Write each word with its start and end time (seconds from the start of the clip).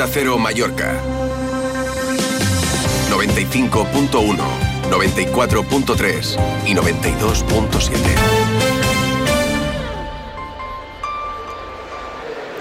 Onda 0.00 0.12
Cero 0.14 0.38
Mallorca. 0.38 0.94
95.1, 3.10 4.08
94.3 4.90 6.38
y 6.66 6.74
92.7. 6.74 7.98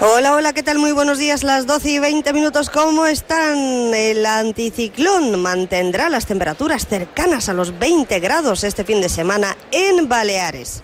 Hola, 0.02 0.36
hola, 0.36 0.52
¿qué 0.52 0.64
tal? 0.64 0.80
Muy 0.80 0.92
buenos 0.92 1.18
días, 1.18 1.44
las 1.44 1.66
12 1.66 1.90
y 1.90 2.00
20 2.00 2.34
minutos. 2.34 2.70
¿Cómo 2.70 3.06
están? 3.06 3.58
El 3.94 4.26
anticiclón 4.26 5.42
mantendrá 5.42 6.10
las 6.10 6.26
temperaturas 6.26 6.88
cercanas 6.88 7.48
a 7.48 7.54
los 7.54 7.80
20 7.80 8.20
grados 8.20 8.66
este 8.66 8.84
fin 8.84 9.00
de 9.00 9.08
semana 9.08 9.56
en 9.72 10.10
Baleares. 10.10 10.84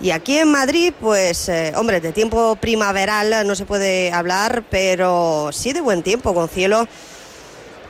Y 0.00 0.12
aquí 0.12 0.38
en 0.38 0.50
Madrid, 0.50 0.94
pues, 0.98 1.48
eh, 1.50 1.72
hombre, 1.76 2.00
de 2.00 2.12
tiempo 2.12 2.56
primaveral 2.56 3.46
no 3.46 3.54
se 3.54 3.66
puede 3.66 4.12
hablar, 4.12 4.64
pero 4.70 5.50
sí 5.52 5.74
de 5.74 5.82
buen 5.82 6.02
tiempo, 6.02 6.32
con 6.32 6.48
cielo 6.48 6.88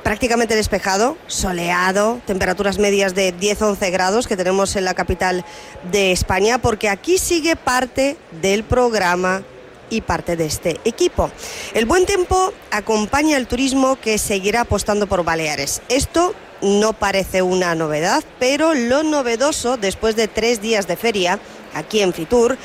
prácticamente 0.02 0.56
despejado, 0.56 1.16
soleado, 1.26 2.20
temperaturas 2.26 2.78
medias 2.78 3.14
de 3.14 3.32
10-11 3.36 3.90
grados 3.90 4.26
que 4.26 4.36
tenemos 4.36 4.74
en 4.76 4.84
la 4.84 4.94
capital 4.94 5.44
de 5.92 6.10
España, 6.10 6.58
porque 6.58 6.88
aquí 6.88 7.18
sigue 7.18 7.54
parte 7.54 8.16
del 8.40 8.64
programa 8.64 9.42
y 9.90 10.00
parte 10.00 10.36
de 10.36 10.46
este 10.46 10.80
equipo. 10.84 11.30
El 11.74 11.84
buen 11.84 12.06
tiempo 12.06 12.52
acompaña 12.70 13.36
el 13.36 13.46
turismo 13.46 13.96
que 14.00 14.18
seguirá 14.18 14.62
apostando 14.62 15.06
por 15.06 15.22
Baleares. 15.22 15.82
Esto 15.88 16.34
no 16.62 16.92
parece 16.92 17.42
una 17.42 17.74
novedad, 17.74 18.22
pero 18.38 18.74
lo 18.74 19.02
novedoso, 19.02 19.76
después 19.76 20.16
de 20.16 20.28
tres 20.28 20.60
días 20.60 20.86
de 20.86 20.96
feria 20.96 21.38
aquí 21.74 22.00
en 22.00 22.12
Fitur, 22.12 22.56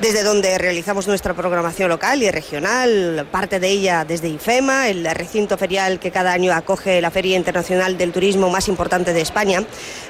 desde 0.00 0.22
donde 0.22 0.56
realizamos 0.56 1.06
nuestra 1.06 1.34
programación 1.34 1.90
local 1.90 2.22
y 2.22 2.30
regional, 2.30 3.26
parte 3.30 3.60
de 3.60 3.68
ella 3.68 4.04
desde 4.06 4.28
IFEMA, 4.28 4.88
el 4.88 5.04
recinto 5.14 5.58
ferial 5.58 6.00
que 6.00 6.10
cada 6.10 6.32
año 6.32 6.54
acoge 6.54 7.02
la 7.02 7.10
Feria 7.10 7.36
Internacional 7.36 7.98
del 7.98 8.12
Turismo 8.12 8.48
más 8.48 8.68
importante 8.68 9.12
de 9.12 9.20
España, 9.20 9.62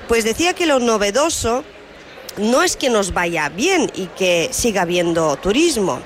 pues 0.06 0.24
decía 0.24 0.54
que 0.54 0.66
lo 0.66 0.78
novedoso 0.78 1.64
no 2.36 2.62
es 2.62 2.76
que 2.76 2.88
nos 2.88 3.12
vaya 3.12 3.48
bien 3.48 3.90
y 3.94 4.06
que 4.06 4.48
siga 4.52 4.82
habiendo 4.82 5.36
turismo, 5.36 6.00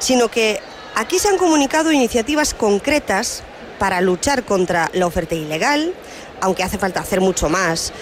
sino 0.00 0.28
que 0.28 0.60
aquí 0.96 1.20
se 1.20 1.28
han 1.28 1.38
comunicado 1.38 1.92
iniciativas 1.92 2.54
concretas 2.54 3.42
para 3.78 4.00
luchar 4.00 4.44
contra 4.44 4.90
la 4.92 5.06
oferta 5.06 5.36
ilegal, 5.36 5.94
aunque 6.40 6.64
hace 6.64 6.78
falta 6.78 7.00
hacer 7.00 7.20
mucho 7.20 7.48
más, 7.48 7.92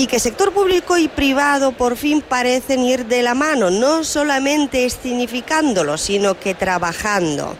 y 0.00 0.06
que 0.06 0.18
sector 0.18 0.50
público 0.54 0.96
y 0.96 1.08
privado 1.08 1.72
por 1.72 1.94
fin 1.94 2.22
parecen 2.22 2.82
ir 2.84 3.04
de 3.04 3.22
la 3.22 3.34
mano, 3.34 3.68
no 3.68 4.02
solamente 4.02 4.86
escenificándolo, 4.86 5.98
sino 5.98 6.40
que 6.40 6.54
trabajando. 6.54 7.54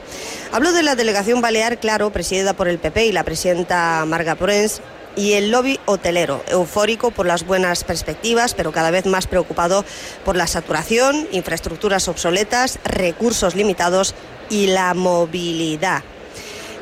Hablo 0.50 0.72
de 0.72 0.82
la 0.82 0.94
delegación 0.94 1.42
Balear, 1.42 1.78
claro, 1.78 2.10
presidida 2.12 2.54
por 2.54 2.66
el 2.66 2.78
PP 2.78 3.04
y 3.04 3.12
la 3.12 3.24
presidenta 3.24 4.06
Marga 4.06 4.36
Porens, 4.36 4.80
y 5.16 5.34
el 5.34 5.50
lobby 5.50 5.78
hotelero, 5.84 6.42
eufórico 6.48 7.10
por 7.10 7.26
las 7.26 7.44
buenas 7.44 7.84
perspectivas, 7.84 8.54
pero 8.54 8.72
cada 8.72 8.90
vez 8.90 9.04
más 9.04 9.26
preocupado 9.26 9.84
por 10.24 10.34
la 10.34 10.46
saturación, 10.46 11.28
infraestructuras 11.32 12.08
obsoletas, 12.08 12.78
recursos 12.84 13.54
limitados 13.54 14.14
y 14.48 14.68
la 14.68 14.94
movilidad. 14.94 16.02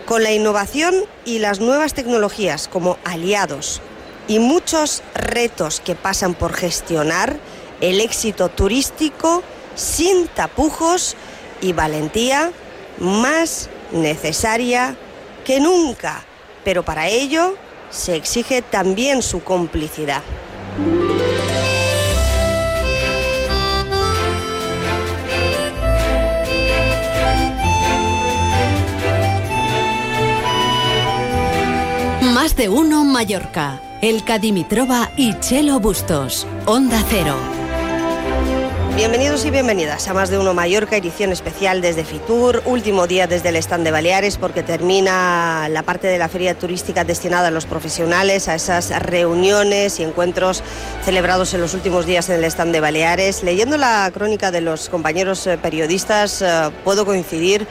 Con 0.06 0.22
la 0.22 0.30
innovación 0.30 0.94
y 1.24 1.40
las 1.40 1.58
nuevas 1.58 1.94
tecnologías 1.94 2.68
como 2.68 2.96
aliados 3.04 3.82
y 4.28 4.38
muchos 4.38 5.02
retos 5.14 5.80
que 5.80 5.94
pasan 5.94 6.34
por 6.34 6.52
gestionar 6.52 7.38
el 7.80 8.00
éxito 8.00 8.50
turístico 8.50 9.42
sin 9.74 10.28
tapujos 10.28 11.16
y 11.60 11.72
valentía 11.72 12.52
más 12.98 13.70
necesaria 13.90 14.96
que 15.44 15.60
nunca. 15.60 16.24
Pero 16.64 16.84
para 16.84 17.08
ello 17.08 17.56
se 17.90 18.16
exige 18.16 18.60
también 18.62 19.22
su 19.22 19.42
complicidad. 19.42 20.22
Más 32.20 32.54
de 32.54 32.68
uno 32.68 33.04
Mallorca. 33.04 33.87
El 34.00 34.22
Cadimitrova 34.22 35.10
y 35.16 35.36
Chelo 35.40 35.80
Bustos. 35.80 36.46
Onda 36.66 37.02
Cero. 37.10 37.34
Bienvenidos 38.94 39.44
y 39.44 39.50
bienvenidas 39.50 40.06
a 40.06 40.14
Más 40.14 40.30
de 40.30 40.38
Uno 40.38 40.54
Mallorca, 40.54 40.96
edición 40.96 41.32
especial 41.32 41.80
desde 41.80 42.04
Fitur, 42.04 42.62
último 42.64 43.08
día 43.08 43.26
desde 43.26 43.48
el 43.48 43.56
stand 43.56 43.84
de 43.84 43.90
Baleares 43.90 44.36
porque 44.36 44.62
termina 44.62 45.68
la 45.68 45.82
parte 45.82 46.06
de 46.06 46.18
la 46.18 46.28
feria 46.28 46.56
turística 46.56 47.02
destinada 47.02 47.48
a 47.48 47.50
los 47.50 47.66
profesionales, 47.66 48.46
a 48.46 48.54
esas 48.54 48.90
reuniones 49.02 49.98
y 49.98 50.04
encuentros 50.04 50.62
celebrados 51.04 51.54
en 51.54 51.60
los 51.60 51.74
últimos 51.74 52.06
días 52.06 52.28
en 52.28 52.36
el 52.36 52.44
stand 52.44 52.72
de 52.72 52.80
Baleares. 52.80 53.42
Leyendo 53.42 53.76
la 53.78 54.10
crónica 54.14 54.52
de 54.52 54.60
los 54.60 54.88
compañeros 54.88 55.44
eh, 55.48 55.58
periodistas 55.58 56.40
eh, 56.42 56.70
puedo 56.84 57.04
coincidir 57.04 57.66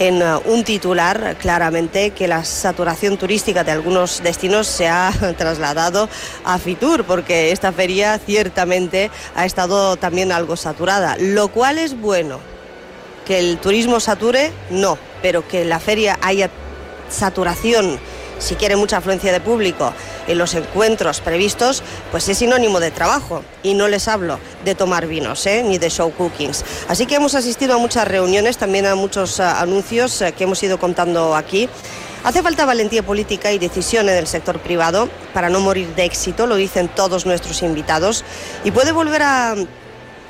en 0.00 0.22
uh, 0.22 0.40
un 0.46 0.64
titular 0.64 1.36
claramente 1.38 2.10
que 2.10 2.26
la 2.26 2.42
saturación 2.42 3.18
turística 3.18 3.64
de 3.64 3.70
algunos 3.70 4.22
destinos 4.22 4.66
se 4.66 4.88
ha 4.88 5.12
trasladado 5.36 6.08
a 6.44 6.58
Fitur, 6.58 7.04
porque 7.04 7.52
esta 7.52 7.70
feria 7.70 8.18
ciertamente 8.18 9.10
ha 9.36 9.44
estado 9.44 9.96
también 9.96 10.32
algo 10.32 10.56
saturada, 10.56 11.16
lo 11.20 11.48
cual 11.48 11.78
es 11.78 12.00
bueno. 12.00 12.40
Que 13.26 13.38
el 13.38 13.58
turismo 13.58 14.00
sature, 14.00 14.50
no, 14.70 14.98
pero 15.20 15.46
que 15.46 15.66
la 15.66 15.78
feria 15.78 16.18
haya 16.22 16.50
saturación 17.10 18.00
si 18.40 18.56
quiere 18.56 18.74
mucha 18.74 18.96
afluencia 18.96 19.32
de 19.32 19.40
público 19.40 19.92
en 20.26 20.38
los 20.38 20.54
encuentros 20.54 21.20
previstos, 21.20 21.82
pues 22.10 22.28
es 22.28 22.38
sinónimo 22.38 22.80
de 22.80 22.90
trabajo. 22.90 23.44
Y 23.62 23.74
no 23.74 23.86
les 23.86 24.08
hablo 24.08 24.40
de 24.64 24.74
tomar 24.74 25.06
vinos, 25.06 25.46
¿eh? 25.46 25.62
ni 25.62 25.78
de 25.78 25.90
show 25.90 26.10
cookings. 26.12 26.64
Así 26.88 27.06
que 27.06 27.16
hemos 27.16 27.34
asistido 27.34 27.74
a 27.74 27.78
muchas 27.78 28.08
reuniones, 28.08 28.58
también 28.58 28.86
a 28.86 28.94
muchos 28.94 29.38
uh, 29.38 29.42
anuncios 29.42 30.20
uh, 30.20 30.32
que 30.36 30.44
hemos 30.44 30.62
ido 30.62 30.78
contando 30.78 31.36
aquí. 31.36 31.68
Hace 32.24 32.42
falta 32.42 32.66
valentía 32.66 33.02
política 33.02 33.52
y 33.52 33.58
decisión 33.58 34.08
en 34.08 34.16
el 34.16 34.26
sector 34.26 34.58
privado 34.58 35.08
para 35.32 35.48
no 35.48 35.60
morir 35.60 35.94
de 35.94 36.04
éxito, 36.04 36.46
lo 36.46 36.56
dicen 36.56 36.88
todos 36.88 37.24
nuestros 37.24 37.62
invitados, 37.62 38.24
y 38.62 38.72
puede 38.72 38.92
volver 38.92 39.22
a 39.22 39.54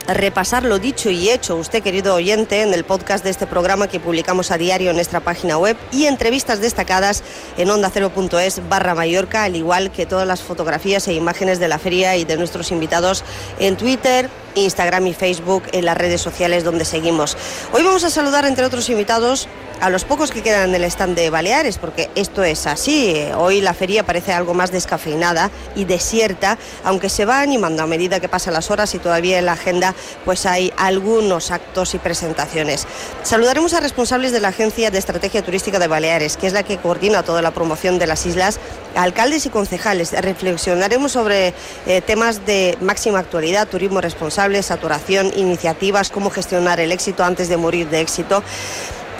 repasar 0.06 0.64
lo 0.64 0.78
dicho 0.78 1.10
y 1.10 1.30
hecho 1.30 1.56
usted, 1.56 1.82
querido 1.82 2.14
oyente, 2.14 2.62
en 2.62 2.74
el 2.74 2.84
podcast 2.84 3.24
de 3.24 3.30
este 3.30 3.46
programa 3.46 3.88
que 3.88 4.00
publicamos 4.00 4.50
a 4.50 4.58
diario 4.58 4.90
en 4.90 4.96
nuestra 4.96 5.20
página 5.20 5.58
web 5.58 5.76
y 5.92 6.06
entrevistas 6.06 6.60
destacadas 6.60 7.22
en 7.56 7.68
onda0.es 7.68 8.68
barra 8.68 8.94
Mallorca, 8.94 9.44
al 9.44 9.56
igual 9.56 9.90
que 9.92 10.06
todas 10.06 10.26
las 10.26 10.42
fotografías 10.42 11.06
e 11.08 11.14
imágenes 11.14 11.58
de 11.58 11.68
la 11.68 11.78
feria 11.78 12.16
y 12.16 12.24
de 12.24 12.36
nuestros 12.36 12.70
invitados 12.70 13.24
en 13.58 13.76
Twitter, 13.76 14.28
Instagram 14.54 15.06
y 15.06 15.14
Facebook, 15.14 15.62
en 15.72 15.84
las 15.84 15.96
redes 15.96 16.20
sociales 16.20 16.64
donde 16.64 16.84
seguimos. 16.84 17.36
Hoy 17.72 17.82
vamos 17.82 18.04
a 18.04 18.10
saludar, 18.10 18.44
entre 18.44 18.64
otros 18.64 18.88
invitados, 18.88 19.48
a 19.80 19.88
los 19.88 20.04
pocos 20.04 20.30
que 20.30 20.42
quedan 20.42 20.70
en 20.70 20.74
el 20.74 20.84
stand 20.84 21.16
de 21.16 21.30
Baleares, 21.30 21.78
porque 21.78 22.10
esto 22.14 22.44
es 22.44 22.66
así. 22.66 23.16
Hoy 23.36 23.60
la 23.60 23.72
feria 23.72 24.04
parece 24.04 24.32
algo 24.32 24.52
más 24.52 24.70
descafeinada 24.70 25.50
y 25.74 25.84
desierta, 25.84 26.58
aunque 26.84 27.08
se 27.08 27.24
va 27.24 27.40
animando 27.40 27.82
a 27.82 27.86
medida 27.86 28.20
que 28.20 28.28
pasan 28.28 28.54
las 28.54 28.70
horas 28.70 28.94
y 28.94 28.98
todavía 28.98 29.38
en 29.38 29.46
la 29.46 29.52
agenda 29.52 29.94
pues 30.24 30.44
hay 30.44 30.72
algunos 30.76 31.50
actos 31.50 31.94
y 31.94 31.98
presentaciones. 31.98 32.86
Saludaremos 33.22 33.72
a 33.72 33.80
responsables 33.80 34.32
de 34.32 34.40
la 34.40 34.48
Agencia 34.48 34.90
de 34.90 34.98
Estrategia 34.98 35.42
Turística 35.42 35.78
de 35.78 35.88
Baleares, 35.88 36.36
que 36.36 36.46
es 36.46 36.52
la 36.52 36.62
que 36.62 36.76
coordina 36.76 37.22
toda 37.22 37.40
la 37.40 37.52
promoción 37.52 37.98
de 37.98 38.06
las 38.06 38.26
islas, 38.26 38.60
alcaldes 38.94 39.46
y 39.46 39.50
concejales. 39.50 40.12
Reflexionaremos 40.12 41.12
sobre 41.12 41.54
eh, 41.86 42.02
temas 42.02 42.44
de 42.44 42.76
máxima 42.80 43.18
actualidad, 43.18 43.66
turismo 43.66 44.00
responsable, 44.00 44.62
saturación, 44.62 45.32
iniciativas, 45.36 46.10
cómo 46.10 46.30
gestionar 46.30 46.80
el 46.80 46.92
éxito 46.92 47.24
antes 47.24 47.48
de 47.48 47.56
morir 47.56 47.88
de 47.88 48.00
éxito 48.00 48.42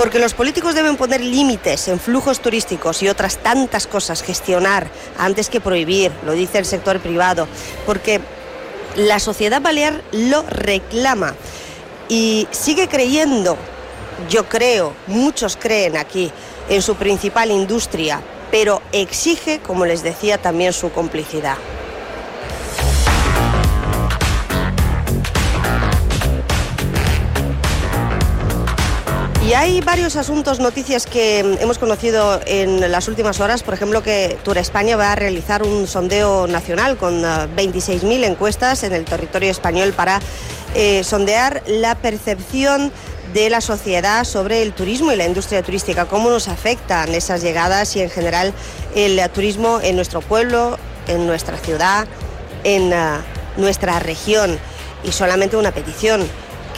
porque 0.00 0.18
los 0.18 0.32
políticos 0.32 0.74
deben 0.74 0.96
poner 0.96 1.20
límites 1.20 1.86
en 1.88 2.00
flujos 2.00 2.40
turísticos 2.40 3.02
y 3.02 3.10
otras 3.10 3.36
tantas 3.36 3.86
cosas, 3.86 4.22
gestionar 4.22 4.90
antes 5.18 5.50
que 5.50 5.60
prohibir, 5.60 6.10
lo 6.24 6.32
dice 6.32 6.56
el 6.56 6.64
sector 6.64 7.00
privado, 7.00 7.46
porque 7.84 8.18
la 8.96 9.18
sociedad 9.18 9.60
balear 9.60 10.02
lo 10.12 10.42
reclama 10.48 11.34
y 12.08 12.48
sigue 12.50 12.88
creyendo, 12.88 13.58
yo 14.30 14.48
creo, 14.48 14.94
muchos 15.06 15.58
creen 15.58 15.98
aquí, 15.98 16.32
en 16.70 16.80
su 16.80 16.94
principal 16.94 17.50
industria, 17.50 18.22
pero 18.50 18.80
exige, 18.92 19.58
como 19.58 19.84
les 19.84 20.02
decía, 20.02 20.38
también 20.38 20.72
su 20.72 20.90
complicidad. 20.92 21.58
Y 29.50 29.54
hay 29.54 29.80
varios 29.80 30.14
asuntos, 30.14 30.60
noticias 30.60 31.06
que 31.06 31.40
hemos 31.40 31.76
conocido 31.78 32.40
en 32.46 32.88
las 32.92 33.08
últimas 33.08 33.40
horas. 33.40 33.64
Por 33.64 33.74
ejemplo, 33.74 34.00
que 34.00 34.38
Tour 34.44 34.58
España 34.58 34.96
va 34.96 35.10
a 35.10 35.16
realizar 35.16 35.64
un 35.64 35.88
sondeo 35.88 36.46
nacional 36.46 36.96
con 36.96 37.24
26.000 37.24 38.04
eh, 38.04 38.26
encuestas 38.26 38.84
en 38.84 38.92
el 38.92 39.04
territorio 39.04 39.50
español 39.50 39.92
para 39.92 40.20
eh, 40.76 41.02
sondear 41.02 41.64
la 41.66 41.96
percepción 41.96 42.92
de 43.34 43.50
la 43.50 43.60
sociedad 43.60 44.22
sobre 44.22 44.62
el 44.62 44.72
turismo 44.72 45.10
y 45.10 45.16
la 45.16 45.26
industria 45.26 45.64
turística, 45.64 46.04
cómo 46.04 46.30
nos 46.30 46.46
afectan 46.46 47.12
esas 47.12 47.42
llegadas 47.42 47.96
y 47.96 48.02
en 48.02 48.10
general 48.10 48.54
el 48.94 49.20
turismo 49.30 49.80
en 49.82 49.96
nuestro 49.96 50.20
pueblo, 50.20 50.78
en 51.08 51.26
nuestra 51.26 51.56
ciudad, 51.56 52.06
en 52.62 52.92
ah, 52.92 53.20
nuestra 53.56 53.98
región. 53.98 54.60
Y 55.02 55.10
solamente 55.10 55.56
una 55.56 55.72
petición 55.72 56.28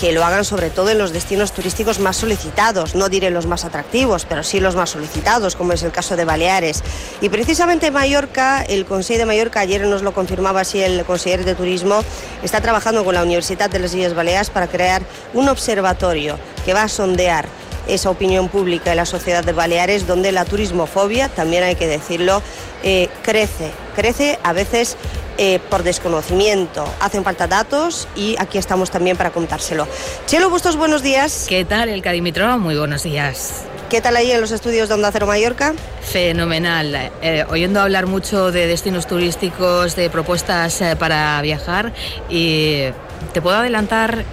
que 0.02 0.10
lo 0.10 0.24
hagan 0.24 0.44
sobre 0.44 0.68
todo 0.70 0.90
en 0.90 0.98
los 0.98 1.12
destinos 1.12 1.52
turísticos 1.52 2.00
más 2.00 2.16
solicitados, 2.16 2.96
no 2.96 3.08
diré 3.08 3.30
los 3.30 3.46
más 3.46 3.64
atractivos, 3.64 4.26
pero 4.28 4.42
sí 4.42 4.58
los 4.58 4.74
más 4.74 4.90
solicitados, 4.90 5.54
como 5.54 5.74
es 5.74 5.84
el 5.84 5.92
caso 5.92 6.16
de 6.16 6.24
Baleares. 6.24 6.82
Y 7.20 7.28
precisamente 7.28 7.92
Mallorca, 7.92 8.62
el 8.64 8.84
Consejo 8.84 9.20
de 9.20 9.26
Mallorca, 9.26 9.60
ayer 9.60 9.86
nos 9.86 10.02
lo 10.02 10.12
confirmaba 10.12 10.62
así 10.62 10.82
el 10.82 11.04
consejero 11.04 11.44
de 11.44 11.54
Turismo, 11.54 12.02
está 12.42 12.60
trabajando 12.60 13.04
con 13.04 13.14
la 13.14 13.22
Universidad 13.22 13.70
de 13.70 13.78
las 13.78 13.94
Islas 13.94 14.14
Baleares 14.14 14.50
para 14.50 14.66
crear 14.66 15.02
un 15.34 15.48
observatorio 15.48 16.36
que 16.64 16.74
va 16.74 16.82
a 16.82 16.88
sondear 16.88 17.46
esa 17.86 18.10
opinión 18.10 18.48
pública 18.48 18.90
en 18.90 18.96
la 18.96 19.06
sociedad 19.06 19.44
de 19.44 19.52
Baleares, 19.52 20.06
donde 20.06 20.32
la 20.32 20.44
turismofobia, 20.44 21.28
también 21.28 21.64
hay 21.64 21.74
que 21.74 21.86
decirlo, 21.86 22.42
eh, 22.82 23.08
crece. 23.22 23.70
Crece 23.94 24.38
a 24.42 24.52
veces 24.52 24.96
eh, 25.38 25.60
por 25.70 25.82
desconocimiento. 25.82 26.84
Hacen 27.00 27.24
falta 27.24 27.46
datos 27.46 28.06
y 28.14 28.36
aquí 28.38 28.58
estamos 28.58 28.90
también 28.90 29.16
para 29.16 29.30
contárselo. 29.30 29.88
Chelo 30.26 30.50
Bustos, 30.50 30.76
buenos 30.76 31.02
días. 31.02 31.46
¿Qué 31.48 31.64
tal, 31.64 31.88
el 31.88 32.02
Cadimitro? 32.02 32.58
Muy 32.58 32.76
buenos 32.76 33.02
días. 33.02 33.62
¿Qué 33.88 34.00
tal 34.00 34.16
ahí 34.16 34.30
en 34.30 34.40
los 34.40 34.52
estudios 34.52 34.88
de 34.88 34.94
Onda 34.94 35.10
Cero 35.10 35.26
Mallorca? 35.26 35.74
Fenomenal. 36.02 37.10
Eh, 37.22 37.44
oyendo 37.48 37.80
hablar 37.80 38.06
mucho 38.06 38.52
de 38.52 38.66
destinos 38.66 39.06
turísticos, 39.06 39.96
de 39.96 40.10
propuestas 40.10 40.80
eh, 40.82 40.96
para 40.96 41.40
viajar 41.40 41.92
y 42.28 42.84
te 43.32 43.40
puedo 43.40 43.56
adelantar 43.56 44.24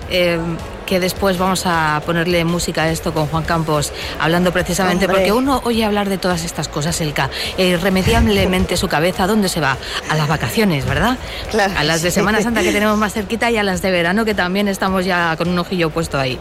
que 0.90 1.00
después 1.00 1.38
vamos 1.38 1.68
a 1.68 2.02
ponerle 2.04 2.44
música 2.46 2.84
a 2.84 2.90
esto 2.90 3.14
con 3.14 3.28
Juan 3.28 3.44
Campos, 3.44 3.94
hablando 4.20 4.52
precisamente, 4.52 5.08
porque 5.08 5.32
uno 5.32 5.62
oye 5.64 5.86
hablar 5.86 6.10
de 6.10 6.18
todas 6.18 6.44
estas 6.44 6.68
cosas, 6.68 7.00
Elka, 7.00 7.30
irremediablemente 7.60 8.76
su 8.76 8.88
cabeza, 8.88 9.28
¿dónde 9.28 9.50
se 9.50 9.62
va? 9.62 9.78
A 10.10 10.16
las 10.16 10.28
vacaciones, 10.28 10.86
¿verdad? 10.86 11.18
Claro, 11.52 11.74
a 11.78 11.84
las 11.84 12.02
de 12.02 12.10
Semana 12.10 12.42
Santa 12.42 12.64
que 12.64 12.72
tenemos 12.72 12.98
más 12.98 13.14
cerquita 13.14 13.52
y 13.52 13.58
a 13.58 13.64
las 13.64 13.84
de 13.84 13.92
verano 13.92 14.26
que 14.26 14.34
también 14.34 14.68
estamos 14.68 15.06
ya 15.06 15.36
con 15.38 15.50
un 15.50 15.60
ojillo 15.60 15.92
puesto 15.92 16.18
ahí. 16.18 16.40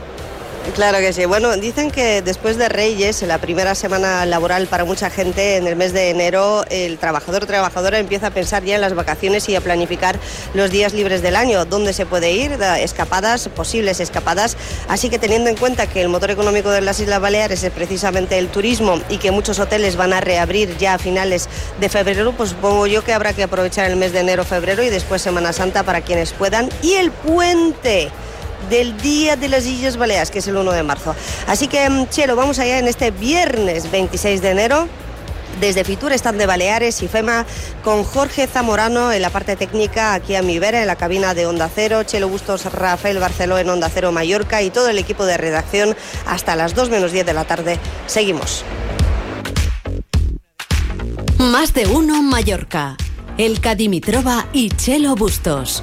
Claro 0.74 0.98
que 0.98 1.12
sí. 1.12 1.24
Bueno, 1.24 1.56
dicen 1.56 1.90
que 1.90 2.22
después 2.22 2.56
de 2.56 2.68
Reyes, 2.68 3.22
la 3.22 3.38
primera 3.38 3.74
semana 3.74 4.24
laboral 4.26 4.66
para 4.68 4.84
mucha 4.84 5.10
gente, 5.10 5.56
en 5.56 5.66
el 5.66 5.76
mes 5.76 5.92
de 5.92 6.10
enero, 6.10 6.64
el 6.70 6.98
trabajador 6.98 7.44
o 7.44 7.46
trabajadora 7.46 7.98
empieza 7.98 8.28
a 8.28 8.30
pensar 8.30 8.62
ya 8.62 8.76
en 8.76 8.80
las 8.80 8.94
vacaciones 8.94 9.48
y 9.48 9.56
a 9.56 9.60
planificar 9.60 10.18
los 10.54 10.70
días 10.70 10.92
libres 10.92 11.20
del 11.20 11.36
año, 11.36 11.64
dónde 11.64 11.92
se 11.92 12.06
puede 12.06 12.32
ir, 12.32 12.52
escapadas, 12.78 13.48
posibles 13.48 13.98
escapadas. 13.98 14.56
Así 14.88 15.10
que 15.10 15.18
teniendo 15.18 15.50
en 15.50 15.56
cuenta 15.56 15.88
que 15.88 16.00
el 16.00 16.08
motor 16.08 16.30
económico 16.30 16.70
de 16.70 16.80
las 16.80 17.00
Islas 17.00 17.20
Baleares 17.20 17.62
es 17.64 17.72
precisamente 17.72 18.38
el 18.38 18.48
turismo 18.48 19.00
y 19.08 19.18
que 19.18 19.30
muchos 19.32 19.58
hoteles 19.58 19.96
van 19.96 20.12
a 20.12 20.20
reabrir 20.20 20.76
ya 20.78 20.94
a 20.94 20.98
finales 20.98 21.48
de 21.80 21.88
febrero, 21.88 22.32
pues 22.32 22.50
supongo 22.50 22.86
yo 22.86 23.02
que 23.02 23.12
habrá 23.12 23.32
que 23.32 23.42
aprovechar 23.42 23.90
el 23.90 23.96
mes 23.96 24.12
de 24.12 24.20
enero, 24.20 24.44
febrero 24.44 24.82
y 24.82 24.90
después 24.90 25.22
Semana 25.22 25.52
Santa 25.52 25.82
para 25.82 26.02
quienes 26.02 26.32
puedan. 26.32 26.68
Y 26.82 26.94
el 26.94 27.10
puente 27.10 28.10
del 28.68 28.96
Día 28.98 29.36
de 29.36 29.48
las 29.48 29.66
Islas 29.66 29.96
Baleares, 29.96 30.30
que 30.30 30.40
es 30.40 30.48
el 30.48 30.56
1 30.56 30.72
de 30.72 30.82
marzo. 30.82 31.14
Así 31.46 31.68
que, 31.68 31.88
mm, 31.88 32.08
Chelo, 32.08 32.36
vamos 32.36 32.58
allá 32.58 32.78
en 32.78 32.88
este 32.88 33.10
viernes 33.10 33.90
26 33.90 34.42
de 34.42 34.50
enero. 34.50 34.88
Desde 35.60 35.82
Fitur 35.82 36.12
están 36.12 36.38
de 36.38 36.46
Baleares 36.46 37.02
y 37.02 37.08
FEMA 37.08 37.44
con 37.82 38.04
Jorge 38.04 38.46
Zamorano 38.46 39.12
en 39.12 39.20
la 39.20 39.30
parte 39.30 39.56
técnica, 39.56 40.14
aquí 40.14 40.36
a 40.36 40.42
mi 40.42 40.60
vera 40.60 40.80
en 40.80 40.86
la 40.86 40.94
cabina 40.94 41.34
de 41.34 41.46
Onda 41.46 41.68
Cero, 41.74 42.04
Chelo 42.04 42.28
Bustos, 42.28 42.64
Rafael 42.72 43.18
Barceló 43.18 43.58
en 43.58 43.68
Onda 43.68 43.90
Cero 43.92 44.12
Mallorca 44.12 44.62
y 44.62 44.70
todo 44.70 44.88
el 44.88 44.98
equipo 44.98 45.26
de 45.26 45.36
redacción 45.36 45.96
hasta 46.26 46.54
las 46.54 46.74
2 46.74 46.90
menos 46.90 47.10
10 47.10 47.26
de 47.26 47.32
la 47.34 47.44
tarde. 47.44 47.78
Seguimos. 48.06 48.64
Más 51.38 51.74
de 51.74 51.86
uno 51.86 52.22
Mallorca. 52.22 52.96
El 53.36 53.60
Cadimitrova 53.60 54.46
y 54.52 54.70
Chelo 54.70 55.14
Bustos. 55.16 55.82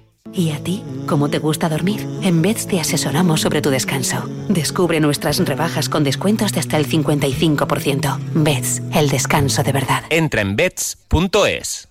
¿Y 0.33 0.51
a 0.51 0.63
ti? 0.63 0.83
¿Cómo 1.07 1.29
te 1.29 1.39
gusta 1.39 1.69
dormir? 1.69 2.07
En 2.21 2.41
Beds 2.41 2.67
te 2.67 2.79
asesoramos 2.79 3.41
sobre 3.41 3.61
tu 3.61 3.69
descanso. 3.69 4.23
Descubre 4.49 4.99
nuestras 4.99 5.39
rebajas 5.39 5.89
con 5.89 6.03
descuentos 6.03 6.53
de 6.53 6.59
hasta 6.59 6.77
el 6.77 6.87
55%. 6.87 8.19
Beds, 8.33 8.81
el 8.93 9.09
descanso 9.09 9.63
de 9.63 9.71
verdad. 9.71 10.03
Entra 10.09 10.41
en 10.41 10.55
beds.es. 10.55 11.90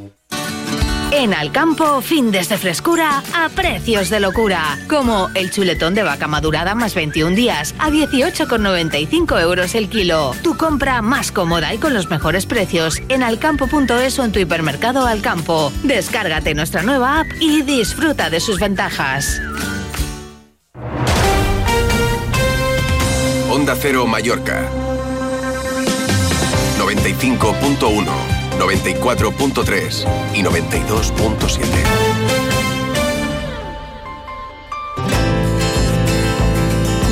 En 1.11 1.33
Alcampo, 1.33 2.01
fin 2.01 2.31
de 2.31 2.41
frescura 2.43 3.21
a 3.33 3.49
precios 3.49 4.09
de 4.09 4.19
locura. 4.19 4.77
Como 4.89 5.29
el 5.35 5.51
chuletón 5.51 5.93
de 5.93 6.03
vaca 6.03 6.27
madurada 6.27 6.73
más 6.73 6.95
21 6.95 7.35
días 7.35 7.75
a 7.79 7.89
18,95 7.89 9.41
euros 9.41 9.75
el 9.75 9.89
kilo. 9.89 10.33
Tu 10.41 10.55
compra 10.55 11.01
más 11.01 11.31
cómoda 11.31 11.73
y 11.73 11.77
con 11.79 11.93
los 11.93 12.09
mejores 12.09 12.45
precios 12.45 13.01
en 13.09 13.23
alcampo.es 13.23 14.19
o 14.19 14.25
en 14.25 14.31
tu 14.31 14.39
hipermercado 14.39 15.05
Alcampo. 15.05 15.71
Descárgate 15.83 16.53
nuestra 16.53 16.81
nueva 16.81 17.19
app 17.19 17.27
y 17.39 17.61
disfruta 17.61 18.29
de 18.29 18.39
sus 18.39 18.59
ventajas. 18.59 19.41
Onda 23.49 23.75
Cero 23.75 24.07
Mallorca 24.07 24.69
95.1 26.79 28.40
94.3 28.61 30.05
y 30.35 30.43
92.7. 30.43 31.65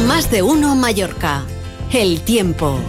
Más 0.06 0.30
de 0.30 0.44
uno 0.44 0.76
Mallorca. 0.76 1.44
El 1.92 2.22
tiempo. 2.22 2.80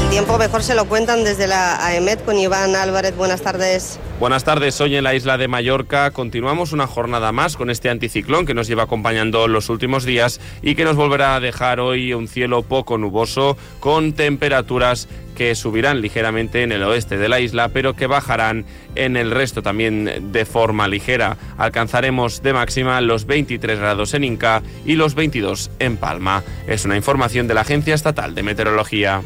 El 0.00 0.08
tiempo 0.08 0.38
mejor 0.38 0.62
se 0.62 0.74
lo 0.74 0.86
cuentan 0.86 1.22
desde 1.22 1.46
la 1.46 1.84
AEMET 1.84 2.24
con 2.24 2.38
Iván 2.38 2.76
Álvarez. 2.76 3.14
Buenas 3.14 3.42
tardes. 3.42 3.98
Buenas 4.18 4.42
tardes, 4.42 4.80
hoy 4.80 4.96
en 4.96 5.04
la 5.04 5.14
isla 5.14 5.38
de 5.38 5.46
Mallorca 5.46 6.10
continuamos 6.10 6.72
una 6.72 6.88
jornada 6.88 7.30
más 7.30 7.56
con 7.56 7.70
este 7.70 7.88
anticiclón 7.88 8.46
que 8.46 8.54
nos 8.54 8.66
lleva 8.66 8.82
acompañando 8.82 9.46
los 9.46 9.68
últimos 9.68 10.04
días 10.04 10.40
y 10.60 10.74
que 10.74 10.82
nos 10.82 10.96
volverá 10.96 11.36
a 11.36 11.40
dejar 11.40 11.78
hoy 11.78 12.12
un 12.14 12.26
cielo 12.26 12.62
poco 12.62 12.98
nuboso 12.98 13.56
con 13.78 14.14
temperaturas 14.14 15.06
que 15.38 15.54
subirán 15.54 16.00
ligeramente 16.00 16.64
en 16.64 16.72
el 16.72 16.82
oeste 16.82 17.16
de 17.16 17.28
la 17.28 17.38
isla, 17.38 17.68
pero 17.68 17.94
que 17.94 18.08
bajarán 18.08 18.64
en 18.96 19.16
el 19.16 19.30
resto 19.30 19.62
también 19.62 20.32
de 20.32 20.44
forma 20.44 20.88
ligera. 20.88 21.36
Alcanzaremos 21.56 22.42
de 22.42 22.52
máxima 22.52 23.00
los 23.00 23.24
23 23.24 23.78
grados 23.78 24.14
en 24.14 24.24
Inca 24.24 24.62
y 24.84 24.96
los 24.96 25.14
22 25.14 25.70
en 25.78 25.96
Palma. 25.96 26.42
Es 26.66 26.84
una 26.84 26.96
información 26.96 27.46
de 27.46 27.54
la 27.54 27.60
Agencia 27.60 27.94
Estatal 27.94 28.34
de 28.34 28.42
Meteorología. 28.42 29.22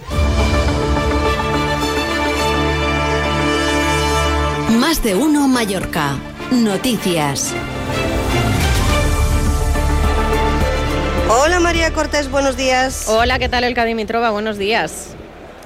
Más 4.79 5.03
de 5.03 5.15
uno 5.15 5.49
Mallorca. 5.49 6.19
Noticias. 6.51 7.55
Hola 11.31 11.59
María 11.59 11.91
Cortés, 11.95 12.31
buenos 12.31 12.59
días. 12.59 13.07
Hola, 13.09 13.39
¿qué 13.39 13.49
tal 13.49 13.65
el 13.65 13.73
Cadimitrova? 13.73 14.29
Buenos 14.29 14.59
días. 14.59 15.17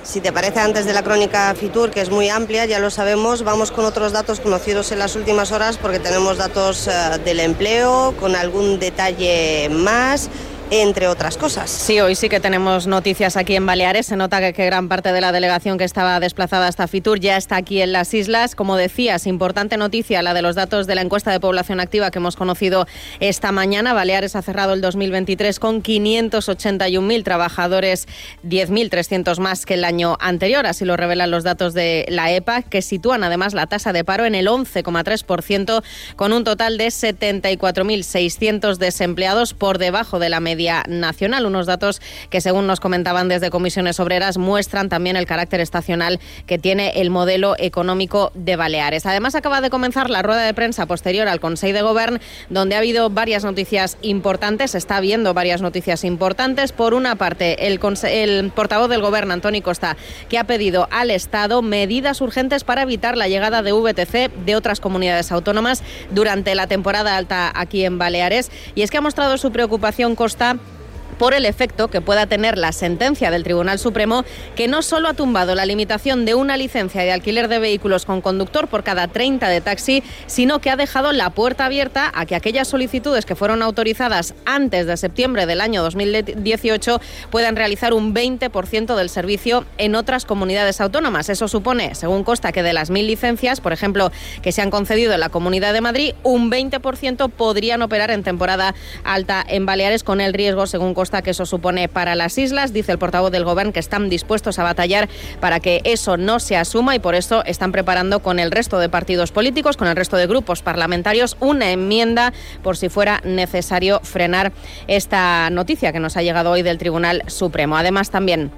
Si 0.06 0.20
te 0.20 0.30
parece 0.30 0.60
antes 0.60 0.86
de 0.86 0.92
la 0.92 1.02
crónica 1.02 1.52
Fitur, 1.56 1.90
que 1.90 2.00
es 2.00 2.10
muy 2.10 2.28
amplia, 2.28 2.64
ya 2.64 2.78
lo 2.78 2.90
sabemos, 2.90 3.42
vamos 3.42 3.72
con 3.72 3.84
otros 3.84 4.12
datos 4.12 4.38
conocidos 4.38 4.92
en 4.92 5.00
las 5.00 5.16
últimas 5.16 5.50
horas 5.50 5.78
porque 5.78 5.98
tenemos 5.98 6.38
datos 6.38 6.86
eh, 6.86 6.92
del 7.24 7.40
empleo 7.40 8.14
con 8.20 8.36
algún 8.36 8.78
detalle 8.78 9.68
más 9.68 10.30
entre 10.70 11.06
otras 11.06 11.36
cosas. 11.36 11.70
Sí, 11.70 12.00
hoy 12.00 12.16
sí 12.16 12.28
que 12.28 12.40
tenemos 12.40 12.88
noticias 12.88 13.36
aquí 13.36 13.54
en 13.54 13.66
Baleares. 13.66 14.06
Se 14.06 14.16
nota 14.16 14.52
que, 14.52 14.66
gran 14.66 14.88
parte 14.88 15.12
de 15.12 15.20
la 15.20 15.30
delegación 15.30 15.78
que 15.78 15.84
estaba 15.84 16.18
desplazada 16.18 16.66
hasta 16.66 16.88
Fitur 16.88 17.20
ya 17.20 17.36
está 17.36 17.56
aquí 17.56 17.80
en 17.80 17.92
las 17.92 18.12
islas. 18.14 18.56
Como 18.56 18.76
decías, 18.76 19.26
importante 19.26 19.76
noticia 19.76 20.22
la 20.22 20.34
de 20.34 20.42
los 20.42 20.56
datos 20.56 20.88
de 20.88 20.96
la 20.96 21.02
encuesta 21.02 21.30
de 21.30 21.38
población 21.38 21.78
activa 21.78 22.10
que 22.10 22.18
hemos 22.18 22.34
conocido 22.34 22.88
esta 23.20 23.52
mañana. 23.52 23.94
Baleares 23.94 24.34
ha 24.34 24.42
cerrado 24.42 24.72
el 24.72 24.80
2023 24.80 25.60
con 25.60 25.82
581.000 25.82 27.22
trabajadores, 27.22 28.08
10.300 28.44 29.38
más 29.38 29.66
que 29.66 29.74
el 29.74 29.84
año 29.84 30.16
anterior. 30.20 30.66
Así 30.66 30.84
lo 30.84 30.96
revelan 30.96 31.30
los 31.30 31.44
datos 31.44 31.74
de 31.74 32.06
la 32.08 32.32
EPA, 32.32 32.62
que 32.62 32.82
sitúan 32.82 33.22
además 33.22 33.54
la 33.54 33.68
tasa 33.68 33.92
de 33.92 34.02
paro 34.02 34.24
en 34.24 34.34
el 34.34 34.48
11,3%, 34.48 35.84
con 36.16 36.32
un 36.32 36.42
total 36.42 36.76
de 36.76 36.88
74.600 36.88 38.78
desempleados 38.78 39.54
por 39.54 39.78
debajo 39.78 40.18
de 40.18 40.28
la 40.28 40.40
media 40.40 40.55
nacional. 40.88 41.46
Unos 41.46 41.66
datos 41.66 42.00
que, 42.30 42.40
según 42.40 42.66
nos 42.66 42.80
comentaban 42.80 43.28
desde 43.28 43.50
comisiones 43.50 44.00
obreras, 44.00 44.38
muestran 44.38 44.88
también 44.88 45.16
el 45.16 45.26
carácter 45.26 45.60
estacional 45.60 46.20
que 46.46 46.58
tiene 46.58 47.00
el 47.00 47.10
modelo 47.10 47.54
económico 47.58 48.32
de 48.34 48.56
Baleares. 48.56 49.06
Además, 49.06 49.34
acaba 49.34 49.60
de 49.60 49.70
comenzar 49.70 50.10
la 50.10 50.22
rueda 50.22 50.42
de 50.42 50.54
prensa 50.54 50.86
posterior 50.86 51.28
al 51.28 51.40
Consejo 51.40 51.74
de 51.74 51.82
Govern, 51.82 52.20
donde 52.50 52.74
ha 52.74 52.78
habido 52.78 53.10
varias 53.10 53.44
noticias 53.44 53.98
importantes. 54.02 54.74
está 54.74 55.00
viendo 55.00 55.34
varias 55.34 55.62
noticias 55.62 56.04
importantes. 56.04 56.72
Por 56.72 56.94
una 56.94 57.16
parte, 57.16 57.66
el, 57.66 57.80
el 58.04 58.50
portavoz 58.50 58.88
del 58.88 59.02
Gobierno, 59.02 59.34
Antoni 59.34 59.62
Costa, 59.62 59.96
que 60.28 60.38
ha 60.38 60.44
pedido 60.44 60.88
al 60.90 61.10
Estado 61.10 61.62
medidas 61.62 62.20
urgentes 62.20 62.64
para 62.64 62.82
evitar 62.82 63.16
la 63.16 63.28
llegada 63.28 63.62
de 63.62 63.72
VTC 63.72 64.30
de 64.44 64.56
otras 64.56 64.80
comunidades 64.80 65.32
autónomas 65.32 65.82
durante 66.10 66.54
la 66.54 66.66
temporada 66.66 67.16
alta 67.16 67.52
aquí 67.54 67.84
en 67.84 67.98
Baleares. 67.98 68.50
Y 68.74 68.82
es 68.82 68.90
que 68.90 68.98
ha 68.98 69.00
mostrado 69.00 69.38
su 69.38 69.52
preocupación 69.52 70.14
Costa 70.14 70.45
hasta 70.46 70.75
por 71.18 71.34
el 71.34 71.46
efecto 71.46 71.88
que 71.88 72.00
pueda 72.00 72.26
tener 72.26 72.58
la 72.58 72.72
sentencia 72.72 73.30
del 73.30 73.44
Tribunal 73.44 73.78
Supremo, 73.78 74.24
que 74.54 74.68
no 74.68 74.82
solo 74.82 75.08
ha 75.08 75.14
tumbado 75.14 75.54
la 75.54 75.66
limitación 75.66 76.24
de 76.24 76.34
una 76.34 76.56
licencia 76.56 77.02
de 77.02 77.12
alquiler 77.12 77.48
de 77.48 77.58
vehículos 77.58 78.04
con 78.04 78.20
conductor 78.20 78.68
por 78.68 78.84
cada 78.84 79.08
30 79.08 79.48
de 79.48 79.60
taxi, 79.60 80.02
sino 80.26 80.60
que 80.60 80.70
ha 80.70 80.76
dejado 80.76 81.12
la 81.12 81.30
puerta 81.30 81.66
abierta 81.66 82.10
a 82.14 82.26
que 82.26 82.34
aquellas 82.34 82.68
solicitudes 82.68 83.26
que 83.26 83.34
fueron 83.34 83.62
autorizadas 83.62 84.34
antes 84.44 84.86
de 84.86 84.96
septiembre 84.96 85.46
del 85.46 85.60
año 85.60 85.82
2018 85.82 87.00
puedan 87.30 87.56
realizar 87.56 87.92
un 87.92 88.14
20% 88.14 88.94
del 88.96 89.08
servicio 89.08 89.64
en 89.78 89.94
otras 89.94 90.24
comunidades 90.24 90.80
autónomas. 90.80 91.28
Eso 91.28 91.48
supone, 91.48 91.94
según 91.94 92.24
Costa, 92.24 92.52
que 92.52 92.62
de 92.62 92.72
las 92.72 92.90
mil 92.90 93.06
licencias, 93.06 93.60
por 93.60 93.72
ejemplo, 93.72 94.10
que 94.42 94.52
se 94.52 94.62
han 94.62 94.70
concedido 94.70 95.14
en 95.14 95.20
la 95.20 95.28
Comunidad 95.28 95.72
de 95.72 95.80
Madrid, 95.80 96.14
un 96.22 96.50
20% 96.50 97.30
podrían 97.30 97.82
operar 97.82 98.10
en 98.10 98.22
temporada 98.22 98.74
alta 99.04 99.44
en 99.46 99.66
Baleares 99.66 100.04
con 100.04 100.20
el 100.20 100.34
riesgo, 100.34 100.66
según 100.66 100.94
Costa, 101.06 101.22
que 101.22 101.30
eso 101.30 101.46
supone 101.46 101.88
para 101.88 102.16
las 102.16 102.36
islas. 102.36 102.72
Dice 102.72 102.90
el 102.90 102.98
portavoz 102.98 103.30
del 103.30 103.44
Gobierno 103.44 103.72
que 103.72 103.78
están 103.78 104.08
dispuestos 104.08 104.58
a 104.58 104.64
batallar 104.64 105.08
para 105.38 105.60
que 105.60 105.80
eso 105.84 106.16
no 106.16 106.40
se 106.40 106.56
asuma 106.56 106.96
y 106.96 106.98
por 106.98 107.14
eso 107.14 107.44
están 107.44 107.70
preparando 107.70 108.18
con 108.18 108.40
el 108.40 108.50
resto 108.50 108.80
de 108.80 108.88
partidos 108.88 109.30
políticos, 109.30 109.76
con 109.76 109.86
el 109.86 109.94
resto 109.94 110.16
de 110.16 110.26
grupos 110.26 110.62
parlamentarios, 110.62 111.36
una 111.38 111.70
enmienda 111.70 112.32
por 112.64 112.76
si 112.76 112.88
fuera 112.88 113.20
necesario 113.22 114.00
frenar 114.02 114.50
esta 114.88 115.48
noticia 115.50 115.92
que 115.92 116.00
nos 116.00 116.16
ha 116.16 116.22
llegado 116.22 116.50
hoy 116.50 116.62
del 116.62 116.76
Tribunal 116.76 117.22
Supremo. 117.28 117.76
Además, 117.76 118.10
también 118.10 118.50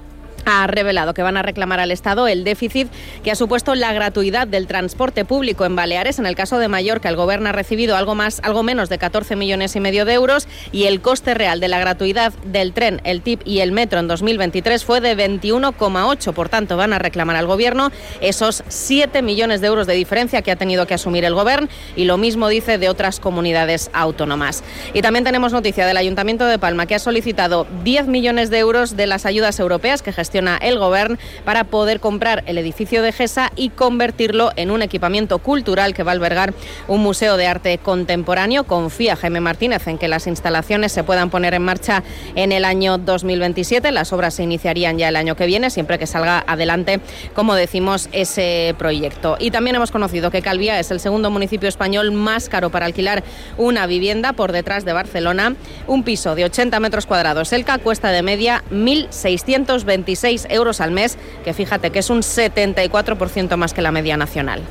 ha 0.45 0.65
revelado 0.67 1.13
que 1.13 1.21
van 1.21 1.37
a 1.37 1.41
reclamar 1.41 1.79
al 1.79 1.91
Estado 1.91 2.27
el 2.27 2.43
déficit 2.43 2.87
que 3.23 3.31
ha 3.31 3.35
supuesto 3.35 3.75
la 3.75 3.93
gratuidad 3.93 4.47
del 4.47 4.67
transporte 4.67 5.25
público 5.25 5.65
en 5.65 5.75
Baleares. 5.75 6.19
En 6.19 6.25
el 6.25 6.35
caso 6.35 6.57
de 6.57 6.67
Mallorca, 6.67 7.09
el 7.09 7.15
Gobierno 7.15 7.49
ha 7.49 7.51
recibido 7.51 7.95
algo 7.95 8.15
más, 8.15 8.39
algo 8.43 8.63
menos 8.63 8.89
de 8.89 8.97
14 8.97 9.35
millones 9.35 9.75
y 9.75 9.79
medio 9.79 10.05
de 10.05 10.13
euros 10.13 10.47
y 10.71 10.85
el 10.85 11.01
coste 11.01 11.33
real 11.33 11.59
de 11.59 11.67
la 11.67 11.79
gratuidad 11.79 12.33
del 12.45 12.73
tren, 12.73 13.01
el 13.03 13.21
TIP 13.21 13.41
y 13.45 13.59
el 13.59 13.71
metro 13.71 13.99
en 13.99 14.07
2023 14.07 14.83
fue 14.85 15.01
de 15.01 15.17
21,8. 15.17 16.33
Por 16.33 16.49
tanto, 16.49 16.77
van 16.77 16.93
a 16.93 16.99
reclamar 16.99 17.35
al 17.35 17.47
Gobierno 17.47 17.91
esos 18.21 18.63
7 18.67 19.21
millones 19.21 19.61
de 19.61 19.67
euros 19.67 19.87
de 19.87 19.93
diferencia 19.93 20.41
que 20.41 20.51
ha 20.51 20.55
tenido 20.55 20.87
que 20.87 20.93
asumir 20.93 21.25
el 21.25 21.33
Gobierno 21.33 21.67
y 21.95 22.05
lo 22.05 22.17
mismo 22.17 22.47
dice 22.47 22.77
de 22.77 22.89
otras 22.89 23.19
comunidades 23.19 23.89
autónomas. 23.93 24.63
Y 24.93 25.01
también 25.01 25.25
tenemos 25.25 25.53
noticia 25.53 25.85
del 25.85 25.97
Ayuntamiento 25.97 26.45
de 26.45 26.59
Palma 26.59 26.85
que 26.85 26.95
ha 26.95 26.99
solicitado 26.99 27.67
10 27.83 28.07
millones 28.07 28.49
de 28.49 28.59
euros 28.59 28.95
de 28.95 29.07
las 29.07 29.25
ayudas 29.25 29.59
europeas 29.59 30.01
que 30.01 30.13
gestiona 30.13 30.28
el 30.33 30.77
Gobierno 30.77 31.17
para 31.45 31.63
poder 31.63 31.99
comprar 31.99 32.43
el 32.45 32.57
edificio 32.57 33.01
de 33.01 33.11
GESA 33.11 33.51
y 33.55 33.69
convertirlo 33.69 34.51
en 34.55 34.71
un 34.71 34.81
equipamiento 34.81 35.39
cultural 35.39 35.93
que 35.93 36.03
va 36.03 36.11
a 36.11 36.15
albergar 36.15 36.53
un 36.87 37.01
museo 37.01 37.37
de 37.37 37.47
arte 37.47 37.77
contemporáneo. 37.77 38.65
Confía 38.65 39.15
Jaime 39.15 39.39
Martínez 39.39 39.87
en 39.87 39.97
que 39.97 40.07
las 40.07 40.27
instalaciones 40.27 40.91
se 40.91 41.03
puedan 41.03 41.29
poner 41.29 41.53
en 41.53 41.63
marcha 41.63 42.03
en 42.35 42.51
el 42.51 42.65
año 42.65 42.97
2027. 42.97 43.91
Las 43.91 44.13
obras 44.13 44.33
se 44.33 44.43
iniciarían 44.43 44.97
ya 44.97 45.09
el 45.09 45.15
año 45.15 45.35
que 45.35 45.45
viene, 45.45 45.69
siempre 45.69 45.97
que 45.97 46.07
salga 46.07 46.43
adelante, 46.45 46.99
como 47.33 47.55
decimos, 47.55 48.09
ese 48.11 48.75
proyecto. 48.77 49.37
Y 49.39 49.51
también 49.51 49.75
hemos 49.75 49.91
conocido 49.91 50.31
que 50.31 50.41
Calvía 50.41 50.79
es 50.79 50.91
el 50.91 50.99
segundo 50.99 51.29
municipio 51.29 51.69
español 51.69 52.11
más 52.11 52.49
caro 52.49 52.69
para 52.69 52.85
alquilar 52.85 53.23
una 53.57 53.87
vivienda 53.87 54.33
por 54.33 54.51
detrás 54.51 54.85
de 54.85 54.93
Barcelona. 54.93 55.55
Un 55.87 56.03
piso 56.03 56.35
de 56.35 56.45
80 56.45 56.79
metros 56.79 57.05
cuadrados. 57.05 57.53
El 57.53 57.65
cuesta 57.77 58.09
de 58.09 58.23
media 58.23 58.63
1.626 58.71 60.18
6 60.19 60.47
euros 60.49 60.81
al 60.81 60.91
mes, 60.91 61.17
que 61.43 61.53
fíjate 61.53 61.91
que 61.91 61.99
es 61.99 62.09
un 62.09 62.19
74% 62.19 63.55
más 63.55 63.73
que 63.73 63.81
la 63.81 63.91
media 63.91 64.17
nacional. 64.17 64.61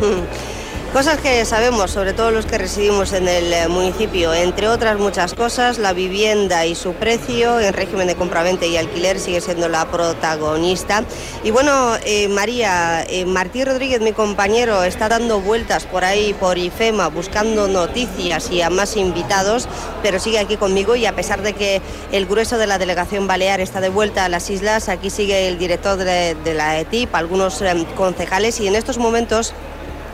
Cosas 0.94 1.18
que 1.18 1.44
sabemos, 1.44 1.90
sobre 1.90 2.12
todo 2.12 2.30
los 2.30 2.46
que 2.46 2.56
residimos 2.56 3.12
en 3.14 3.26
el 3.26 3.52
eh, 3.52 3.66
municipio, 3.66 4.32
entre 4.32 4.68
otras 4.68 4.96
muchas 4.96 5.34
cosas, 5.34 5.78
la 5.78 5.92
vivienda 5.92 6.66
y 6.66 6.76
su 6.76 6.92
precio 6.92 7.58
en 7.58 7.72
régimen 7.72 8.06
de 8.06 8.14
compraventa 8.14 8.64
y 8.64 8.76
alquiler 8.76 9.18
sigue 9.18 9.40
siendo 9.40 9.68
la 9.68 9.90
protagonista. 9.90 11.02
Y 11.42 11.50
bueno, 11.50 11.96
eh, 12.04 12.28
María, 12.28 13.02
eh, 13.08 13.26
Martí 13.26 13.64
Rodríguez, 13.64 14.02
mi 14.02 14.12
compañero, 14.12 14.84
está 14.84 15.08
dando 15.08 15.40
vueltas 15.40 15.84
por 15.84 16.04
ahí, 16.04 16.32
por 16.32 16.58
IFEMA, 16.58 17.08
buscando 17.08 17.66
noticias 17.66 18.52
y 18.52 18.62
a 18.62 18.70
más 18.70 18.96
invitados, 18.96 19.66
pero 20.00 20.20
sigue 20.20 20.38
aquí 20.38 20.56
conmigo 20.56 20.94
y 20.94 21.06
a 21.06 21.16
pesar 21.16 21.42
de 21.42 21.54
que 21.54 21.82
el 22.12 22.26
grueso 22.26 22.56
de 22.56 22.68
la 22.68 22.78
delegación 22.78 23.26
balear 23.26 23.60
está 23.60 23.80
de 23.80 23.88
vuelta 23.88 24.26
a 24.26 24.28
las 24.28 24.48
islas, 24.48 24.88
aquí 24.88 25.10
sigue 25.10 25.48
el 25.48 25.58
director 25.58 25.96
de, 25.96 26.36
de 26.36 26.54
la 26.54 26.78
ETIP, 26.78 27.12
algunos 27.16 27.64
concejales 27.96 28.60
y 28.60 28.68
en 28.68 28.76
estos 28.76 28.98
momentos 28.98 29.54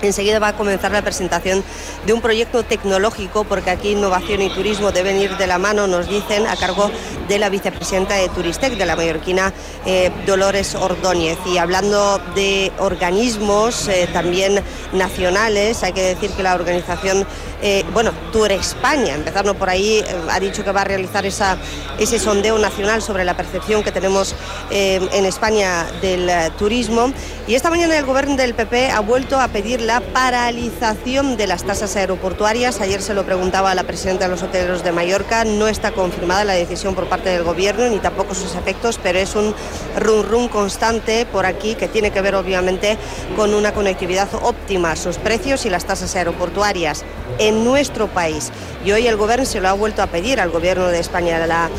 Enseguida 0.03 0.39
va 0.39 0.49
a 0.49 0.57
comenzar 0.57 0.93
la 0.93 1.03
presentación 1.03 1.63
de 2.07 2.13
un 2.13 2.23
proyecto 2.23 2.63
tecnológico, 2.63 3.45
porque 3.45 3.71
aquí 3.71 3.91
innovación 3.91 4.41
y 4.41 4.49
turismo 4.51 4.93
deben 4.93 5.19
ir 5.19 5.37
de 5.37 5.47
la 5.47 5.59
mano, 5.59 5.87
nos 5.87 6.09
dicen, 6.09 6.47
a 6.47 6.57
cargo 6.57 6.91
de 7.29 7.39
la 7.39 7.49
vicepresidenta 7.49 8.15
de 8.15 8.29
Turistec, 8.31 8.77
de 8.77 8.87
la 8.87 8.97
mallorquina 8.97 9.53
eh, 9.85 10.11
Dolores 10.27 10.75
Ordóñez. 10.75 11.39
Y 11.47 11.59
hablando 11.59 12.21
de 12.35 12.73
organismos 12.79 13.89
eh, 13.89 14.09
también 14.13 14.63
nacionales, 14.93 15.83
hay 15.83 15.93
que 15.93 16.03
decir 16.03 16.31
que 16.31 16.43
la 16.43 16.55
organización, 16.55 17.27
eh, 17.63 17.85
bueno, 17.93 18.13
Tour 18.33 18.53
España, 18.53 19.15
empezando 19.15 19.55
por 19.55 19.69
ahí, 19.69 20.03
ha 20.31 20.41
dicho 20.41 20.65
que 20.65 20.73
va 20.73 20.81
a 20.81 20.85
realizar 20.85 21.27
ese 21.27 22.19
sondeo 22.19 22.59
nacional 22.59 23.03
sobre 23.03 23.25
la 23.25 23.37
percepción 23.37 23.83
que 23.83 23.93
tenemos 23.93 24.35
en 24.71 25.25
España 25.25 25.87
del 26.01 26.31
turismo. 26.53 27.13
Y 27.47 27.55
esta 27.55 27.71
mañana 27.71 27.99
el 27.99 28.07
gobierno 28.07 28.37
del 28.37 28.55
PP 28.55 28.91
ha 28.91 29.01
vuelto 29.01 29.39
a 29.39 29.49
pedir 29.49 29.81
la 29.81 29.90
paralización 29.99 31.37
de 31.37 31.49
las 31.49 31.65
tasas 31.65 31.97
aeroportuarias. 31.97 32.81
Ayer 32.81 33.03
se 33.03 33.15
lo 33.15 33.25
preguntaba 33.25 33.73
a 33.73 33.75
la 33.75 33.83
presidenta 33.83 34.27
de 34.27 34.31
los 34.31 34.45
hoteleros 34.45 34.85
de 34.85 34.93
Mallorca. 34.93 35.45
No 35.45 35.67
está 35.67 35.91
confirmada 35.91 36.45
la 36.45 36.53
decisión 36.53 36.95
por 36.95 37.09
parte 37.09 37.31
del 37.31 37.43
gobierno 37.43 37.89
ni 37.89 37.99
tampoco 37.99 38.37
sus 38.37 38.55
efectos, 38.55 39.01
pero 39.03 39.19
es 39.19 39.35
un 39.35 39.53
rum 39.99 40.23
rum 40.23 40.49
constante 40.49 41.27
por 41.27 41.47
aquí 41.47 41.75
que 41.75 41.89
tiene 41.89 42.13
que 42.13 42.21
ver 42.21 42.37
obviamente 42.37 42.97
con 43.35 43.53
una 43.55 43.73
conectividad 43.73 44.29
óptima, 44.43 44.95
sus 44.95 45.17
precios 45.17 45.67
y 45.67 45.71
las 45.71 45.85
tasas 45.85 46.15
aeroportuarias 46.15 47.05
en 47.39 47.65
nuestro 47.65 48.07
país. 48.07 48.53
Y 48.85 48.93
hoy 48.93 49.09
el 49.09 49.17
gobierno 49.17 49.45
se 49.45 49.61
lo 49.61 49.69
ha 49.69 49.73
vuelto 49.73 50.03
a 50.03 50.07
pedir 50.07 50.41
al 50.41 50.51
gobierno 50.51 50.87
de 50.87 51.01
España 51.01 51.45
la 51.47 51.71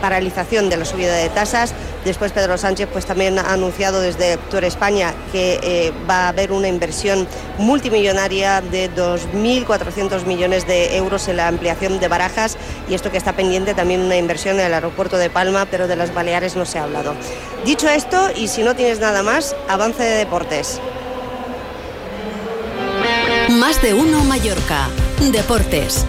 paralización 0.00 0.68
de 0.68 0.76
la 0.76 0.84
subida 0.84 1.14
de 1.14 1.28
tasas. 1.28 1.74
Después 2.04 2.32
Pedro 2.32 2.56
Sánchez 2.58 2.88
pues 2.92 3.06
también 3.06 3.38
ha 3.38 3.52
anunciado 3.52 4.00
desde 4.00 4.36
Tour 4.50 4.64
España 4.64 5.14
que 5.32 5.60
eh, 5.62 5.92
va 6.08 6.24
a 6.24 6.28
haber 6.28 6.52
una 6.52 6.68
inversión 6.68 7.28
multimillonaria 7.58 8.60
de 8.60 8.90
2.400 8.90 10.24
millones 10.24 10.66
de 10.66 10.96
euros 10.96 11.28
en 11.28 11.36
la 11.36 11.48
ampliación 11.48 12.00
de 12.00 12.08
Barajas 12.08 12.56
y 12.88 12.94
esto 12.94 13.10
que 13.10 13.18
está 13.18 13.34
pendiente 13.34 13.74
también 13.74 14.00
una 14.00 14.16
inversión 14.16 14.58
en 14.58 14.66
el 14.66 14.74
aeropuerto 14.74 15.18
de 15.18 15.30
Palma, 15.30 15.66
pero 15.70 15.88
de 15.88 15.96
las 15.96 16.14
Baleares 16.14 16.56
no 16.56 16.64
se 16.64 16.78
ha 16.78 16.84
hablado. 16.84 17.14
Dicho 17.64 17.88
esto, 17.88 18.30
y 18.34 18.48
si 18.48 18.62
no 18.62 18.74
tienes 18.74 19.00
nada 19.00 19.22
más, 19.22 19.54
avance 19.68 20.02
de 20.02 20.16
deportes. 20.16 20.80
Más 23.50 23.82
de 23.82 23.94
uno 23.94 24.24
Mallorca. 24.24 24.88
Deportes. 25.32 26.06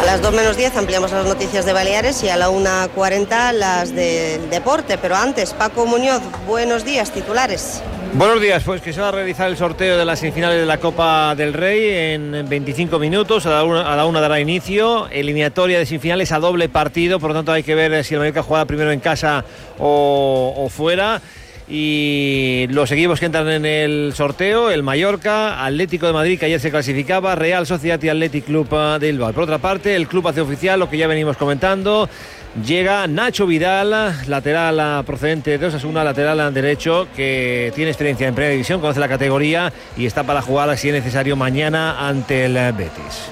A 0.00 0.04
las 0.04 0.22
2 0.22 0.32
menos 0.32 0.56
10 0.56 0.78
ampliamos 0.78 1.12
las 1.12 1.26
noticias 1.26 1.66
de 1.66 1.74
Baleares 1.74 2.22
y 2.24 2.30
a 2.30 2.36
la 2.38 2.48
1.40 2.48 3.52
las 3.52 3.94
del 3.94 4.48
deporte. 4.48 4.96
Pero 4.96 5.14
antes, 5.14 5.52
Paco 5.52 5.84
Muñoz, 5.84 6.22
buenos 6.46 6.86
días, 6.86 7.12
titulares. 7.12 7.82
Buenos 8.14 8.40
días, 8.40 8.62
pues 8.64 8.80
que 8.80 8.94
se 8.94 9.00
va 9.02 9.08
a 9.08 9.12
realizar 9.12 9.50
el 9.50 9.58
sorteo 9.58 9.98
de 9.98 10.04
las 10.06 10.20
semifinales 10.20 10.58
de 10.58 10.64
la 10.64 10.78
Copa 10.78 11.34
del 11.34 11.52
Rey 11.52 12.14
en 12.14 12.46
25 12.48 12.98
minutos, 12.98 13.44
a 13.44 13.50
la 13.50 14.06
una, 14.06 14.20
dará 14.22 14.40
inicio, 14.40 15.06
eliminatoria 15.10 15.78
de 15.78 15.84
semifinales 15.84 16.32
a 16.32 16.38
doble 16.38 16.70
partido, 16.70 17.20
por 17.20 17.30
lo 17.30 17.36
tanto 17.36 17.52
hay 17.52 17.62
que 17.62 17.74
ver 17.74 18.02
si 18.02 18.14
el 18.14 18.20
Mallorca 18.20 18.42
juega 18.42 18.64
primero 18.64 18.90
en 18.92 19.00
casa 19.00 19.44
o 19.78 20.66
fuera 20.74 21.20
y 21.72 22.66
los 22.70 22.90
equipos 22.90 23.20
que 23.20 23.26
entran 23.26 23.48
en 23.48 23.64
el 23.64 24.12
sorteo, 24.16 24.70
el 24.70 24.82
Mallorca, 24.82 25.64
Atlético 25.64 26.08
de 26.08 26.12
Madrid, 26.12 26.38
que 26.38 26.46
ayer 26.46 26.58
se 26.58 26.72
clasificaba, 26.72 27.36
Real 27.36 27.64
Sociedad 27.64 28.02
y 28.02 28.08
Athletic 28.08 28.46
Club 28.46 28.68
de 28.98 29.06
Bilbao. 29.12 29.32
Por 29.32 29.44
otra 29.44 29.58
parte, 29.58 29.94
el 29.94 30.08
club 30.08 30.26
hace 30.26 30.40
oficial 30.40 30.80
lo 30.80 30.90
que 30.90 30.98
ya 30.98 31.06
venimos 31.06 31.36
comentando. 31.36 32.08
Llega 32.66 33.06
Nacho 33.06 33.46
Vidal, 33.46 34.16
lateral 34.26 35.04
procedente 35.04 35.56
de 35.56 35.66
Osasuna, 35.66 36.02
lateral 36.02 36.52
derecho, 36.52 37.06
que 37.14 37.72
tiene 37.76 37.92
experiencia 37.92 38.26
en 38.26 38.34
primera 38.34 38.50
división, 38.50 38.80
conoce 38.80 38.98
la 38.98 39.08
categoría 39.08 39.72
y 39.96 40.06
está 40.06 40.24
para 40.24 40.42
jugar, 40.42 40.76
si 40.76 40.88
es 40.88 40.94
necesario, 40.94 41.36
mañana 41.36 42.08
ante 42.08 42.46
el 42.46 42.54
Betis. 42.72 43.30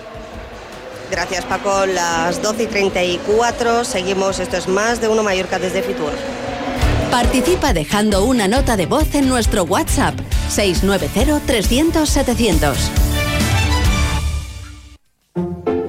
Gracias 1.11 1.45
Paco, 1.47 1.87
las 1.87 2.41
12 2.41 2.63
y 2.63 2.67
34, 2.67 3.85
seguimos, 3.85 4.39
esto 4.39 4.57
es 4.57 4.69
más 4.69 5.01
de 5.01 5.09
uno 5.09 5.25
Mallorca 5.25 5.59
desde 5.59 5.83
Fitur. 5.83 6.13
Participa 7.11 7.73
dejando 7.73 8.25
una 8.25 8.49
nota 8.49 8.77
de 8.77 8.85
voz 8.87 9.15
en 9.15 9.29
nuestro 9.29 9.63
WhatsApp 9.65 10.15
690-300-700. 10.51 12.75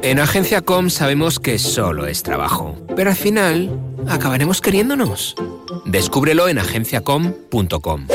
En 0.01 0.19
Agencia 0.19 0.61
Com 0.61 0.89
sabemos 0.89 1.39
que 1.39 1.59
solo 1.59 2.07
es 2.07 2.23
trabajo, 2.23 2.77
pero 2.95 3.09
al 3.09 3.17
final 3.17 3.77
acabaremos 4.07 4.61
queriéndonos. 4.61 5.35
Descúbrelo 5.85 6.47
en 6.47 6.57
agenciacom.com. 6.57 8.07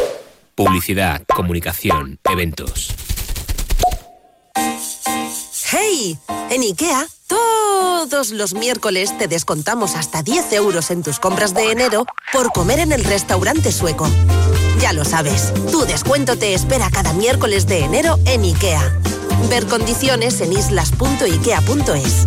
Publicidad, 0.54 1.22
comunicación, 1.26 2.18
eventos. 2.24 2.94
¡Hey! 5.70 6.16
En 6.50 6.62
IKEA, 6.62 7.06
todos 8.08 8.30
los 8.30 8.54
miércoles 8.54 9.16
te 9.18 9.28
descontamos 9.28 9.94
hasta 9.94 10.22
10 10.22 10.52
euros 10.52 10.90
en 10.90 11.02
tus 11.02 11.18
compras 11.18 11.54
de 11.54 11.72
enero 11.72 12.04
por 12.32 12.52
comer 12.52 12.78
en 12.78 12.92
el 12.92 13.02
restaurante 13.02 13.72
sueco. 13.72 14.06
Ya 14.80 14.92
lo 14.92 15.04
sabes, 15.04 15.52
tu 15.70 15.84
descuento 15.84 16.36
te 16.36 16.54
espera 16.54 16.90
cada 16.90 17.12
miércoles 17.12 17.66
de 17.66 17.80
enero 17.80 18.18
en 18.26 18.44
IKEA. 18.44 19.00
Ver 19.48 19.66
condiciones 19.66 20.40
en 20.40 20.52
islas.ikea.es. 20.52 22.26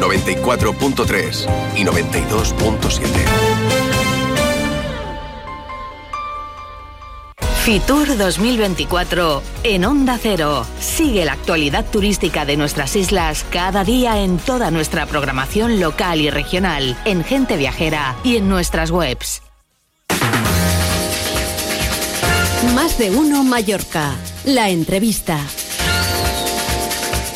94.3 0.00 1.46
y 1.76 1.84
92.7. 1.84 3.54
Fitur 7.64 8.18
2024 8.18 9.42
en 9.62 9.86
Onda 9.86 10.18
Cero. 10.20 10.66
Sigue 10.80 11.24
la 11.24 11.32
actualidad 11.32 11.86
turística 11.90 12.44
de 12.44 12.58
nuestras 12.58 12.94
islas 12.94 13.46
cada 13.50 13.84
día 13.84 14.20
en 14.20 14.36
toda 14.36 14.70
nuestra 14.70 15.06
programación 15.06 15.80
local 15.80 16.20
y 16.20 16.28
regional, 16.28 16.94
en 17.06 17.24
Gente 17.24 17.56
Viajera 17.56 18.16
y 18.22 18.36
en 18.36 18.50
nuestras 18.50 18.90
webs. 18.90 19.40
Más 22.74 22.98
de 22.98 23.10
uno 23.10 23.44
Mallorca. 23.44 24.14
La 24.44 24.68
entrevista. 24.68 25.40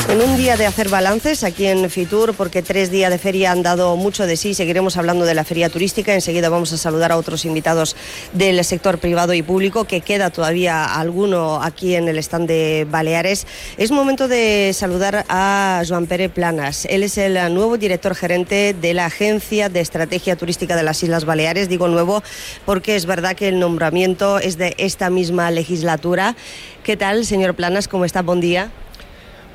En 0.09 0.23
un 0.23 0.39
día 0.39 0.57
de 0.57 0.65
hacer 0.65 0.89
balances 0.89 1.45
aquí 1.45 1.67
en 1.67 1.91
Fitur, 1.91 2.33
porque 2.33 2.63
tres 2.63 2.91
días 2.91 3.11
de 3.11 3.19
feria 3.19 3.53
han 3.53 3.63
dado 3.63 3.95
mucho 3.95 4.27
de 4.27 4.39
sí, 4.39 4.55
seguiremos 4.55 4.97
hablando 4.97 5.27
de 5.27 5.35
la 5.35 5.45
feria 5.45 5.69
turística. 5.69 6.15
Enseguida 6.15 6.49
vamos 6.49 6.73
a 6.73 6.79
saludar 6.79 7.13
a 7.13 7.19
otros 7.19 7.45
invitados 7.45 7.95
del 8.33 8.65
sector 8.65 9.01
privado 9.01 9.35
y 9.35 9.43
público, 9.43 9.85
que 9.85 10.01
queda 10.01 10.31
todavía 10.31 10.87
alguno 10.87 11.63
aquí 11.63 11.95
en 11.95 12.09
el 12.09 12.17
stand 12.17 12.49
de 12.49 12.87
Baleares. 12.91 13.47
Es 13.77 13.91
momento 13.91 14.29
de 14.29 14.73
saludar 14.73 15.27
a 15.29 15.83
Joan 15.87 16.07
Pérez 16.07 16.33
Planas. 16.33 16.87
Él 16.87 17.03
es 17.03 17.19
el 17.19 17.35
nuevo 17.53 17.77
director 17.77 18.15
gerente 18.15 18.73
de 18.73 18.95
la 18.95 19.05
Agencia 19.05 19.69
de 19.69 19.81
Estrategia 19.81 20.37
Turística 20.37 20.75
de 20.75 20.85
las 20.85 21.03
Islas 21.03 21.27
Baleares. 21.27 21.69
Digo 21.69 21.87
nuevo 21.87 22.23
porque 22.65 22.97
es 22.97 23.05
verdad 23.05 23.37
que 23.37 23.49
el 23.49 23.61
nombramiento 23.61 24.39
es 24.39 24.57
de 24.57 24.75
esta 24.79 25.11
misma 25.11 25.51
legislatura. 25.51 26.35
¿Qué 26.83 26.97
tal, 26.97 27.27
señor 27.27 27.55
Planas? 27.55 27.89
¿Cómo 27.89 28.07
está? 28.07 28.23
Buen 28.23 28.41
día. 28.41 28.71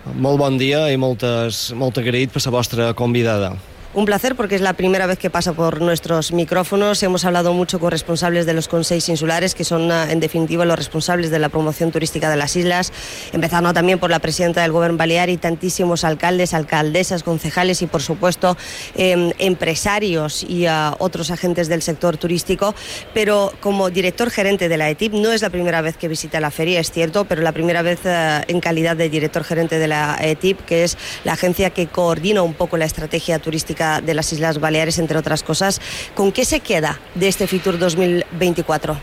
Molt 0.03 0.35
bon 0.41 0.57
dia 0.59 0.89
i 0.91 0.97
moltes, 0.99 1.69
molt 1.79 1.97
agraït 2.01 2.33
per 2.33 2.41
la 2.43 2.51
vostra 2.51 2.89
convidada. 2.93 3.53
Un 3.95 4.05
placer 4.05 4.33
porque 4.33 4.55
es 4.55 4.61
la 4.61 4.73
primera 4.73 5.05
vez 5.05 5.19
que 5.19 5.29
pasa 5.29 5.53
por 5.53 5.79
nuestros 5.79 6.31
micrófonos. 6.31 7.03
Hemos 7.03 7.25
hablado 7.25 7.53
mucho 7.53 7.79
con 7.79 7.91
responsables 7.91 8.47
de 8.47 8.53
los 8.53 8.67
consejos 8.67 9.07
insulares, 9.07 9.53
que 9.53 9.63
son 9.63 9.91
en 9.91 10.19
definitiva 10.19 10.65
los 10.65 10.75
responsables 10.75 11.29
de 11.29 11.37
la 11.37 11.49
promoción 11.49 11.91
turística 11.91 12.27
de 12.27 12.35
las 12.35 12.55
islas, 12.55 12.91
empezando 13.33 13.71
también 13.71 13.99
por 13.99 14.09
la 14.09 14.17
presidenta 14.17 14.63
del 14.63 14.71
Gobierno 14.71 14.97
Balear 14.97 15.29
y 15.29 15.37
tantísimos 15.37 16.03
alcaldes, 16.05 16.55
alcaldesas, 16.55 17.21
concejales 17.21 17.83
y 17.83 17.85
por 17.85 18.01
supuesto 18.01 18.57
eh, 18.95 19.31
empresarios 19.37 20.41
y 20.41 20.65
uh, 20.65 20.95
otros 20.97 21.29
agentes 21.29 21.67
del 21.69 21.83
sector 21.83 22.17
turístico. 22.17 22.73
Pero 23.13 23.53
como 23.59 23.91
director 23.91 24.31
gerente 24.31 24.69
de 24.69 24.77
la 24.77 24.89
ETIP, 24.89 25.13
no 25.13 25.31
es 25.31 25.43
la 25.43 25.51
primera 25.51 25.81
vez 25.81 25.97
que 25.97 26.07
visita 26.07 26.39
la 26.39 26.49
feria, 26.49 26.79
es 26.79 26.89
cierto, 26.89 27.25
pero 27.25 27.43
la 27.43 27.51
primera 27.51 27.83
vez 27.83 27.99
uh, 28.05 28.41
en 28.47 28.59
calidad 28.59 28.97
de 28.97 29.09
director 29.09 29.43
gerente 29.43 29.77
de 29.77 29.87
la 29.87 30.17
ETIP, 30.19 30.65
que 30.65 30.83
es 30.83 30.97
la 31.25 31.33
agencia 31.33 31.69
que 31.69 31.85
coordina 31.85 32.41
un 32.41 32.55
poco 32.55 32.75
la 32.77 32.85
estrategia 32.85 33.37
turística 33.37 33.82
de 34.01 34.13
las 34.13 34.31
Islas 34.33 34.59
Baleares, 34.59 34.99
entre 34.99 35.17
otras 35.17 35.43
cosas. 35.43 35.81
¿Con 36.15 36.31
qué 36.31 36.45
se 36.45 36.59
queda 36.59 36.99
de 37.15 37.27
este 37.27 37.47
Fitur 37.47 37.77
2024? 37.77 38.97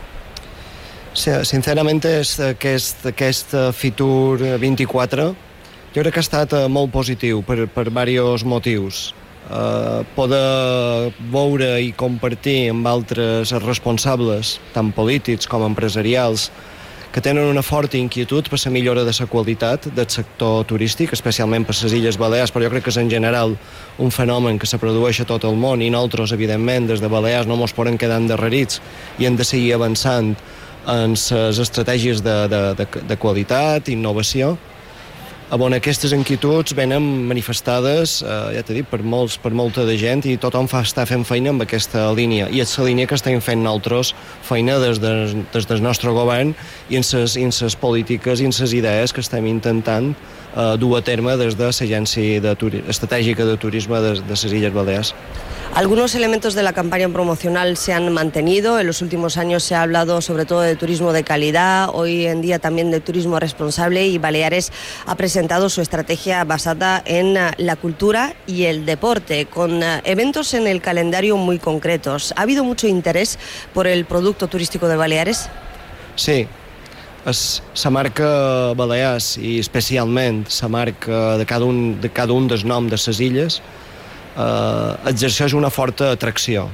Sí, 1.13 1.31
sincerament, 1.43 2.05
és, 2.07 2.37
aquest, 2.39 3.05
aquest 3.11 3.55
Fitur 3.75 4.39
24 4.61 5.31
jo 5.91 5.99
crec 5.99 6.13
que 6.15 6.21
ha 6.21 6.23
estat 6.23 6.53
eh, 6.55 6.67
molt 6.71 6.93
positiu 6.93 7.41
per, 7.43 7.65
per 7.67 7.89
diversos 7.89 8.45
motius. 8.47 9.09
Uh, 9.51 10.05
poder 10.15 11.11
veure 11.33 11.73
i 11.83 11.89
compartir 11.97 12.69
amb 12.71 12.87
altres 12.87 13.51
responsables, 13.65 14.53
tant 14.71 14.93
polítics 14.95 15.49
com 15.51 15.65
empresarials, 15.65 16.45
que 17.11 17.21
tenen 17.21 17.43
una 17.43 17.61
forta 17.61 17.97
inquietud 17.99 18.47
per 18.47 18.59
la 18.63 18.71
millora 18.71 19.03
de 19.03 19.11
la 19.11 19.25
qualitat 19.27 19.87
del 19.91 20.07
sector 20.09 20.63
turístic, 20.65 21.11
especialment 21.11 21.65
per 21.67 21.75
les 21.75 21.93
Illes 21.93 22.17
Balears, 22.17 22.51
però 22.51 22.63
jo 22.63 22.71
crec 22.71 22.85
que 22.85 22.93
és 22.93 22.97
en 22.97 23.09
general 23.11 23.57
un 23.99 24.11
fenomen 24.11 24.57
que 24.57 24.67
se 24.67 24.79
produeix 24.79 25.19
a 25.19 25.27
tot 25.27 25.43
el 25.43 25.59
món 25.59 25.81
i 25.81 25.89
nosaltres, 25.91 26.31
evidentment, 26.31 26.87
des 26.87 27.01
de 27.01 27.11
Balears 27.11 27.47
no 27.47 27.59
ens 27.59 27.75
podem 27.75 27.97
quedar 27.97 28.21
endarrerits 28.21 28.79
i 29.19 29.27
hem 29.27 29.35
de 29.35 29.43
seguir 29.43 29.73
avançant 29.75 30.35
en 30.87 31.13
les 31.13 31.59
estratègies 31.59 32.23
de, 32.23 32.47
de, 32.47 32.61
de, 32.79 32.87
de 33.07 33.17
qualitat, 33.17 33.91
innovació, 33.91 34.55
on 35.59 35.73
aquestes 35.75 36.13
inquietuds 36.15 36.71
venen 36.77 37.03
manifestades, 37.27 38.21
eh, 38.23 38.55
ja 38.55 38.63
t'he 38.63 38.77
dit, 38.77 38.87
per, 38.87 39.01
molts, 39.03 39.35
per 39.41 39.51
molta 39.51 39.83
de 39.83 39.97
gent 39.99 40.23
i 40.29 40.37
tothom 40.39 40.69
fa 40.71 40.79
estar 40.85 41.03
fent 41.09 41.25
feina 41.27 41.51
amb 41.51 41.65
aquesta 41.65 42.05
línia. 42.15 42.47
I 42.47 42.61
és 42.63 42.77
la 42.79 42.85
línia 42.87 43.07
que 43.07 43.17
estem 43.19 43.41
fent 43.43 43.59
nosaltres 43.59 44.13
feina 44.47 44.79
des, 44.79 45.01
de, 45.03 45.43
des 45.51 45.67
del 45.67 45.83
nostre 45.83 46.13
govern 46.15 46.53
i 46.89 46.95
en 46.95 47.03
ses 47.03 47.75
polítiques 47.75 48.39
i 48.39 48.47
en 48.47 48.55
ses 48.55 48.71
idees 48.73 49.11
que 49.11 49.19
estem 49.19 49.45
intentant 49.47 50.13
eh, 50.55 50.75
dur 50.77 50.97
a 50.97 51.01
terme 51.01 51.37
des 51.37 51.57
de 51.57 51.69
l'Agència 51.69 52.41
de 52.41 52.55
Estratègica 52.87 53.45
de 53.45 53.57
Turisme 53.57 53.99
de, 54.01 54.13
de 54.21 54.35
les 54.35 54.53
Illes 54.53 54.73
Balears. 54.73 55.15
Algunos 55.73 56.15
elementos 56.15 56.53
de 56.53 56.63
la 56.63 56.73
campaña 56.73 57.07
promocional 57.07 57.77
se 57.77 57.93
han 57.93 58.11
mantenido. 58.11 58.77
En 58.77 58.87
los 58.87 59.01
últimos 59.01 59.37
años 59.37 59.63
se 59.63 59.73
ha 59.73 59.83
hablado 59.83 60.19
sobre 60.21 60.45
todo 60.45 60.59
de 60.59 60.75
turismo 60.75 61.13
de 61.13 61.23
calidad, 61.23 61.87
hoy 61.93 62.25
en 62.25 62.41
día 62.41 62.59
también 62.59 62.91
de 62.91 62.99
turismo 62.99 63.39
responsable 63.39 64.05
y 64.05 64.17
Baleares 64.17 64.73
ha 65.05 65.15
presentado 65.15 65.69
su 65.69 65.79
estrategia 65.79 66.43
basada 66.43 67.01
en 67.05 67.37
la 67.57 67.75
cultura 67.77 68.33
y 68.47 68.65
el 68.65 68.85
deporte, 68.85 69.45
con 69.45 69.81
eventos 70.03 70.53
en 70.53 70.67
el 70.67 70.81
calendario 70.81 71.37
muy 71.37 71.57
concretos. 71.57 72.33
¿Ha 72.35 72.41
habido 72.41 72.65
mucho 72.65 72.87
interés 72.87 73.39
por 73.73 73.87
el 73.87 74.03
producto 74.03 74.47
turístico 74.47 74.89
de 74.89 74.97
Baleares? 74.97 75.49
Sí, 76.15 76.47
és 77.29 77.61
la 77.83 77.91
marca 77.93 78.27
Balears 78.77 79.35
i 79.37 79.59
especialment 79.61 80.45
la 80.61 80.69
marca 80.73 81.37
de 81.37 81.45
cada 81.45 81.65
un, 81.65 81.99
de 82.01 82.09
cada 82.09 82.33
un 82.33 82.47
dels 82.49 82.65
noms 82.65 82.89
de 82.89 82.97
les 82.97 83.19
illes 83.21 83.61
eh, 84.37 85.11
exerceix 85.11 85.53
una 85.53 85.69
forta 85.69 86.11
atracció. 86.11 86.69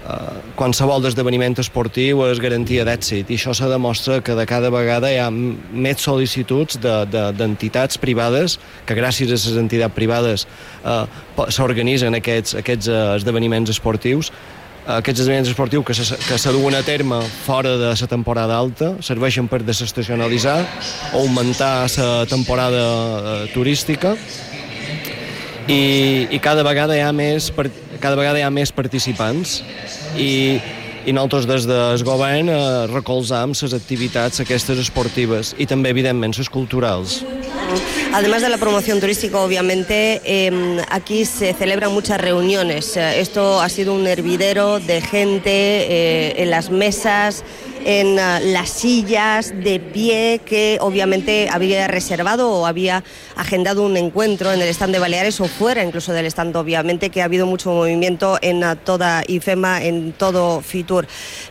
Uh, 0.00 0.38
qualsevol 0.56 1.04
esdeveniment 1.04 1.58
esportiu 1.60 2.22
és 2.24 2.38
garantia 2.40 2.86
d'èxit 2.88 3.28
i 3.28 3.36
això 3.36 3.52
se 3.52 3.66
demostra 3.68 4.22
que 4.24 4.32
de 4.32 4.46
cada 4.48 4.70
vegada 4.72 5.10
hi 5.12 5.18
ha 5.20 5.26
més 5.28 6.00
sol·licituds 6.00 6.78
d'entitats 6.80 7.94
de, 7.94 7.98
de, 7.98 8.00
privades 8.00 8.56
que 8.88 8.96
gràcies 8.96 9.28
a 9.28 9.36
les 9.36 9.58
entitats 9.60 9.94
privades 9.94 10.46
uh, 10.88 11.04
s'organitzen 11.52 12.16
aquests, 12.16 12.56
aquests 12.62 12.88
uh, 12.88 13.02
esdeveniments 13.20 13.74
esportius 13.76 14.32
aquests 14.96 15.22
esdeveniments 15.22 15.50
esportius 15.52 15.86
que 15.86 15.94
se, 15.94 16.16
que 16.26 16.38
se 16.38 16.52
duen 16.54 16.74
a 16.74 16.82
terme 16.82 17.20
fora 17.44 17.76
de 17.78 17.92
la 17.92 18.08
temporada 18.10 18.56
alta 18.56 18.94
serveixen 19.04 19.48
per 19.48 19.62
desestacionalitzar 19.62 20.58
o 21.14 21.22
augmentar 21.22 21.88
la 21.96 22.26
temporada 22.26 22.82
uh, 22.82 23.46
turística 23.54 24.16
i, 25.68 26.26
i 26.30 26.38
cada 26.42 26.64
vegada 26.66 26.96
hi 26.96 27.04
ha 27.04 27.12
més 27.12 27.50
cada 28.00 28.16
vegada 28.16 28.40
hi 28.40 28.46
ha 28.46 28.50
més 28.50 28.72
participants 28.72 29.60
i, 30.16 30.58
i 31.06 31.12
nosaltres 31.12 31.46
des 31.48 31.68
del 31.68 32.04
govern 32.04 32.50
eh, 32.52 32.60
recolzam 32.90 33.54
les 33.56 33.76
activitats 33.76 34.42
aquestes 34.42 34.80
esportives 34.82 35.54
i 35.58 35.66
també, 35.66 35.92
evidentment, 35.94 36.34
les 36.36 36.50
culturals. 36.52 37.20
Además 38.12 38.42
de 38.42 38.48
la 38.48 38.58
promoción 38.58 39.00
turística, 39.00 39.38
obviamente, 39.38 40.20
eh, 40.24 40.82
aquí 40.88 41.24
se 41.24 41.54
celebran 41.54 41.92
muchas 41.92 42.20
reuniones. 42.20 42.96
Esto 42.96 43.60
ha 43.60 43.68
sido 43.68 43.94
un 43.94 44.06
hervidero 44.06 44.80
de 44.80 45.00
gente 45.00 45.50
eh, 45.50 46.34
en 46.42 46.50
las 46.50 46.70
mesas, 46.70 47.44
en 47.84 48.14
uh, 48.14 48.52
las 48.52 48.68
sillas 48.68 49.52
de 49.54 49.80
pie 49.80 50.40
que 50.44 50.78
obviamente 50.80 51.48
había 51.50 51.88
reservado 51.88 52.50
o 52.50 52.66
había 52.66 53.02
agendado 53.36 53.82
un 53.82 53.96
encuentro 53.96 54.52
en 54.52 54.60
el 54.60 54.68
stand 54.68 54.92
de 54.92 54.98
Baleares 54.98 55.40
o 55.40 55.46
fuera 55.46 55.82
incluso 55.82 56.12
del 56.12 56.26
stand, 56.26 56.54
obviamente, 56.56 57.10
que 57.10 57.22
ha 57.22 57.24
habido 57.24 57.46
mucho 57.46 57.70
movimiento 57.70 58.38
en 58.42 58.64
uh, 58.64 58.76
toda 58.76 59.22
IFEMA, 59.26 59.82
en 59.82 60.12
todo 60.12 60.60
FITUR. 60.60 61.06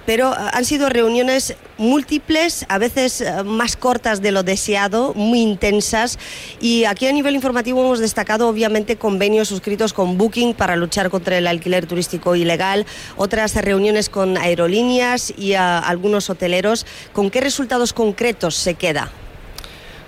Pero 0.05 0.29
uh, 0.29 0.35
han 0.53 0.65
sido 0.65 0.89
reuniones 0.89 1.55
múltiples, 1.79 2.65
a 2.69 2.77
veces 2.77 3.23
más 3.43 3.75
cortas 3.75 4.21
de 4.21 4.31
lo 4.31 4.43
deseado, 4.43 5.15
muy 5.15 5.41
intensas. 5.41 6.19
Y 6.61 6.83
aquí 6.83 7.07
a 7.07 7.11
nivel 7.11 7.33
informativo 7.33 7.81
hemos 7.83 7.99
destacado, 7.99 8.47
obviamente, 8.47 8.97
convenios 8.97 9.47
suscritos 9.47 9.93
con 9.93 10.17
Booking 10.17 10.53
para 10.53 10.75
luchar 10.75 11.09
contra 11.09 11.39
el 11.39 11.47
alquiler 11.47 11.87
turístico 11.87 12.35
ilegal, 12.35 12.85
otras 13.17 13.55
reuniones 13.55 14.09
con 14.09 14.37
aerolíneas 14.37 15.33
y 15.35 15.53
algunos 15.55 16.19
los 16.19 16.29
hoteleros, 16.29 16.85
¿con 17.13 17.29
qué 17.29 17.39
resultados 17.39 17.93
concretos 17.93 18.55
se 18.55 18.75
queda? 18.75 19.09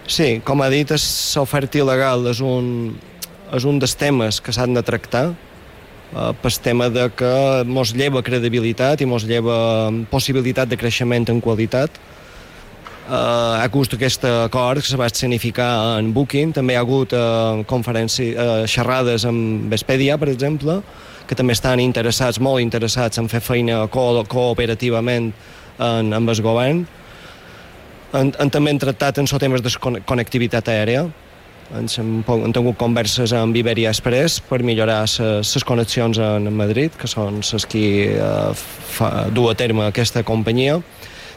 Sí, 0.08 0.42
com 0.44 0.60
ha 0.60 0.68
dit, 0.68 0.90
l'oferta 0.92 1.80
il·legal 1.80 2.26
és 2.34 2.42
un, 2.44 2.98
és 3.56 3.64
un 3.64 3.78
dels 3.80 3.94
temes 3.96 4.42
que 4.44 4.52
s'han 4.52 4.76
de 4.76 4.84
tractar 4.84 5.30
eh, 6.16 6.32
pel 6.42 6.58
tema 6.64 6.90
de 6.90 7.10
que 7.16 7.34
mos 7.66 7.94
lleva 7.96 8.24
credibilitat 8.24 9.02
i 9.02 9.10
mos 9.10 9.26
lleva 9.28 9.92
possibilitat 10.12 10.70
de 10.70 10.78
creixement 10.78 11.30
en 11.30 11.42
qualitat. 11.42 11.92
Eh, 13.12 13.14
ha 13.14 13.64
hagut 13.64 13.94
aquest 13.98 14.24
acord 14.26 14.80
que 14.82 14.88
se 14.88 14.98
va 14.98 15.10
significar 15.10 16.00
en 16.00 16.14
Booking, 16.14 16.54
també 16.54 16.74
hi 16.74 16.78
ha 16.80 16.84
hagut 16.86 17.14
eh, 17.14 17.64
conferències, 17.68 18.36
eh, 18.36 18.68
xerrades 18.68 19.26
amb 19.26 19.72
Vespedia, 19.72 20.18
per 20.18 20.30
exemple, 20.30 20.82
que 21.28 21.36
també 21.36 21.54
estan 21.58 21.80
interessats, 21.80 22.40
molt 22.40 22.62
interessats 22.62 23.20
en 23.20 23.28
fer 23.32 23.42
feina 23.42 23.88
co 23.92 24.24
cooperativament 24.28 25.32
en, 25.80 26.14
amb 26.14 26.30
el 26.30 26.42
govern. 26.44 26.86
En, 28.14 28.32
en 28.40 28.50
també 28.52 28.72
hem 28.72 28.80
tractat 28.80 29.20
en 29.20 29.28
temes 29.40 29.64
de 29.64 29.72
connectivitat 29.80 30.68
aèria. 30.68 31.06
Ens 31.78 31.96
hem, 32.02 32.20
hem 32.28 32.52
tingut 32.52 32.76
converses 32.80 33.32
amb 33.36 33.56
Iberia 33.56 33.92
Express 33.94 34.42
per 34.44 34.60
millorar 34.68 35.06
les 35.06 35.64
connexions 35.68 36.20
en 36.20 36.50
Madrid, 36.56 36.96
que 37.00 37.08
són 37.08 37.40
les 37.40 37.66
que 37.72 37.86
eh, 38.12 39.12
du 39.32 39.48
a 39.48 39.56
terme 39.56 39.88
aquesta 39.88 40.24
companyia. 40.28 40.82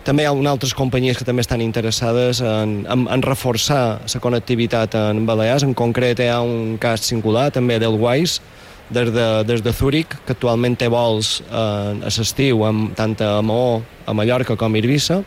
També 0.04 0.24
hi 0.24 0.28
ha 0.28 0.34
altres 0.50 0.74
companyies 0.76 1.16
que 1.16 1.24
també 1.24 1.40
estan 1.40 1.62
interessades 1.64 2.42
en, 2.44 2.82
en, 2.90 3.06
en 3.08 3.22
reforçar 3.24 4.00
la 4.02 4.20
connectivitat 4.20 4.98
en 5.00 5.22
Balears. 5.24 5.64
En 5.64 5.72
concret 5.72 6.20
hi 6.20 6.28
ha 6.28 6.42
un 6.44 6.76
cas 6.82 7.06
singular, 7.06 7.48
també 7.54 7.78
d'Elwise, 7.78 8.42
des 8.90 9.08
de, 9.14 9.28
des 9.48 9.62
de 9.64 9.72
Zúrich, 9.72 10.18
que 10.26 10.34
actualment 10.34 10.76
té 10.76 10.90
vols 10.92 11.38
eh, 11.46 11.54
a 11.54 12.12
l'estiu 12.18 12.66
tant 12.98 13.16
a 13.22 13.38
Maó, 13.40 13.80
a 14.04 14.12
Mallorca 14.12 14.58
com 14.60 14.74
a 14.74 14.82
Eivissa, 14.82 15.22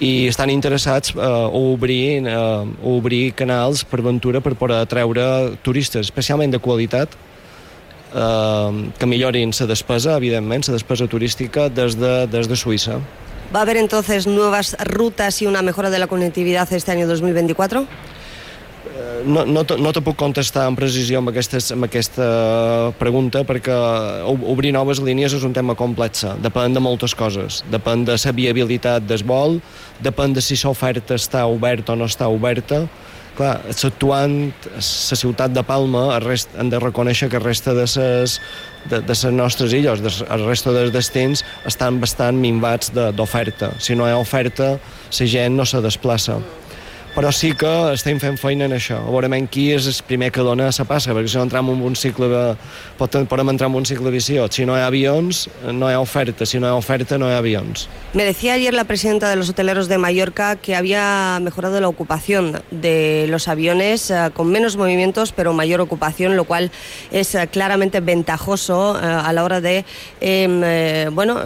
i 0.00 0.28
estan 0.28 0.50
interessats 0.50 1.14
eh, 1.14 1.22
a, 1.22 1.48
obrir, 1.48 2.26
eh, 2.26 2.34
a 2.34 2.64
obrir 2.86 3.32
canals 3.34 3.84
per 3.84 4.00
aventura 4.00 4.40
per 4.40 4.54
poder 4.58 4.82
atreure 4.84 5.56
turistes, 5.62 6.06
especialment 6.06 6.54
de 6.54 6.60
qualitat, 6.62 7.14
eh, 8.14 8.90
que 8.98 9.06
millorin 9.06 9.52
la 9.60 9.66
despesa, 9.66 10.16
evidentment, 10.16 10.68
la 10.68 10.78
despesa 10.78 11.06
turística 11.06 11.68
des 11.68 11.98
de, 11.98 12.26
des 12.26 12.48
de 12.48 12.56
Suïssa. 12.56 13.00
¿Va 13.54 13.60
a 13.60 13.62
haber 13.62 13.78
entonces 13.78 14.26
nuevas 14.26 14.76
rutas 14.78 15.40
y 15.40 15.46
una 15.46 15.62
mejora 15.62 15.88
de 15.88 15.98
la 15.98 16.06
conectividad 16.06 16.70
este 16.72 16.92
año 16.92 17.06
2024? 17.06 17.86
No, 19.24 19.44
no, 19.46 19.64
te, 19.64 19.76
no 19.80 19.92
te 19.92 20.02
puc 20.04 20.16
contestar 20.18 20.66
amb 20.68 20.78
precisió 20.78 21.20
amb, 21.20 21.32
aquestes, 21.32 21.70
amb 21.74 21.88
aquesta 21.88 22.28
pregunta 23.00 23.42
perquè 23.48 23.74
obrir 24.28 24.72
noves 24.76 25.02
línies 25.04 25.34
és 25.38 25.44
un 25.46 25.54
tema 25.56 25.76
complex. 25.78 26.24
Depèn 26.44 26.76
de 26.76 26.82
moltes 26.82 27.14
coses. 27.18 27.62
Depèn 27.72 28.06
de 28.08 28.18
la 28.18 28.34
viabilitat 28.34 29.06
del 29.08 29.24
vol, 29.26 29.58
depèn 30.04 30.36
de 30.36 30.44
si 30.44 30.58
l'oferta 30.62 31.18
està 31.18 31.46
oberta 31.46 31.94
o 31.94 31.98
no 31.98 32.08
està 32.08 32.28
oberta. 32.32 32.86
Clar, 33.38 33.60
exceptuant 33.70 34.50
la 34.74 34.82
ciutat 34.82 35.52
de 35.54 35.62
Palma, 35.62 36.18
rest, 36.24 36.50
hem 36.58 36.72
de 36.72 36.80
reconèixer 36.82 37.28
que 37.30 37.38
el 37.38 37.44
resta 37.44 37.70
de 37.70 37.84
les 37.86 38.38
de, 38.90 38.98
de 38.98 39.14
les 39.14 39.24
nostres 39.30 39.74
illes, 39.78 40.02
de, 40.02 40.10
el 40.26 40.46
resta 40.48 40.74
dels 40.74 40.90
destins, 40.90 41.44
estan 41.66 42.00
bastant 42.02 42.40
minvats 42.42 42.90
d'oferta. 42.90 43.76
Si 43.78 43.94
no 43.94 44.08
hi 44.08 44.14
ha 44.16 44.18
oferta, 44.18 44.72
la 45.20 45.28
gent 45.34 45.54
no 45.54 45.68
se 45.68 45.82
desplaça 45.84 46.40
però 47.14 47.32
sí 47.32 47.52
que 47.58 47.70
estem 47.94 48.20
fent 48.20 48.38
feina 48.38 48.66
en 48.68 48.74
això. 48.76 48.98
A 49.02 49.10
veure 49.10 49.28
qui 49.50 49.68
és 49.74 49.86
el 49.86 49.96
primer 50.06 50.30
que 50.32 50.44
dona 50.44 50.68
la 50.68 50.84
passa, 50.84 51.14
perquè 51.14 51.28
si 51.28 51.36
no 51.36 51.44
entrem 51.46 51.68
en 51.68 51.82
un 51.82 51.96
cicle 51.96 52.28
de... 52.28 52.56
podem 52.98 53.48
entrar 53.48 53.68
en 53.68 53.76
un 53.76 53.86
cicle 53.86 54.10
viciós. 54.10 54.54
Si 54.54 54.66
no 54.66 54.76
hi 54.76 54.80
ha 54.80 54.86
avions, 54.86 55.48
no 55.72 55.88
hi 55.88 55.94
ha 55.94 56.00
oferta. 56.00 56.46
Si 56.46 56.58
no 56.58 56.66
hi 56.66 56.70
ha 56.70 56.74
oferta, 56.74 57.18
no 57.18 57.28
hi 57.28 57.32
ha 57.32 57.38
avions. 57.38 57.88
Me 58.14 58.24
decía 58.24 58.54
ayer 58.54 58.74
la 58.74 58.84
presidenta 58.84 59.28
de 59.28 59.36
los 59.36 59.48
hoteleros 59.48 59.88
de 59.88 59.98
Mallorca 59.98 60.56
que 60.56 60.74
había 60.76 61.38
mejorado 61.42 61.80
la 61.80 61.88
ocupación 61.88 62.62
de 62.70 63.26
los 63.28 63.48
aviones 63.48 64.10
eh, 64.10 64.30
con 64.34 64.50
menos 64.50 64.76
movimientos, 64.76 65.32
pero 65.32 65.52
mayor 65.52 65.80
ocupación, 65.80 66.36
lo 66.36 66.44
cual 66.44 66.70
es 67.10 67.34
eh, 67.34 67.48
claramente 67.48 68.00
ventajoso 68.00 68.98
eh, 68.98 69.04
a 69.04 69.32
la 69.32 69.44
hora 69.44 69.60
de 69.60 69.84
em, 70.20 71.14
bueno, 71.14 71.38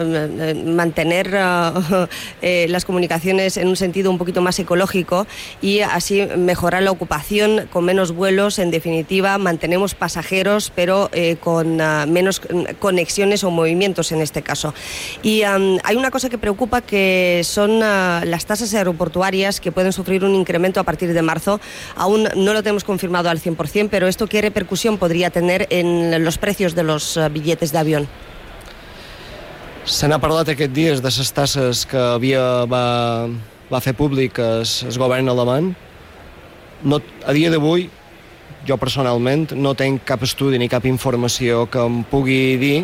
mantener 0.66 1.30
las 2.42 2.84
comunicaciones 2.84 3.56
en 3.56 3.68
un 3.68 3.76
sentido 3.76 4.10
un 4.10 4.18
poquito 4.18 4.40
más 4.40 4.58
ecológico 4.58 5.26
y 5.62 5.80
así 5.80 6.26
mejorar 6.36 6.82
la 6.82 6.90
ocupación 6.90 7.68
con 7.72 7.84
menos 7.84 8.12
vuelos. 8.12 8.58
En 8.58 8.70
definitiva, 8.70 9.38
mantenemos 9.38 9.94
pasajeros, 9.94 10.72
pero 10.74 11.08
eh, 11.12 11.36
con 11.36 11.80
uh, 11.80 12.06
menos 12.06 12.42
conexiones 12.80 13.44
o 13.44 13.50
movimientos 13.50 14.12
en 14.12 14.20
este 14.20 14.42
caso. 14.42 14.74
Y 15.22 15.44
um, 15.44 15.78
hay 15.84 15.96
una 15.96 16.10
cosa 16.10 16.28
que 16.28 16.36
preocupa 16.36 16.82
que 16.82 17.42
son 17.44 17.76
uh, 17.76 18.24
las 18.24 18.44
tasas 18.44 18.74
aeroportuarias 18.74 19.60
que 19.60 19.70
pueden 19.70 19.92
sufrir 19.92 20.24
un 20.24 20.34
incremento 20.34 20.80
a 20.80 20.84
partir 20.84 21.14
de 21.14 21.22
marzo. 21.22 21.60
Aún 21.94 22.28
no 22.36 22.52
lo 22.52 22.62
tenemos 22.62 22.84
confirmado 22.84 23.30
al 23.30 23.40
100%, 23.40 23.88
pero 23.88 24.08
esto 24.08 24.26
qué 24.26 24.42
repercusión 24.42 24.98
podría 24.98 25.30
tener 25.30 25.68
en 25.70 26.24
los 26.24 26.38
precios 26.38 26.74
de 26.74 26.82
los 26.82 27.16
uh, 27.16 27.30
billetes 27.30 27.70
de 27.70 27.78
avión. 27.78 28.08
Se 29.82 30.06
n'ha 30.06 30.20
parlat 30.22 30.46
aquests 30.52 30.74
dies 30.76 31.00
de 31.02 31.10
les 31.10 31.30
tasses 31.34 31.80
que 31.90 31.98
havia, 31.98 32.64
va, 32.70 33.26
va 33.72 33.80
fer 33.80 33.94
públic 33.96 34.38
el, 34.42 34.66
el 34.66 34.98
govern 35.00 35.32
alemany. 35.32 35.72
No, 36.84 36.98
a 37.24 37.32
dia 37.32 37.50
d'avui, 37.52 37.88
jo 38.68 38.76
personalment 38.78 39.48
no 39.58 39.72
tenc 39.78 40.04
cap 40.06 40.22
estudi 40.26 40.58
ni 40.60 40.68
cap 40.70 40.84
informació 40.86 41.64
que 41.70 41.80
em 41.82 42.02
pugui 42.10 42.58
dir 42.60 42.76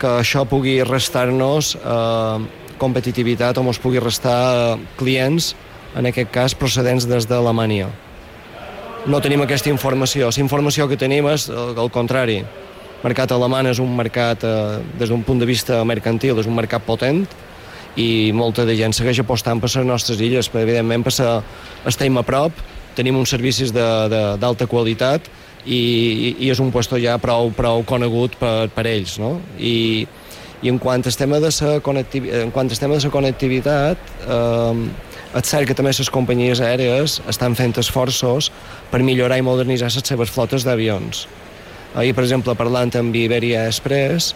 que 0.00 0.14
això 0.22 0.46
pugui 0.48 0.78
restar-nos 0.86 1.74
eh, 1.76 2.38
competitivitat 2.80 3.58
o 3.60 3.66
ens 3.66 3.80
pugui 3.82 4.00
restar 4.00 4.38
eh, 4.54 4.78
clients, 5.00 5.52
en 5.98 6.06
aquest 6.06 6.30
cas 6.32 6.54
procedents 6.54 7.04
des 7.10 7.26
d'Alemanya. 7.28 7.90
No 9.10 9.20
tenim 9.20 9.42
aquesta 9.42 9.70
informació. 9.72 10.28
La 10.30 10.42
informació 10.42 10.86
que 10.88 10.98
tenim 11.00 11.28
és 11.32 11.48
el, 11.50 11.74
el 11.76 11.90
contrari. 11.92 12.40
El 12.40 13.04
mercat 13.04 13.32
alemany 13.32 13.70
és 13.72 13.80
un 13.80 13.92
mercat, 13.96 14.44
eh, 14.44 14.80
des 15.00 15.12
d'un 15.12 15.24
punt 15.24 15.40
de 15.40 15.48
vista 15.48 15.82
mercantil, 15.88 16.38
és 16.38 16.48
un 16.48 16.56
mercat 16.56 16.84
potent, 16.84 17.24
i 17.98 18.30
molta 18.36 18.64
de 18.66 18.76
gent 18.78 18.94
segueix 18.94 19.18
apostant 19.22 19.60
per 19.60 19.70
les 19.72 19.86
nostres 19.86 20.20
illes, 20.22 20.48
perquè 20.50 20.66
evidentment 20.68 21.04
per 21.06 21.12
ser, 21.14 21.30
estem 21.88 22.18
a 22.18 22.22
prop, 22.26 22.54
tenim 22.96 23.18
uns 23.18 23.32
servicis 23.32 23.72
d'alta 23.72 24.68
qualitat 24.70 25.26
i, 25.64 26.36
i, 26.38 26.48
és 26.50 26.60
un 26.60 26.70
puesto 26.72 26.98
ja 27.00 27.18
prou, 27.20 27.50
prou 27.56 27.84
conegut 27.86 28.36
per, 28.40 28.70
per 28.74 28.86
ells, 28.88 29.18
no? 29.20 29.38
I, 29.58 30.06
I 30.62 30.68
en 30.68 30.78
quant 30.78 31.04
al 31.06 31.16
tema 31.16 31.40
de 31.40 31.50
la, 31.50 31.76
connectivitat, 31.80 32.42
en 32.44 32.50
quant 32.54 32.68
al 32.68 32.80
tema 32.80 32.96
de 32.98 33.06
la 33.06 33.12
connectivitat, 33.14 34.10
eh, 34.26 35.08
és 35.30 35.46
cert 35.46 35.68
que 35.68 35.76
també 35.78 35.92
les 35.94 36.10
companyies 36.10 36.60
aèries 36.60 37.20
estan 37.30 37.54
fent 37.54 37.76
esforços 37.78 38.50
per 38.90 38.98
millorar 39.06 39.38
i 39.38 39.46
modernitzar 39.46 39.92
les 39.94 40.06
seves 40.06 40.30
flotes 40.30 40.66
d'avions. 40.66 41.26
Ahir, 41.94 42.14
per 42.14 42.24
exemple, 42.24 42.54
parlant 42.58 42.90
amb 42.98 43.14
Iberia 43.16 43.66
Express, 43.70 44.34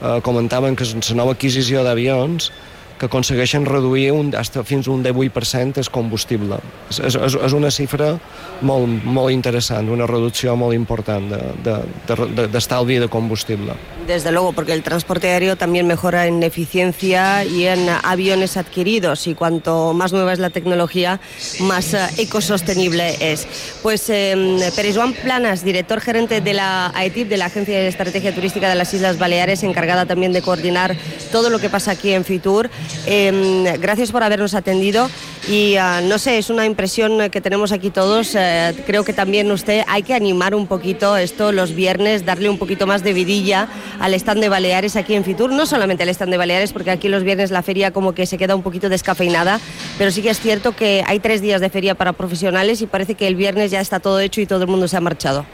eh, 0.00 0.20
comentaven 0.22 0.76
que 0.76 0.84
la 0.84 1.16
nova 1.16 1.32
adquisició 1.32 1.82
d'avions 1.84 2.50
que 2.98 3.06
aconsegueixen 3.06 3.66
reduir 3.66 4.12
un, 4.12 4.34
hasta 4.38 4.62
fins 4.64 4.88
un 4.88 5.02
18% 5.04 5.82
el 5.82 5.90
combustible. 5.90 6.60
És, 6.90 7.00
és, 7.02 7.16
és 7.16 7.56
una 7.56 7.70
xifra 7.74 8.14
molt, 8.62 9.04
molt 9.04 9.34
interessant, 9.34 9.90
una 9.90 10.06
reducció 10.06 10.54
molt 10.56 10.76
important 10.76 11.30
d'estalvi 11.30 12.94
de, 12.94 13.00
de, 13.00 13.00
de, 13.00 13.06
de 13.06 13.10
combustible. 13.10 13.74
Desde 14.06 14.32
luego, 14.32 14.52
porque 14.52 14.72
el 14.72 14.82
transporte 14.82 15.30
aéreo 15.30 15.56
también 15.56 15.86
mejora 15.86 16.26
en 16.26 16.42
eficiencia 16.42 17.44
y 17.44 17.64
en 17.64 17.88
aviones 17.88 18.56
adquiridos 18.56 19.26
y 19.26 19.34
cuanto 19.34 19.94
más 19.94 20.12
nueva 20.12 20.32
es 20.32 20.38
la 20.38 20.50
tecnología, 20.50 21.20
más 21.60 21.94
uh, 21.94 21.98
ecosostenible 22.18 23.16
es. 23.20 23.46
Pues 23.82 24.08
eh, 24.10 24.70
Pérez 24.76 24.96
Juan 24.96 25.14
Planas, 25.14 25.64
director 25.64 26.00
gerente 26.00 26.40
de 26.40 26.54
la 26.54 26.92
AETIP, 26.94 27.28
de 27.28 27.36
la 27.38 27.46
Agencia 27.46 27.78
de 27.78 27.88
Estrategia 27.88 28.34
Turística 28.34 28.68
de 28.68 28.74
las 28.74 28.92
Islas 28.92 29.18
Baleares, 29.18 29.62
encargada 29.62 30.06
también 30.06 30.32
de 30.32 30.42
coordinar 30.42 30.96
todo 31.32 31.50
lo 31.50 31.58
que 31.58 31.70
pasa 31.70 31.92
aquí 31.92 32.12
en 32.12 32.24
Fitur. 32.24 32.70
Eh, 33.06 33.76
gracias 33.80 34.10
por 34.12 34.22
habernos 34.22 34.54
atendido 34.54 35.10
y 35.48 35.76
uh, 35.76 36.06
no 36.08 36.18
sé, 36.18 36.38
es 36.38 36.48
una 36.48 36.64
impresión 36.64 37.30
que 37.30 37.40
tenemos 37.40 37.72
aquí 37.72 37.90
todos. 37.90 38.34
Eh, 38.34 38.74
creo 38.86 39.04
que 39.04 39.12
también 39.12 39.50
usted 39.50 39.84
hay 39.88 40.02
que 40.02 40.14
animar 40.14 40.54
un 40.54 40.66
poquito 40.66 41.16
esto 41.16 41.52
los 41.52 41.74
viernes, 41.74 42.24
darle 42.24 42.48
un 42.48 42.58
poquito 42.58 42.86
más 42.86 43.02
de 43.02 43.12
vidilla 43.12 43.68
al 44.00 44.14
stand 44.14 44.40
de 44.40 44.48
Baleares 44.48 44.96
aquí 44.96 45.14
en 45.14 45.24
Fitur, 45.24 45.52
no 45.52 45.66
solamente 45.66 46.02
al 46.02 46.08
stand 46.08 46.30
de 46.30 46.38
Baleares, 46.38 46.72
porque 46.72 46.90
aquí 46.90 47.08
los 47.08 47.24
viernes 47.24 47.50
la 47.50 47.62
feria 47.62 47.90
como 47.90 48.14
que 48.14 48.26
se 48.26 48.38
queda 48.38 48.54
un 48.54 48.62
poquito 48.62 48.88
descafeinada, 48.88 49.60
pero 49.98 50.10
sí 50.10 50.22
que 50.22 50.30
es 50.30 50.40
cierto 50.40 50.74
que 50.74 51.04
hay 51.06 51.20
tres 51.20 51.40
días 51.40 51.60
de 51.60 51.70
feria 51.70 51.94
para 51.94 52.12
profesionales 52.12 52.80
y 52.80 52.86
parece 52.86 53.14
que 53.14 53.26
el 53.26 53.36
viernes 53.36 53.70
ya 53.70 53.80
está 53.80 54.00
todo 54.00 54.20
hecho 54.20 54.40
y 54.40 54.46
todo 54.46 54.62
el 54.62 54.68
mundo 54.68 54.88
se 54.88 54.96
ha 54.96 55.00
marchado. 55.00 55.44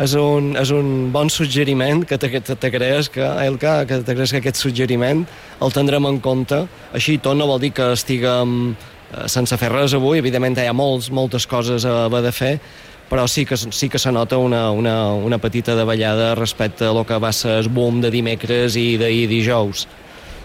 És 0.00 0.14
un, 0.16 0.52
és 0.56 0.70
un 0.72 1.10
bon 1.12 1.28
suggeriment 1.30 2.04
que 2.08 2.16
t'agraeix 2.18 3.10
que, 3.12 3.26
Elka, 3.44 3.82
que 3.88 4.00
t'agraeix 4.06 4.32
que 4.32 4.40
aquest 4.40 4.62
suggeriment 4.62 5.26
el 5.60 5.74
tindrem 5.74 6.08
en 6.08 6.20
compte. 6.24 6.62
Així 6.96 7.18
tot 7.18 7.36
no 7.36 7.48
vol 7.50 7.60
dir 7.62 7.72
que 7.76 7.92
estiguem 7.92 8.72
eh, 8.72 9.26
sense 9.28 9.58
fer 9.60 9.72
res 9.72 9.96
avui, 9.98 10.22
evidentment 10.22 10.56
hi 10.58 10.70
ha 10.70 10.76
molts, 10.76 11.10
moltes 11.12 11.46
coses 11.46 11.84
a 11.84 12.06
haver 12.06 12.22
de 12.24 12.32
fer, 12.32 12.54
però 13.12 13.26
sí 13.28 13.44
que, 13.44 13.58
sí 13.60 13.90
que 13.92 14.00
se 14.00 14.12
nota 14.12 14.38
una, 14.40 14.70
una, 14.72 15.12
una 15.12 15.38
petita 15.38 15.74
davallada 15.76 16.34
respecte 16.34 16.86
a 16.88 16.94
lo 16.96 17.04
que 17.04 17.18
va 17.20 17.32
ser 17.32 17.58
el 17.60 17.68
boom 17.68 18.00
de 18.00 18.10
dimecres 18.10 18.78
i 18.80 18.96
d'ahir 18.96 19.26
dijous. 19.28 19.84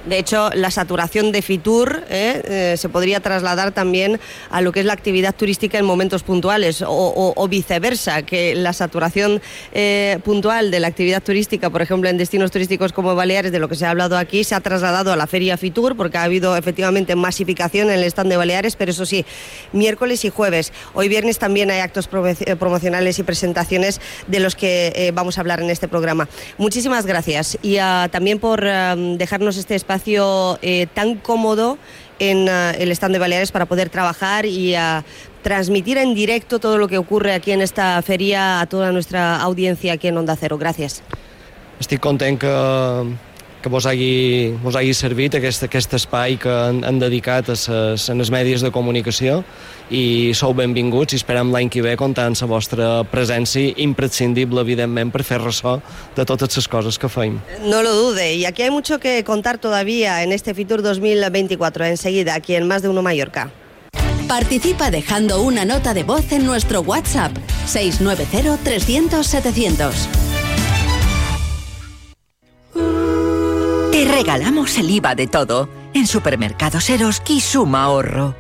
De 0.08 0.18
hecho, 0.18 0.50
la 0.54 0.72
saturación 0.72 1.34
de 1.34 1.42
Fitur 1.42 2.04
¿eh? 2.10 2.42
Eh, 2.46 2.78
se 2.78 2.88
podría 2.88 3.20
trasladar 3.20 3.74
también 3.74 4.22
a 4.50 4.62
lo 4.62 4.72
que 4.72 4.80
es 4.80 4.86
la 4.86 4.94
actividad 4.94 5.36
turística 5.36 5.78
en 5.78 5.84
momentos 5.84 6.24
puntuales 6.24 6.82
o, 6.88 7.48
viceversa, 7.50 8.22
que 8.22 8.56
la 8.56 8.72
saturación 8.72 9.42
eh, 9.74 10.20
puntual 10.24 10.72
de 10.72 10.80
la 10.80 10.88
actividad 10.88 11.22
turística, 11.22 11.70
por 11.70 11.82
ejemplo, 11.82 12.10
en 12.10 12.18
destinos 12.18 12.52
turísticos 12.52 12.94
como 12.94 13.16
Baleares, 13.16 13.52
de 13.52 13.60
lo 13.60 13.68
que 13.68 13.76
se 13.76 13.86
ha 13.86 13.90
hablado 13.90 14.18
aquí, 14.18 14.46
se 14.46 14.56
ha 14.56 14.62
trasladado 14.62 15.12
a 15.12 15.18
la 15.18 15.28
feria 15.28 15.58
Fitur 15.58 15.98
porque 15.98 16.18
ha 16.18 16.24
habido 16.24 16.56
efectivamente 16.56 17.16
masificación 17.16 17.90
en 17.90 18.00
el 18.00 18.06
stand 18.06 18.30
de 18.30 18.38
Baleares, 18.38 18.78
pero 18.78 18.92
eso 18.92 19.06
sí, 19.06 19.26
miércoles 19.74 20.24
y 20.24 20.30
jueves. 20.30 20.72
Hoy 20.94 21.10
viernes 21.10 21.38
también 21.38 21.70
hay 21.70 21.80
actos 21.80 22.08
promocionales 22.08 23.20
y 23.20 23.24
presentaciones 23.24 24.00
de 24.28 24.40
los 24.40 24.56
que 24.56 25.12
vamos 25.14 25.38
a 25.38 25.42
hablar 25.42 25.60
en 25.60 25.70
este 25.70 25.90
programa. 25.90 26.30
Muchísimas 26.58 27.06
gracias 27.06 27.58
y 27.62 27.78
uh, 27.78 28.08
también 28.10 28.40
por 28.40 28.64
dejarnos 28.64 29.58
este 29.58 29.76
espacio 29.76 29.97
espacio 29.98 30.60
eh, 30.62 30.88
tan 30.94 31.16
cómodo 31.16 31.78
en 32.20 32.50
uh, 32.50 32.74
el 32.78 32.92
stand 32.92 33.14
de 33.14 33.20
Baleares 33.20 33.52
para 33.52 33.66
poder 33.66 33.90
trabajar 33.90 34.46
y 34.46 34.76
uh, 34.76 35.04
transmitir 35.44 35.98
en 35.98 36.16
directo 36.16 36.60
todo 36.60 36.78
lo 36.78 36.88
que 36.88 36.98
ocurre 36.98 37.34
aquí 37.34 37.52
en 37.52 37.62
esta 37.62 38.02
feria 38.02 38.60
a 38.60 38.66
toda 38.66 38.92
nuestra 38.92 39.42
audiencia 39.42 39.94
aquí 39.94 40.08
en 40.08 40.18
Onda 40.18 40.36
Cero. 40.36 40.58
Gracias. 40.58 41.04
Estic 41.80 42.00
content 42.00 42.40
que, 42.40 42.48
que 43.68 43.72
vos 43.72 43.86
hagi, 43.86 44.58
vos 44.64 44.76
hagi 44.76 44.94
servit 44.96 45.36
aquest, 45.36 45.66
aquest 45.68 45.94
espai 45.98 46.38
que 46.40 46.50
han, 46.50 46.84
han 46.88 47.00
dedicat 47.02 47.50
a 47.52 47.56
ses, 47.60 48.08
les 48.16 48.32
mèdies 48.32 48.64
de 48.64 48.72
comunicació 48.72 49.42
i 49.92 50.32
sou 50.36 50.56
benvinguts 50.56 51.16
i 51.16 51.20
esperem 51.20 51.52
l'any 51.52 51.68
que 51.72 51.84
ve 51.84 51.98
comptar 52.00 52.30
amb 52.32 52.40
la 52.40 52.48
vostra 52.48 52.88
presència 53.12 53.74
imprescindible, 53.84 54.64
evidentment, 54.64 55.12
per 55.12 55.26
fer 55.28 55.42
ressò 55.44 55.78
de 56.16 56.26
totes 56.26 56.56
les 56.56 56.68
coses 56.68 56.98
que 56.98 57.12
feim. 57.12 57.40
No 57.66 57.84
lo 57.84 57.94
dude, 57.94 58.36
y 58.36 58.46
aquí 58.46 58.64
hay 58.64 58.72
mucho 58.72 59.00
que 59.00 59.24
contar 59.24 59.58
todavía 59.58 60.24
en 60.24 60.32
este 60.32 60.54
Fitur 60.54 60.82
2024, 60.82 61.86
enseguida, 61.86 62.36
aquí 62.36 62.56
en 62.56 62.68
Más 62.68 62.82
de 62.82 62.90
Uno 62.90 63.02
Mallorca. 63.02 63.52
Participa 64.28 64.92
dejando 64.92 65.42
una 65.42 65.64
nota 65.66 65.94
de 65.94 66.04
voz 66.04 66.32
en 66.32 66.46
nuestro 66.46 66.82
WhatsApp 66.82 67.32
690 67.66 68.58
300 68.64 69.26
700. 69.26 70.27
Te 73.98 74.06
regalamos 74.06 74.78
el 74.78 74.92
IVA 74.92 75.16
de 75.16 75.26
todo. 75.26 75.68
En 75.96 76.06
Supermercados 76.06 76.88
Eroski 76.88 77.42
suma 77.42 77.86
ahorro. 77.86 78.36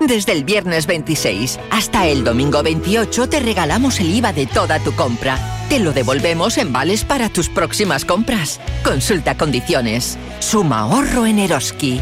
Desde 0.00 0.32
el 0.32 0.44
viernes 0.44 0.86
26 0.86 1.58
hasta 1.70 2.08
el 2.08 2.24
domingo 2.24 2.62
28 2.62 3.26
te 3.26 3.40
regalamos 3.40 4.00
el 4.00 4.14
IVA 4.14 4.34
de 4.34 4.44
toda 4.44 4.80
tu 4.80 4.92
compra. 4.92 5.38
Te 5.70 5.78
lo 5.78 5.94
devolvemos 5.94 6.58
en 6.58 6.74
vales 6.74 7.06
para 7.06 7.30
tus 7.30 7.48
próximas 7.48 8.04
compras. 8.04 8.60
Consulta 8.84 9.34
condiciones. 9.34 10.18
Suma 10.40 10.80
ahorro 10.80 11.24
en 11.24 11.38
Eroski. 11.38 11.98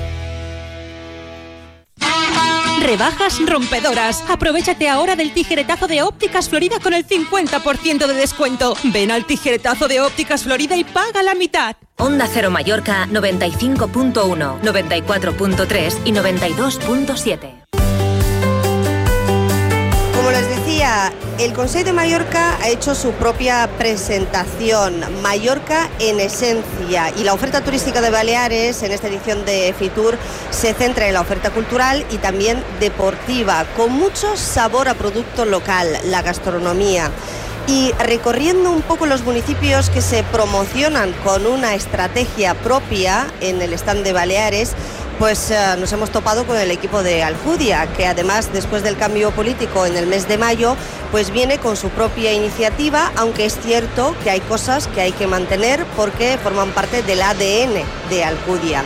Rebajas 2.80 3.38
rompedoras. 3.46 4.24
Aprovechate 4.28 4.88
ahora 4.88 5.16
del 5.16 5.32
tijeretazo 5.32 5.86
de 5.86 6.02
Ópticas 6.02 6.48
Florida 6.48 6.80
con 6.80 6.94
el 6.94 7.06
50% 7.06 8.06
de 8.06 8.14
descuento. 8.14 8.74
Ven 8.84 9.10
al 9.10 9.26
tijeretazo 9.26 9.86
de 9.86 10.00
Ópticas 10.00 10.44
Florida 10.44 10.76
y 10.76 10.84
paga 10.84 11.22
la 11.22 11.34
mitad. 11.34 11.76
Onda 11.98 12.26
Cero 12.26 12.50
Mallorca 12.50 13.06
95.1, 13.08 14.60
94.3 14.62 15.98
y 16.04 16.12
92.7. 16.12 17.59
Como 20.30 20.42
les 20.42 20.58
decía, 20.64 21.12
el 21.40 21.52
Consejo 21.54 21.86
de 21.86 21.92
Mallorca 21.92 22.56
ha 22.62 22.68
hecho 22.68 22.94
su 22.94 23.10
propia 23.14 23.68
presentación, 23.78 25.04
Mallorca 25.22 25.90
en 25.98 26.20
esencia, 26.20 27.12
y 27.16 27.24
la 27.24 27.34
oferta 27.34 27.64
turística 27.64 28.00
de 28.00 28.10
Baleares 28.10 28.84
en 28.84 28.92
esta 28.92 29.08
edición 29.08 29.44
de 29.44 29.74
Fitur 29.76 30.16
se 30.52 30.72
centra 30.72 31.08
en 31.08 31.14
la 31.14 31.20
oferta 31.20 31.50
cultural 31.50 32.06
y 32.12 32.18
también 32.18 32.62
deportiva, 32.78 33.66
con 33.76 33.90
mucho 33.90 34.36
sabor 34.36 34.88
a 34.88 34.94
producto 34.94 35.46
local, 35.46 35.88
la 36.04 36.22
gastronomía. 36.22 37.10
Y 37.66 37.92
recorriendo 37.98 38.70
un 38.70 38.82
poco 38.82 39.06
los 39.06 39.22
municipios 39.22 39.90
que 39.90 40.00
se 40.00 40.22
promocionan 40.22 41.12
con 41.24 41.44
una 41.46 41.74
estrategia 41.74 42.54
propia 42.54 43.26
en 43.40 43.60
el 43.62 43.72
stand 43.72 44.04
de 44.04 44.12
Baleares, 44.12 44.74
pues 45.20 45.50
uh, 45.50 45.78
nos 45.78 45.92
hemos 45.92 46.10
topado 46.10 46.46
con 46.46 46.56
el 46.56 46.70
equipo 46.70 47.02
de 47.02 47.22
Aljudia, 47.22 47.86
que 47.94 48.06
además 48.06 48.50
después 48.54 48.82
del 48.82 48.96
cambio 48.96 49.30
político 49.32 49.84
en 49.84 49.94
el 49.94 50.06
mes 50.06 50.26
de 50.26 50.38
mayo, 50.38 50.76
pues 51.10 51.30
viene 51.30 51.58
con 51.58 51.76
su 51.76 51.90
propia 51.90 52.32
iniciativa, 52.32 53.12
aunque 53.16 53.44
es 53.44 53.58
cierto 53.60 54.16
que 54.24 54.30
hay 54.30 54.40
cosas 54.40 54.88
que 54.88 55.02
hay 55.02 55.12
que 55.12 55.26
mantener 55.26 55.84
porque 55.94 56.38
forman 56.42 56.70
parte 56.70 57.02
del 57.02 57.20
ADN 57.20 57.84
de 58.08 58.24
Aljudia. 58.24 58.82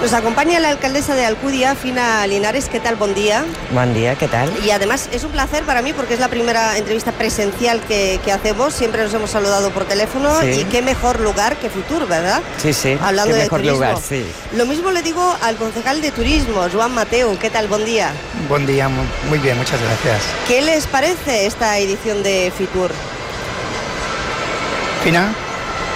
Nos 0.00 0.12
acompaña 0.12 0.60
la 0.60 0.68
alcaldesa 0.68 1.16
de 1.16 1.26
Alcudia, 1.26 1.74
Fina 1.74 2.24
Linares. 2.28 2.68
¿Qué 2.68 2.78
tal? 2.78 2.94
Buen 2.94 3.14
día. 3.14 3.44
Buen 3.72 3.94
día, 3.94 4.14
¿qué 4.14 4.28
tal? 4.28 4.48
Y 4.64 4.70
además 4.70 5.08
es 5.12 5.24
un 5.24 5.32
placer 5.32 5.64
para 5.64 5.82
mí 5.82 5.92
porque 5.92 6.14
es 6.14 6.20
la 6.20 6.28
primera 6.28 6.78
entrevista 6.78 7.10
presencial 7.10 7.80
que, 7.80 8.20
que 8.24 8.30
hacemos. 8.30 8.74
Siempre 8.74 9.02
nos 9.02 9.12
hemos 9.12 9.30
saludado 9.30 9.70
por 9.70 9.86
teléfono 9.86 10.40
Sí. 10.40 10.60
y 10.60 10.64
qué 10.66 10.82
mejor 10.82 11.18
lugar 11.18 11.56
que 11.56 11.68
Fitur, 11.68 12.06
¿verdad? 12.06 12.40
Sí, 12.62 12.72
sí. 12.72 12.96
Hablando 13.02 13.32
qué 13.32 13.38
de 13.38 13.42
mejor 13.44 13.58
turismo. 13.58 13.74
lugar, 13.76 13.96
sí. 14.00 14.24
Lo 14.54 14.66
mismo 14.66 14.92
le 14.92 15.02
digo 15.02 15.36
al 15.42 15.56
concejal 15.56 16.00
de 16.00 16.12
turismo, 16.12 16.64
Joan 16.72 16.94
Mateu. 16.94 17.36
¿Qué 17.36 17.50
tal? 17.50 17.66
Buen 17.66 17.84
día. 17.84 18.12
Buen 18.48 18.66
día, 18.66 18.88
mu- 18.88 19.02
muy 19.28 19.38
bien, 19.40 19.58
muchas 19.58 19.80
gracias. 19.82 20.22
¿Qué 20.46 20.62
les 20.62 20.86
parece 20.86 21.46
esta 21.46 21.76
edición 21.76 22.22
de 22.22 22.52
Fitur? 22.56 22.92
Fina, 25.02 25.34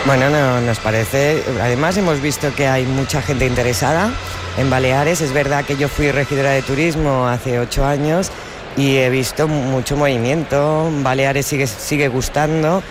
Bueno, 0.04 0.30
no, 0.30 0.60
nos 0.60 0.80
parece. 0.80 1.44
Además, 1.62 1.96
hemos 1.96 2.20
visto 2.20 2.52
que 2.56 2.66
hay 2.66 2.84
mucha 2.84 3.22
gente 3.22 3.46
interesada 3.46 4.10
en 4.58 4.68
Baleares. 4.68 5.20
Es 5.20 5.32
verdad 5.32 5.64
que 5.64 5.76
yo 5.76 5.88
fui 5.88 6.10
regidora 6.10 6.50
de 6.50 6.62
turismo 6.62 7.28
hace 7.28 7.60
ocho 7.60 7.84
años 7.86 8.32
y 8.76 8.96
he 8.96 9.10
visto 9.10 9.46
mucho 9.46 9.96
movimiento. 9.96 10.90
Baleares 11.02 11.46
sigue, 11.46 11.68
sigue 11.68 12.08
gustando. 12.08 12.82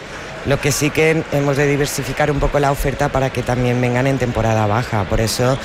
Lo 0.46 0.62
que 0.62 0.72
sí 0.72 0.90
que 0.90 1.22
hemos 1.34 1.58
de 1.58 1.68
diversificar 1.68 2.32
un 2.32 2.40
poco 2.40 2.60
la 2.60 2.72
oferta 2.72 3.10
para 3.10 3.30
que 3.30 3.44
también 3.44 3.82
vengan 3.82 4.08
en 4.08 4.18
temporada 4.18 4.66
baja. 4.66 5.04
Por 5.04 5.20
eso 5.20 5.58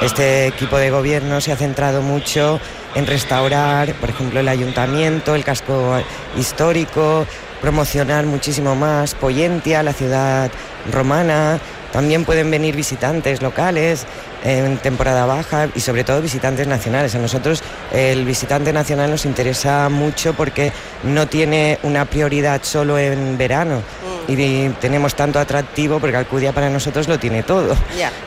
este 0.00 0.46
equipo 0.46 0.78
de 0.78 0.90
gobierno 0.90 1.42
se 1.42 1.52
ha 1.52 1.56
centrado 1.56 2.00
mucho 2.00 2.58
en 2.94 3.06
restaurar, 3.06 3.92
por 3.94 4.08
ejemplo, 4.08 4.40
el 4.40 4.48
ayuntamiento, 4.48 5.34
el 5.34 5.44
casco 5.44 6.00
histórico, 6.36 7.26
promocionar 7.64 8.26
muchísimo 8.26 8.76
más 8.76 9.14
Poyentia, 9.14 9.82
la 9.82 9.94
ciudad 9.94 10.50
romana, 10.92 11.58
también 11.94 12.26
pueden 12.26 12.50
venir 12.50 12.76
visitantes 12.76 13.40
locales 13.40 14.04
en 14.44 14.76
temporada 14.76 15.24
baja 15.24 15.68
y 15.74 15.80
sobre 15.80 16.04
todo 16.04 16.20
visitantes 16.20 16.66
nacionales. 16.66 17.14
A 17.14 17.18
nosotros 17.18 17.62
el 17.90 18.26
visitante 18.26 18.70
nacional 18.70 19.10
nos 19.10 19.24
interesa 19.24 19.88
mucho 19.88 20.34
porque 20.34 20.72
no 21.04 21.26
tiene 21.26 21.78
una 21.84 22.04
prioridad 22.04 22.60
solo 22.62 22.98
en 22.98 23.38
verano 23.38 23.78
mm. 23.78 24.30
y 24.30 24.68
tenemos 24.78 25.14
tanto 25.14 25.38
atractivo 25.38 26.00
porque 26.00 26.18
Alcudia 26.18 26.52
para 26.52 26.68
nosotros 26.68 27.08
lo 27.08 27.18
tiene 27.18 27.44
todo. 27.44 27.74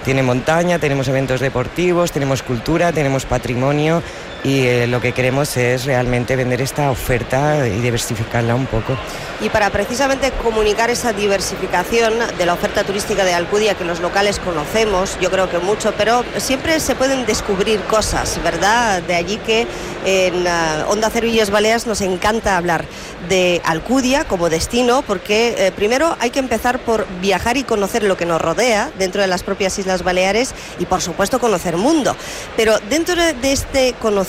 Tiene 0.03 0.23
montaña, 0.23 0.79
tenemos 0.79 1.07
eventos 1.09 1.41
deportivos, 1.41 2.11
tenemos 2.11 2.41
cultura, 2.41 2.91
tenemos 2.91 3.27
patrimonio 3.27 4.01
y 4.43 4.61
eh, 4.61 4.87
lo 4.87 5.01
que 5.01 5.11
queremos 5.11 5.57
es 5.57 5.85
realmente 5.85 6.35
vender 6.35 6.61
esta 6.61 6.91
oferta 6.91 7.67
y 7.67 7.79
diversificarla 7.81 8.55
un 8.55 8.65
poco. 8.65 8.97
Y 9.39 9.49
para 9.49 9.69
precisamente 9.69 10.31
comunicar 10.43 10.89
esa 10.89 11.13
diversificación 11.13 12.13
de 12.37 12.45
la 12.45 12.53
oferta 12.53 12.83
turística 12.83 13.23
de 13.23 13.35
Alcudia 13.35 13.75
que 13.75 13.83
los 13.83 13.99
locales 13.99 14.39
conocemos, 14.39 15.17
yo 15.21 15.29
creo 15.29 15.47
que 15.47 15.59
mucho, 15.59 15.93
pero 15.95 16.23
siempre 16.37 16.79
se 16.79 16.95
pueden 16.95 17.25
descubrir 17.27 17.79
cosas, 17.81 18.41
¿verdad? 18.43 19.03
De 19.03 19.13
allí 19.13 19.37
que 19.37 19.67
en 20.05 20.47
uh, 20.47 20.89
Onda 20.89 21.11
Cero 21.11 21.27
Baleas 21.51 21.85
nos 21.85 22.01
encanta 22.01 22.57
hablar 22.57 22.85
de 23.29 23.61
Alcudia 23.63 24.23
como 24.23 24.49
destino, 24.49 25.03
porque 25.03 25.53
eh, 25.57 25.71
primero 25.71 26.15
hay 26.19 26.31
que 26.31 26.39
empezar 26.39 26.79
por 26.79 27.05
viajar 27.21 27.57
y 27.57 27.63
conocer 27.63 28.03
lo 28.03 28.17
que 28.17 28.25
nos 28.25 28.41
rodea 28.41 28.89
dentro 28.97 29.21
de 29.21 29.27
las 29.27 29.43
propias 29.43 29.77
Islas 29.77 30.03
Baleares 30.03 30.55
y 30.79 30.85
por 30.85 31.01
supuesto 31.01 31.39
conocer 31.39 31.77
mundo. 31.77 32.15
Pero 32.55 32.79
dentro 32.89 33.15
de 33.15 33.51
este 33.51 33.93
conocimiento, 34.01 34.26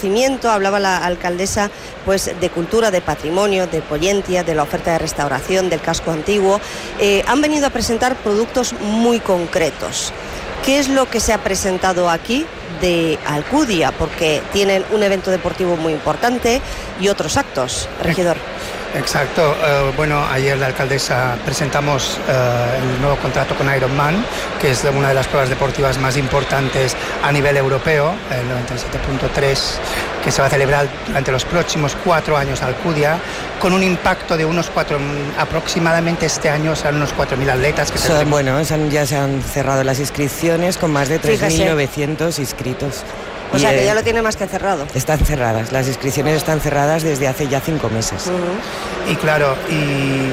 hablaba 0.50 0.78
la 0.78 0.98
alcaldesa, 0.98 1.70
pues 2.04 2.30
de 2.40 2.50
cultura, 2.50 2.90
de 2.90 3.00
patrimonio, 3.00 3.66
de 3.66 3.80
Pollentia, 3.82 4.44
de 4.44 4.54
la 4.54 4.62
oferta 4.62 4.92
de 4.92 4.98
restauración, 4.98 5.70
del 5.70 5.80
casco 5.80 6.10
antiguo, 6.10 6.60
eh, 6.98 7.24
han 7.26 7.40
venido 7.40 7.66
a 7.66 7.70
presentar 7.70 8.16
productos 8.16 8.74
muy 8.74 9.20
concretos. 9.20 10.12
¿Qué 10.64 10.78
es 10.78 10.88
lo 10.88 11.08
que 11.08 11.20
se 11.20 11.32
ha 11.32 11.38
presentado 11.38 12.10
aquí 12.10 12.46
de 12.80 13.18
Alcudia? 13.26 13.92
Porque 13.92 14.42
tienen 14.52 14.84
un 14.92 15.02
evento 15.02 15.30
deportivo 15.30 15.76
muy 15.76 15.92
importante 15.92 16.60
y 17.00 17.08
otros 17.08 17.36
actos, 17.36 17.88
regidor. 18.02 18.36
Exacto. 18.94 19.54
Eh, 19.62 19.92
bueno, 19.96 20.24
ayer 20.30 20.56
la 20.56 20.66
alcaldesa 20.66 21.36
presentamos 21.44 22.18
eh, 22.28 22.78
el 22.80 23.00
nuevo 23.00 23.16
contrato 23.16 23.54
con 23.54 23.72
Ironman, 23.74 24.24
que 24.60 24.70
es 24.70 24.84
una 24.84 25.08
de 25.08 25.14
las 25.14 25.26
pruebas 25.26 25.50
deportivas 25.50 25.98
más 25.98 26.16
importantes 26.16 26.96
a 27.22 27.30
nivel 27.30 27.56
europeo, 27.56 28.14
el 28.30 28.46
97.3, 28.48 29.58
que 30.24 30.30
se 30.30 30.40
va 30.40 30.46
a 30.46 30.50
celebrar 30.50 30.88
durante 31.06 31.32
los 31.32 31.44
próximos 31.44 31.96
cuatro 32.04 32.36
años 32.36 32.62
Alcudia, 32.62 33.18
con 33.60 33.72
un 33.72 33.82
impacto 33.82 34.36
de 34.36 34.44
unos 34.44 34.70
cuatro, 34.70 34.98
aproximadamente 35.38 36.26
este 36.26 36.48
año 36.48 36.74
serán 36.76 36.96
unos 36.96 37.14
4.000 37.14 37.50
atletas. 37.50 37.90
Que 37.90 37.98
Son, 37.98 38.30
bueno, 38.30 38.60
ya 38.90 39.06
se 39.06 39.16
han 39.16 39.42
cerrado 39.42 39.84
las 39.84 39.98
inscripciones 39.98 40.78
con 40.78 40.92
más 40.92 41.08
de 41.08 41.20
3.900 41.20 42.38
inscritos. 42.38 43.04
O 43.52 43.58
sea 43.58 43.70
que 43.70 43.84
ya 43.84 43.94
lo 43.94 44.02
tiene 44.02 44.22
más 44.22 44.36
que 44.36 44.46
cerrado. 44.46 44.86
Están 44.94 45.18
cerradas, 45.18 45.72
las 45.72 45.86
inscripciones 45.86 46.36
están 46.36 46.60
cerradas 46.60 47.02
desde 47.02 47.28
hace 47.28 47.48
ya 47.48 47.60
cinco 47.60 47.88
meses. 47.88 48.30
Y 49.10 49.14
claro, 49.16 49.56
y, 49.70 50.32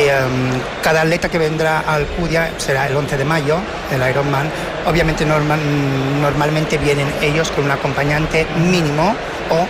em, 0.00 0.60
cada 0.82 1.02
atleta 1.02 1.28
que 1.28 1.38
vendrá 1.38 1.80
al 1.80 2.06
CUDIA 2.06 2.50
será 2.58 2.86
el 2.88 2.96
11 2.96 3.16
de 3.16 3.24
mayo, 3.24 3.58
el 3.92 4.08
Ironman. 4.08 4.50
Obviamente 4.86 5.24
normalmente 5.24 6.78
vienen 6.78 7.06
ellos 7.22 7.50
con 7.50 7.64
un 7.64 7.70
acompañante 7.70 8.46
mínimo 8.56 9.14
o 9.50 9.66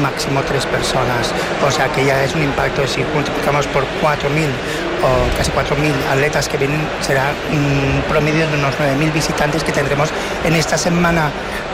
máximo 0.00 0.40
tres 0.42 0.66
personas. 0.66 1.30
O 1.66 1.70
sea 1.70 1.86
que 1.92 2.04
ya 2.04 2.24
es 2.24 2.34
un 2.34 2.42
impacto, 2.42 2.86
si 2.86 3.04
multiplicamos 3.14 3.66
por 3.68 3.84
4.000 4.00 4.48
o 5.02 5.36
casi 5.36 5.50
4.000 5.50 5.92
atletas 6.12 6.48
que 6.48 6.56
vienen, 6.56 6.80
será 7.00 7.32
un 7.50 8.02
promedio 8.08 8.46
de 8.48 8.56
unos 8.56 8.74
9.000 8.76 9.12
visitantes 9.12 9.64
que 9.64 9.72
tendremos 9.72 10.10
en 10.44 10.54
esta 10.54 10.78
semana 10.78 11.30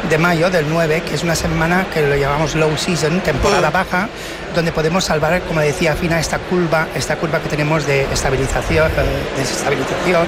de 0.08 0.18
mayo, 0.18 0.50
del 0.50 0.68
9, 0.68 1.02
que 1.02 1.14
es 1.14 1.22
una 1.22 1.34
semana 1.34 1.86
que 1.92 2.02
lo 2.06 2.16
llamamos 2.16 2.54
low 2.54 2.76
season, 2.76 3.20
temporada 3.20 3.70
baja, 3.70 4.08
donde 4.54 4.72
podemos 4.72 5.04
salvar, 5.04 5.42
como 5.42 5.60
decía 5.60 5.94
Fina, 5.94 6.18
esta 6.18 6.38
curva, 6.38 6.88
esta 6.94 7.16
curva 7.16 7.40
que 7.40 7.48
tenemos 7.48 7.86
de 7.86 8.02
estabilización, 8.12 8.90
eh, 8.90 9.36
desestabilización 9.36 10.26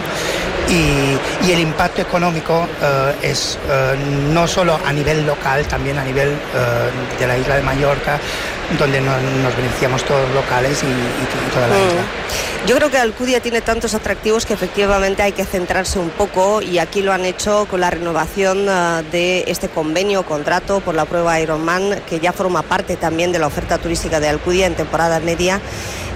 y, 0.68 1.50
el 1.50 1.58
impacto 1.58 2.02
económico 2.02 2.68
eh, 2.80 3.14
es 3.22 3.58
eh, 3.68 3.96
no 4.32 4.46
solo 4.46 4.78
a 4.86 4.92
nivel 4.92 5.26
local, 5.26 5.64
también 5.66 5.98
a 5.98 6.04
nivel 6.04 6.36
de 7.18 7.26
la 7.26 7.36
isla 7.36 7.56
de 7.56 7.62
Mallorca, 7.62 8.20
donde 8.78 9.00
nos, 9.00 9.56
beneficiamos 9.56 10.04
todos 10.04 10.26
los 10.26 10.35
locales 10.35 10.83
y, 10.83 11.52
toda 11.52 11.68
la 11.68 11.74
mm. 11.74 11.88
isla. 11.88 12.02
Yo 12.66 12.76
creo 12.76 12.90
que 12.90 12.98
Alcudia 12.98 13.40
tiene 13.40 13.62
tantos 13.62 13.94
atractivos 13.94 14.44
que 14.44 14.52
efectivamente 14.52 15.22
hay 15.22 15.33
que 15.33 15.44
centrarse 15.44 15.98
un 15.98 16.11
poco 16.11 16.61
y 16.61 16.78
aquí 16.78 17.00
lo 17.00 17.12
han 17.12 17.24
hecho 17.24 17.66
con 17.70 17.80
la 17.80 17.90
renovación 17.90 18.68
uh, 18.68 19.02
de 19.11 19.44
este 19.46 19.68
convenio, 19.68 20.24
contrato 20.24 20.80
por 20.80 20.94
la 20.94 21.06
prueba 21.06 21.40
Ironman, 21.40 22.02
que 22.09 22.20
ya 22.20 22.33
forma 22.33 22.62
parte 22.62 22.96
también 22.96 23.33
de 23.33 23.38
la 23.38 23.46
oferta 23.46 23.78
turística 23.78 24.20
de 24.20 24.28
Alcudia 24.28 24.66
en 24.66 24.74
temporada 24.74 25.20
media. 25.20 25.61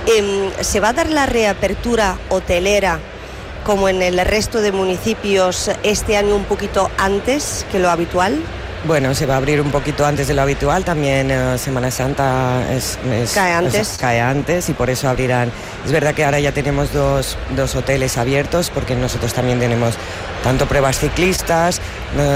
Em, 0.06 0.50
¿Se 0.60 0.80
va 0.80 0.90
a 0.90 0.92
dar 0.92 1.08
la 1.08 1.24
reapertura 1.24 2.18
hotelera 2.28 2.98
como 3.64 3.88
en 3.88 4.02
el 4.02 4.18
resto 4.18 4.60
de 4.60 4.70
municipios 4.70 5.70
este 5.82 6.18
año 6.18 6.36
un 6.36 6.44
poquito 6.44 6.90
antes 6.98 7.64
que 7.72 7.78
lo 7.78 7.90
habitual? 7.90 8.38
Bueno, 8.86 9.14
se 9.14 9.24
va 9.24 9.34
a 9.34 9.36
abrir 9.38 9.62
un 9.62 9.70
poquito 9.70 10.04
antes 10.04 10.28
de 10.28 10.34
lo 10.34 10.42
habitual, 10.42 10.84
también 10.84 11.30
eh, 11.30 11.56
Semana 11.56 11.90
Santa 11.90 12.70
es, 12.70 12.98
cae 13.32 13.52
antes. 13.54 13.96
cae 13.98 14.20
antes 14.20 14.68
y 14.68 14.74
por 14.74 14.90
eso 14.90 15.08
abrirán. 15.08 15.50
Es 15.86 15.90
verdad 15.90 16.14
que 16.14 16.22
ahora 16.22 16.38
ya 16.38 16.52
tenemos 16.52 16.92
dos, 16.92 17.38
dos 17.56 17.74
hoteles 17.76 18.18
abiertos 18.18 18.68
porque 18.68 18.94
nosotros 18.94 19.32
también 19.32 19.58
tenemos 19.58 19.94
tanto 20.42 20.66
pruebas 20.66 20.98
ciclistas, 20.98 21.80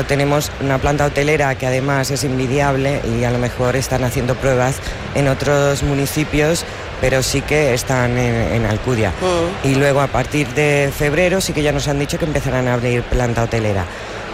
tenemos 0.08 0.50
una 0.62 0.78
planta 0.78 1.04
hotelera 1.04 1.54
que 1.56 1.66
además 1.66 2.10
es 2.10 2.24
invidiable 2.24 3.02
y 3.04 3.24
a 3.24 3.30
lo 3.30 3.38
mejor 3.38 3.76
están 3.76 4.02
haciendo 4.02 4.34
pruebas 4.34 4.76
en 5.14 5.28
otros 5.28 5.82
municipios 5.82 6.64
pero 7.00 7.22
sí 7.22 7.42
que 7.42 7.74
están 7.74 8.18
en, 8.18 8.66
Alcudia. 8.66 9.10
Mm. 9.10 9.68
Y 9.68 9.74
luego 9.76 10.00
a 10.00 10.08
partir 10.08 10.48
de 10.48 10.90
febrero 10.96 11.40
sí 11.40 11.52
que 11.52 11.62
ya 11.62 11.72
nos 11.72 11.88
han 11.88 11.98
dicho 11.98 12.18
que 12.18 12.24
empezarán 12.24 12.68
a 12.68 12.74
abrir 12.74 13.02
planta 13.02 13.44
hotelera. 13.44 13.84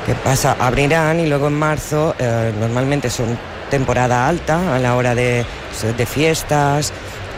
¿Qué 0.06 0.14
pasa? 0.14 0.56
Abrirán 0.58 1.18
y 1.20 1.26
luego 1.26 1.48
en 1.48 1.54
marzo 1.54 2.14
eh, 2.18 2.52
normalmente 2.60 3.08
son 3.08 3.38
temporada 3.70 4.28
alta 4.28 4.74
a 4.74 4.78
la 4.78 4.96
hora 4.96 5.14
de, 5.14 5.46
fiestas 6.06 6.92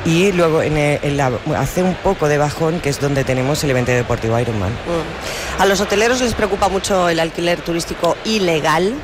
y 0.05 0.33
luego 0.33 0.63
en, 0.63 1.21
hace 1.57 1.83
un 1.83 1.95
poco 1.95 2.29
de 2.29 2.39
bajón 2.39 2.81
que 2.81 2.89
es 2.89 3.01
donde 3.01 3.23
tenemos 3.25 3.63
el 3.63 3.71
evento 3.71 3.93
deportivo 3.93 4.39
Ironman. 4.39 4.73
Mm. 4.73 5.63
A 5.63 5.67
los 5.67 5.81
hoteleros 5.81 6.21
les 6.21 6.35
preocupa 6.35 6.69
mucho 6.69 7.09
el 7.09 7.21
alquiler 7.21 7.61
turístico 7.61 8.17
ilegal. 8.25 8.95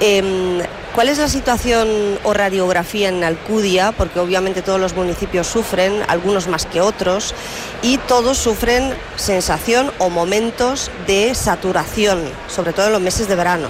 Em, 0.00 0.60
¿Cuál 0.94 1.10
es 1.10 1.18
la 1.18 1.28
situación 1.28 2.18
o 2.24 2.32
radiografía 2.32 3.08
en 3.08 3.22
Alcudia? 3.22 3.92
Porque 3.92 4.18
obviamente 4.18 4.62
todos 4.62 4.80
los 4.80 4.94
municipios 4.94 5.46
sufren, 5.46 6.02
algunos 6.08 6.48
más 6.48 6.66
que 6.66 6.80
otros, 6.80 7.34
y 7.82 7.98
todos 7.98 8.38
sufren 8.38 8.94
sensación 9.16 9.92
o 9.98 10.10
momentos 10.10 10.90
de 11.06 11.34
saturación, 11.34 12.22
sobre 12.48 12.72
todo 12.72 12.86
en 12.86 12.92
los 12.92 13.02
meses 13.02 13.28
de 13.28 13.36
verano. 13.36 13.68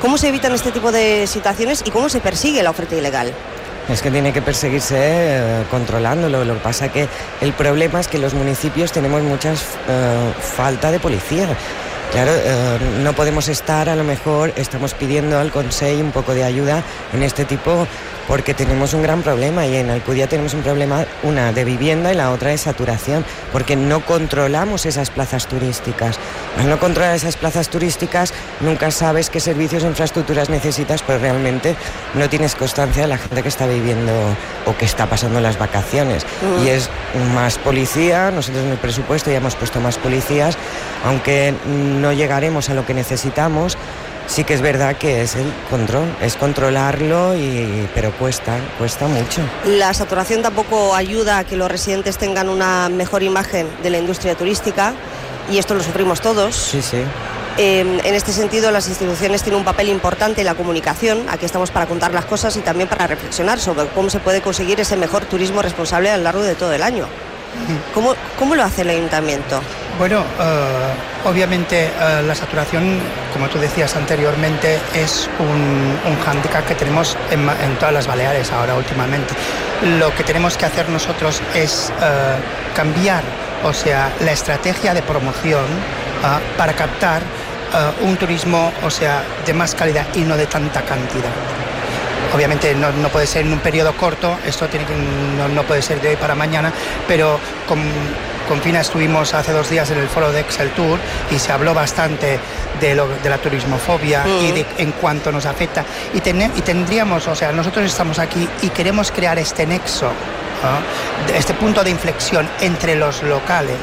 ¿Cómo 0.00 0.16
se 0.18 0.28
evitan 0.28 0.52
este 0.52 0.72
tipo 0.72 0.92
de 0.92 1.26
situaciones 1.26 1.82
y 1.84 1.90
cómo 1.90 2.08
se 2.08 2.20
persigue 2.20 2.62
la 2.62 2.70
oferta 2.70 2.96
ilegal? 2.96 3.32
Es 3.88 4.00
que 4.00 4.10
tiene 4.10 4.32
que 4.32 4.40
perseguirse 4.40 4.96
eh, 4.98 5.64
controlándolo. 5.70 6.44
Lo 6.44 6.54
que 6.54 6.60
pasa 6.60 6.90
que 6.90 7.08
el 7.40 7.52
problema 7.52 8.00
es 8.00 8.08
que 8.08 8.18
los 8.18 8.32
municipios 8.32 8.92
tenemos 8.92 9.22
mucha 9.22 9.52
eh, 9.52 9.56
falta 10.56 10.90
de 10.90 11.00
policía. 11.00 11.48
Claro, 12.12 12.32
eh, 12.34 12.78
no 13.02 13.14
podemos 13.14 13.48
estar, 13.48 13.88
a 13.88 13.96
lo 13.96 14.04
mejor 14.04 14.52
estamos 14.56 14.92
pidiendo 14.92 15.38
al 15.38 15.50
Consejo 15.50 16.02
un 16.02 16.12
poco 16.12 16.34
de 16.34 16.44
ayuda 16.44 16.84
en 17.14 17.22
este 17.22 17.46
tipo 17.46 17.86
porque 18.28 18.54
tenemos 18.54 18.94
un 18.94 19.02
gran 19.02 19.22
problema 19.22 19.66
y 19.66 19.76
en 19.76 19.90
Alcudia 19.90 20.26
tenemos 20.26 20.54
un 20.54 20.62
problema, 20.62 21.04
una 21.22 21.52
de 21.52 21.64
vivienda 21.64 22.12
y 22.12 22.16
la 22.16 22.30
otra 22.30 22.50
de 22.50 22.58
saturación, 22.58 23.24
porque 23.52 23.76
no 23.76 24.04
controlamos 24.04 24.86
esas 24.86 25.10
plazas 25.10 25.46
turísticas. 25.46 26.18
Al 26.58 26.68
no 26.68 26.78
controlar 26.78 27.14
esas 27.14 27.36
plazas 27.36 27.68
turísticas, 27.68 28.32
nunca 28.60 28.90
sabes 28.90 29.30
qué 29.30 29.40
servicios 29.40 29.84
e 29.84 29.86
infraestructuras 29.86 30.50
necesitas, 30.50 31.02
pero 31.02 31.18
realmente 31.18 31.76
no 32.14 32.28
tienes 32.28 32.54
constancia 32.54 33.02
de 33.02 33.08
la 33.08 33.18
gente 33.18 33.42
que 33.42 33.48
está 33.48 33.66
viviendo 33.66 34.12
o 34.66 34.76
que 34.76 34.84
está 34.84 35.06
pasando 35.06 35.40
las 35.40 35.58
vacaciones. 35.58 36.24
Y 36.64 36.68
es 36.68 36.90
más 37.34 37.58
policía, 37.58 38.30
nosotros 38.30 38.64
en 38.64 38.70
el 38.70 38.78
presupuesto 38.78 39.30
ya 39.30 39.38
hemos 39.38 39.56
puesto 39.56 39.80
más 39.80 39.98
policías, 39.98 40.56
aunque 41.04 41.54
no 41.66 42.12
llegaremos 42.12 42.70
a 42.70 42.74
lo 42.74 42.86
que 42.86 42.94
necesitamos, 42.94 43.76
sí 44.26 44.44
que 44.44 44.54
es 44.54 44.60
verdad 44.60 44.96
que 44.96 45.22
es 45.22 45.36
el 45.36 45.52
control, 45.70 46.04
es 46.20 46.36
controlarlo, 46.36 47.36
y, 47.36 47.88
pero 47.94 48.12
cuesta, 48.12 48.56
cuesta 48.78 49.06
mucho. 49.06 49.42
La 49.66 49.92
saturación 49.94 50.42
tampoco 50.42 50.94
ayuda 50.94 51.38
a 51.38 51.44
que 51.44 51.56
los 51.56 51.70
residentes 51.70 52.18
tengan 52.18 52.48
una 52.48 52.88
mejor 52.88 53.22
imagen 53.22 53.68
de 53.82 53.90
la 53.90 53.98
industria 53.98 54.34
turística 54.34 54.94
y 55.50 55.58
esto 55.58 55.74
lo 55.74 55.82
sufrimos 55.82 56.20
todos. 56.20 56.54
Sí, 56.54 56.82
sí. 56.82 57.02
Em, 57.58 58.00
en 58.00 58.14
este 58.14 58.32
sentido, 58.32 58.70
las 58.70 58.88
instituciones 58.88 59.42
tienen 59.42 59.58
un 59.58 59.64
papel 59.64 59.88
importante 59.88 60.40
en 60.40 60.46
la 60.46 60.54
comunicación. 60.54 61.26
Aquí 61.28 61.44
estamos 61.44 61.70
para 61.70 61.86
contar 61.86 62.14
las 62.14 62.24
cosas 62.24 62.56
y 62.56 62.60
también 62.60 62.88
para 62.88 63.06
reflexionar 63.06 63.60
sobre 63.60 63.86
cómo 63.88 64.08
se 64.08 64.20
puede 64.20 64.40
conseguir 64.40 64.80
ese 64.80 64.96
mejor 64.96 65.26
turismo 65.26 65.60
responsable 65.60 66.10
a 66.10 66.16
lo 66.16 66.22
largo 66.22 66.42
de 66.42 66.54
todo 66.54 66.72
el 66.72 66.82
año. 66.82 67.06
¿Cómo, 67.94 68.14
cómo 68.38 68.54
lo 68.54 68.64
hace 68.64 68.82
el 68.82 68.90
ayuntamiento? 68.90 69.60
Bueno, 69.98 70.20
eh, 70.40 71.28
obviamente 71.28 71.84
eh, 71.84 72.22
la 72.26 72.34
saturación, 72.34 72.98
como 73.32 73.48
tú 73.48 73.58
decías 73.58 73.94
anteriormente, 73.94 74.80
es 74.94 75.28
un, 75.38 76.10
un 76.10 76.18
hándicap 76.24 76.66
que 76.66 76.74
tenemos 76.74 77.16
en, 77.30 77.46
todas 77.78 77.92
las 77.92 78.06
Baleares 78.06 78.50
ahora 78.52 78.74
últimamente. 78.74 79.34
Lo 79.98 80.14
que 80.14 80.24
tenemos 80.24 80.56
que 80.56 80.64
hacer 80.64 80.88
nosotros 80.88 81.42
es 81.54 81.92
eh, 82.00 82.36
cambiar, 82.74 83.22
o 83.64 83.72
sea, 83.72 84.10
la 84.20 84.32
estrategia 84.32 84.94
de 84.94 85.02
promoción 85.02 85.64
para 86.56 86.72
captar 86.72 87.20
un 88.02 88.16
turismo, 88.16 88.72
o 88.84 88.90
sea, 88.90 89.24
de 89.44 89.52
más 89.52 89.74
calidad 89.74 90.06
y 90.14 90.20
no 90.20 90.36
de 90.36 90.46
tanta 90.46 90.82
cantidad. 90.82 91.32
Obviamente 92.34 92.74
no, 92.74 92.90
no, 92.92 93.08
puede 93.08 93.26
ser 93.26 93.44
en 93.44 93.52
un 93.52 93.58
periodo 93.58 93.94
corto, 93.94 94.38
esto 94.46 94.68
tiene 94.68 94.86
que, 94.86 94.94
no, 94.94 95.48
no, 95.48 95.62
puede 95.64 95.82
ser 95.82 96.00
de 96.00 96.10
hoy 96.10 96.16
para 96.16 96.34
mañana, 96.34 96.72
pero 97.06 97.38
con, 97.68 97.78
con 98.48 98.60
Fina 98.60 98.80
estuvimos 98.80 99.34
hace 99.34 99.52
dos 99.52 99.68
días 99.68 99.90
en 99.90 99.98
el 99.98 100.08
foro 100.08 100.32
de 100.32 100.40
Excel 100.40 100.70
Tour 100.70 100.98
y 101.30 101.38
se 101.38 101.52
habló 101.52 101.74
bastante 101.74 102.38
de, 102.80 102.94
lo, 102.94 103.08
de 103.08 103.28
la 103.28 103.38
turismofobia 103.38 104.24
mm. 104.24 104.44
y 104.44 104.52
de 104.52 104.66
en 104.78 104.92
cuanto 104.92 105.30
nos 105.30 105.46
afecta. 105.46 105.84
Y, 106.14 106.20
ten, 106.20 106.40
y, 106.56 106.62
tendríamos, 106.62 107.28
o 107.28 107.34
sea, 107.34 107.52
nosotros 107.52 107.84
estamos 107.86 108.18
aquí 108.18 108.48
y 108.62 108.70
queremos 108.70 109.10
crear 109.12 109.38
este 109.38 109.66
nexo, 109.66 110.06
¿no? 110.08 111.34
este 111.36 111.54
punto 111.54 111.84
de 111.84 111.90
inflexión 111.90 112.48
entre 112.60 112.96
los 112.96 113.22
locales 113.22 113.78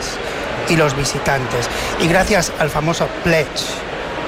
y 0.70 0.76
los 0.76 0.96
visitantes. 0.96 1.68
Y 2.00 2.08
gracias 2.08 2.52
al 2.60 2.70
famoso 2.70 3.08
pledge, 3.24 3.66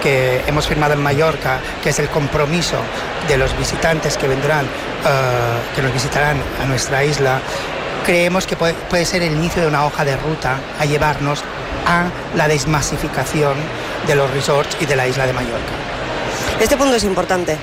que 0.02 0.42
hemos 0.48 0.68
firmado 0.68 0.94
en 0.94 1.02
Mallorca, 1.02 1.60
que 1.84 1.90
es 1.90 2.00
el 2.00 2.10
compromiso 2.10 2.78
de 3.28 3.38
los 3.38 3.58
visitantes 3.58 4.18
que 4.18 4.28
vendrán, 4.28 4.66
uh, 4.66 5.76
que 5.76 5.82
nos 5.82 5.94
visitarán 5.94 6.38
a 6.62 6.66
nuestra 6.66 7.04
isla, 7.04 7.40
creemos 8.06 8.48
que 8.48 8.56
puede, 8.56 8.74
puede, 8.74 9.06
ser 9.06 9.22
el 9.22 9.34
inicio 9.34 9.62
de 9.62 9.68
una 9.68 9.86
hoja 9.86 10.04
de 10.04 10.18
ruta 10.18 10.60
a 10.80 10.86
llevarnos 10.86 11.44
a 11.86 12.06
la 12.36 12.48
desmasificación 12.48 13.54
de 14.08 14.16
los 14.16 14.30
resorts 14.32 14.76
y 14.80 14.86
de 14.86 14.96
la 14.96 15.08
isla 15.08 15.26
de 15.26 15.34
Mallorca. 15.34 15.74
Este 16.60 16.78
punto 16.78 16.96
es 16.96 17.04
importante 17.04 17.58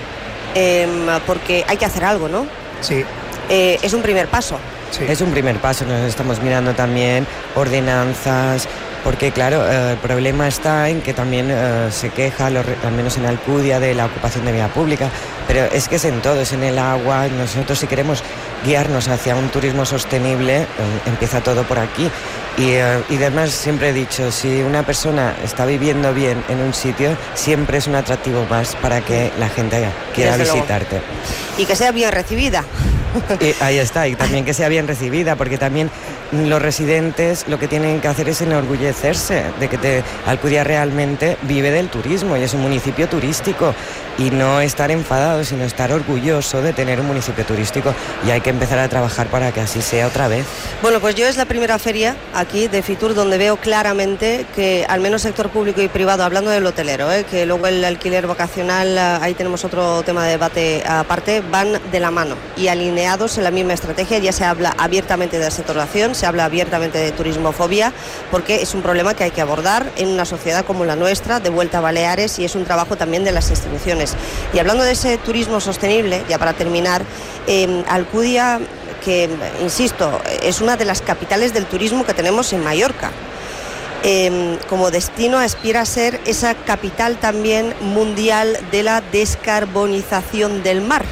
eh, 0.55 0.87
porque 1.27 1.65
hay 1.69 1.77
que 1.77 1.85
hacer 1.85 2.05
algo, 2.05 2.29
¿no? 2.29 2.47
Sí. 2.81 3.05
Eh, 3.49 3.79
es 3.83 3.93
un 3.93 4.03
primer 4.03 4.29
paso. 4.29 4.59
Sí. 4.91 5.05
Es 5.09 5.21
un 5.21 5.31
primer 5.31 5.57
paso, 5.59 5.85
nos 5.85 6.01
estamos 6.09 6.41
mirando 6.43 6.75
también 6.75 7.27
ordenanzas, 7.55 8.67
porque 9.09 9.33
claro, 9.33 9.67
eh, 9.67 9.93
el 9.93 9.97
problema 9.97 10.49
está 10.49 10.91
en 10.91 11.01
que 11.01 11.15
también 11.15 11.47
eh, 11.51 11.89
se 11.91 12.11
queja, 12.11 12.51
los, 12.51 12.67
al 12.85 12.93
menos 12.93 13.17
en 13.17 13.25
Alcudia, 13.25 13.81
de 13.81 13.95
la 13.95 14.05
ocupación 14.05 14.45
de 14.45 14.53
vía 14.53 14.69
pública, 14.69 15.09
pero 15.47 15.65
es 15.65 15.89
que 15.89 15.97
es 15.97 16.05
en 16.05 16.21
todo, 16.21 16.43
es 16.43 16.53
en 16.53 16.63
el 16.63 16.79
agua, 16.79 17.27
nosotros 17.29 17.79
si 17.79 17.87
queremos 17.87 18.23
guiarnos 18.67 19.09
hacia 19.09 19.35
un 19.35 19.49
turismo 19.49 19.87
sostenible, 19.87 20.59
eh, 20.59 20.67
empieza 21.07 21.41
todo 21.41 21.63
por 21.63 21.79
aquí. 21.79 22.11
Y, 22.59 22.73
eh, 22.73 23.03
y 23.09 23.17
además 23.17 23.49
siempre 23.49 23.89
he 23.89 23.93
dicho, 23.95 24.31
si 24.31 24.61
una 24.61 24.83
persona 24.83 25.35
está 25.43 25.65
viviendo 25.65 26.13
bien 26.13 26.45
en 26.51 26.61
un 26.61 26.75
sitio, 26.75 27.17
siempre 27.33 27.79
es 27.79 27.87
un 27.87 27.95
atractivo 27.95 28.45
más 28.51 28.77
para 28.77 29.01
que 29.01 29.33
la 29.39 29.49
gente 29.49 29.89
quiera 30.15 30.37
Desde 30.37 30.53
visitarte. 30.53 30.97
Luego. 30.97 31.07
Y 31.57 31.65
que 31.65 31.77
sea 31.77 31.93
bien 31.93 32.13
recibida. 32.13 32.63
Y 33.41 33.55
ahí 33.63 33.79
está, 33.79 34.09
y 34.09 34.15
también 34.15 34.45
que 34.45 34.55
sea 34.55 34.69
bien 34.69 34.87
recibida, 34.87 35.37
porque 35.37 35.59
también 35.59 35.91
los 36.33 36.61
residentes 36.61 37.47
lo 37.49 37.59
que 37.59 37.69
tienen 37.69 38.01
que 38.01 38.09
hacer 38.09 38.29
es 38.29 38.41
enorgullecerse 38.43 39.45
de 39.59 39.69
que 39.69 39.79
te, 39.79 40.05
Alcudia 40.27 40.65
realmente 40.65 41.39
vive 41.43 41.71
del 41.71 41.89
turismo 41.89 42.37
y 42.37 42.43
es 42.43 42.55
un 42.55 42.61
municipio 42.61 43.09
turístico 43.09 43.75
y 44.19 44.31
no 44.31 44.61
estar 44.61 44.91
enfadado, 44.91 45.45
sino 45.45 45.65
estar 45.65 45.93
orgulloso 45.93 46.61
de 46.61 46.73
tener 46.73 47.01
un 47.01 47.07
municipio 47.07 47.45
turístico 47.45 47.95
y 48.27 48.31
hay 48.31 48.41
que 48.41 48.51
empezar 48.51 48.79
a 48.79 48.89
trabajar 48.89 49.29
para 49.29 49.53
que 49.53 49.61
así 49.61 49.81
sea 49.81 50.07
otra 50.09 50.29
vez. 50.29 50.45
Bueno, 50.83 51.01
pues 51.01 51.15
yo 51.15 51.27
es 51.27 51.37
la 51.37 51.45
primera 51.45 51.79
feria 51.79 52.17
aquí 52.35 52.69
de 52.69 52.83
Fitur 52.83 53.15
donde 53.15 53.39
veo 53.39 53.57
claramente 53.57 54.45
que 54.55 54.85
al 54.89 55.01
menos 55.01 55.23
sector 55.23 55.49
público 55.51 55.81
y 55.81 55.89
privado, 55.89 56.25
hablando 56.25 56.51
del 56.51 56.67
hotelero, 56.67 57.11
¿eh? 57.13 57.25
que 57.31 57.47
luego 57.47 57.69
el 57.69 57.85
alquiler 57.85 58.27
vacacional, 58.27 58.99
ahí 58.99 59.35
tenemos 59.35 59.65
otro 59.65 60.03
tema 60.03 60.25
de 60.25 60.33
debate 60.33 60.83
aparte, 60.87 61.41
van 61.41 61.81
de 61.91 62.01
la 62.01 62.11
mano 62.11 62.35
y 62.57 62.69
alineados 62.69 63.08
en 63.09 63.45
la 63.45 63.51
misma 63.51 63.73
estrategia, 63.73 64.19
ya 64.19 64.33
se 64.33 64.45
habla 64.45 64.75
abiertamente 64.77 65.39
de 65.39 65.51
saturación, 65.51 66.15
se 66.15 66.27
habla 66.27 66.45
abiertamente 66.45 66.99
de 66.99 67.11
turismofobia, 67.11 67.95
porque 68.31 68.57
es 68.57 68.75
un 68.75 68.83
problema 68.83 69.15
que 69.15 69.25
hay 69.25 69.31
que 69.31 69.41
abordar 69.41 69.91
en 69.97 70.09
una 70.09 70.27
sociedad 70.27 70.63
como 70.67 70.85
la 70.85 70.95
nuestra, 70.95 71.41
de 71.41 71.49
vuelta 71.49 71.79
a 71.79 71.81
Baleares, 71.81 72.39
y 72.39 72.45
es 72.45 72.55
un 72.55 72.65
trabajo 72.65 72.97
también 72.97 73.25
de 73.25 73.33
las 73.33 73.49
instituciones. 73.49 74.15
Y 74.53 74.59
hablando 74.59 74.85
de 74.85 74.93
ese 74.93 75.17
turismo 75.17 75.59
sostenible, 75.59 76.23
ya 76.29 76.39
para 76.39 76.53
terminar, 76.53 77.03
eh, 77.47 77.83
Alcudia, 77.89 78.61
que, 79.03 79.31
insisto, 79.63 80.21
es 80.43 80.61
una 80.61 80.77
de 80.77 80.85
las 80.85 81.01
capitales 81.01 81.55
del 81.55 81.65
turismo 81.65 82.05
que 82.05 82.13
tenemos 82.13 82.53
en 82.53 82.63
Mallorca. 82.63 83.11
Eh, 84.05 84.59
como 84.69 84.91
destino 84.91 85.39
aspira 85.39 85.81
a 85.81 85.87
ser 85.87 86.21
esa 86.27 86.55
capital 86.55 87.17
también 87.17 87.75
mundial 87.81 88.59
de 88.71 88.83
la 88.83 89.01
descarbonización 89.01 90.63
del 90.63 90.83
mar. 90.83 91.07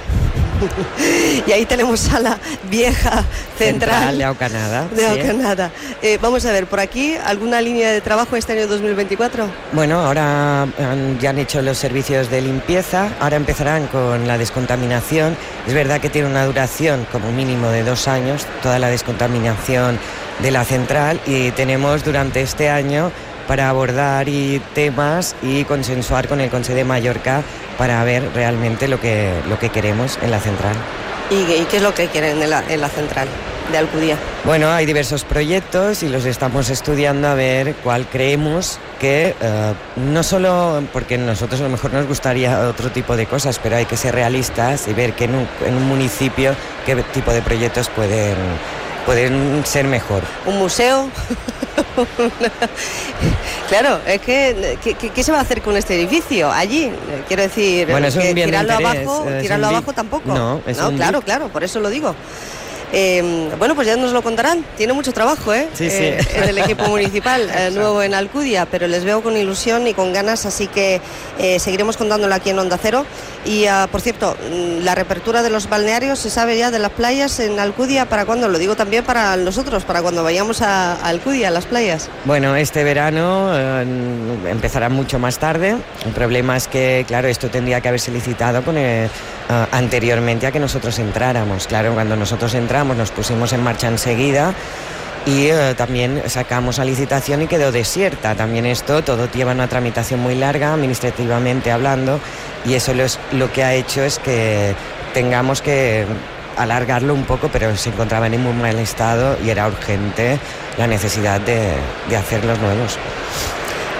y 1.46 1.52
ahí 1.52 1.66
tenemos 1.66 2.12
a 2.12 2.20
la 2.20 2.38
vieja 2.70 3.24
central, 3.58 3.90
central 3.90 4.18
de 4.18 4.24
Aucanada. 4.24 4.88
De 4.88 5.06
Aucanada. 5.06 5.70
Sí. 5.78 5.96
Eh, 6.02 6.18
vamos 6.20 6.44
a 6.44 6.52
ver, 6.52 6.66
¿por 6.66 6.80
aquí 6.80 7.14
alguna 7.24 7.60
línea 7.60 7.90
de 7.90 8.00
trabajo 8.00 8.36
este 8.36 8.52
año 8.52 8.66
2024? 8.66 9.48
Bueno, 9.72 10.00
ahora 10.00 10.62
han, 10.62 11.18
ya 11.20 11.30
han 11.30 11.38
hecho 11.38 11.62
los 11.62 11.78
servicios 11.78 12.30
de 12.30 12.40
limpieza, 12.40 13.10
ahora 13.20 13.36
empezarán 13.36 13.86
con 13.88 14.26
la 14.26 14.38
descontaminación. 14.38 15.36
Es 15.66 15.74
verdad 15.74 16.00
que 16.00 16.10
tiene 16.10 16.28
una 16.28 16.44
duración 16.44 17.06
como 17.10 17.32
mínimo 17.32 17.68
de 17.68 17.82
dos 17.82 18.08
años, 18.08 18.46
toda 18.62 18.78
la 18.78 18.88
descontaminación 18.88 19.98
de 20.40 20.50
la 20.50 20.64
central 20.64 21.20
y 21.26 21.50
tenemos 21.52 22.04
durante 22.04 22.42
este 22.42 22.68
año 22.68 23.10
para 23.46 23.68
abordar 23.68 24.28
y 24.28 24.60
temas 24.74 25.36
y 25.42 25.64
consensuar 25.64 26.28
con 26.28 26.40
el 26.40 26.50
Consejo 26.50 26.76
de 26.76 26.84
Mallorca 26.84 27.42
para 27.78 28.02
ver 28.04 28.30
realmente 28.34 28.88
lo 28.88 29.00
que, 29.00 29.32
lo 29.48 29.58
que 29.58 29.70
queremos 29.70 30.18
en 30.22 30.30
la 30.30 30.40
central. 30.40 30.74
¿Y, 31.30 31.34
y 31.34 31.66
qué 31.70 31.78
es 31.78 31.82
lo 31.82 31.94
que 31.94 32.06
quieren 32.08 32.40
en 32.40 32.50
la, 32.50 32.62
en 32.68 32.80
la 32.80 32.88
central? 32.88 33.28
de 33.70 33.78
Alcudía? 33.78 34.16
Bueno, 34.44 34.70
hay 34.70 34.86
diversos 34.86 35.24
proyectos 35.24 36.02
y 36.02 36.08
los 36.08 36.24
estamos 36.24 36.70
estudiando 36.70 37.28
a 37.28 37.34
ver 37.34 37.74
cuál 37.82 38.06
creemos 38.06 38.78
que 39.00 39.34
uh, 39.40 40.00
no 40.00 40.22
solo 40.22 40.82
porque 40.92 41.18
nosotros 41.18 41.60
a 41.60 41.64
lo 41.64 41.70
mejor 41.70 41.92
nos 41.92 42.06
gustaría 42.06 42.68
otro 42.68 42.90
tipo 42.90 43.16
de 43.16 43.26
cosas, 43.26 43.58
pero 43.62 43.76
hay 43.76 43.86
que 43.86 43.96
ser 43.96 44.14
realistas 44.14 44.88
y 44.88 44.92
ver 44.92 45.14
que 45.14 45.24
en 45.24 45.34
un, 45.34 45.48
en 45.66 45.74
un 45.74 45.86
municipio 45.86 46.54
qué 46.84 46.96
tipo 47.12 47.32
de 47.32 47.42
proyectos 47.42 47.88
pueden 47.88 48.36
pueden 49.06 49.64
ser 49.64 49.86
mejor. 49.86 50.22
¿Un 50.44 50.58
museo? 50.58 51.08
claro, 53.68 54.00
es 54.06 54.20
que 54.20 54.78
¿qué, 54.82 54.94
¿qué, 54.94 55.22
se 55.22 55.32
va 55.32 55.38
a 55.38 55.42
hacer 55.42 55.62
con 55.62 55.76
este 55.76 55.94
edificio 55.94 56.50
allí? 56.50 56.90
Quiero 57.28 57.44
decir, 57.44 57.88
bueno, 57.88 58.08
es 58.08 58.16
un 58.16 58.22
que 58.22 58.34
bien 58.34 58.48
tirarlo 58.48 58.74
interés, 58.74 59.06
abajo, 59.06 59.26
tirarlo 59.40 59.66
abajo 59.68 59.92
tampoco. 59.92 60.34
No, 60.34 60.60
es 60.66 60.76
no 60.76 60.88
un 60.90 60.96
claro, 60.96 61.22
claro, 61.22 61.48
por 61.48 61.64
eso 61.64 61.80
lo 61.80 61.88
digo. 61.88 62.14
Eh, 62.98 63.50
bueno, 63.58 63.74
pues 63.74 63.86
ya 63.86 63.94
nos 63.94 64.12
lo 64.12 64.22
contarán. 64.22 64.64
Tiene 64.78 64.94
mucho 64.94 65.12
trabajo, 65.12 65.52
¿eh? 65.52 65.68
Sí, 65.74 65.90
sí. 65.90 65.96
Eh, 66.02 66.18
en 66.34 66.44
el 66.44 66.56
equipo 66.56 66.84
municipal 66.84 67.42
eh, 67.54 67.70
nuevo 67.70 68.02
en 68.02 68.14
Alcudia, 68.14 68.64
pero 68.64 68.86
les 68.86 69.04
veo 69.04 69.22
con 69.22 69.36
ilusión 69.36 69.86
y 69.86 69.92
con 69.92 70.14
ganas, 70.14 70.46
así 70.46 70.66
que 70.66 71.02
eh, 71.38 71.58
seguiremos 71.58 71.98
contándolo 71.98 72.34
aquí 72.34 72.48
en 72.48 72.58
Onda 72.58 72.78
Cero. 72.80 73.04
Y, 73.44 73.66
ah, 73.66 73.86
por 73.92 74.00
cierto, 74.00 74.34
mm, 74.50 74.82
la 74.82 74.94
reapertura 74.94 75.42
de 75.42 75.50
los 75.50 75.68
balnearios, 75.68 76.20
¿se 76.20 76.30
sabe 76.30 76.56
ya 76.56 76.70
de 76.70 76.78
las 76.78 76.90
playas 76.90 77.38
en 77.38 77.60
Alcudia? 77.60 78.06
¿Para 78.06 78.24
cuándo? 78.24 78.48
Lo 78.48 78.58
digo 78.58 78.76
también 78.76 79.04
para 79.04 79.36
nosotros, 79.36 79.84
para 79.84 80.00
cuando 80.00 80.24
vayamos 80.24 80.62
a, 80.62 80.94
a 80.94 81.08
Alcudia, 81.08 81.48
a 81.48 81.50
las 81.50 81.66
playas. 81.66 82.08
Bueno, 82.24 82.56
este 82.56 82.82
verano 82.82 83.50
eh, 83.54 83.84
empezará 84.48 84.88
mucho 84.88 85.18
más 85.18 85.38
tarde. 85.38 85.76
El 86.06 86.12
problema 86.12 86.56
es 86.56 86.66
que, 86.66 87.04
claro, 87.06 87.28
esto 87.28 87.50
tendría 87.50 87.82
que 87.82 87.88
haberse 87.88 88.10
licitado 88.10 88.62
con 88.62 88.78
el, 88.78 89.06
uh, 89.06 89.66
anteriormente 89.70 90.46
a 90.46 90.50
que 90.52 90.60
nosotros 90.60 90.98
entráramos. 90.98 91.66
Claro, 91.66 91.92
cuando 91.92 92.16
nosotros 92.16 92.54
entramos 92.54 92.85
nos 92.94 93.10
pusimos 93.10 93.52
en 93.52 93.62
marcha 93.62 93.88
enseguida 93.88 94.54
y 95.26 95.50
uh, 95.50 95.74
también 95.74 96.22
sacamos 96.26 96.78
a 96.78 96.84
licitación 96.84 97.42
y 97.42 97.46
quedó 97.48 97.72
desierta. 97.72 98.34
También 98.34 98.64
esto, 98.64 99.02
todo 99.02 99.28
lleva 99.30 99.52
una 99.52 99.68
tramitación 99.68 100.20
muy 100.20 100.36
larga, 100.36 100.72
administrativamente 100.72 101.72
hablando, 101.72 102.20
y 102.64 102.74
eso 102.74 102.94
lo, 102.94 103.02
es, 103.02 103.18
lo 103.32 103.52
que 103.52 103.64
ha 103.64 103.74
hecho 103.74 104.02
es 104.02 104.18
que 104.18 104.74
tengamos 105.12 105.62
que 105.62 106.06
alargarlo 106.56 107.12
un 107.12 107.24
poco, 107.24 107.48
pero 107.52 107.76
se 107.76 107.90
encontraban 107.90 108.32
en 108.34 108.42
muy 108.42 108.52
mal 108.52 108.78
estado 108.78 109.36
y 109.44 109.50
era 109.50 109.66
urgente 109.66 110.38
la 110.78 110.86
necesidad 110.86 111.40
de, 111.40 111.72
de 112.08 112.16
hacer 112.16 112.44
los 112.44 112.58
nuevos. 112.60 112.96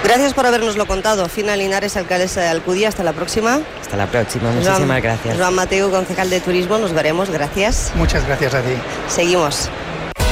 Gracias 0.07 0.33
por 0.33 0.45
habernoslo 0.45 0.85
contado. 0.85 1.27
Fina 1.27 1.57
Linares, 1.57 1.97
alcaldesa 1.97 2.39
de 2.39 2.47
Alcudia. 2.47 2.87
Hasta 2.87 3.03
la 3.03 3.11
próxima. 3.11 3.59
Hasta 3.81 3.97
la 3.97 4.07
próxima. 4.07 4.51
Muchísimas 4.51 4.79
Joan, 4.79 5.01
gracias. 5.01 5.37
Joan 5.37 5.53
Mateo, 5.53 5.91
concejal 5.91 6.29
de 6.29 6.39
turismo. 6.39 6.77
Nos 6.77 6.93
veremos. 6.93 7.29
Gracias. 7.29 7.91
Muchas 7.93 8.25
gracias 8.25 8.53
a 8.53 8.61
ti. 8.61 8.71
Seguimos. 9.09 9.69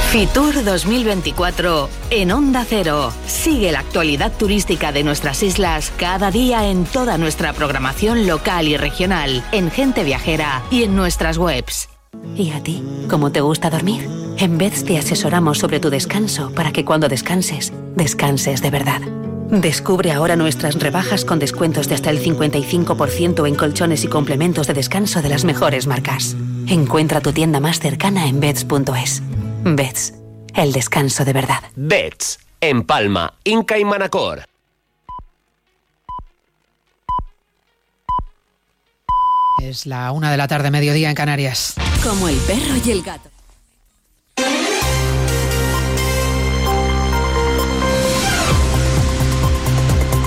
Fitur 0.08 0.64
2024 0.64 1.90
en 2.08 2.32
Onda 2.32 2.64
Cero. 2.66 3.12
Sigue 3.26 3.70
la 3.70 3.80
actualidad 3.80 4.32
turística 4.32 4.92
de 4.92 5.04
nuestras 5.04 5.42
islas 5.42 5.92
cada 5.98 6.30
día 6.30 6.70
en 6.70 6.86
toda 6.86 7.18
nuestra 7.18 7.52
programación 7.52 8.26
local 8.26 8.68
y 8.68 8.78
regional, 8.78 9.44
en 9.52 9.70
Gente 9.70 10.04
Viajera 10.04 10.62
y 10.70 10.84
en 10.84 10.96
nuestras 10.96 11.36
webs. 11.36 11.90
¿Y 12.34 12.52
a 12.52 12.62
ti? 12.62 12.82
¿Cómo 13.10 13.30
te 13.30 13.42
gusta 13.42 13.68
dormir? 13.68 14.08
En 14.38 14.56
Beds 14.56 14.86
te 14.86 14.96
asesoramos 14.96 15.58
sobre 15.58 15.80
tu 15.80 15.90
descanso 15.90 16.50
para 16.54 16.72
que 16.72 16.86
cuando 16.86 17.08
descanses, 17.08 17.74
descanses 17.94 18.62
de 18.62 18.70
verdad. 18.70 19.02
Descubre 19.50 20.10
ahora 20.10 20.34
nuestras 20.34 20.74
rebajas 20.74 21.24
con 21.24 21.38
descuentos 21.38 21.88
de 21.88 21.94
hasta 21.94 22.10
el 22.10 22.20
55% 22.20 23.46
en 23.46 23.54
colchones 23.54 24.02
y 24.02 24.08
complementos 24.08 24.66
de 24.66 24.74
descanso 24.74 25.22
de 25.22 25.28
las 25.28 25.44
mejores 25.44 25.86
marcas. 25.86 26.36
Encuentra 26.66 27.20
tu 27.20 27.32
tienda 27.32 27.60
más 27.60 27.78
cercana 27.78 28.26
en 28.26 28.40
beds.es. 28.40 29.22
Beds, 29.62 30.14
el 30.54 30.72
descanso 30.72 31.24
de 31.24 31.32
verdad. 31.32 31.62
Beds, 31.76 32.40
en 32.60 32.82
Palma, 32.82 33.34
Inca 33.44 33.78
y 33.78 33.84
Manacor. 33.84 34.42
Es 39.62 39.86
la 39.86 40.10
una 40.10 40.30
de 40.32 40.36
la 40.36 40.48
tarde, 40.48 40.72
mediodía 40.72 41.08
en 41.08 41.14
Canarias. 41.14 41.74
Como 42.02 42.28
el 42.28 42.36
perro 42.38 42.74
y 42.84 42.90
el 42.90 43.02
gato. 43.02 43.35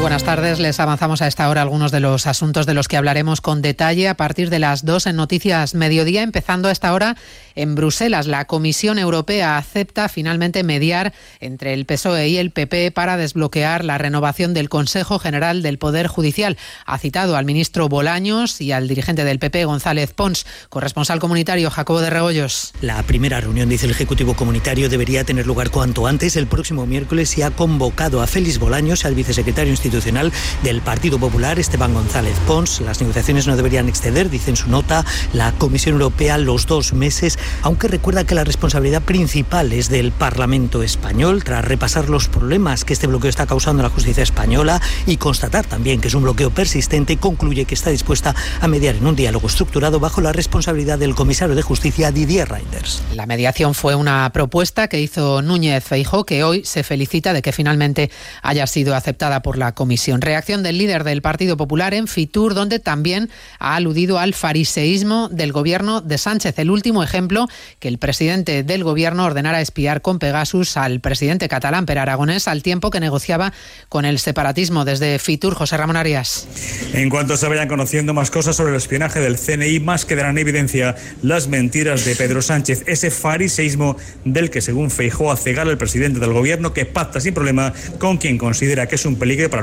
Muy 0.00 0.04
buenas 0.04 0.24
tardes. 0.24 0.58
Les 0.58 0.80
avanzamos 0.80 1.20
a 1.20 1.26
esta 1.26 1.46
hora 1.50 1.60
algunos 1.60 1.92
de 1.92 2.00
los 2.00 2.26
asuntos 2.26 2.64
de 2.64 2.72
los 2.72 2.88
que 2.88 2.96
hablaremos 2.96 3.42
con 3.42 3.60
detalle 3.60 4.08
a 4.08 4.16
partir 4.16 4.48
de 4.48 4.58
las 4.58 4.86
dos 4.86 5.06
en 5.06 5.16
Noticias 5.16 5.74
Mediodía, 5.74 6.22
empezando 6.22 6.68
a 6.68 6.72
esta 6.72 6.94
hora 6.94 7.18
en 7.54 7.74
Bruselas. 7.74 8.26
La 8.26 8.46
Comisión 8.46 8.98
Europea 8.98 9.58
acepta 9.58 10.08
finalmente 10.08 10.62
mediar 10.62 11.12
entre 11.38 11.74
el 11.74 11.84
PSOE 11.84 12.28
y 12.28 12.38
el 12.38 12.50
PP 12.50 12.92
para 12.92 13.18
desbloquear 13.18 13.84
la 13.84 13.98
renovación 13.98 14.54
del 14.54 14.70
Consejo 14.70 15.18
General 15.18 15.60
del 15.60 15.76
Poder 15.76 16.06
Judicial. 16.06 16.56
Ha 16.86 16.96
citado 16.96 17.36
al 17.36 17.44
ministro 17.44 17.90
Bolaños 17.90 18.62
y 18.62 18.72
al 18.72 18.88
dirigente 18.88 19.24
del 19.24 19.38
PP, 19.38 19.66
González 19.66 20.14
Pons, 20.14 20.46
corresponsal 20.70 21.20
comunitario 21.20 21.70
Jacobo 21.70 22.00
de 22.00 22.08
Regoyos. 22.08 22.72
La 22.80 23.02
primera 23.02 23.38
reunión, 23.42 23.68
dice 23.68 23.84
el 23.84 23.92
Ejecutivo 23.92 24.34
Comunitario, 24.34 24.88
debería 24.88 25.24
tener 25.24 25.46
lugar 25.46 25.68
cuanto 25.68 26.06
antes. 26.06 26.36
El 26.36 26.46
próximo 26.46 26.86
miércoles 26.86 27.28
se 27.28 27.44
ha 27.44 27.50
convocado 27.50 28.22
a 28.22 28.26
Félix 28.26 28.58
Bolaños, 28.58 29.04
al 29.04 29.14
vicesecretario 29.14 29.74
institucional 29.90 30.32
del 30.62 30.80
Partido 30.82 31.18
Popular, 31.18 31.58
Esteban 31.58 31.92
González 31.92 32.36
Pons. 32.46 32.80
Las 32.80 33.00
negociaciones 33.00 33.48
no 33.48 33.56
deberían 33.56 33.88
exceder, 33.88 34.30
dice 34.30 34.50
en 34.50 34.56
su 34.56 34.70
nota, 34.70 35.04
la 35.32 35.50
Comisión 35.52 35.94
Europea 35.94 36.38
los 36.38 36.66
dos 36.66 36.92
meses, 36.92 37.38
aunque 37.62 37.88
recuerda 37.88 38.24
que 38.24 38.36
la 38.36 38.44
responsabilidad 38.44 39.02
principal 39.02 39.72
es 39.72 39.88
del 39.88 40.12
Parlamento 40.12 40.84
español, 40.84 41.42
tras 41.42 41.64
repasar 41.64 42.08
los 42.08 42.28
problemas 42.28 42.84
que 42.84 42.92
este 42.92 43.08
bloqueo 43.08 43.28
está 43.28 43.46
causando 43.46 43.82
en 43.82 43.88
la 43.88 43.94
justicia 43.94 44.22
española 44.22 44.80
y 45.06 45.16
constatar 45.16 45.66
también 45.66 46.00
que 46.00 46.06
es 46.06 46.14
un 46.14 46.22
bloqueo 46.22 46.50
persistente, 46.50 47.16
concluye 47.16 47.64
que 47.64 47.74
está 47.74 47.90
dispuesta 47.90 48.34
a 48.60 48.68
mediar 48.68 48.94
en 48.94 49.06
un 49.06 49.16
diálogo 49.16 49.48
estructurado 49.48 49.98
bajo 49.98 50.20
la 50.20 50.32
responsabilidad 50.32 50.98
del 50.98 51.16
comisario 51.16 51.56
de 51.56 51.62
Justicia, 51.62 52.12
Didier 52.12 52.48
Reinders. 52.48 53.02
La 53.14 53.26
mediación 53.26 53.74
fue 53.74 53.96
una 53.96 54.30
propuesta 54.32 54.86
que 54.86 55.00
hizo 55.00 55.42
Núñez 55.42 55.82
Feijó, 55.82 56.24
que 56.24 56.44
hoy 56.44 56.64
se 56.64 56.84
felicita 56.84 57.32
de 57.32 57.42
que 57.42 57.52
finalmente 57.52 58.10
haya 58.42 58.68
sido 58.68 58.94
aceptada 58.94 59.42
por 59.42 59.58
la 59.58 59.72
comisión. 59.80 60.20
Reacción 60.20 60.62
del 60.62 60.76
líder 60.76 61.04
del 61.04 61.22
Partido 61.22 61.56
Popular 61.56 61.94
en 61.94 62.06
Fitur, 62.06 62.52
donde 62.52 62.80
también 62.80 63.30
ha 63.58 63.76
aludido 63.76 64.18
al 64.18 64.34
fariseísmo 64.34 65.30
del 65.30 65.52
gobierno 65.52 66.02
de 66.02 66.18
Sánchez. 66.18 66.58
El 66.58 66.70
último 66.70 67.02
ejemplo, 67.02 67.48
que 67.78 67.88
el 67.88 67.96
presidente 67.96 68.62
del 68.62 68.84
gobierno 68.84 69.24
ordenara 69.24 69.62
espiar 69.62 70.02
con 70.02 70.18
Pegasus 70.18 70.76
al 70.76 71.00
presidente 71.00 71.48
catalán 71.48 71.86
Per 71.86 71.98
Aragonés 71.98 72.46
al 72.46 72.62
tiempo 72.62 72.90
que 72.90 73.00
negociaba 73.00 73.54
con 73.88 74.04
el 74.04 74.18
separatismo. 74.18 74.84
Desde 74.84 75.18
Fitur, 75.18 75.54
José 75.54 75.78
Ramón 75.78 75.96
Arias. 75.96 76.46
En 76.92 77.08
cuanto 77.08 77.38
se 77.38 77.48
vayan 77.48 77.66
conociendo 77.66 78.12
más 78.12 78.30
cosas 78.30 78.56
sobre 78.56 78.72
el 78.72 78.76
espionaje 78.76 79.20
del 79.20 79.38
CNI, 79.38 79.80
más 79.80 80.04
quedarán 80.04 80.36
en 80.36 80.42
evidencia 80.42 80.94
las 81.22 81.48
mentiras 81.48 82.04
de 82.04 82.16
Pedro 82.16 82.42
Sánchez, 82.42 82.82
ese 82.86 83.10
fariseísmo 83.10 83.96
del 84.26 84.50
que, 84.50 84.60
según 84.60 84.90
Feijó, 84.90 85.32
hace 85.32 85.54
gala 85.54 85.70
el 85.70 85.78
presidente 85.78 86.20
del 86.20 86.34
gobierno, 86.34 86.74
que 86.74 86.84
pacta 86.84 87.18
sin 87.18 87.32
problema 87.32 87.72
con 87.98 88.18
quien 88.18 88.36
considera 88.36 88.86
que 88.86 88.96
es 88.96 89.06
un 89.06 89.16
peligro 89.16 89.48
para 89.48 89.62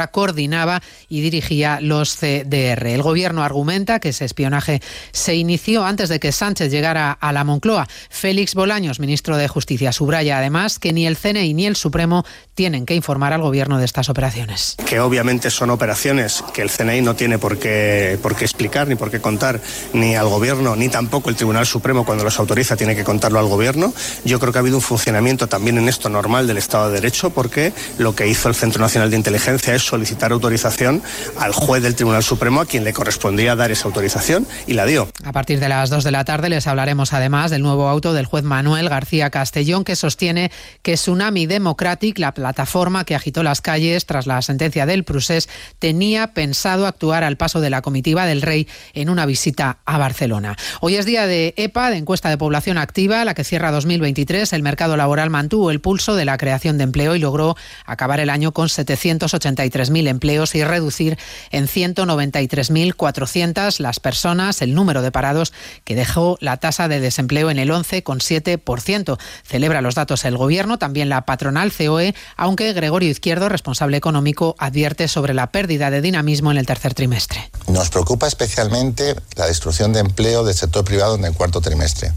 coordinaba 0.07 0.81
y 1.09 1.21
dirigía 1.21 1.79
los 1.81 2.15
CDR. 2.15 2.87
El 2.87 3.01
gobierno 3.01 3.43
argumenta 3.43 3.99
que 3.99 4.09
ese 4.09 4.25
espionaje 4.25 4.81
se 5.11 5.35
inició 5.35 5.85
antes 5.85 6.09
de 6.09 6.19
que 6.19 6.31
Sánchez 6.31 6.71
llegara 6.71 7.11
a 7.11 7.31
la 7.33 7.43
Moncloa. 7.43 7.87
Félix 8.09 8.55
Bolaños, 8.55 8.99
ministro 8.99 9.37
de 9.37 9.47
Justicia, 9.47 9.91
subraya 9.91 10.37
además 10.37 10.79
que 10.79 10.93
ni 10.93 11.05
el 11.05 11.17
CNI 11.17 11.53
ni 11.53 11.65
el 11.65 11.75
Supremo 11.75 12.25
tienen 12.55 12.85
que 12.85 12.95
informar 12.95 13.33
al 13.33 13.41
gobierno 13.41 13.77
de 13.77 13.85
estas 13.85 14.09
operaciones. 14.09 14.75
Que 14.85 14.99
obviamente 14.99 15.49
son 15.49 15.69
operaciones 15.69 16.43
que 16.53 16.61
el 16.61 16.69
CNI 16.69 17.01
no 17.01 17.15
tiene 17.15 17.39
por 17.39 17.57
qué, 17.57 18.19
por 18.21 18.35
qué 18.35 18.45
explicar 18.45 18.87
ni 18.87 18.95
por 18.95 19.11
qué 19.11 19.19
contar 19.19 19.61
ni 19.93 20.15
al 20.15 20.27
gobierno 20.27 20.75
ni 20.75 20.89
tampoco 20.89 21.29
el 21.29 21.35
Tribunal 21.35 21.65
Supremo 21.65 22.05
cuando 22.05 22.23
los 22.23 22.39
autoriza 22.39 22.75
tiene 22.75 22.95
que 22.95 23.03
contarlo 23.03 23.39
al 23.39 23.47
gobierno. 23.47 23.93
Yo 24.25 24.39
creo 24.39 24.51
que 24.51 24.59
ha 24.59 24.61
habido 24.61 24.77
un 24.77 24.81
funcionamiento 24.81 25.47
también 25.47 25.77
en 25.77 25.89
esto 25.89 26.09
normal 26.09 26.47
del 26.47 26.57
Estado 26.57 26.87
de 26.87 26.95
Derecho 26.95 27.31
porque 27.31 27.73
lo 27.97 28.15
que 28.15 28.27
hizo 28.27 28.49
el 28.49 28.55
Centro 28.55 28.81
Nacional 28.81 29.09
de 29.09 29.17
Inteligencia 29.17 29.73
es 29.75 29.90
solicitar 29.91 30.31
autorización 30.31 31.03
al 31.37 31.51
juez 31.51 31.83
del 31.83 31.95
Tribunal 31.95 32.23
Supremo 32.23 32.61
a 32.61 32.65
quien 32.65 32.85
le 32.85 32.93
correspondía 32.93 33.57
dar 33.57 33.71
esa 33.71 33.87
autorización 33.87 34.47
y 34.65 34.73
la 34.73 34.85
dio. 34.85 35.09
A 35.25 35.33
partir 35.33 35.59
de 35.59 35.67
las 35.67 35.89
2 35.89 36.05
de 36.05 36.11
la 36.11 36.23
tarde 36.23 36.49
les 36.49 36.65
hablaremos 36.65 37.11
además 37.11 37.51
del 37.51 37.61
nuevo 37.61 37.89
auto 37.89 38.13
del 38.13 38.25
juez 38.25 38.45
Manuel 38.45 38.87
García 38.87 39.29
Castellón 39.29 39.83
que 39.83 39.97
sostiene 39.97 40.49
que 40.81 40.93
Tsunami 40.93 41.45
Democratic, 41.45 42.19
la 42.19 42.33
plataforma 42.33 43.03
que 43.03 43.15
agitó 43.15 43.43
las 43.43 43.59
calles 43.59 44.05
tras 44.05 44.27
la 44.27 44.41
sentencia 44.41 44.85
del 44.85 45.03
Prusés, 45.03 45.49
tenía 45.79 46.27
pensado 46.27 46.87
actuar 46.87 47.25
al 47.25 47.35
paso 47.35 47.59
de 47.59 47.69
la 47.69 47.81
comitiva 47.81 48.25
del 48.25 48.41
rey 48.41 48.69
en 48.93 49.09
una 49.09 49.25
visita 49.25 49.79
a 49.85 49.97
Barcelona. 49.97 50.55
Hoy 50.79 50.95
es 50.95 51.05
día 51.05 51.27
de 51.27 51.53
EPA, 51.57 51.89
de 51.89 51.97
encuesta 51.97 52.29
de 52.29 52.37
población 52.37 52.77
activa, 52.77 53.25
la 53.25 53.33
que 53.33 53.43
cierra 53.43 53.71
2023. 53.71 54.53
El 54.53 54.63
mercado 54.63 54.95
laboral 54.95 55.29
mantuvo 55.29 55.69
el 55.69 55.81
pulso 55.81 56.15
de 56.15 56.23
la 56.23 56.37
creación 56.37 56.77
de 56.77 56.85
empleo 56.85 57.13
y 57.13 57.19
logró 57.19 57.57
acabar 57.85 58.21
el 58.21 58.29
año 58.29 58.53
con 58.53 58.69
783 58.69 59.80
mil 59.89 60.07
empleos 60.07 60.55
y 60.55 60.63
reducir 60.63 61.17
en 61.51 61.67
193.400 61.67 63.79
las 63.79 63.99
personas, 63.99 64.61
el 64.61 64.73
número 64.73 65.01
de 65.01 65.11
parados 65.11 65.53
que 65.83 65.95
dejó 65.95 66.37
la 66.39 66.57
tasa 66.57 66.87
de 66.87 66.99
desempleo 66.99 67.49
en 67.49 67.59
el 67.59 67.71
11,7%. 67.71 69.17
Celebra 69.43 69.81
los 69.81 69.95
datos 69.95 70.25
el 70.25 70.37
Gobierno, 70.37 70.77
también 70.77 71.09
la 71.09 71.25
patronal 71.25 71.71
COE, 71.71 72.15
aunque 72.37 72.73
Gregorio 72.73 73.09
Izquierdo, 73.09 73.49
responsable 73.49 73.97
económico, 73.97 74.55
advierte 74.59 75.07
sobre 75.07 75.33
la 75.33 75.51
pérdida 75.51 75.89
de 75.89 76.01
dinamismo 76.01 76.51
en 76.51 76.57
el 76.57 76.65
tercer 76.65 76.93
trimestre. 76.93 77.49
Nos 77.67 77.89
preocupa 77.89 78.27
especialmente 78.27 79.15
la 79.35 79.47
destrucción 79.47 79.93
de 79.93 79.99
empleo 79.99 80.43
del 80.43 80.55
sector 80.55 80.83
privado 80.83 81.15
en 81.15 81.25
el 81.25 81.33
cuarto 81.33 81.61
trimestre, 81.61 82.11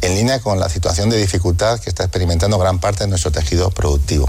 en 0.00 0.14
línea 0.14 0.40
con 0.40 0.60
la 0.60 0.68
situación 0.68 1.10
de 1.10 1.16
dificultad 1.16 1.80
que 1.80 1.90
está 1.90 2.04
experimentando 2.04 2.58
gran 2.58 2.78
parte 2.78 3.04
de 3.04 3.08
nuestro 3.08 3.30
tejido 3.30 3.70
productivo. 3.70 4.28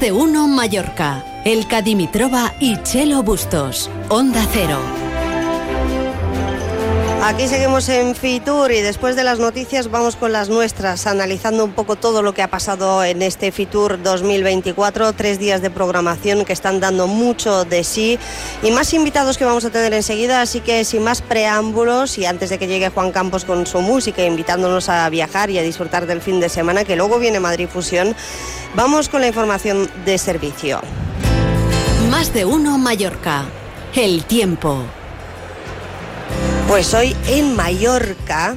De 0.00 0.12
uno 0.12 0.46
Mallorca. 0.46 1.24
El 1.44 1.66
Cadimitroba 1.66 2.54
y 2.60 2.80
Chelo 2.84 3.24
Bustos. 3.24 3.90
Onda 4.08 4.46
Cero. 4.52 5.07
Aquí 7.28 7.46
seguimos 7.46 7.90
en 7.90 8.14
Fitur 8.14 8.72
y 8.72 8.80
después 8.80 9.14
de 9.14 9.22
las 9.22 9.38
noticias 9.38 9.90
vamos 9.90 10.16
con 10.16 10.32
las 10.32 10.48
nuestras, 10.48 11.06
analizando 11.06 11.62
un 11.62 11.72
poco 11.72 11.94
todo 11.94 12.22
lo 12.22 12.32
que 12.32 12.40
ha 12.40 12.48
pasado 12.48 13.04
en 13.04 13.20
este 13.20 13.52
Fitur 13.52 14.02
2024, 14.02 15.12
tres 15.12 15.38
días 15.38 15.60
de 15.60 15.68
programación 15.68 16.46
que 16.46 16.54
están 16.54 16.80
dando 16.80 17.06
mucho 17.06 17.66
de 17.66 17.84
sí 17.84 18.18
y 18.62 18.70
más 18.70 18.94
invitados 18.94 19.36
que 19.36 19.44
vamos 19.44 19.66
a 19.66 19.70
tener 19.70 19.92
enseguida, 19.92 20.40
así 20.40 20.60
que 20.60 20.86
sin 20.86 21.04
más 21.04 21.20
preámbulos 21.20 22.16
y 22.16 22.24
antes 22.24 22.48
de 22.48 22.58
que 22.58 22.66
llegue 22.66 22.88
Juan 22.88 23.12
Campos 23.12 23.44
con 23.44 23.66
su 23.66 23.82
música, 23.82 24.24
invitándonos 24.24 24.88
a 24.88 25.06
viajar 25.10 25.50
y 25.50 25.58
a 25.58 25.62
disfrutar 25.62 26.06
del 26.06 26.22
fin 26.22 26.40
de 26.40 26.48
semana, 26.48 26.84
que 26.84 26.96
luego 26.96 27.18
viene 27.18 27.40
Madrid 27.40 27.68
Fusión, 27.68 28.16
vamos 28.74 29.10
con 29.10 29.20
la 29.20 29.26
información 29.26 29.90
de 30.06 30.16
servicio. 30.16 30.80
Más 32.10 32.32
de 32.32 32.46
uno 32.46 32.78
Mallorca. 32.78 33.44
El 33.94 34.24
tiempo. 34.24 34.82
Pues 36.68 36.92
hoy 36.92 37.16
en 37.28 37.56
Mallorca 37.56 38.54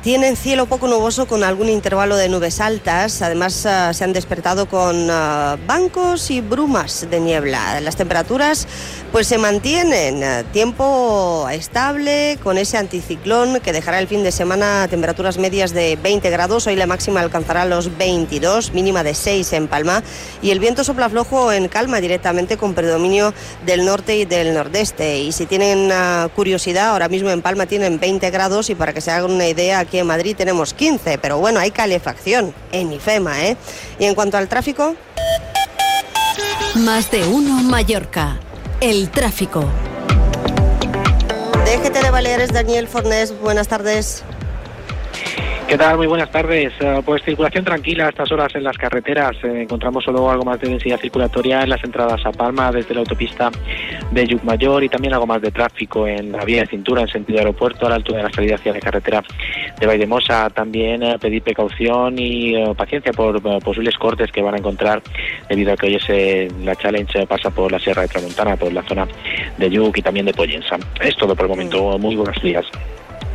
tienen 0.00 0.36
cielo 0.36 0.66
poco 0.66 0.86
nuboso 0.86 1.26
con 1.26 1.42
algún 1.42 1.68
intervalo 1.68 2.16
de 2.16 2.28
nubes 2.28 2.60
altas. 2.60 3.20
Además 3.20 3.66
uh, 3.66 3.92
se 3.92 4.04
han 4.04 4.12
despertado 4.12 4.68
con 4.68 5.10
uh, 5.10 5.58
bancos 5.66 6.30
y 6.30 6.40
brumas 6.40 7.10
de 7.10 7.18
niebla. 7.18 7.80
Las 7.80 7.96
temperaturas 7.96 8.68
pues 9.12 9.26
se 9.26 9.38
mantienen. 9.38 10.22
Uh, 10.22 10.44
tiempo 10.52 11.48
estable 11.50 12.38
con 12.42 12.58
ese 12.58 12.76
anticiclón 12.76 13.60
que 13.60 13.72
dejará 13.72 13.98
el 13.98 14.08
fin 14.08 14.22
de 14.22 14.32
semana 14.32 14.86
temperaturas 14.88 15.38
medias 15.38 15.72
de 15.72 15.96
20 15.96 16.28
grados. 16.30 16.66
Hoy 16.66 16.76
la 16.76 16.86
máxima 16.86 17.20
alcanzará 17.20 17.64
los 17.64 17.96
22, 17.96 18.72
mínima 18.72 19.02
de 19.02 19.14
6 19.14 19.52
en 19.54 19.68
Palma. 19.68 20.02
Y 20.42 20.50
el 20.50 20.60
viento 20.60 20.84
sopla 20.84 21.08
flojo 21.08 21.52
en 21.52 21.68
calma 21.68 22.00
directamente 22.00 22.56
con 22.56 22.74
predominio 22.74 23.32
del 23.64 23.84
norte 23.84 24.16
y 24.16 24.24
del 24.24 24.54
nordeste. 24.54 25.18
Y 25.18 25.32
si 25.32 25.46
tienen 25.46 25.90
curiosidad, 26.34 26.90
ahora 26.90 27.08
mismo 27.08 27.30
en 27.30 27.42
Palma 27.42 27.66
tienen 27.66 27.98
20 27.98 28.30
grados 28.30 28.70
y 28.70 28.74
para 28.74 28.92
que 28.92 29.00
se 29.00 29.10
hagan 29.10 29.30
una 29.30 29.48
idea, 29.48 29.78
aquí 29.78 29.98
en 29.98 30.06
Madrid 30.06 30.36
tenemos 30.36 30.74
15, 30.74 31.18
pero 31.18 31.38
bueno, 31.38 31.60
hay 31.60 31.70
calefacción 31.70 32.54
en 32.72 32.92
IFEMA, 32.92 33.44
¿eh? 33.44 33.56
Y 33.98 34.04
en 34.04 34.14
cuanto 34.14 34.36
al 34.36 34.48
tráfico... 34.48 34.94
Más 36.74 37.10
de 37.10 37.26
uno 37.26 37.62
Mallorca. 37.62 38.38
El 38.80 39.10
tráfico. 39.10 39.64
DGT 41.64 42.00
de 42.00 42.10
Baleares, 42.12 42.52
Daniel 42.52 42.86
Fornés, 42.86 43.36
buenas 43.40 43.66
tardes. 43.66 44.24
¿Qué 45.66 45.76
tal? 45.76 45.96
Muy 45.96 46.06
buenas 46.06 46.30
tardes. 46.30 46.72
Uh, 46.80 47.02
pues 47.02 47.24
circulación 47.24 47.64
tranquila 47.64 48.06
a 48.06 48.08
estas 48.10 48.30
horas 48.30 48.54
en 48.54 48.62
las 48.62 48.78
carreteras. 48.78 49.32
Eh, 49.42 49.62
encontramos 49.62 50.04
solo 50.04 50.30
algo 50.30 50.44
más 50.44 50.60
de 50.60 50.68
densidad 50.68 50.98
circulatoria 51.00 51.62
en 51.62 51.70
las 51.70 51.82
entradas 51.82 52.24
a 52.24 52.30
Palma 52.30 52.70
desde 52.70 52.94
la 52.94 53.00
autopista 53.00 53.50
de 54.10 54.26
Yucmayor 54.26 54.84
y 54.84 54.88
también 54.88 55.14
algo 55.14 55.26
más 55.26 55.42
de 55.42 55.50
tráfico 55.50 56.06
en 56.06 56.32
la 56.32 56.44
vía 56.44 56.62
de 56.62 56.66
cintura 56.66 57.02
en 57.02 57.08
sentido 57.08 57.38
aeropuerto 57.38 57.86
a 57.86 57.90
la 57.90 57.96
altura 57.96 58.18
de 58.18 58.24
la 58.24 58.32
salida 58.32 58.54
hacia 58.56 58.72
la 58.72 58.80
carretera 58.80 59.22
de 59.78 59.86
Vaidemosa. 59.86 60.50
También 60.50 61.02
eh, 61.02 61.18
pedir 61.20 61.42
precaución 61.42 62.18
y 62.18 62.54
eh, 62.54 62.74
paciencia 62.76 63.12
por 63.12 63.40
posibles 63.60 63.96
cortes 63.96 64.30
que 64.32 64.42
van 64.42 64.54
a 64.54 64.58
encontrar 64.58 65.02
debido 65.48 65.72
a 65.72 65.76
que 65.76 65.86
hoy 65.86 65.94
ese, 65.96 66.48
la 66.62 66.76
challenge 66.76 67.26
pasa 67.26 67.50
por 67.50 67.70
la 67.70 67.78
Sierra 67.78 68.02
de 68.02 68.08
Tramontana, 68.08 68.56
por 68.56 68.72
la 68.72 68.82
zona 68.82 69.06
de 69.56 69.70
Yuc 69.70 69.98
y 69.98 70.02
también 70.02 70.26
de 70.26 70.32
Pollensa. 70.32 70.76
Es 71.00 71.16
todo 71.16 71.34
por 71.34 71.46
el 71.46 71.50
momento. 71.50 71.98
Muy 71.98 72.16
buenos 72.16 72.40
días. 72.42 72.66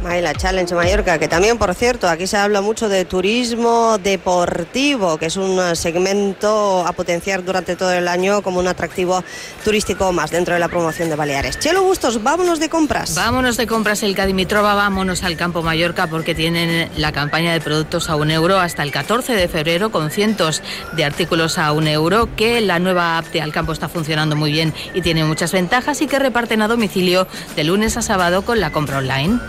La 0.04 0.34
Challenge 0.34 0.76
Mallorca, 0.76 1.18
que 1.18 1.28
también, 1.28 1.58
por 1.58 1.74
cierto, 1.74 2.08
aquí 2.08 2.28
se 2.28 2.38
habla 2.38 2.62
mucho 2.62 2.90
de 2.90 3.06
turismo 3.06 3.98
deportivo, 3.98 5.18
que 5.18 5.28
es 5.28 5.38
un 5.38 5.76
segmento 5.76 6.86
a 6.86 6.92
potenciar 6.94 7.44
durante 7.44 7.76
todo 7.76 7.92
el 7.94 8.08
año 8.08 8.42
como 8.42 8.60
un 8.60 8.68
atractivo 8.68 9.24
turístico 9.64 10.12
más 10.12 10.30
dentro 10.30 10.54
de 10.54 10.60
la 10.60 10.68
promoción 10.68 11.10
de 11.10 11.16
Baleares. 11.16 11.58
Chelo 11.58 11.84
Bustos, 11.84 12.22
vámonos 12.22 12.60
de 12.60 12.70
compras. 12.70 13.16
Vámonos 13.16 13.58
de 13.58 13.66
compras 13.66 14.04
el 14.04 14.16
Cadimitrova, 14.16 14.76
vámonos 14.76 15.24
al 15.24 15.38
Campo 15.38 15.64
Mallorca 15.64 16.08
porque 16.08 16.36
tienen 16.36 16.92
la 16.98 17.12
campaña 17.12 17.54
de 17.54 17.62
productos 17.62 18.10
a 18.10 18.16
un 18.16 18.30
euro 18.30 18.60
hasta 18.60 18.84
el 18.84 18.92
14 18.92 19.34
de 19.34 19.48
febrero 19.48 19.92
con 19.92 20.12
cientos 20.12 20.62
de 20.96 21.06
artículos 21.06 21.58
a 21.58 21.72
un 21.72 21.88
euro, 21.88 22.30
que 22.36 22.62
la 22.62 22.80
nueva 22.80 23.18
app 23.18 23.28
de 23.28 23.42
Alcampo 23.42 23.72
está 23.72 23.90
funcionando 23.90 24.36
muy 24.36 24.52
bien 24.52 24.74
y 24.94 25.02
tiene 25.02 25.24
muchas 25.24 25.52
ventajas 25.52 26.02
y 26.02 26.08
que 26.08 26.20
reparten 26.20 26.62
a 26.62 26.68
domicilio 26.68 27.28
de 27.56 27.64
lunes 27.64 27.98
a 27.98 28.02
sábado 28.02 28.44
con 28.44 28.60
la 28.60 28.72
compra 28.72 29.00
online. 29.00 29.40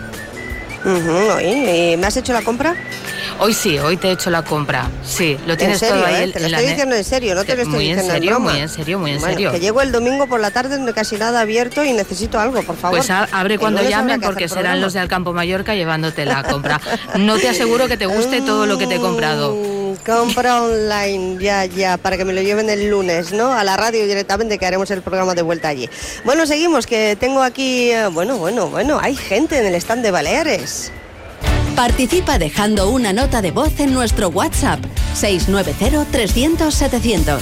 Uh 0.85 0.89
-huh, 0.89 1.93
¿Y 1.93 1.97
me 1.97 2.07
has 2.07 2.15
hecho 2.17 2.31
la 2.31 2.41
compra? 2.43 2.75
Hoy 3.39 3.53
sí, 3.53 3.77
hoy 3.79 3.97
te 3.97 4.07
he 4.07 4.11
hecho 4.11 4.29
la 4.29 4.43
compra. 4.43 4.87
Sí, 5.03 5.37
lo 5.45 5.57
tienes 5.57 5.81
¿En 5.81 5.89
serio, 5.89 6.03
todo 6.05 6.15
ahí. 6.15 6.23
eh? 6.29 6.31
Te 6.31 6.39
lo 6.39 6.45
estoy 6.47 6.65
diciendo 6.67 6.95
en 6.95 7.03
serio, 7.03 7.35
no 7.35 7.43
te 7.43 7.55
lo 7.55 7.63
estoy 7.63 7.75
muy 7.75 7.85
en 7.89 7.95
diciendo 7.97 8.13
serio, 8.13 8.29
broma. 8.31 8.51
muy 8.51 8.61
en 8.61 8.69
serio, 8.69 8.99
muy 8.99 9.11
en 9.11 9.19
Bueno, 9.19 9.33
serio. 9.33 9.51
que 9.51 9.59
llego 9.59 9.81
el 9.81 9.91
domingo 9.91 10.27
por 10.27 10.39
la 10.39 10.51
tarde, 10.51 10.79
no 10.79 10.93
casi 10.93 11.17
nada 11.17 11.41
abierto 11.41 11.83
y 11.83 11.91
necesito 11.91 12.39
algo, 12.39 12.61
por 12.63 12.77
favor. 12.77 12.97
Pues 12.99 13.09
abre 13.09 13.57
cuando 13.57 13.81
llamen 13.81 14.21
que 14.21 14.27
porque 14.27 14.47
serán 14.47 14.79
los 14.79 14.93
de 14.93 14.99
Alcampo 14.99 15.33
Mallorca 15.33 15.73
llevándote 15.75 16.23
la 16.25 16.43
compra. 16.43 16.79
No 17.17 17.37
te 17.37 17.49
aseguro 17.49 17.87
que 17.87 17.97
te 17.97 18.05
guste 18.05 18.41
todo 18.41 18.65
lo 18.67 18.77
que 18.77 18.87
te 18.87 18.95
he 18.95 18.99
comprado. 18.99 19.53
Mm, 19.55 19.75
Compra 20.05 20.61
online, 20.61 21.37
ya, 21.41 21.65
ya, 21.65 21.97
para 21.97 22.17
que 22.17 22.25
me 22.25 22.33
lo 22.33 22.41
lleven 22.41 22.69
el 22.69 22.89
lunes, 22.89 23.31
¿no? 23.31 23.53
A 23.53 23.63
la 23.63 23.75
radio 23.77 24.05
directamente, 24.05 24.59
que 24.59 24.65
haremos 24.65 24.91
el 24.91 25.01
programa 25.01 25.33
de 25.35 25.41
vuelta 25.41 25.69
allí. 25.69 25.89
Bueno, 26.25 26.45
seguimos, 26.45 26.85
que 26.85 27.15
tengo 27.19 27.41
aquí, 27.41 27.91
eh, 27.91 28.07
bueno, 28.11 28.37
bueno, 28.37 28.67
bueno, 28.67 28.99
hay 29.01 29.15
gente 29.15 29.57
en 29.57 29.65
el 29.65 29.73
stand 29.75 30.03
de 30.03 30.11
Baleares. 30.11 30.74
Participa 31.75 32.39
dejando 32.39 32.89
una 32.89 33.11
nota 33.11 33.41
de 33.41 33.51
voz 33.51 33.81
en 33.81 33.93
nuestro 33.93 34.29
WhatsApp 34.29 34.79
690-300-700. 35.15 37.41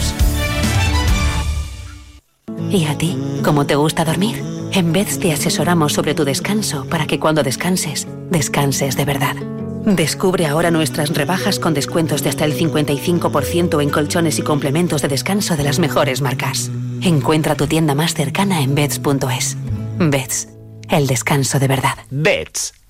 ¿Y 2.72 2.86
a 2.86 2.98
ti? 2.98 3.16
¿Cómo 3.44 3.68
te 3.68 3.76
gusta 3.76 4.04
dormir? 4.04 4.44
En 4.72 4.92
vez 4.92 5.20
te 5.20 5.32
asesoramos 5.32 5.94
sobre 5.94 6.16
tu 6.16 6.26
descanso 6.26 6.88
para 6.90 7.06
que 7.06 7.20
cuando 7.20 7.44
descanses, 7.44 8.08
descanses 8.32 8.98
de 8.98 9.06
verdad. 9.06 9.36
Descubre 9.86 10.48
ahora 10.48 10.72
nuestras 10.72 11.14
rebajas 11.14 11.60
con 11.60 11.76
descuentos 11.76 12.24
de 12.24 12.30
hasta 12.30 12.46
el 12.46 12.58
55% 12.58 13.84
en 13.84 13.92
colchones 13.92 14.40
y 14.40 14.42
complementos 14.42 15.04
de 15.04 15.10
descanso 15.10 15.56
de 15.56 15.64
las 15.64 15.78
mejores 15.78 16.22
marcas. 16.22 16.72
Encuentra 17.02 17.54
tu 17.54 17.68
tienda 17.68 17.94
más 17.94 18.16
cercana 18.16 18.62
en 18.62 18.74
beds.es. 18.74 19.58
Beds, 20.00 20.48
el 20.90 21.06
descanso 21.06 21.60
de 21.60 21.68
verdad. 21.68 22.00
Beds 22.10 22.74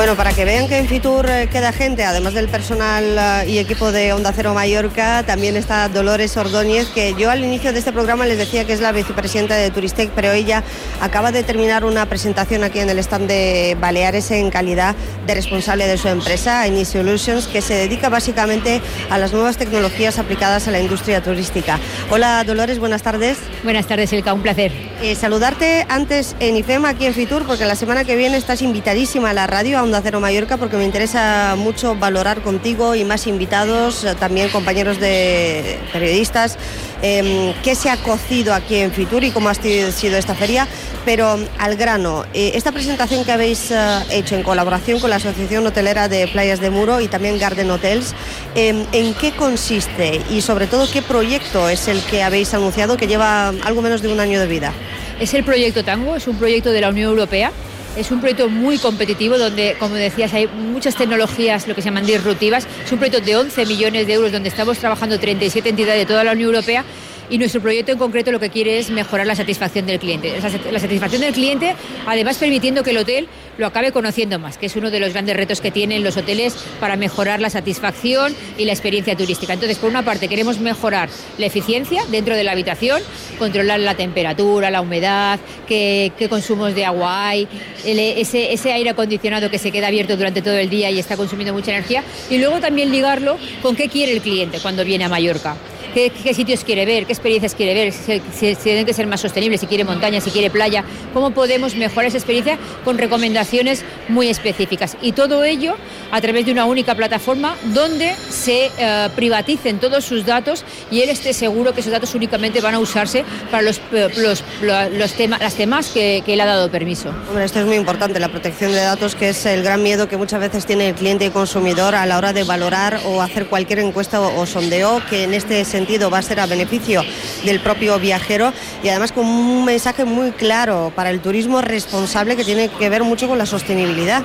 Bueno, 0.00 0.16
para 0.16 0.32
que 0.32 0.46
vean 0.46 0.66
que 0.66 0.78
en 0.78 0.88
Fitur 0.88 1.28
eh, 1.28 1.50
queda 1.52 1.72
gente, 1.72 2.04
además 2.04 2.32
del 2.32 2.48
personal 2.48 3.44
eh, 3.44 3.50
y 3.50 3.58
equipo 3.58 3.92
de 3.92 4.14
Onda 4.14 4.32
Cero 4.34 4.54
Mallorca, 4.54 5.24
también 5.26 5.58
está 5.58 5.90
Dolores 5.90 6.38
Ordóñez, 6.38 6.88
que 6.88 7.14
yo 7.18 7.30
al 7.30 7.44
inicio 7.44 7.74
de 7.74 7.80
este 7.80 7.92
programa 7.92 8.24
les 8.24 8.38
decía 8.38 8.64
que 8.64 8.72
es 8.72 8.80
la 8.80 8.92
vicepresidenta 8.92 9.56
de 9.56 9.70
Turistec, 9.70 10.08
pero 10.14 10.32
ella 10.32 10.64
acaba 11.02 11.32
de 11.32 11.42
terminar 11.42 11.84
una 11.84 12.06
presentación 12.06 12.64
aquí 12.64 12.78
en 12.78 12.88
el 12.88 12.98
stand 12.98 13.28
de 13.28 13.76
Baleares 13.78 14.30
en 14.30 14.48
calidad 14.48 14.96
de 15.26 15.34
responsable 15.34 15.86
de 15.86 15.98
su 15.98 16.08
empresa, 16.08 16.66
Ini 16.66 16.86
Solutions, 16.86 17.46
que 17.46 17.60
se 17.60 17.74
dedica 17.74 18.08
básicamente 18.08 18.80
a 19.10 19.18
las 19.18 19.34
nuevas 19.34 19.58
tecnologías 19.58 20.18
aplicadas 20.18 20.66
a 20.66 20.70
la 20.70 20.80
industria 20.80 21.22
turística. 21.22 21.78
Hola 22.08 22.42
Dolores, 22.44 22.78
buenas 22.78 23.02
tardes. 23.02 23.36
Buenas 23.64 23.86
tardes, 23.86 24.10
Elka, 24.14 24.32
un 24.32 24.40
placer. 24.40 24.72
Eh, 25.02 25.14
saludarte 25.14 25.84
antes 25.90 26.36
en 26.40 26.56
IFEMA, 26.56 26.90
aquí 26.90 27.04
en 27.04 27.12
Fitur, 27.12 27.44
porque 27.46 27.66
la 27.66 27.74
semana 27.74 28.04
que 28.04 28.16
viene 28.16 28.38
estás 28.38 28.62
invitadísima 28.62 29.30
a 29.30 29.34
la 29.34 29.46
radio, 29.46 29.78
a 29.78 29.89
Onda 29.90 30.02
Cero 30.04 30.20
Mallorca, 30.20 30.56
porque 30.56 30.76
me 30.76 30.84
interesa 30.84 31.56
mucho 31.56 31.96
valorar 31.96 32.42
contigo 32.42 32.94
y 32.94 33.04
más 33.04 33.26
invitados, 33.26 34.04
eh, 34.04 34.14
también 34.14 34.48
compañeros 34.50 35.00
de 35.00 35.80
periodistas, 35.92 36.56
eh, 37.02 37.52
qué 37.64 37.74
se 37.74 37.90
ha 37.90 37.96
cocido 37.96 38.54
aquí 38.54 38.76
en 38.76 38.92
Fitur 38.92 39.24
y 39.24 39.32
cómo 39.32 39.48
ha 39.48 39.54
sido 39.54 40.16
esta 40.16 40.36
feria. 40.36 40.68
Pero 41.04 41.38
al 41.58 41.76
grano, 41.76 42.24
eh, 42.34 42.52
esta 42.54 42.70
presentación 42.70 43.24
que 43.24 43.32
habéis 43.32 43.72
eh, 43.72 43.76
hecho 44.10 44.36
en 44.36 44.44
colaboración 44.44 45.00
con 45.00 45.10
la 45.10 45.16
Asociación 45.16 45.66
Hotelera 45.66 46.08
de 46.08 46.28
Playas 46.28 46.60
de 46.60 46.70
Muro 46.70 47.00
y 47.00 47.08
también 47.08 47.38
Garden 47.38 47.70
Hotels, 47.70 48.14
eh, 48.54 48.84
¿en 48.92 49.14
qué 49.14 49.32
consiste 49.32 50.20
y 50.30 50.42
sobre 50.42 50.68
todo 50.68 50.88
qué 50.88 51.02
proyecto 51.02 51.68
es 51.68 51.88
el 51.88 52.00
que 52.02 52.22
habéis 52.22 52.54
anunciado 52.54 52.96
que 52.96 53.08
lleva 53.08 53.48
algo 53.48 53.82
menos 53.82 54.02
de 54.02 54.12
un 54.12 54.20
año 54.20 54.38
de 54.38 54.46
vida? 54.46 54.72
Es 55.18 55.34
el 55.34 55.42
proyecto 55.42 55.82
Tango, 55.82 56.16
es 56.16 56.28
un 56.28 56.36
proyecto 56.36 56.70
de 56.70 56.80
la 56.80 56.90
Unión 56.90 57.10
Europea. 57.10 57.50
Es 57.96 58.10
un 58.12 58.20
proyecto 58.20 58.48
muy 58.48 58.78
competitivo 58.78 59.36
donde, 59.36 59.76
como 59.78 59.96
decías, 59.96 60.32
hay 60.32 60.46
muchas 60.46 60.94
tecnologías, 60.94 61.66
lo 61.66 61.74
que 61.74 61.82
se 61.82 61.86
llaman 61.86 62.06
disruptivas. 62.06 62.66
Es 62.84 62.92
un 62.92 62.98
proyecto 62.98 63.24
de 63.24 63.36
11 63.36 63.66
millones 63.66 64.06
de 64.06 64.12
euros 64.14 64.30
donde 64.30 64.48
estamos 64.48 64.78
trabajando 64.78 65.18
37 65.18 65.68
entidades 65.68 66.00
de 66.00 66.06
toda 66.06 66.22
la 66.22 66.32
Unión 66.32 66.54
Europea 66.54 66.84
y 67.30 67.38
nuestro 67.38 67.60
proyecto 67.60 67.92
en 67.92 67.98
concreto 67.98 68.32
lo 68.32 68.40
que 68.40 68.50
quiere 68.50 68.78
es 68.78 68.90
mejorar 68.90 69.26
la 69.26 69.36
satisfacción 69.36 69.86
del 69.86 69.98
cliente. 69.98 70.34
La 70.70 70.78
satisfacción 70.80 71.22
del 71.22 71.32
cliente, 71.32 71.74
además 72.06 72.36
permitiendo 72.38 72.82
que 72.82 72.90
el 72.90 72.98
hotel 72.98 73.28
lo 73.56 73.66
acabe 73.66 73.92
conociendo 73.92 74.38
más, 74.38 74.58
que 74.58 74.66
es 74.66 74.76
uno 74.76 74.90
de 74.90 75.00
los 75.00 75.12
grandes 75.12 75.36
retos 75.36 75.60
que 75.60 75.70
tienen 75.70 76.02
los 76.02 76.16
hoteles 76.16 76.56
para 76.80 76.96
mejorar 76.96 77.40
la 77.40 77.50
satisfacción 77.50 78.34
y 78.58 78.64
la 78.64 78.72
experiencia 78.72 79.16
turística. 79.16 79.52
Entonces, 79.52 79.78
por 79.78 79.90
una 79.90 80.04
parte, 80.04 80.28
queremos 80.28 80.60
mejorar 80.60 81.08
la 81.38 81.46
eficiencia 81.46 82.02
dentro 82.10 82.34
de 82.34 82.44
la 82.44 82.52
habitación, 82.52 83.02
controlar 83.38 83.80
la 83.80 83.94
temperatura, 83.94 84.70
la 84.70 84.80
humedad, 84.80 85.38
qué, 85.66 86.12
consumos 86.28 86.74
de 86.74 86.84
agua 86.84 87.28
hay, 87.28 87.48
ese 87.84 88.72
aire 88.72 88.90
acondicionado 88.90 89.50
que 89.50 89.58
se 89.58 89.70
queda 89.70 89.88
abierto 89.88 90.16
durante 90.16 90.42
todo 90.42 90.56
el 90.56 90.70
día 90.70 90.90
y 90.90 90.98
está 90.98 91.16
consumiendo 91.16 91.52
mucha 91.52 91.70
energía, 91.70 92.02
y 92.28 92.38
luego 92.38 92.60
también 92.60 92.90
ligarlo 92.90 93.38
con 93.62 93.76
qué 93.76 93.88
quiere 93.88 94.12
el 94.12 94.20
cliente 94.20 94.58
cuando 94.60 94.84
viene 94.84 95.04
a 95.04 95.08
Mallorca. 95.08 95.56
¿Qué, 95.92 96.34
sitios 96.34 96.64
quiere 96.64 96.86
ver? 96.86 97.06
¿Qué 97.06 97.12
experiencias 97.12 97.54
quiere 97.54 97.74
ver? 97.74 97.92
Si, 97.92 98.54
tienen 98.56 98.86
que 98.86 98.94
ser 98.94 99.06
más 99.06 99.20
sostenibles, 99.20 99.60
si 99.60 99.66
quiere 99.66 99.84
montaña, 99.84 100.20
si 100.20 100.30
quiere 100.30 100.50
playa. 100.50 100.84
¿Cómo 101.12 101.32
podemos 101.32 101.74
mejorar 101.74 102.06
esa 102.06 102.18
experiencia 102.18 102.58
con 102.84 102.98
recomendaciones 102.98 103.84
muy 104.08 104.28
específicas? 104.28 104.96
Y 105.02 105.12
todo 105.12 105.44
ello 105.44 105.74
a 106.10 106.20
través 106.20 106.46
de 106.46 106.52
una 106.52 106.64
única 106.64 106.94
plataforma 106.94 107.56
donde 107.74 108.14
se 108.14 108.70
eh, 108.78 109.08
privaticen 109.16 109.78
todos 109.78 110.04
sus 110.04 110.24
datos 110.24 110.64
y 110.90 111.00
él 111.02 111.10
esté 111.10 111.32
seguro 111.32 111.74
que 111.74 111.80
esos 111.80 111.92
datos 111.92 112.14
únicamente 112.14 112.60
van 112.60 112.74
a 112.74 112.78
usarse 112.78 113.24
para 113.50 113.62
los, 113.62 113.80
eh, 113.92 114.08
los, 114.16 114.44
los 114.92 115.12
temas, 115.14 115.40
las 115.40 115.54
temas 115.54 115.88
que, 115.88 116.22
que 116.24 116.34
él 116.34 116.40
ha 116.40 116.46
dado 116.46 116.70
permiso. 116.70 117.10
Hombre, 117.28 117.44
esto 117.44 117.60
es 117.60 117.66
muy 117.66 117.76
importante, 117.76 118.20
la 118.20 118.28
protección 118.28 118.72
de 118.72 118.78
datos, 118.78 119.14
que 119.14 119.30
es 119.30 119.46
el 119.46 119.62
gran 119.62 119.82
miedo 119.82 120.08
que 120.08 120.16
muchas 120.16 120.40
veces 120.40 120.66
tiene 120.66 120.88
el 120.88 120.94
cliente 120.94 121.26
y 121.26 121.30
consumidor 121.30 121.94
a 121.94 122.06
la 122.06 122.18
hora 122.18 122.32
de 122.32 122.44
valorar 122.44 123.00
o 123.06 123.22
hacer 123.22 123.46
cualquier 123.46 123.80
encuesta 123.80 124.20
o, 124.20 124.40
o 124.40 124.46
sondeo, 124.46 125.02
que 125.08 125.24
en 125.24 125.34
este 125.34 125.64
sentido 125.64 125.79
va 126.10 126.18
a 126.18 126.22
ser 126.22 126.40
a 126.40 126.46
beneficio 126.46 127.02
del 127.44 127.60
propio 127.60 127.98
viajero 127.98 128.52
y 128.82 128.88
además 128.88 129.12
con 129.12 129.26
un 129.26 129.64
mensaje 129.64 130.04
muy 130.04 130.30
claro 130.32 130.92
para 130.94 131.10
el 131.10 131.20
turismo 131.20 131.60
responsable 131.60 132.36
que 132.36 132.44
tiene 132.44 132.68
que 132.68 132.88
ver 132.88 133.02
mucho 133.02 133.28
con 133.28 133.38
la 133.38 133.46
sostenibilidad. 133.46 134.22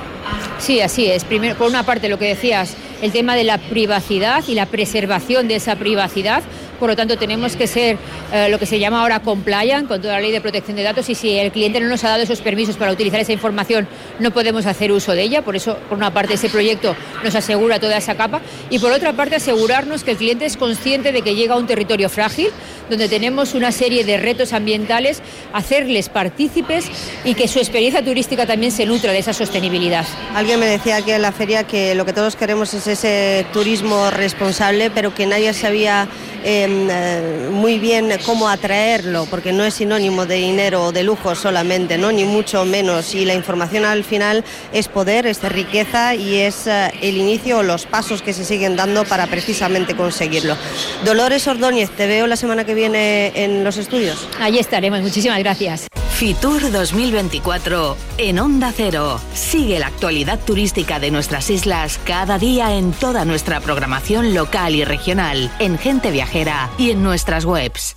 Sí, 0.58 0.80
así 0.80 1.06
es. 1.06 1.24
Primero, 1.24 1.56
por 1.56 1.68
una 1.68 1.84
parte, 1.84 2.08
lo 2.08 2.18
que 2.18 2.28
decías, 2.28 2.74
el 3.02 3.12
tema 3.12 3.34
de 3.36 3.44
la 3.44 3.58
privacidad 3.58 4.44
y 4.46 4.54
la 4.54 4.66
preservación 4.66 5.48
de 5.48 5.56
esa 5.56 5.76
privacidad. 5.76 6.42
Por 6.78 6.88
lo 6.88 6.96
tanto, 6.96 7.16
tenemos 7.16 7.56
que 7.56 7.66
ser 7.66 7.98
eh, 8.32 8.48
lo 8.48 8.58
que 8.58 8.66
se 8.66 8.78
llama 8.78 9.00
ahora 9.00 9.20
compliant 9.20 9.88
con 9.88 10.00
toda 10.00 10.14
la 10.14 10.20
ley 10.20 10.32
de 10.32 10.40
protección 10.40 10.76
de 10.76 10.82
datos 10.82 11.08
y 11.08 11.14
si 11.14 11.38
el 11.38 11.52
cliente 11.52 11.80
no 11.80 11.88
nos 11.88 12.04
ha 12.04 12.10
dado 12.10 12.22
esos 12.22 12.40
permisos 12.40 12.76
para 12.76 12.92
utilizar 12.92 13.20
esa 13.20 13.32
información, 13.32 13.88
no 14.18 14.30
podemos 14.30 14.66
hacer 14.66 14.92
uso 14.92 15.12
de 15.12 15.22
ella. 15.22 15.42
Por 15.42 15.56
eso, 15.56 15.76
por 15.88 15.98
una 15.98 16.12
parte, 16.12 16.34
ese 16.34 16.48
proyecto 16.48 16.96
nos 17.24 17.34
asegura 17.34 17.80
toda 17.80 17.96
esa 17.96 18.14
capa 18.14 18.40
y 18.70 18.78
por 18.78 18.92
otra 18.92 19.12
parte, 19.12 19.36
asegurarnos 19.36 20.04
que 20.04 20.12
el 20.12 20.16
cliente 20.16 20.44
es 20.44 20.56
consciente 20.56 21.12
de 21.12 21.22
que 21.22 21.34
llega 21.34 21.54
a 21.54 21.58
un 21.58 21.66
territorio 21.66 22.08
frágil, 22.08 22.48
donde 22.88 23.08
tenemos 23.08 23.54
una 23.54 23.72
serie 23.72 24.04
de 24.04 24.16
retos 24.16 24.52
ambientales, 24.52 25.22
hacerles 25.52 26.08
partícipes 26.08 26.86
y 27.24 27.34
que 27.34 27.48
su 27.48 27.58
experiencia 27.58 28.04
turística 28.04 28.46
también 28.46 28.72
se 28.72 28.86
nutra 28.86 29.12
de 29.12 29.18
esa 29.18 29.32
sostenibilidad. 29.32 30.06
Alguien 30.34 30.60
me 30.60 30.66
decía 30.66 30.96
aquí 30.96 31.10
en 31.10 31.22
la 31.22 31.32
feria 31.32 31.64
que 31.64 31.94
lo 31.94 32.04
que 32.04 32.12
todos 32.12 32.36
queremos 32.36 32.74
es 32.74 32.86
ese 32.86 33.46
turismo 33.52 34.10
responsable, 34.10 34.90
pero 34.90 35.14
que 35.14 35.26
nadie 35.26 35.50
em, 35.50 36.08
eh, 36.48 37.48
muy 37.50 37.80
bien 37.80 38.08
cómo 38.24 38.48
atraerlo, 38.48 39.26
porque 39.28 39.52
no 39.52 39.64
es 39.64 39.74
sinónimo 39.74 40.26
de 40.26 40.36
dinero 40.36 40.84
o 40.84 40.92
de 40.92 41.02
lujo 41.02 41.34
solamente, 41.34 41.98
¿no? 41.98 42.12
ni 42.12 42.24
mucho 42.24 42.64
menos. 42.64 43.16
Y 43.16 43.24
la 43.24 43.34
información 43.34 43.84
al 43.84 44.04
final 44.04 44.44
es 44.72 44.86
poder, 44.86 45.26
es 45.26 45.42
riqueza 45.42 46.14
y 46.14 46.36
es 46.36 46.68
eh, 46.68 46.92
el 47.02 47.16
inicio 47.16 47.58
o 47.58 47.62
los 47.64 47.86
pasos 47.86 48.22
que 48.22 48.32
se 48.32 48.44
siguen 48.44 48.76
dando 48.76 49.04
para 49.04 49.26
precisamente 49.26 49.96
conseguirlo. 49.96 50.56
Dolores 51.04 51.48
Ordóñez, 51.48 51.90
te 51.90 52.06
veo 52.06 52.28
la 52.28 52.36
semana 52.36 52.64
que 52.64 52.74
viene 52.74 53.32
en 53.34 53.64
los 53.64 53.76
estudios. 53.76 54.28
Allí 54.38 54.60
estaremos, 54.60 55.00
muchísimas 55.00 55.40
gracias. 55.40 55.88
Fitur 56.16 56.70
2024 56.70 57.94
en 58.16 58.38
Onda 58.38 58.72
Cero. 58.74 59.20
Sigue 59.34 59.78
la 59.78 59.88
actualidad 59.88 60.40
turística 60.42 60.98
de 60.98 61.10
nuestras 61.10 61.50
islas 61.50 62.00
cada 62.06 62.38
día 62.38 62.74
en 62.74 62.92
toda 62.92 63.26
nuestra 63.26 63.60
programación 63.60 64.32
local 64.32 64.74
y 64.74 64.82
regional, 64.82 65.52
en 65.58 65.76
Gente 65.76 66.10
Viajera 66.10 66.70
y 66.78 66.90
en 66.90 67.02
nuestras 67.02 67.44
webs. 67.44 67.96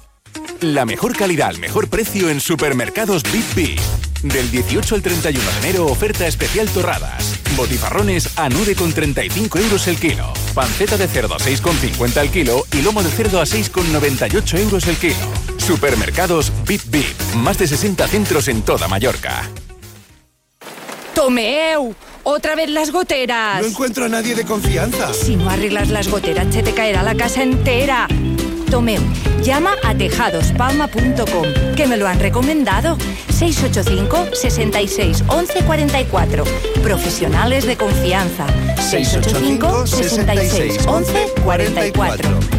La 0.59 0.85
mejor 0.85 1.15
calidad 1.15 1.47
al 1.47 1.59
mejor 1.59 1.87
precio 1.87 2.29
en 2.29 2.41
supermercados 2.41 3.23
Big. 3.55 3.79
Del 4.21 4.51
18 4.51 4.95
al 4.95 5.01
31 5.01 5.51
de 5.51 5.57
enero, 5.59 5.85
oferta 5.85 6.27
especial 6.27 6.67
torradas. 6.67 7.39
Botifarrones 7.55 8.37
a 8.37 8.49
9,35 8.49 9.61
euros 9.61 9.87
el 9.87 9.97
kilo. 9.97 10.33
Panceta 10.53 10.97
de 10.97 11.07
cerdo 11.07 11.35
a 11.35 11.39
6,50 11.39 12.17
el 12.21 12.29
kilo 12.31 12.65
y 12.73 12.81
lomo 12.81 13.01
de 13.01 13.11
cerdo 13.11 13.39
a 13.39 13.45
6,98 13.45 14.59
euros 14.59 14.87
el 14.87 14.97
kilo. 14.97 15.58
Supermercados 15.69 16.51
Bip 16.67 16.81
Bip. 16.87 17.05
Más 17.35 17.59
de 17.59 17.67
60 17.67 18.07
centros 18.07 18.47
en 18.47 18.63
toda 18.63 18.87
Mallorca. 18.87 19.47
¡Tomeu! 21.13 21.93
¡Otra 22.23 22.55
vez 22.55 22.71
las 22.71 22.91
goteras! 22.91 23.61
No 23.61 23.67
encuentro 23.67 24.05
a 24.05 24.09
nadie 24.09 24.33
de 24.33 24.45
confianza. 24.45 25.13
Si 25.13 25.35
no 25.35 25.47
arreglas 25.47 25.89
las 25.89 26.07
goteras, 26.07 26.51
se 26.51 26.63
te 26.63 26.73
caerá 26.73 27.03
la 27.03 27.13
casa 27.13 27.43
entera. 27.43 28.07
Tomeu, 28.71 28.99
llama 29.43 29.75
a 29.83 29.93
tejadospalma.com, 29.93 31.75
que 31.75 31.85
me 31.85 31.97
lo 31.97 32.07
han 32.07 32.19
recomendado. 32.19 32.97
685 33.29 34.35
66 34.35 35.23
11 35.27 35.63
44. 35.65 36.45
Profesionales 36.81 37.67
de 37.67 37.77
confianza. 37.77 38.47
685 38.77 39.85
66 39.85 40.87
11 40.87 41.27
44. 41.43 42.58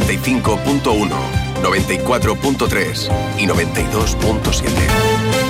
95.1, 0.00 1.10
94.3 1.62 3.10
y 3.38 3.46
92.7. 3.46 5.45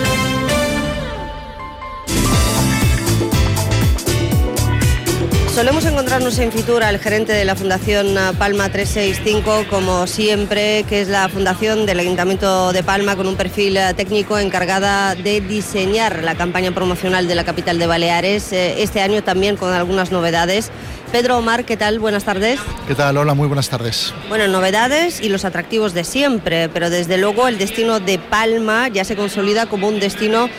Solemos 5.57 5.86
encontrarnos 5.86 6.38
en 6.38 6.52
Fitura 6.52 6.90
el 6.90 6.98
gerente 6.98 7.32
de 7.32 7.46
la 7.46 7.57
Fundación 7.57 8.09
Palma 8.38 8.68
365, 8.68 9.64
como 9.70 10.07
siempre, 10.07 10.84
que 10.86 11.00
es 11.00 11.09
la 11.09 11.30
fundación 11.30 11.86
del 11.86 11.98
Ayuntamiento 11.98 12.74
de 12.74 12.82
Palma 12.82 13.16
con 13.16 13.26
un 13.26 13.36
perfil 13.36 13.78
eh, 13.78 13.94
técnico 13.94 14.38
encargada 14.38 15.14
de 15.14 15.40
diseñar 15.40 16.22
la 16.22 16.34
campaña 16.34 16.72
promocional 16.72 17.26
de 17.26 17.36
la 17.36 17.44
capital 17.44 17.78
de 17.78 17.86
Baleares, 17.86 18.52
eh, 18.52 18.82
este 18.82 19.00
año 19.00 19.22
también 19.22 19.57
con 19.57 19.72
algunas 19.72 20.12
novedades. 20.12 20.70
Pedro 21.11 21.38
Omar, 21.38 21.64
¿qué 21.64 21.78
tal? 21.78 22.00
Buenas 22.00 22.24
tardes. 22.24 22.61
¿Qué 22.86 22.94
tal? 22.94 23.16
Hola, 23.16 23.32
muy 23.32 23.46
buenas 23.46 23.70
tardes. 23.70 24.12
Bueno, 24.28 24.48
novedades 24.48 25.22
y 25.22 25.30
los 25.30 25.46
atractivos 25.46 25.94
de 25.94 26.04
siempre, 26.04 26.68
pero 26.68 26.90
desde 26.90 27.16
luego 27.16 27.48
el 27.48 27.57
destino 27.57 27.98
de 27.98 28.18
Palma 28.18 28.88
ya 28.88 29.07
se 29.07 29.16
consolida 29.16 29.64
como 29.64 29.88
un 29.88 30.00
destino 30.00 30.50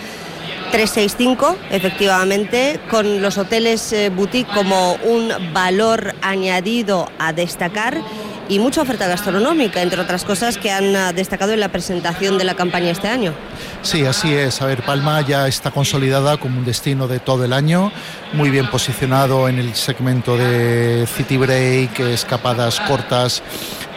365, 0.72 1.58
efectivamente, 1.72 2.80
con 2.90 3.22
los 3.22 3.38
hoteles 3.38 3.94
eh, 3.94 4.10
boutique 4.10 4.52
como 4.54 4.94
un 4.96 5.32
valor 5.54 6.16
añadido 6.22 7.10
a 7.20 7.34
destacar 7.34 8.02
y 8.50 8.60
mucha 8.60 8.82
oferta 8.82 9.08
gastronómica, 9.08 9.82
entre 9.82 10.00
otras 10.00 10.24
cosas 10.24 10.58
que 10.58 10.72
han 10.72 10.96
ah, 10.96 11.14
destacado 11.14 11.54
en 11.54 11.60
la 11.60 11.70
presentación 11.70 12.38
de 12.38 12.44
la 12.44 12.56
campaña 12.56 12.92
este 12.92 13.08
año. 13.08 13.34
Sí, 13.82 14.06
así 14.06 14.34
es. 14.34 14.62
A 14.62 14.66
ver, 14.66 14.84
Palma 14.84 15.22
ya 15.22 15.48
está 15.48 15.72
consolidada 15.72 16.38
como 16.38 16.60
un 16.60 16.66
destino 16.66 17.08
de 17.08 17.20
todo 17.20 17.46
el 17.46 17.54
año, 17.54 17.92
muy 18.34 18.50
bien 18.50 18.68
posicionado 18.68 19.50
en 19.50 19.60
el 19.60 19.76
segmento 19.76 20.38
de 20.38 21.08
city 21.08 21.38
break, 21.38 22.00
escapadas 22.00 22.80
cortas, 22.82 23.44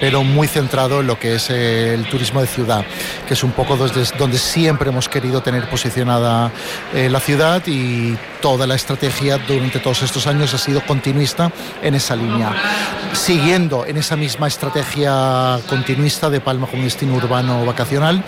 pero 0.00 0.24
muy 0.24 0.48
centrado 0.48 1.00
en 1.00 1.06
lo 1.06 1.18
que 1.18 1.34
es 1.34 1.50
el 1.50 2.04
turismo 2.08 2.40
de 2.40 2.46
ciudad, 2.46 2.84
que 3.28 3.34
es 3.34 3.44
un 3.44 3.52
poco 3.52 3.76
donde 3.76 4.38
siempre 4.38 4.88
hemos 4.88 5.08
querido 5.08 5.42
tener 5.42 5.68
posicionada 5.68 6.50
eh, 6.94 7.08
la 7.10 7.20
ciudad 7.20 7.62
y 7.66 8.16
toda 8.40 8.66
la 8.66 8.74
estrategia 8.74 9.38
durante 9.38 9.78
todos 9.78 10.02
estos 10.02 10.26
años 10.26 10.54
ha 10.54 10.58
sido 10.58 10.80
continuista 10.86 11.52
en 11.82 11.94
esa 11.94 12.16
línea. 12.16 12.52
Siguiendo 13.12 13.84
en 13.86 13.98
esa 13.98 14.16
misma 14.16 14.48
estrategia 14.48 15.58
continuista 15.68 16.30
de 16.30 16.40
Palma 16.40 16.66
como 16.66 16.84
destino 16.84 17.14
urbano 17.14 17.64
vacacional, 17.66 18.24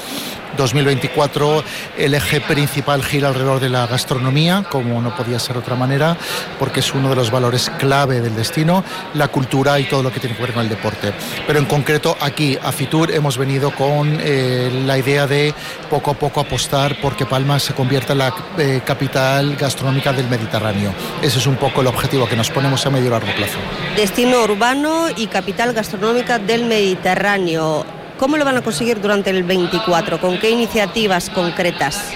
2024 0.57 1.65
el 1.99 2.15
eje 2.15 2.41
principal 2.41 3.05
gira 3.05 3.29
alrededor 3.29 3.61
de 3.61 3.69
la 3.69 3.87
gastronomía, 3.87 4.65
como 4.71 5.01
no 5.01 5.15
podía 5.17 5.39
ser 5.39 5.57
otra 5.57 5.77
manera, 5.77 6.17
porque 6.59 6.81
es 6.81 6.95
uno 6.95 7.09
de 7.09 7.17
los 7.17 7.31
valores 7.31 7.71
clave 7.79 8.21
del 8.21 8.35
destino, 8.35 8.85
la 9.15 9.29
cultura 9.29 9.79
y 9.79 9.85
todo 9.85 10.03
lo 10.03 10.13
que 10.13 10.21
tiene 10.21 10.37
que 10.37 10.43
ver 10.43 10.53
con 10.53 10.63
el 10.63 10.69
deporte. 10.69 11.13
Pero 11.47 11.59
en 11.59 11.67
concreto 11.67 12.17
aquí 12.21 12.59
a 12.63 12.73
Fitur 12.73 13.11
hemos 13.11 13.39
venido 13.39 13.71
con 13.71 14.19
eh, 14.21 14.71
la 14.87 14.99
idea 14.99 15.27
de 15.27 15.55
poco 15.91 16.11
a 16.11 16.15
poco 16.15 16.41
apostar 16.41 16.97
porque 17.01 17.27
Palma 17.27 17.59
se 17.59 17.75
convierta 17.75 18.13
en 18.13 18.19
la 18.19 18.35
eh, 18.59 18.81
capital 18.85 19.57
gastronómica 19.57 20.13
del 20.13 20.29
Mediterráneo. 20.29 20.93
Ese 21.23 21.39
es 21.39 21.47
un 21.47 21.57
poco 21.57 21.81
el 21.81 21.87
objetivo 21.87 22.29
que 22.29 22.37
nos 22.37 22.51
ponemos 22.51 22.85
a 22.87 22.91
medio 22.91 23.07
y 23.07 23.11
largo 23.11 23.35
plazo. 23.35 23.59
Destino 23.97 24.43
urbano 24.43 25.09
y 25.17 25.27
capital 25.27 25.73
gastronómica 25.73 26.39
del 26.39 26.65
Mediterráneo. 26.65 28.02
¿Cómo 28.23 28.37
lo 28.37 28.45
van 28.45 28.57
a 28.57 28.63
conseguir 28.63 29.01
durante 29.01 29.31
el 29.31 29.43
24? 29.43 30.21
¿Con 30.21 30.39
qué 30.39 30.49
iniciativas 30.49 31.29
concretas? 31.29 32.13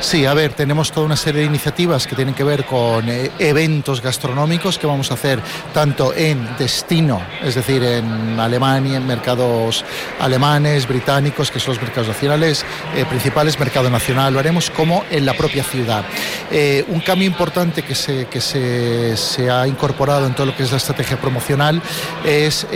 Sí, 0.00 0.24
a 0.24 0.32
ver, 0.32 0.54
tenemos 0.54 0.92
toda 0.92 1.04
una 1.04 1.16
serie 1.16 1.42
de 1.42 1.46
iniciativas 1.46 2.06
que 2.06 2.16
tienen 2.16 2.34
que 2.34 2.42
ver 2.42 2.64
con 2.64 3.06
eh, 3.06 3.30
eventos 3.38 4.00
gastronómicos 4.00 4.78
que 4.78 4.86
vamos 4.86 5.10
a 5.10 5.14
hacer 5.14 5.40
tanto 5.74 6.14
en 6.14 6.56
destino, 6.56 7.20
es 7.44 7.54
decir, 7.54 7.82
en 7.82 8.40
Alemania, 8.40 8.96
en 8.96 9.06
mercados 9.06 9.84
alemanes, 10.18 10.88
británicos, 10.88 11.50
que 11.50 11.60
son 11.60 11.74
los 11.74 11.82
mercados 11.82 12.08
nacionales 12.08 12.64
eh, 12.96 13.04
principales, 13.04 13.60
mercado 13.60 13.90
nacional, 13.90 14.32
lo 14.32 14.40
haremos 14.40 14.70
como 14.70 15.04
en 15.10 15.26
la 15.26 15.34
propia 15.34 15.62
ciudad. 15.62 16.02
Eh, 16.50 16.82
un 16.88 17.00
cambio 17.00 17.28
importante 17.28 17.82
que, 17.82 17.94
se, 17.94 18.24
que 18.24 18.40
se, 18.40 19.50
ha 19.50 19.66
incorporado 19.66 20.26
en 20.26 20.34
todo 20.34 20.46
lo 20.46 20.56
que 20.56 20.62
es 20.62 20.70
la 20.70 20.78
estrategia 20.78 21.20
promocional 21.20 21.82
es 22.24 22.66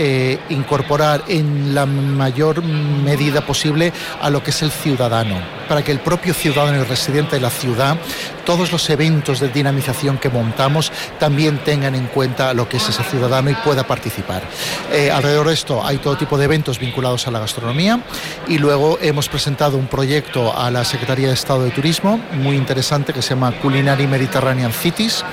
incorporar 0.51 1.25
en 1.29 1.75
la 1.75 1.87
mayor 1.87 2.63
medida 2.63 3.47
posible 3.47 3.93
a 4.21 4.29
lo 4.29 4.43
que 4.43 4.51
es 4.51 4.63
el 4.63 4.71
ciudadano, 4.71 5.41
para 5.69 5.83
que 5.83 5.91
el 5.91 6.01
propio 6.01 6.35
ciudadano 6.35 6.81
y 6.81 6.85
residente 6.85 7.14
presidente 7.15 7.37
de 7.37 7.43
la 7.43 7.51
ciudad, 7.51 7.97
todos 8.45 8.73
los 8.73 8.91
eventos 8.91 9.39
de 9.39 9.49
dinamización 9.49 10.19
que 10.19 10.31
montamos 10.31 10.91
también 11.21 11.59
tengan 11.59 11.95
en 11.95 12.09
cuenta 12.09 12.53
lo 12.55 12.69
que 12.69 12.79
es 12.79 12.89
ese 12.89 13.05
ciudadano 13.05 13.51
y 13.51 13.55
pueda 13.55 13.87
participar. 13.87 14.43
Eh, 14.93 15.13
alrededor 15.13 15.47
de 15.47 15.55
esto 15.55 15.85
hay 15.85 15.99
todo 15.99 16.17
tipo 16.17 16.37
de 16.37 16.47
eventos 16.47 16.81
vinculados 16.81 17.29
a 17.29 17.31
la 17.31 17.39
gastronomía 17.39 18.01
y 18.49 18.59
luego 18.59 18.99
hemos 19.01 19.29
presentado 19.29 19.79
un 19.79 19.87
proyecto 19.87 20.59
a 20.59 20.73
la 20.73 20.85
Secretaría 20.85 21.29
de 21.29 21.35
Estado 21.35 21.63
de 21.63 21.71
Turismo 21.71 22.21
muy 22.33 22.57
interesante 22.57 23.13
que 23.13 23.23
se 23.23 23.31
llama 23.31 23.53
Culinary 23.61 24.09
Mediterranean 24.09 24.73
Cities 24.73 25.25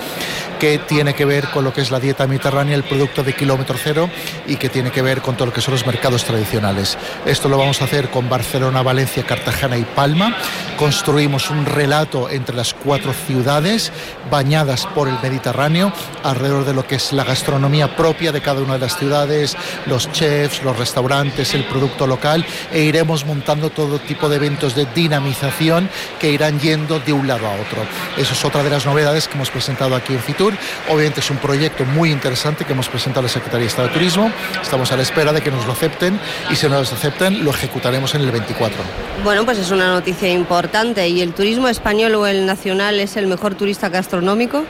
que 0.62 0.78
tiene 0.78 1.16
que 1.16 1.26
ver 1.26 1.48
con 1.48 1.64
lo 1.64 1.74
que 1.74 1.82
es 1.82 1.90
la 1.90 2.00
dieta 2.00 2.28
mediterránea, 2.28 2.76
el 2.76 2.84
producto 2.84 3.24
de 3.24 3.34
kilómetro 3.34 3.80
cero 3.84 4.08
y 4.46 4.58
que 4.58 4.70
tiene 4.70 4.92
que 4.92 5.02
ver 5.02 5.24
con 5.24 5.36
todo 5.36 5.48
lo 5.48 5.54
que 5.54 5.60
son 5.60 5.74
los 5.74 5.88
mercados 5.88 6.24
tradicionales. 6.24 7.00
Esto 7.26 7.50
lo 7.50 7.58
vamos 7.58 7.82
a 7.82 7.86
hacer 7.86 8.12
con 8.12 8.30
Barcelona, 8.30 8.84
Valencia, 8.84 9.24
Cartagena 9.24 9.76
y 9.76 9.86
Palma. 9.86 10.38
Construimos 10.82 11.52
un 11.52 11.64
relato 11.68 12.28
entre 12.28 12.56
las 12.56 12.74
cuatro 12.74 13.14
ciudades 13.14 13.92
bañadas 14.32 14.88
por 14.88 15.08
el 15.08 15.14
Mediterráneo 15.22 15.94
alrededor 16.24 16.66
de 16.66 16.74
lo 16.74 16.88
que 16.88 16.96
es 16.96 17.14
la 17.14 17.24
gastronomía 17.24 17.96
propia 17.96 18.32
de 18.32 18.42
cada 18.42 18.62
una 18.62 18.74
de 18.74 18.80
las 18.80 18.98
ciudades, 18.98 19.56
los 19.86 20.12
chefs, 20.12 20.64
los 20.64 20.76
restaurantes, 20.80 21.54
el 21.54 21.66
producto 21.66 22.08
local 22.08 22.44
e 22.72 22.82
iremos 22.82 23.28
montando 23.28 23.70
todo 23.70 24.00
tipo 24.00 24.28
de 24.28 24.38
eventos 24.38 24.74
de 24.74 24.88
dinamización 24.88 25.88
que 26.20 26.32
irán 26.32 26.60
yendo 26.60 27.00
de 27.00 27.14
un 27.14 27.28
lado 27.28 27.46
a 27.46 27.52
otro. 27.52 27.84
Eso 28.18 28.34
es 28.34 28.44
otra 28.44 28.64
de 28.64 28.72
las 28.72 28.88
novedades 28.88 29.28
que 29.28 29.36
hemos 29.36 29.52
presentado 29.52 29.96
aquí 29.96 30.14
en 30.14 30.20
Fitur 30.20 30.56
Obviamente 30.90 31.20
es 31.20 31.30
un 31.30 31.38
proyecto 31.38 31.86
muy 31.86 32.10
interesante 32.10 32.66
que 32.66 32.74
hemos 32.74 32.90
presentado 32.90 33.20
a 33.20 33.24
la 33.24 33.30
Secretaría 33.30 33.66
de 33.66 33.68
Estado 33.68 33.88
de 33.90 33.94
Turismo. 33.94 34.32
Estamos 34.60 34.92
a 34.92 34.96
la 34.98 35.04
espera 35.04 35.32
de 35.32 35.42
que 35.42 35.52
nos 35.52 35.68
lo 35.68 35.74
acepten 35.74 36.20
y 36.50 36.56
si 36.56 36.68
nos 36.68 36.90
lo 36.90 36.98
acepten 36.98 37.46
lo 37.46 37.52
ejecutaremos 37.52 38.16
en 38.16 38.22
el 38.22 38.32
24. 38.32 38.82
Bueno, 39.24 39.46
pues 39.46 39.60
es 39.60 39.70
una 39.70 39.88
noticia 39.94 40.28
importante. 40.28 40.71
¿Y 40.74 41.20
el 41.20 41.34
turismo 41.34 41.68
español 41.68 42.16
o 42.16 42.26
el 42.26 42.46
nacional 42.46 43.02
es 43.02 43.18
el 43.18 43.28
mejor 43.28 43.56
turista 43.56 43.90
gastronómico? 43.90 44.64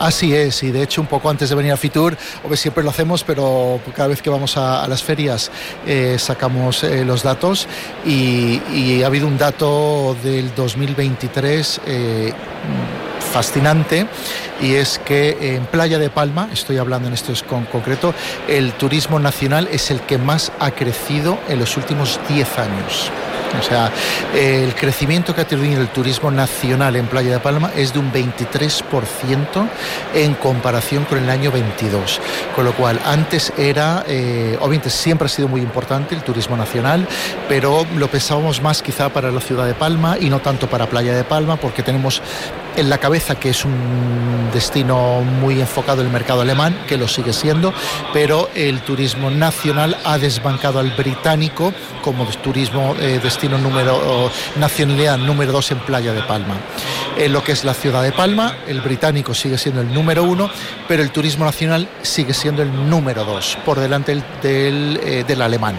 Así 0.00 0.34
es, 0.34 0.64
y 0.64 0.72
de 0.72 0.82
hecho 0.82 1.00
un 1.00 1.06
poco 1.06 1.30
antes 1.30 1.48
de 1.48 1.54
venir 1.54 1.70
a 1.70 1.76
Fitur, 1.76 2.16
siempre 2.54 2.82
lo 2.82 2.90
hacemos, 2.90 3.22
pero 3.22 3.80
cada 3.94 4.08
vez 4.08 4.20
que 4.20 4.30
vamos 4.30 4.56
a, 4.56 4.86
las 4.88 5.04
ferias 5.04 5.52
eh, 5.86 6.16
sacamos 6.18 6.82
eh, 6.82 7.04
los 7.04 7.22
datos 7.22 7.68
y, 8.04 9.02
ha 9.04 9.06
habido 9.06 9.28
un 9.28 9.38
dato 9.38 10.16
del 10.24 10.52
2023 10.56 11.80
fascinante 13.34 14.06
y 14.62 14.74
es 14.74 15.00
que 15.00 15.56
en 15.56 15.66
Playa 15.66 15.98
de 15.98 16.08
Palma, 16.08 16.48
estoy 16.52 16.78
hablando 16.78 17.08
en 17.08 17.14
esto 17.14 17.32
con 17.48 17.64
concreto, 17.64 18.14
el 18.46 18.74
turismo 18.74 19.18
nacional 19.18 19.68
es 19.72 19.90
el 19.90 20.02
que 20.02 20.18
más 20.18 20.52
ha 20.60 20.70
crecido 20.70 21.40
en 21.48 21.58
los 21.58 21.76
últimos 21.76 22.20
10 22.28 22.58
años. 22.60 23.10
O 23.58 23.62
sea, 23.62 23.90
el 24.34 24.74
crecimiento 24.74 25.34
que 25.34 25.40
ha 25.40 25.46
tenido 25.46 25.80
el 25.80 25.88
turismo 25.88 26.30
nacional 26.30 26.96
en 26.96 27.06
Playa 27.06 27.32
de 27.32 27.40
Palma 27.40 27.70
es 27.76 27.92
de 27.92 27.98
un 27.98 28.12
23% 28.12 29.68
en 30.14 30.34
comparación 30.34 31.04
con 31.04 31.18
el 31.18 31.30
año 31.30 31.50
22. 31.50 32.20
Con 32.54 32.64
lo 32.64 32.72
cual, 32.72 33.00
antes 33.04 33.52
era, 33.56 34.04
eh, 34.06 34.56
obviamente 34.60 34.90
siempre 34.90 35.26
ha 35.26 35.28
sido 35.28 35.48
muy 35.48 35.60
importante 35.60 36.14
el 36.14 36.22
turismo 36.22 36.56
nacional, 36.56 37.06
pero 37.48 37.86
lo 37.96 38.08
pensábamos 38.08 38.60
más 38.60 38.82
quizá 38.82 39.08
para 39.08 39.30
la 39.30 39.40
ciudad 39.40 39.66
de 39.66 39.74
Palma 39.74 40.16
y 40.18 40.30
no 40.30 40.40
tanto 40.40 40.68
para 40.68 40.88
Playa 40.88 41.14
de 41.14 41.24
Palma, 41.24 41.56
porque 41.56 41.82
tenemos 41.82 42.22
en 42.76 42.90
la 42.90 42.98
cabeza 42.98 43.36
que 43.36 43.50
es 43.50 43.64
un 43.64 44.50
destino 44.52 45.20
muy 45.22 45.60
enfocado 45.60 46.00
en 46.00 46.06
el 46.06 46.12
mercado 46.12 46.42
alemán, 46.42 46.78
que 46.86 46.96
lo 46.96 47.08
sigue 47.08 47.32
siendo, 47.32 47.74
pero 48.12 48.48
el 48.54 48.80
turismo 48.82 49.30
nacional 49.30 49.98
ha 50.04 50.18
desbancado 50.18 50.78
al 50.78 50.92
británico 50.92 51.72
como 52.02 52.24
turismo 52.26 52.94
eh, 53.00 53.20
destino 53.22 53.58
número 53.58 54.30
nacionalidad 54.56 55.18
número 55.18 55.52
dos 55.52 55.70
en 55.72 55.78
Playa 55.80 56.12
de 56.12 56.22
Palma. 56.22 56.56
En 57.16 57.32
lo 57.32 57.42
que 57.42 57.52
es 57.52 57.64
la 57.64 57.74
ciudad 57.74 58.02
de 58.02 58.12
Palma, 58.12 58.56
el 58.66 58.80
británico 58.80 59.34
sigue 59.34 59.58
siendo 59.58 59.80
el 59.80 59.92
número 59.92 60.24
uno, 60.24 60.50
pero 60.88 61.02
el 61.02 61.10
turismo 61.10 61.44
nacional 61.44 61.88
sigue 62.02 62.34
siendo 62.34 62.62
el 62.62 62.90
número 62.90 63.24
dos, 63.24 63.58
por 63.64 63.78
delante 63.78 64.20
del, 64.42 65.00
eh, 65.02 65.24
del 65.26 65.42
alemán. 65.42 65.76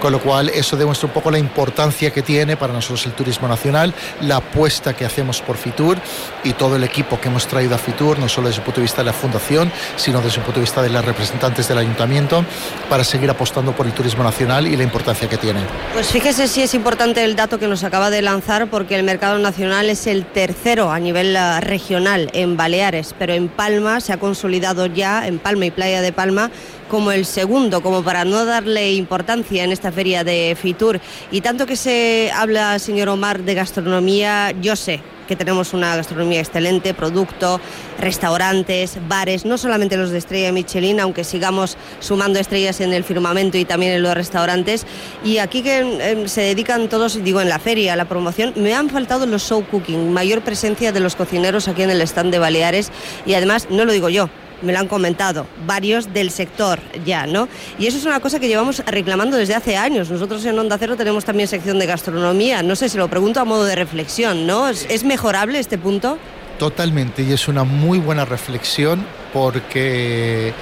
Con 0.00 0.12
lo 0.12 0.20
cual, 0.20 0.48
eso 0.48 0.76
demuestra 0.76 1.08
un 1.08 1.12
poco 1.12 1.30
la 1.30 1.38
importancia 1.38 2.12
que 2.12 2.22
tiene 2.22 2.56
para 2.56 2.72
nosotros 2.72 3.06
el 3.06 3.12
turismo 3.12 3.48
nacional, 3.48 3.92
la 4.22 4.36
apuesta 4.36 4.94
que 4.94 5.04
hacemos 5.04 5.40
por 5.40 5.56
Fitur 5.56 5.98
y 6.44 6.52
todo 6.52 6.76
el 6.76 6.84
equipo 6.84 7.20
que 7.20 7.28
hemos 7.28 7.46
traído 7.46 7.74
a 7.74 7.78
Fitur, 7.78 8.18
no 8.18 8.28
solo 8.28 8.48
desde 8.48 8.60
el 8.60 8.64
punto 8.64 8.80
de 8.80 8.84
vista 8.84 9.02
de 9.02 9.06
la 9.06 9.12
fundación, 9.12 9.72
sino 9.96 10.20
desde 10.20 10.38
el 10.38 10.44
punto 10.44 10.60
de 10.60 10.64
vista 10.64 10.82
de 10.82 10.90
las 10.90 11.04
representantes 11.04 11.68
del 11.68 11.78
ayuntamiento, 11.78 12.44
para 12.88 13.04
seguir 13.04 13.30
apostando 13.30 13.72
por 13.72 13.86
el 13.86 13.92
turismo 13.92 14.24
nacional 14.24 14.66
y 14.66 14.76
la 14.76 14.82
importancia 14.82 15.28
que 15.28 15.36
tiene. 15.36 15.60
Pues 15.92 16.08
fíjese 16.08 16.48
si 16.48 16.62
es 16.62 16.74
importante 16.74 17.24
el 17.24 17.36
dato 17.36 17.58
que 17.58 17.68
nos 17.68 17.84
acaba 17.84 18.10
de 18.10 18.22
lanzar, 18.22 18.68
porque 18.68 18.96
el 18.96 19.02
mercado 19.02 19.38
nacional 19.38 19.90
es 19.90 20.06
el 20.06 20.24
tercero 20.24 20.90
a 20.90 20.98
nivel 20.98 21.36
eh, 21.36 21.60
regional 21.60 22.30
en 22.32 22.56
Baleares, 22.56 23.14
pero 23.18 23.34
en 23.34 23.48
Palma 23.48 24.00
se 24.00 24.12
ha 24.12 24.18
consolidado 24.18 24.86
ya, 24.86 25.26
en 25.26 25.38
Palma 25.38 25.66
y 25.66 25.70
Playa 25.70 26.00
de 26.00 26.12
Palma, 26.12 26.50
como 26.88 27.12
el 27.12 27.26
segundo, 27.26 27.82
como 27.82 28.02
para 28.02 28.24
no 28.24 28.44
darle 28.44 28.92
importancia 28.92 29.64
en 29.64 29.72
esta 29.72 29.92
feria 29.92 30.24
de 30.24 30.56
Fitur. 30.60 31.00
Y 31.30 31.40
tanto 31.40 31.66
que 31.66 31.76
se 31.76 32.30
habla, 32.34 32.78
señor 32.78 33.08
Omar, 33.08 33.42
de 33.42 33.54
gastronomía, 33.54 34.52
yo 34.60 34.74
sé 34.74 35.00
que 35.28 35.36
tenemos 35.36 35.74
una 35.74 35.94
gastronomía 35.94 36.40
excelente, 36.40 36.94
producto, 36.94 37.60
restaurantes, 38.00 38.98
bares, 39.06 39.44
no 39.44 39.58
solamente 39.58 39.96
los 39.96 40.10
de 40.10 40.18
estrella 40.18 40.50
Michelin, 40.50 40.98
aunque 40.98 41.22
sigamos 41.22 41.76
sumando 42.00 42.40
estrellas 42.40 42.80
en 42.80 42.92
el 42.92 43.04
firmamento 43.04 43.58
y 43.58 43.64
también 43.64 43.92
en 43.92 44.02
los 44.02 44.14
restaurantes. 44.14 44.86
Y 45.24 45.38
aquí 45.38 45.62
que 45.62 45.78
em, 45.78 46.26
se 46.26 46.40
dedican 46.40 46.88
todos, 46.88 47.22
digo, 47.22 47.40
en 47.40 47.48
la 47.48 47.58
feria, 47.58 47.92
a 47.92 47.96
la 47.96 48.06
promoción, 48.06 48.54
me 48.56 48.74
han 48.74 48.90
faltado 48.90 49.26
los 49.26 49.46
show 49.46 49.64
cooking, 49.70 50.12
mayor 50.12 50.40
presencia 50.40 50.90
de 50.90 51.00
los 51.00 51.14
cocineros 51.14 51.68
aquí 51.68 51.82
en 51.82 51.90
el 51.90 52.00
stand 52.00 52.32
de 52.32 52.38
Baleares 52.38 52.90
y 53.26 53.34
además, 53.34 53.68
no 53.70 53.84
lo 53.84 53.92
digo 53.92 54.08
yo, 54.08 54.30
me 54.62 54.72
lo 54.72 54.78
han 54.78 54.88
comentado 54.88 55.46
varios 55.66 56.12
del 56.12 56.30
sector 56.30 56.80
ya, 57.04 57.26
¿no? 57.26 57.48
Y 57.78 57.86
eso 57.86 57.98
es 57.98 58.04
una 58.04 58.20
cosa 58.20 58.40
que 58.40 58.48
llevamos 58.48 58.82
reclamando 58.86 59.36
desde 59.36 59.54
hace 59.54 59.76
años. 59.76 60.10
Nosotros 60.10 60.44
en 60.44 60.58
Onda 60.58 60.78
Cero 60.78 60.96
tenemos 60.96 61.24
también 61.24 61.48
sección 61.48 61.78
de 61.78 61.86
gastronomía. 61.86 62.62
No 62.62 62.76
sé, 62.76 62.88
se 62.88 62.98
lo 62.98 63.08
pregunto 63.08 63.40
a 63.40 63.44
modo 63.44 63.64
de 63.64 63.74
reflexión, 63.74 64.46
¿no? 64.46 64.68
¿Es, 64.68 65.04
mejorable 65.04 65.58
este 65.58 65.78
punto? 65.78 66.18
Totalmente, 66.58 67.22
y 67.22 67.32
es 67.32 67.48
una 67.48 67.64
muy 67.64 67.98
buena 67.98 68.24
reflexión 68.24 69.06
porque 69.32 70.52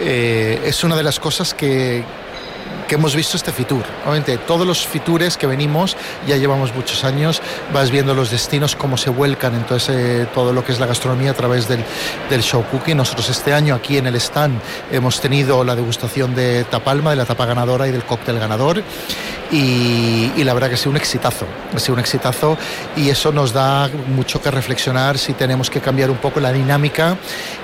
eh, 0.00 0.60
es 0.64 0.84
una 0.84 0.96
de 0.96 1.02
las 1.02 1.20
cosas 1.20 1.54
que, 1.54 2.02
que 2.86 2.94
hemos 2.94 3.14
visto 3.14 3.36
este 3.36 3.52
Fitur. 3.52 3.84
Obviamente, 4.04 4.38
todos 4.38 4.66
los 4.66 4.86
Fitures 4.86 5.36
que 5.36 5.46
venimos, 5.46 5.96
ya 6.26 6.36
llevamos 6.36 6.74
muchos 6.74 7.04
años, 7.04 7.42
vas 7.72 7.90
viendo 7.90 8.14
los 8.14 8.30
destinos, 8.30 8.76
cómo 8.76 8.96
se 8.96 9.10
vuelcan 9.10 9.54
entonces 9.54 9.96
eh, 9.96 10.26
todo 10.34 10.52
lo 10.52 10.64
que 10.64 10.72
es 10.72 10.80
la 10.80 10.86
gastronomía 10.86 11.32
a 11.32 11.34
través 11.34 11.68
del, 11.68 11.84
del, 12.30 12.42
show 12.42 12.64
cooking. 12.70 12.96
Nosotros 12.96 13.28
este 13.28 13.52
año 13.52 13.74
aquí 13.74 13.98
en 13.98 14.06
el 14.06 14.16
stand 14.16 14.60
hemos 14.90 15.20
tenido 15.20 15.64
la 15.64 15.74
degustación 15.74 16.34
de 16.34 16.64
Tapalma, 16.64 17.10
de 17.10 17.16
la 17.16 17.24
tapa 17.24 17.46
ganadora 17.46 17.88
y 17.88 17.92
del 17.92 18.04
cóctel 18.04 18.38
ganador. 18.38 18.82
Y, 19.50 20.44
la 20.44 20.54
verdad 20.54 20.68
que 20.68 20.74
ha 20.74 20.78
sido 20.78 20.92
un 20.92 20.96
exitazo, 20.96 21.44
ha 21.74 21.78
sido 21.80 21.94
un 21.94 22.00
exitazo 22.00 22.56
y 22.96 23.10
eso 23.10 23.32
nos 23.32 23.52
da 23.52 23.88
mucho 24.14 24.40
que 24.40 24.48
reflexionar 24.48 25.18
si 25.18 25.32
tenemos 25.32 25.70
que 25.70 25.80
cambiar 25.80 26.08
un 26.08 26.18
poco 26.18 26.38
la 26.38 26.52
dinámica 26.52 27.16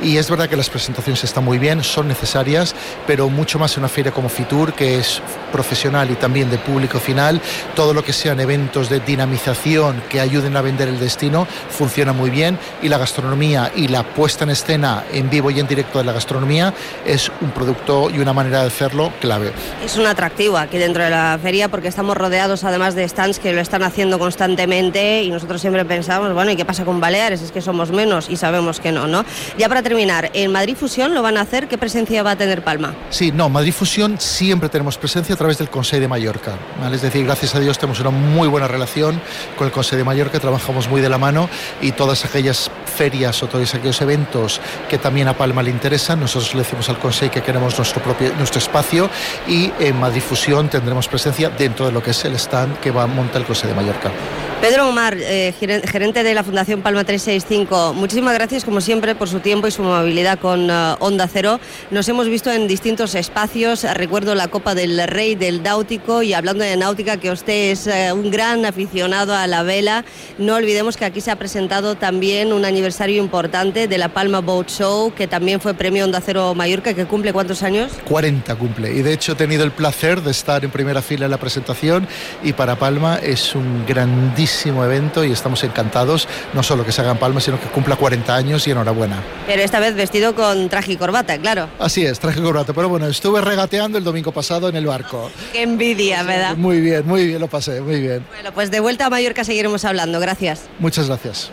y 0.02 0.16
es 0.16 0.28
verdad 0.28 0.48
que 0.48 0.56
las 0.56 0.68
presentaciones 0.68 1.22
están 1.22 1.44
muy 1.44 1.58
bien, 1.58 1.84
son 1.84 2.08
necesarias, 2.08 2.74
pero 3.06 3.28
mucho 3.28 3.60
más 3.60 3.76
en 3.76 3.82
una 3.82 3.88
feria 3.88 4.10
como 4.10 4.28
Fitur 4.28 4.72
que 4.72 4.98
es 4.98 5.22
profesional 5.52 6.10
y 6.10 6.14
también 6.14 6.50
de 6.50 6.58
público 6.58 6.98
final, 6.98 7.40
todo 7.76 7.94
lo 7.94 8.04
que 8.04 8.12
sean 8.12 8.40
eventos 8.40 8.88
de 8.88 8.98
dinamización 8.98 10.02
que 10.08 10.20
ayuden 10.20 10.56
a 10.56 10.62
vender 10.62 10.88
el 10.88 10.98
destino 10.98 11.46
funciona 11.70 12.12
muy 12.12 12.30
bien 12.30 12.58
y 12.82 12.88
la 12.88 12.98
gastronomía 12.98 13.70
y 13.76 13.86
la 13.86 14.02
puesta 14.02 14.42
en 14.42 14.50
escena 14.50 15.04
en 15.12 15.30
vivo 15.30 15.50
y 15.50 15.60
en 15.60 15.68
directo 15.68 15.98
de 15.98 16.04
la 16.04 16.12
gastronomía 16.12 16.74
es 17.06 17.30
un 17.40 17.50
producto 17.50 18.10
y 18.10 18.18
una 18.18 18.32
manera 18.32 18.62
de 18.62 18.66
hacerlo 18.66 19.12
clave. 19.20 19.52
Es 19.84 19.96
un 19.96 20.06
atractivo 20.06 20.56
aquí 20.56 20.78
dentro 20.78 21.04
de 21.04 21.10
la 21.10 21.38
feria 21.40 21.68
porque 21.72 21.88
estamos 21.88 22.16
rodeados 22.16 22.62
además 22.62 22.94
de 22.94 23.08
stands 23.08 23.40
que 23.40 23.52
lo 23.52 23.60
están 23.60 23.82
haciendo 23.82 24.18
constantemente 24.18 25.24
y 25.24 25.30
nosotros 25.30 25.60
siempre 25.60 25.84
pensamos, 25.84 26.32
bueno, 26.34 26.52
¿y 26.52 26.56
qué 26.56 26.64
pasa 26.64 26.84
con 26.84 27.00
Baleares? 27.00 27.40
Es 27.40 27.50
que 27.50 27.60
somos 27.60 27.90
menos 27.90 28.28
y 28.30 28.36
sabemos 28.36 28.78
que 28.78 28.92
no, 28.92 29.08
¿no? 29.08 29.24
Ya 29.58 29.68
para 29.68 29.82
terminar, 29.82 30.30
¿en 30.34 30.52
Madrid 30.52 30.76
Fusión 30.76 31.14
lo 31.14 31.22
van 31.22 31.38
a 31.38 31.40
hacer? 31.40 31.68
¿Qué 31.68 31.78
presencia 31.78 32.22
va 32.22 32.32
a 32.32 32.36
tener 32.36 32.62
Palma? 32.62 32.94
Sí, 33.10 33.32
no, 33.32 33.48
Madrid 33.48 33.72
Fusión 33.72 34.20
siempre 34.20 34.68
tenemos 34.68 34.98
presencia 34.98 35.34
a 35.34 35.38
través 35.38 35.58
del 35.58 35.70
Consejo 35.70 36.02
de 36.02 36.08
Mallorca. 36.08 36.58
Es 36.92 37.02
decir, 37.02 37.24
gracias 37.24 37.54
a 37.54 37.60
Dios 37.60 37.78
tenemos 37.78 37.98
una 38.00 38.10
muy 38.10 38.48
buena 38.48 38.68
relación 38.68 39.20
con 39.56 39.66
el 39.66 39.72
Consejo 39.72 39.96
de 39.96 40.04
Mallorca, 40.04 40.38
trabajamos 40.38 40.88
muy 40.88 41.00
de 41.00 41.08
la 41.08 41.16
mano 41.16 41.48
y 41.80 41.92
todas 41.92 42.24
aquellas 42.26 42.70
ferias 43.02 43.42
o 43.42 43.48
todos 43.48 43.74
aquellos 43.74 44.00
eventos 44.00 44.60
que 44.88 44.96
también 44.96 45.26
a 45.26 45.36
Palma 45.36 45.60
le 45.60 45.70
interesan, 45.70 46.20
nosotros 46.20 46.54
le 46.54 46.62
decimos 46.62 46.88
al 46.88 47.00
Consejo 47.00 47.32
que 47.32 47.42
queremos 47.42 47.76
nuestro, 47.76 48.00
propio, 48.00 48.32
nuestro 48.38 48.60
espacio 48.60 49.10
y 49.48 49.72
en 49.80 49.98
Madrid 49.98 50.22
Fusión 50.22 50.68
tendremos 50.68 51.08
presencia 51.08 51.50
dentro 51.50 51.86
de 51.86 51.90
lo 51.90 52.00
que 52.00 52.12
es 52.12 52.24
el 52.24 52.36
stand 52.36 52.78
que 52.78 52.92
va 52.92 53.02
a 53.02 53.06
montar 53.08 53.40
el 53.40 53.46
Consejo 53.48 53.70
de 53.70 53.74
Mallorca. 53.74 54.12
Pedro 54.60 54.88
Omar, 54.88 55.16
eh, 55.18 55.52
gerente 55.58 56.22
de 56.22 56.34
la 56.34 56.44
Fundación 56.44 56.82
Palma 56.82 57.02
365, 57.02 57.94
muchísimas 57.94 58.34
gracias 58.34 58.64
como 58.64 58.80
siempre 58.80 59.16
por 59.16 59.28
su 59.28 59.40
tiempo 59.40 59.66
y 59.66 59.72
su 59.72 59.82
amabilidad 59.82 60.38
con 60.38 60.70
uh, 60.70 60.94
Onda 61.00 61.26
Cero. 61.26 61.58
Nos 61.90 62.08
hemos 62.08 62.28
visto 62.28 62.52
en 62.52 62.68
distintos 62.68 63.16
espacios, 63.16 63.82
recuerdo 63.82 64.36
la 64.36 64.46
Copa 64.46 64.76
del 64.76 65.08
Rey 65.08 65.34
del 65.34 65.64
Náutico 65.64 66.22
y 66.22 66.32
hablando 66.32 66.62
de 66.62 66.76
náutica 66.76 67.16
que 67.16 67.32
usted 67.32 67.72
es 67.72 67.88
uh, 67.88 68.14
un 68.14 68.30
gran 68.30 68.64
aficionado 68.64 69.34
a 69.34 69.48
la 69.48 69.64
vela, 69.64 70.04
no 70.38 70.54
olvidemos 70.54 70.96
que 70.96 71.06
aquí 71.06 71.20
se 71.20 71.32
ha 71.32 71.36
presentado 71.36 71.96
también 71.96 72.52
un 72.52 72.64
aniversario 72.64 72.91
importante 73.10 73.88
de 73.88 73.98
la 73.98 74.08
Palma 74.08 74.40
Boat 74.40 74.68
Show, 74.68 75.12
que 75.14 75.26
también 75.26 75.60
fue 75.60 75.74
premio 75.74 76.04
Onda 76.04 76.20
Cero 76.20 76.54
Mallorca, 76.54 76.94
que 76.94 77.06
cumple 77.06 77.32
cuántos 77.32 77.62
años? 77.62 77.92
40 78.04 78.54
cumple 78.56 78.92
y 78.92 79.02
de 79.02 79.12
hecho 79.12 79.32
he 79.32 79.34
tenido 79.34 79.64
el 79.64 79.72
placer 79.72 80.22
de 80.22 80.30
estar 80.30 80.64
en 80.64 80.70
primera 80.70 81.02
fila 81.02 81.26
en 81.26 81.30
la 81.30 81.38
presentación 81.38 82.06
y 82.42 82.52
para 82.52 82.76
Palma 82.76 83.18
es 83.22 83.54
un 83.54 83.84
grandísimo 83.86 84.84
evento 84.84 85.24
y 85.24 85.32
estamos 85.32 85.62
encantados, 85.64 86.28
no 86.52 86.62
solo 86.62 86.84
que 86.84 86.92
se 86.92 87.00
haga 87.00 87.12
en 87.12 87.18
Palma, 87.18 87.40
sino 87.40 87.60
que 87.60 87.66
cumpla 87.66 87.96
40 87.96 88.34
años 88.34 88.66
y 88.66 88.70
enhorabuena. 88.70 89.22
Pero 89.46 89.62
esta 89.62 89.80
vez 89.80 89.94
vestido 89.94 90.34
con 90.34 90.68
traje 90.68 90.92
y 90.92 90.96
corbata, 90.96 91.38
claro. 91.38 91.68
Así 91.78 92.04
es, 92.04 92.18
traje 92.18 92.40
y 92.40 92.42
corbata. 92.42 92.72
Pero 92.72 92.88
bueno, 92.88 93.06
estuve 93.06 93.40
regateando 93.40 93.98
el 93.98 94.04
domingo 94.04 94.32
pasado 94.32 94.68
en 94.68 94.76
el 94.76 94.86
barco. 94.86 95.30
Qué 95.52 95.62
envidia, 95.62 96.22
¿verdad? 96.22 96.56
Muy 96.56 96.80
bien, 96.80 97.06
muy 97.06 97.26
bien, 97.26 97.40
lo 97.40 97.48
pasé, 97.48 97.80
muy 97.80 98.00
bien. 98.00 98.24
Bueno, 98.32 98.52
pues 98.52 98.70
de 98.70 98.80
vuelta 98.80 99.06
a 99.06 99.10
Mallorca 99.10 99.44
seguiremos 99.44 99.84
hablando. 99.84 100.20
Gracias. 100.20 100.62
Muchas 100.78 101.08
gracias. 101.08 101.52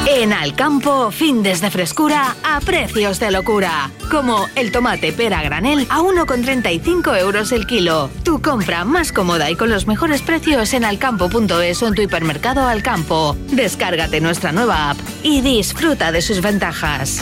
En 0.08 0.32
Alcampo, 0.34 1.12
fin 1.12 1.44
de 1.44 1.54
frescura 1.56 2.36
a 2.44 2.60
precios 2.62 3.20
de 3.20 3.30
locura. 3.32 3.92
Como 4.10 4.48
el 4.56 4.72
tomate 4.72 5.12
pera 5.12 5.44
granel 5.44 5.86
a 5.90 6.00
1,35 6.00 7.20
euros 7.20 7.52
el 7.52 7.68
kilo. 7.68 8.10
Tu 8.24 8.42
compra 8.42 8.86
más 8.86 9.12
cómoda 9.12 9.52
y 9.52 9.56
con 9.56 9.70
los 9.70 9.88
mejores 9.88 10.22
precios 10.22 10.74
en 10.74 10.86
alcampo.es 10.86 11.84
o 11.84 11.88
en 11.88 11.96
tu 11.96 12.02
hipermercado 12.02 12.66
Alcampo. 12.66 13.36
Descárgate 13.52 14.22
nuestra 14.22 14.54
nueva 14.54 14.92
app 14.92 14.98
y 15.22 15.42
disfruta 15.42 16.14
de 16.14 16.22
sus 16.22 16.42
ventajas. 16.42 17.22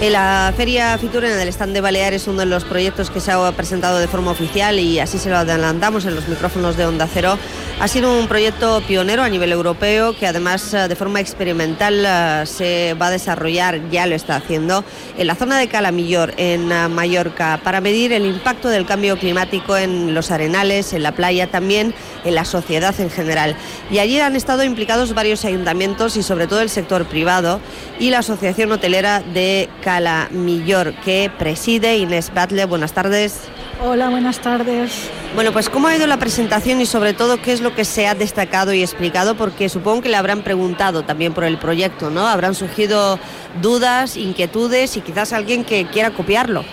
La 0.00 0.52
Feria 0.54 0.96
Fitur 0.98 1.24
en 1.24 1.40
el 1.40 1.48
stand 1.48 1.72
de 1.72 1.80
Baleares 1.80 2.22
es 2.22 2.28
uno 2.28 2.40
de 2.40 2.46
los 2.46 2.64
proyectos 2.64 3.10
que 3.10 3.18
se 3.18 3.32
ha 3.32 3.52
presentado 3.52 3.98
de 3.98 4.06
forma 4.06 4.30
oficial 4.30 4.78
y 4.78 5.00
así 5.00 5.18
se 5.18 5.30
lo 5.30 5.38
adelantamos 5.38 6.04
en 6.04 6.14
los 6.14 6.28
micrófonos 6.28 6.76
de 6.76 6.84
Onda 6.84 7.08
Cero. 7.12 7.38
Ha 7.80 7.88
sido 7.88 8.18
un 8.18 8.28
proyecto 8.28 8.82
pionero 8.86 9.22
a 9.22 9.28
nivel 9.28 9.52
europeo 9.52 10.14
que 10.16 10.26
además 10.26 10.72
eh, 10.72 10.88
de 10.88 10.96
forma 10.96 11.20
experimental 11.20 12.04
eh, 12.06 12.46
se 12.46 12.94
va 12.94 13.08
a 13.08 13.10
desarrollar, 13.10 13.90
ya 13.90 14.06
lo 14.06 14.14
está 14.14 14.36
haciendo, 14.36 14.84
en 15.18 15.26
la 15.26 15.34
zona 15.34 15.58
de 15.58 15.68
Calamillor, 15.68 16.34
en 16.36 16.72
eh, 16.72 16.88
Mallorca, 16.88 17.60
para 17.64 17.80
medir 17.80 18.12
el 18.12 18.26
impacto 18.26 18.68
del 18.68 18.86
cambio 18.86 19.18
climático 19.18 19.76
en 19.76 20.14
los 20.14 20.30
arenales, 20.30 20.92
en 20.92 21.02
la 21.02 21.12
playa, 21.12 21.48
también 21.48 21.94
en 22.24 22.34
la 22.34 22.44
sociedad 22.44 22.98
en 23.00 23.10
general. 23.10 23.56
Y 23.90 23.98
allí 23.98 24.20
han 24.20 24.36
estado 24.36 24.62
implicados 24.62 25.14
varios 25.14 25.44
ayuntamientos 25.44 26.16
y 26.16 26.22
sobre 26.22 26.46
todo 26.46 26.60
el 26.60 26.70
sector 26.70 27.06
privado 27.06 27.60
y 27.98 28.10
la 28.10 28.18
Asociación 28.18 28.72
Hotelera 28.72 29.20
de 29.20 29.68
Cala 29.86 30.26
Millor, 30.32 30.94
que 31.04 31.30
preside 31.38 31.96
Inés 31.96 32.32
Batle. 32.34 32.64
Buenas 32.64 32.92
tardes. 32.92 33.42
Hola, 33.80 34.08
buenas 34.08 34.40
tardes. 34.40 35.08
Bueno, 35.36 35.52
pues 35.52 35.70
¿cómo 35.70 35.86
ha 35.86 35.94
ido 35.94 36.08
la 36.08 36.16
presentación 36.16 36.80
y 36.80 36.86
sobre 36.86 37.14
todo 37.14 37.40
qué 37.40 37.52
es 37.52 37.60
lo 37.60 37.72
que 37.72 37.84
se 37.84 38.08
ha 38.08 38.16
destacado 38.16 38.72
y 38.72 38.82
explicado? 38.82 39.36
Porque 39.36 39.68
supongo 39.68 40.02
que 40.02 40.08
le 40.08 40.16
habrán 40.16 40.42
preguntado 40.42 41.04
también 41.04 41.34
por 41.34 41.44
el 41.44 41.56
proyecto, 41.58 42.10
¿no? 42.10 42.26
Habrán 42.26 42.56
surgido 42.56 43.20
dudas, 43.62 44.16
inquietudes 44.16 44.96
y 44.96 45.02
quizás 45.02 45.32
alguien 45.32 45.64
que 45.64 45.86
quiera 45.86 46.10
copiarlo. 46.10 46.64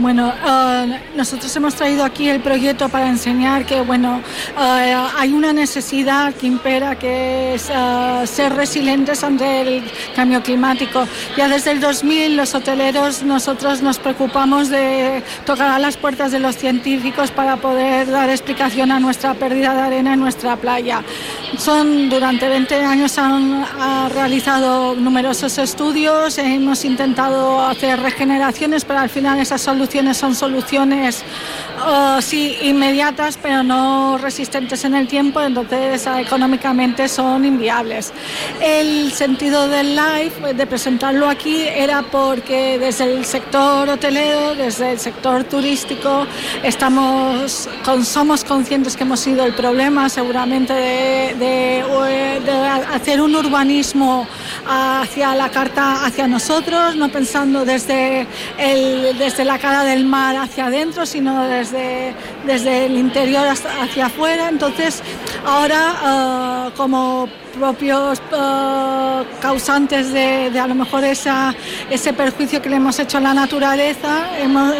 Bueno, 0.00 0.32
eh, 0.32 0.98
nosotros 1.14 1.54
hemos 1.56 1.74
traído 1.74 2.04
aquí 2.04 2.26
el 2.26 2.40
proyecto 2.40 2.88
para 2.88 3.06
enseñar 3.06 3.66
que 3.66 3.82
bueno 3.82 4.22
eh, 4.58 4.96
hay 5.18 5.30
una 5.30 5.52
necesidad 5.52 6.32
que 6.32 6.46
impera 6.46 6.98
que 6.98 7.54
es 7.54 7.68
eh, 7.68 8.22
ser 8.24 8.54
resilientes 8.54 9.22
ante 9.22 9.60
el 9.60 9.84
cambio 10.16 10.42
climático. 10.42 11.06
Ya 11.36 11.48
desde 11.48 11.72
el 11.72 11.80
2000 11.80 12.34
los 12.34 12.54
hoteleros 12.54 13.22
nosotros 13.24 13.82
nos 13.82 13.98
preocupamos 13.98 14.70
de 14.70 15.22
tocar 15.44 15.68
a 15.68 15.78
las 15.78 15.98
puertas 15.98 16.32
de 16.32 16.40
los 16.40 16.56
científicos 16.56 17.30
para 17.30 17.58
poder 17.58 18.10
dar 18.10 18.30
explicación 18.30 18.92
a 18.92 19.00
nuestra 19.00 19.34
pérdida 19.34 19.74
de 19.74 19.82
arena 19.82 20.14
en 20.14 20.20
nuestra 20.20 20.56
playa. 20.56 21.02
Son 21.58 22.08
durante 22.08 22.48
20 22.48 22.74
años 22.86 23.18
han 23.18 23.66
realizado 24.14 24.94
numerosos 24.94 25.58
estudios, 25.58 26.38
hemos 26.38 26.86
intentado 26.86 27.60
hacer 27.66 28.00
regeneraciones, 28.00 28.86
pero 28.86 29.00
al 29.00 29.10
final 29.10 29.38
esas 29.38 29.60
soluciones 29.60 29.89
son 30.14 30.34
soluciones 30.34 31.22
uh, 31.84 32.22
sí 32.22 32.56
inmediatas, 32.62 33.38
pero 33.42 33.62
no 33.62 34.18
resistentes 34.18 34.84
en 34.84 34.94
el 34.94 35.08
tiempo, 35.08 35.40
entonces 35.40 36.06
uh, 36.06 36.18
económicamente 36.18 37.08
son 37.08 37.44
inviables. 37.44 38.12
El 38.60 39.12
sentido 39.12 39.68
del 39.68 39.96
live, 39.96 40.54
de 40.54 40.66
presentarlo 40.66 41.28
aquí, 41.28 41.62
era 41.62 42.02
porque 42.02 42.78
desde 42.78 43.04
el 43.04 43.24
sector 43.24 43.88
hotelero, 43.88 44.54
desde 44.54 44.92
el 44.92 45.00
sector 45.00 45.44
turístico, 45.44 46.26
estamos, 46.62 47.68
somos 48.04 48.44
conscientes 48.44 48.96
que 48.96 49.02
hemos 49.02 49.20
sido 49.20 49.44
el 49.44 49.54
problema 49.54 50.08
seguramente 50.08 50.72
de, 50.72 51.34
de 51.38 51.84
hacer 52.92 53.20
un 53.20 53.34
urbanismo 53.34 54.26
hacia 54.66 55.34
la 55.34 55.48
carta, 55.50 56.04
hacia 56.04 56.26
nosotros, 56.26 56.94
no 56.96 57.08
pensando 57.10 57.64
desde, 57.64 58.26
el, 58.58 59.18
desde 59.18 59.44
la 59.44 59.58
cara 59.58 59.79
del 59.84 60.04
mar 60.04 60.36
hacia 60.36 60.66
adentro, 60.66 61.06
sino 61.06 61.42
desde, 61.44 62.14
desde 62.46 62.86
el 62.86 62.96
interior 62.96 63.46
hacia 63.46 64.06
afuera. 64.06 64.48
Entonces, 64.48 65.02
ahora 65.44 66.68
uh, 66.68 66.76
como 66.76 67.28
propios 67.50 68.20
uh, 68.32 69.24
causantes 69.40 70.12
de, 70.12 70.58
a 70.58 70.66
lo 70.66 70.74
mejor 70.74 71.04
esa, 71.04 71.54
ese 71.90 72.12
perjuicio 72.12 72.62
que 72.62 72.68
le 72.68 72.76
hemos 72.76 72.98
hecho 72.98 73.18
a 73.18 73.20
la 73.20 73.34
naturaleza, 73.34 74.28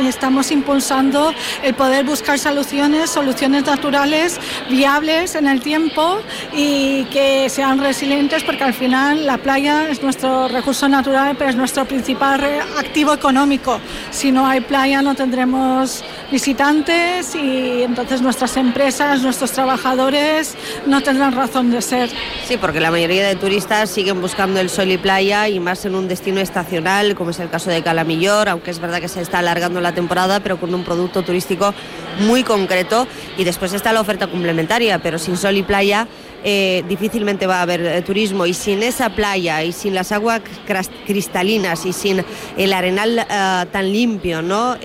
estamos 0.07 0.51
impulsando 0.51 1.33
el 1.63 1.75
poder 1.75 2.05
buscar 2.05 2.39
soluciones, 2.39 3.11
soluciones 3.11 3.65
naturales, 3.67 4.39
viables 4.69 5.35
en 5.35 5.47
el 5.47 5.61
tiempo 5.61 6.19
y 6.55 7.05
que 7.05 7.49
sean 7.49 7.79
resilientes 7.79 8.43
porque 8.45 8.65
al 8.65 8.75
final 8.75 9.27
la 9.27 9.39
playa 9.39 9.89
es 9.89 10.03
nuestro 10.03 10.49
recurso 10.49 10.89
natural, 10.89 11.37
pero 11.37 11.51
es 11.51 11.57
nuestro 11.57 11.85
principal 11.85 12.43
activo 12.79 13.13
económico. 13.13 13.81
Si 14.11 14.33
no 14.33 14.47
hay 14.47 14.61
playa 14.61 15.03
no 15.03 15.15
tendremos 15.15 16.05
visitantes 16.31 17.35
y 17.35 17.83
entonces 17.83 18.23
nuestras 18.23 18.57
empresas, 18.57 19.23
nuestros 19.23 19.53
trabajadores 19.53 20.55
no 20.87 21.01
tendrán 21.01 21.33
razón 21.33 21.71
de 21.71 21.83
ser. 21.83 22.11
Sí, 22.47 22.57
porque 22.71 22.79
la 22.79 22.93
mayoría 22.93 23.27
de 23.27 23.35
turistas 23.35 23.91
siguen 23.91 24.21
buscando 24.21 24.61
el 24.61 24.71
sol 24.71 24.93
y 24.93 24.97
playa 24.97 25.49
y 25.49 25.59
más 25.59 25.85
en 25.87 25.97
un 25.97 26.07
destino 26.07 26.39
estacional, 26.39 27.17
como 27.17 27.31
es 27.31 27.41
el 27.41 27.51
caso 27.51 27.69
de 27.69 27.83
Calamillor, 27.83 28.49
aunque 28.49 28.71
es 28.71 28.79
verdad 28.79 29.01
que 29.01 29.09
se 29.09 29.21
está 29.21 29.41
alargando 29.41 29.81
la 29.81 29.93
temporada, 29.93 30.39
pero 30.39 30.57
con 30.57 30.73
un 30.73 30.85
producto 30.85 31.25
turístico 31.25 31.75
muy 32.21 32.45
concreto. 32.45 33.09
Y 33.37 33.43
después 33.43 33.73
está 33.73 33.93
la 33.93 34.01
oferta 34.01 34.29
complementaria, 34.29 35.01
pero 35.01 35.19
sin 35.19 35.37
sol 35.37 35.57
y 35.57 35.65
playa 35.65 36.07
eh, 36.45 36.85
difícilmente 36.89 37.49
va 37.49 37.59
a 37.59 37.63
haber 37.63 37.85
eh, 37.85 38.03
turismo 38.03 38.47
y 38.47 38.55
sin 38.55 38.85
esa 38.85 39.11
playa 39.11 39.65
y 39.65 39.73
sin 39.73 39.93
las 39.93 40.13
aguas 40.13 40.41
cristalinas 41.07 41.85
y 41.85 41.93
sin 41.93 42.25
el 42.57 42.73
arenal 42.73 43.19
eh, 43.19 43.67
tan 43.73 43.93
limpio, 43.93 44.43
¿no? 44.43 44.77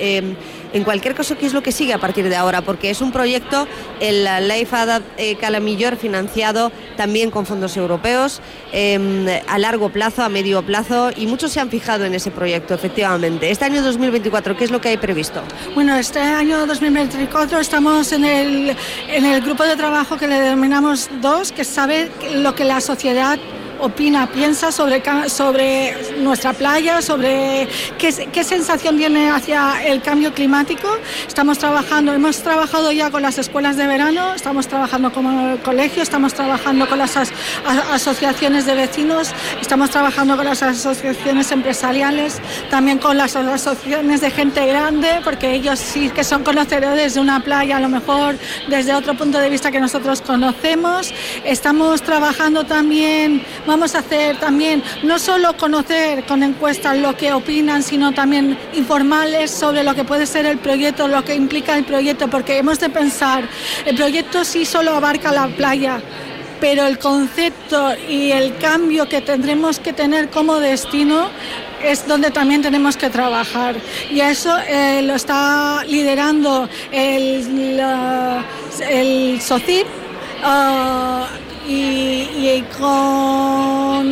En 0.74 0.84
cualquier 0.84 1.16
caso, 1.16 1.38
¿qué 1.38 1.46
es 1.46 1.54
lo 1.54 1.64
que 1.64 1.72
sigue 1.72 1.94
a 1.94 2.00
partir 2.00 2.30
de 2.30 2.36
ahora? 2.36 2.62
Porque 2.62 2.90
es 2.90 3.02
un 3.02 3.12
proyecto, 3.12 3.68
el 4.00 4.28
Life 4.48 4.76
Adapt 4.76 5.06
eh, 5.18 5.36
Calamillor, 5.36 5.98
financiado 5.98 6.72
también 6.98 7.32
con 7.32 7.46
fondos 7.46 7.78
europeos 7.78 8.42
em, 8.72 9.26
a 9.48 9.58
largo 9.58 9.90
plazo, 9.90 10.24
a 10.24 10.30
medio 10.30 10.64
plazo, 10.64 11.12
y 11.16 11.28
muchos 11.28 11.52
se 11.52 11.60
han 11.60 11.70
fijado 11.70 12.06
en 12.06 12.14
ese 12.14 12.32
proyecto, 12.32 12.74
efectivamente. 12.74 13.50
Este 13.52 13.66
año 13.66 13.82
2024, 13.82 14.58
¿qué 14.58 14.66
es 14.66 14.72
lo 14.72 14.82
que 14.82 14.90
hay 14.90 14.98
previsto? 14.98 15.42
Bueno, 15.74 15.96
este 15.96 16.20
año 16.20 16.66
2024 16.66 17.60
estamos 17.60 18.12
en 18.12 18.26
el, 18.26 18.76
en 19.08 19.26
el 19.26 19.42
grupo 19.42 19.64
de 19.64 19.76
trabajo 19.76 20.18
que 20.18 20.28
le 20.28 20.40
denominamos 20.40 21.10
dos, 21.22 21.52
que 21.52 21.64
sabe 21.64 22.10
lo 22.34 22.56
que 22.56 22.64
la 22.64 22.82
sociedad 22.82 23.40
opina, 23.80 24.28
piensa 24.28 24.72
sobre, 24.72 25.02
sobre 25.30 25.96
nuestra 26.20 26.54
playa, 26.54 27.02
sobre 27.02 27.68
qué, 27.98 28.30
qué, 28.32 28.44
sensación 28.44 28.98
tiene 28.98 29.30
hacia 29.30 29.86
el 29.86 30.02
cambio 30.02 30.34
climático. 30.34 30.88
Estamos 31.28 31.58
trabajando, 31.58 32.14
hemos 32.14 32.38
trabajado 32.38 32.92
ya 32.92 33.10
con 33.10 33.22
las 33.22 33.38
escuelas 33.38 33.78
de 33.78 33.88
verano, 33.88 34.34
estamos 34.34 34.68
trabajando 34.68 35.12
con 35.12 35.26
el 35.26 35.60
colegio, 35.60 36.04
estamos 36.04 36.34
trabajando 36.34 36.88
con 36.88 37.00
las 37.00 37.16
asociaciones 37.92 38.66
de 38.66 38.76
vecinos, 38.76 39.34
estamos 39.62 39.90
trabajando 39.90 40.36
con 40.36 40.46
las 40.46 40.62
asociaciones 40.64 41.52
empresariales, 41.52 42.40
también 42.70 43.00
con 43.00 43.18
las 43.18 43.36
asociaciones 43.36 44.22
de 44.22 44.32
gente 44.32 44.66
grande, 44.66 45.22
porque 45.24 45.54
ellos 45.54 45.80
sí 45.80 46.10
que 46.10 46.24
son 46.24 46.44
conocedores 46.44 47.16
de 47.16 47.20
una 47.20 47.42
playa 47.42 47.78
a 47.78 47.80
lo 47.80 47.90
mejor 47.90 48.36
desde 48.68 48.94
otro 48.94 49.16
punto 49.16 49.40
de 49.40 49.50
vista 49.50 49.72
que 49.72 49.80
nosotros 49.80 50.22
conocemos. 50.22 51.14
Estamos 51.44 52.02
trabajando 52.02 52.64
también 52.66 53.44
Vamos 53.66 53.96
a 53.96 54.00
hacer 54.00 54.38
también 54.40 54.84
no 55.04 55.18
solo 55.18 55.58
conocer 55.58 56.24
con 56.26 56.44
encuestas 56.44 56.98
lo 56.98 57.18
que 57.18 57.34
opinan, 57.34 57.82
sino 57.82 58.14
también 58.14 58.58
informarles 58.74 59.50
sobre 59.50 59.84
lo 59.84 59.96
que 59.96 60.04
puede 60.04 60.28
ser 60.28 60.46
el 60.46 60.60
proyecto, 60.60 61.08
lo 61.08 61.24
que 61.24 61.34
implica 61.34 61.76
el 61.78 61.84
proyecto, 61.84 62.28
porque 62.28 62.58
hemos 62.58 62.80
de 62.80 62.90
pensar, 62.90 63.48
el 63.86 63.96
proyecto 63.96 64.46
sí 64.46 64.66
solo 64.66 64.96
abarca 64.96 65.32
la 65.32 65.48
playa, 65.48 66.00
pero 66.60 66.86
el 66.86 67.00
concepto 67.00 67.94
y 68.08 68.32
el 68.32 68.56
cambio 68.58 69.10
que 69.10 69.22
tendremos 69.22 69.80
que 69.80 69.94
tener 69.94 70.30
como 70.30 70.60
destino 70.60 71.30
es 71.84 72.08
donde 72.08 72.32
también 72.32 72.62
tenemos 72.62 72.98
que 72.98 73.10
trabajar. 73.10 73.76
Y 74.12 74.22
eso 74.22 74.56
eh, 74.68 75.02
lo 75.02 75.16
está 75.16 75.84
liderando 75.86 76.70
el, 76.92 77.80
el 78.90 79.42
SOCIP. 79.42 79.88
Ah, 80.44 81.28
y, 81.68 82.64
con, 82.78 84.06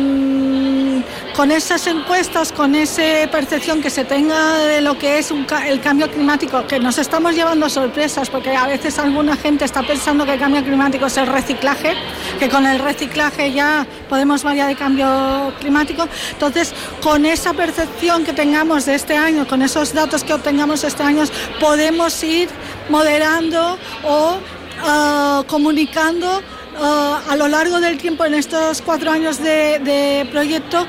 con 1.36 1.50
esas 1.50 1.86
encuestas, 1.86 2.52
con 2.52 2.74
esa 2.74 3.02
percepción 3.30 3.80
que 3.80 3.90
se 3.90 4.04
tenga 4.04 4.58
de 4.58 4.80
lo 4.80 4.98
que 4.98 5.18
es 5.18 5.32
el 5.66 5.80
cambio 5.80 6.10
climático, 6.10 6.66
que 6.66 6.80
nos 6.80 6.98
estamos 6.98 7.34
llevando 7.34 7.68
sorpresas, 7.68 8.28
porque 8.30 8.56
a 8.56 8.66
veces 8.66 8.98
alguna 8.98 9.36
gente 9.36 9.64
está 9.64 9.82
pensando 9.82 10.24
que 10.24 10.34
el 10.34 10.40
cambio 10.40 10.62
climático 10.64 11.06
es 11.06 11.16
el 11.16 11.26
reciclaje, 11.26 11.94
que 12.38 12.48
con 12.48 12.66
el 12.66 12.78
reciclaje 12.78 13.52
ya 13.52 13.86
podemos 14.08 14.42
variar 14.42 14.68
de 14.68 14.76
cambio 14.76 15.52
climático. 15.60 16.08
Entonces, 16.32 16.74
con 17.02 17.24
esa 17.26 17.52
percepción 17.52 18.24
que 18.24 18.32
tengamos 18.32 18.86
de 18.86 18.94
este 18.94 19.16
año, 19.16 19.46
con 19.46 19.62
esos 19.62 19.92
datos 19.92 20.24
que 20.24 20.34
obtengamos 20.34 20.84
este 20.84 21.02
año, 21.02 21.24
podemos 21.60 22.22
ir 22.24 22.48
moderando 22.88 23.78
o 24.04 24.38
ah, 24.82 25.44
comunicando 25.46 26.42
Ah, 26.76 27.22
a 27.28 27.36
lo 27.36 27.46
largo 27.48 27.80
del 27.80 27.98
tiempo, 27.98 28.24
en 28.24 28.34
estos 28.34 28.82
cuatro 28.82 29.10
años 29.10 29.38
de, 29.38 30.26
proyecto, 30.30 30.86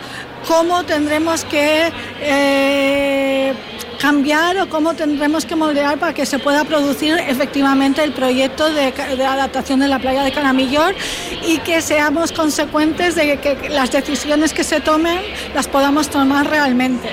cómo 0.47 0.83
tendremos 0.83 1.45
que 1.45 1.91
eh, 2.21 3.53
cambiar 3.99 4.57
o 4.57 4.69
cómo 4.69 4.95
tendremos 4.95 5.45
que 5.45 5.55
moldear 5.55 5.99
para 5.99 6.13
que 6.13 6.25
se 6.25 6.39
pueda 6.39 6.63
producir 6.63 7.17
efectivamente 7.27 8.03
el 8.03 8.13
proyecto 8.13 8.71
de, 8.71 8.91
de, 8.91 9.25
adaptación 9.25 9.79
de 9.79 9.87
la 9.87 9.99
playa 9.99 10.23
de 10.23 10.31
Canamillor 10.31 10.95
y 11.47 11.59
que 11.59 11.81
seamos 11.81 12.31
consecuentes 12.31 13.15
de 13.15 13.39
que 13.39 13.69
las 13.69 13.91
decisiones 13.91 14.53
que 14.53 14.63
se 14.63 14.81
tomen 14.81 15.19
las 15.53 15.67
podamos 15.67 16.09
tomar 16.09 16.49
realmente 16.49 17.09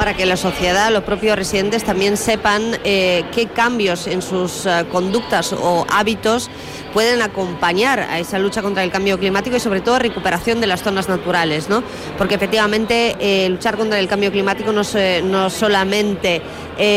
para 0.00 0.14
que 0.14 0.24
la 0.24 0.38
sociedad, 0.38 0.90
los 0.90 1.04
propios 1.04 1.36
residentes 1.36 1.84
también 1.84 2.16
sepan 2.16 2.78
eh, 2.84 3.22
qué 3.34 3.48
cambios 3.48 4.06
en 4.06 4.22
sus 4.22 4.64
eh, 4.64 4.86
conductas 4.90 5.52
o 5.52 5.84
hábitos 5.92 6.48
pueden 6.94 7.20
acompañar 7.20 8.00
a 8.00 8.18
esa 8.18 8.38
lucha 8.38 8.62
contra 8.62 8.82
el 8.82 8.90
cambio 8.90 9.18
climático 9.18 9.56
y 9.56 9.60
sobre 9.60 9.82
todo 9.82 9.98
recuperación 9.98 10.58
de 10.62 10.68
las 10.68 10.82
zonas 10.82 11.10
naturales, 11.10 11.68
¿no? 11.68 11.82
Porque 12.16 12.36
efectivamente 12.36 13.14
eh, 13.20 13.50
luchar 13.50 13.76
contra 13.76 13.98
el 13.98 14.08
cambio 14.08 14.32
climático 14.32 14.72
no, 14.72 14.80
no 15.24 15.50
solamente 15.50 16.40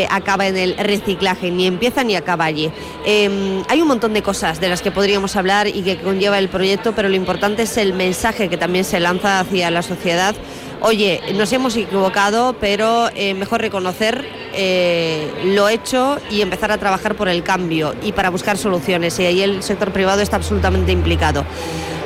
acaba 0.09 0.47
en 0.47 0.55
el 0.55 0.77
reciclaje, 0.77 1.51
ni 1.51 1.67
empieza 1.67 2.05
ni 2.05 2.15
acaba 2.15 2.45
allí. 2.45 2.71
Em, 3.05 3.63
hay 3.67 3.81
un 3.81 3.89
montón 3.89 4.13
de 4.13 4.23
cosas 4.23 4.61
de 4.61 4.69
las 4.69 4.81
que 4.81 4.91
podríamos 4.91 5.35
hablar 5.35 5.67
y 5.67 5.81
que 5.81 5.97
conlleva 5.97 6.39
el 6.39 6.47
proyecto, 6.47 6.93
pero 6.95 7.09
lo 7.09 7.15
importante 7.15 7.63
es 7.63 7.75
el 7.75 7.91
mensaje 7.91 8.47
que 8.47 8.55
también 8.55 8.85
se 8.85 9.01
lanza 9.01 9.41
hacia 9.41 9.69
la 9.71 9.81
sociedad 9.81 10.35
oye, 10.83 11.21
nos 11.33 11.51
hemos 11.53 11.75
equivocado, 11.75 12.55
pero 12.59 13.09
eh, 13.15 13.33
mejor 13.33 13.61
reconocer 13.61 14.25
eh, 14.53 15.31
lo 15.45 15.69
hecho 15.69 16.17
y 16.29 16.41
empezar 16.41 16.71
a 16.71 16.77
trabajar 16.77 17.15
por 17.15 17.29
el 17.29 17.41
cambio 17.41 17.95
y 18.03 18.11
para 18.11 18.29
buscar 18.29 18.57
soluciones. 18.57 19.17
Y 19.19 19.25
ahí 19.25 19.41
el 19.41 19.63
sector 19.63 19.91
privado 19.91 20.21
está 20.21 20.35
absolutamente 20.35 20.91
implicado. 20.91 21.45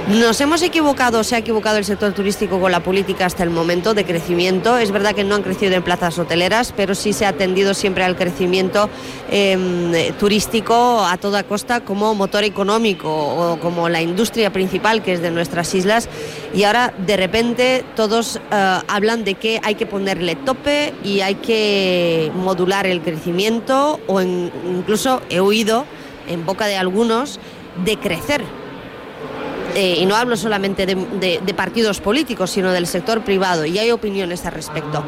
Nos 0.08 0.40
hemos 0.40 0.62
equivocado, 0.62 1.22
se 1.26 1.36
ha 1.36 1.40
equivocado 1.40 1.78
el 1.78 1.84
sector 1.84 2.14
turístico 2.14 2.62
con 2.62 2.72
la 2.72 2.80
política 2.80 3.26
hasta 3.26 3.44
el 3.44 3.50
momento 3.50 3.94
de 3.94 4.06
crecimiento. 4.06 4.78
Es 4.78 4.92
verdad 4.92 5.14
que 5.14 5.26
no 5.26 5.36
han 5.36 5.44
crecido 5.44 5.76
en 5.76 5.84
plazas 5.84 6.18
hoteleras, 6.18 6.74
pero 6.74 6.96
sí 6.96 7.12
se 7.12 7.26
ha 7.26 7.30
atendido 7.30 7.74
siempre 7.74 8.06
al 8.06 8.16
crecimiento 8.16 8.90
em, 9.30 9.92
turístico 10.18 11.02
a 11.06 11.18
toda 11.18 11.44
costa 11.44 11.82
como 11.82 12.16
motor 12.16 12.46
económico 12.46 13.10
o 13.10 13.60
como 13.60 13.90
la 13.90 14.02
industria 14.02 14.50
principal 14.50 15.04
que 15.04 15.12
es 15.12 15.22
de 15.22 15.30
nuestras 15.30 15.76
islas. 15.76 16.08
Y 16.54 16.64
ahora 16.64 16.94
de 17.06 17.18
repente 17.18 17.84
todos 17.98 18.38
eh, 18.38 18.80
hablan 18.88 19.26
de 19.26 19.34
que 19.34 19.60
hay 19.62 19.76
que 19.76 19.88
ponerle 19.88 20.38
tope 20.38 20.94
y 21.04 21.20
hay 21.20 21.36
que 21.36 22.32
modular 22.34 22.88
el 22.88 23.02
crecimiento 23.02 24.00
o 24.08 24.22
incluso 24.22 25.22
he 25.30 25.42
oído 25.42 25.84
en 26.30 26.46
boca 26.46 26.66
de 26.66 26.78
algunos 26.78 27.42
de 27.84 27.98
crecer 27.98 28.67
eh, 29.80 30.00
y 30.00 30.08
no 30.08 30.16
hablo 30.16 30.36
solamente 30.36 30.88
de, 30.88 31.54
partidos 31.56 32.02
políticos, 32.02 32.50
sino 32.50 32.72
del 32.72 32.88
sector 32.88 33.22
privado, 33.22 33.64
y 33.64 33.78
hay 33.78 33.92
opiniones 33.92 34.44
al 34.48 34.54
respecto. 34.54 35.04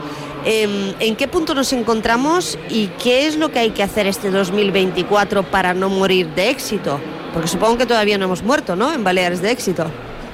Em, 0.45 0.93
¿En 0.99 1.15
qué 1.15 1.27
punto 1.27 1.55
nos 1.55 1.73
encontramos 1.73 2.55
y 2.69 2.85
qué 3.01 3.25
es 3.25 3.35
lo 3.35 3.49
que 3.51 3.57
hay 3.57 3.71
que 3.71 3.81
hacer 3.81 4.05
este 4.05 4.29
2024 4.29 5.41
para 5.41 5.73
no 5.73 5.89
morir 5.89 6.27
de 6.35 6.51
éxito? 6.51 6.99
Porque 7.33 7.47
supongo 7.47 7.79
que 7.79 7.87
todavía 7.87 8.19
no 8.19 8.25
hemos 8.25 8.43
muerto, 8.43 8.75
¿no? 8.75 8.93
En 8.93 9.03
Baleares 9.03 9.41
de 9.41 9.49
éxito. 9.49 9.89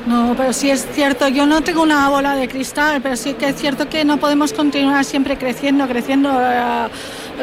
No, 0.06 0.34
pero 0.36 0.52
sí 0.52 0.70
es 0.70 0.86
cierto, 0.94 1.30
yo 1.30 1.46
no 1.46 1.62
tengo 1.62 1.82
una 1.82 2.10
bola 2.10 2.36
de 2.36 2.50
cristal, 2.50 3.02
pero 3.02 3.16
sí 3.16 3.36
que 3.36 3.48
es 3.48 3.56
cierto 3.56 3.88
que 3.88 4.04
no 4.04 4.18
podemos 4.18 4.52
continuar 4.52 5.06
siempre 5.06 5.38
creciendo, 5.38 5.88
creciendo. 5.88 6.30
Eh, 6.42 6.88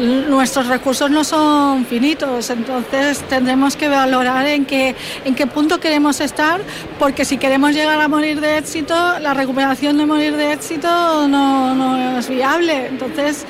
nuestros 0.00 0.66
recursos 0.68 1.10
no 1.10 1.24
son 1.24 1.84
finitos, 1.86 2.50
entonces 2.50 3.20
tendremos 3.28 3.76
que 3.76 3.88
valorar 3.88 4.46
en 4.46 4.64
qué, 4.64 4.94
en 5.24 5.34
qué 5.34 5.46
punto 5.46 5.80
queremos 5.80 6.20
estar, 6.20 6.60
porque 6.98 7.24
si 7.24 7.38
queremos 7.38 7.72
llegar 7.72 8.00
a 8.00 8.08
morir 8.08 8.40
de 8.40 8.58
éxito, 8.58 8.94
la 9.20 9.34
recuperación 9.34 9.98
de 9.98 10.06
morir 10.06 10.36
de 10.36 10.52
éxito 10.52 11.28
no, 11.28 11.74
no 11.74 12.18
es 12.18 12.28
viable. 12.28 12.86
Entonces, 12.86 13.46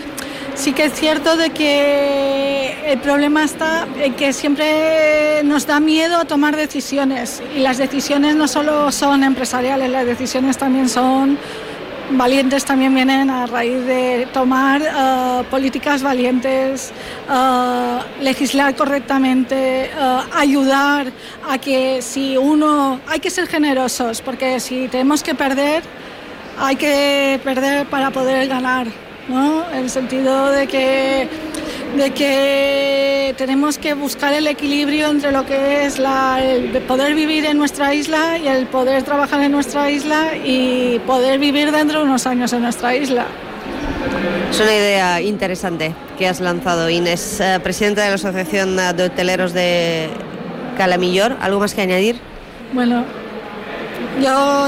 sí 0.55 0.73
que 0.73 0.85
es 0.85 0.93
cierto 0.94 1.36
de 1.36 1.51
que 1.51 2.93
el 2.93 2.98
problema 2.98 3.44
está 3.44 3.86
en 3.98 4.14
que 4.14 4.32
siempre 4.32 5.43
nos 5.44 5.66
da 5.66 5.81
miedo 5.81 6.24
tomar 6.24 6.56
decisiones 6.56 7.43
y 7.56 7.60
las 7.60 7.78
decisiones 7.78 8.36
no 8.36 8.48
solo 8.48 8.93
son 8.93 9.24
empresariales, 9.24 9.90
las 9.90 10.06
decisiones 10.06 10.59
también 10.59 10.89
son 10.89 11.39
valientes 12.17 12.65
también 12.65 12.95
vienen 12.95 13.31
a 13.31 13.47
raíz 13.47 13.85
de 13.87 14.27
tomar 14.33 14.83
eh, 14.83 15.45
políticas 15.51 16.03
valientes, 16.03 16.93
eh, 17.31 17.99
legislar 18.21 18.75
correctamente, 18.75 19.85
eh, 19.85 19.91
ayudar 20.35 21.07
a 21.49 21.59
que 21.59 22.03
si 22.03 22.37
uno, 22.37 23.01
hay 23.07 23.21
que 23.21 23.31
ser 23.31 23.47
generosos, 23.47 24.21
porque 24.21 24.61
si 24.61 24.89
tenemos 24.89 25.23
que 25.23 25.35
perder, 25.35 25.83
hay 26.59 26.77
que 26.77 27.41
perder 27.43 27.87
para 27.87 28.11
poder 28.11 28.49
ganar. 28.49 28.87
¿no? 29.29 29.71
En 29.71 29.79
el 29.85 29.91
sentido 29.91 30.51
de 30.51 30.67
que 30.67 31.29
de 31.97 32.10
que 32.12 33.35
tenemos 33.36 33.78
que 33.78 33.94
buscar 33.94 34.32
el 34.32 34.47
equilibrio 34.47 35.09
entre 35.09 35.32
lo 35.32 35.44
que 35.44 35.85
es 35.85 35.98
la, 35.98 36.43
el 36.43 36.70
poder 36.82 37.14
vivir 37.14 37.44
en 37.44 37.59
nuestra 37.59 37.94
isla 37.94 38.39
y 38.39 38.48
el 38.48 38.66
poder 38.66 39.02
trabajar 39.02 39.43
en 39.43 39.52
nuestra 39.52 39.90
isla 39.90 40.36
y 40.36 40.98
poder 41.06 41.39
vivir 41.39 41.70
dentro 41.70 42.01
de 42.01 42.05
unos 42.05 42.27
años 42.27 42.52
en 42.52 42.62
nuestra 42.62 42.94
isla. 42.97 43.27
Es 44.51 44.60
una 44.60 44.74
idea 44.74 45.20
interesante 45.20 45.94
que 46.19 46.28
has 46.28 46.40
lanzado, 46.40 46.89
Inés, 46.90 47.40
eh, 47.40 47.59
presidenta 47.62 48.02
de 48.02 48.09
la 48.09 48.14
Asociación 48.16 48.77
de 48.77 49.05
Hoteleros 49.05 49.52
de 49.52 50.09
Calamillor. 50.77 51.36
¿Algo 51.40 51.60
más 51.60 51.74
que 51.74 51.82
añadir? 51.82 52.20
Bueno, 52.73 53.05
yo 54.21 54.67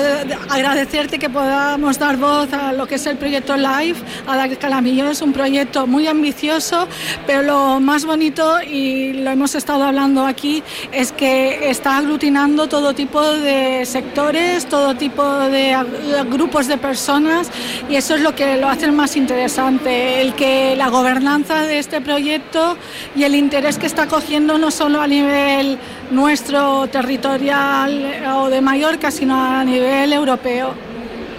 agradecerte 0.48 1.18
que 1.18 1.28
podamos 1.28 1.98
dar 1.98 2.16
voz 2.16 2.52
a 2.52 2.72
lo 2.72 2.86
que 2.86 2.96
es 2.96 3.06
el 3.06 3.16
proyecto 3.16 3.56
LIFE, 3.56 4.02
a 4.26 4.36
la 4.36 4.48
Calamillo. 4.56 5.10
Es 5.10 5.22
un 5.22 5.32
proyecto 5.32 5.86
muy 5.86 6.06
ambicioso, 6.06 6.88
pero 7.26 7.42
lo 7.42 7.80
más 7.80 8.04
bonito, 8.04 8.62
y 8.62 9.12
lo 9.12 9.30
hemos 9.30 9.54
estado 9.54 9.84
hablando 9.84 10.26
aquí, 10.26 10.62
es 10.92 11.12
que 11.12 11.70
está 11.70 11.98
aglutinando 11.98 12.68
todo 12.68 12.94
tipo 12.94 13.22
de 13.22 13.84
sectores, 13.86 14.66
todo 14.66 14.94
tipo 14.94 15.24
de 15.24 15.76
grupos 16.30 16.66
de 16.66 16.78
personas, 16.78 17.50
y 17.88 17.96
eso 17.96 18.14
es 18.14 18.20
lo 18.20 18.34
que 18.34 18.56
lo 18.56 18.68
hace 18.68 18.90
más 18.90 19.16
interesante, 19.16 20.20
el 20.20 20.34
que 20.34 20.76
la 20.76 20.88
gobernanza 20.88 21.62
de 21.62 21.78
este 21.78 22.00
proyecto 22.00 22.76
y 23.16 23.24
el 23.24 23.34
interés 23.34 23.78
que 23.78 23.86
está 23.86 24.06
cogiendo 24.06 24.58
no 24.58 24.70
solo 24.70 25.00
a 25.00 25.06
nivel 25.06 25.78
nuestro 26.10 26.86
territorial 26.88 28.22
o 28.36 28.50
de 28.50 28.60
Mallorca, 28.60 29.10
sino 29.10 29.33
a 29.34 29.64
nivel 29.64 30.12
europeo. 30.12 30.74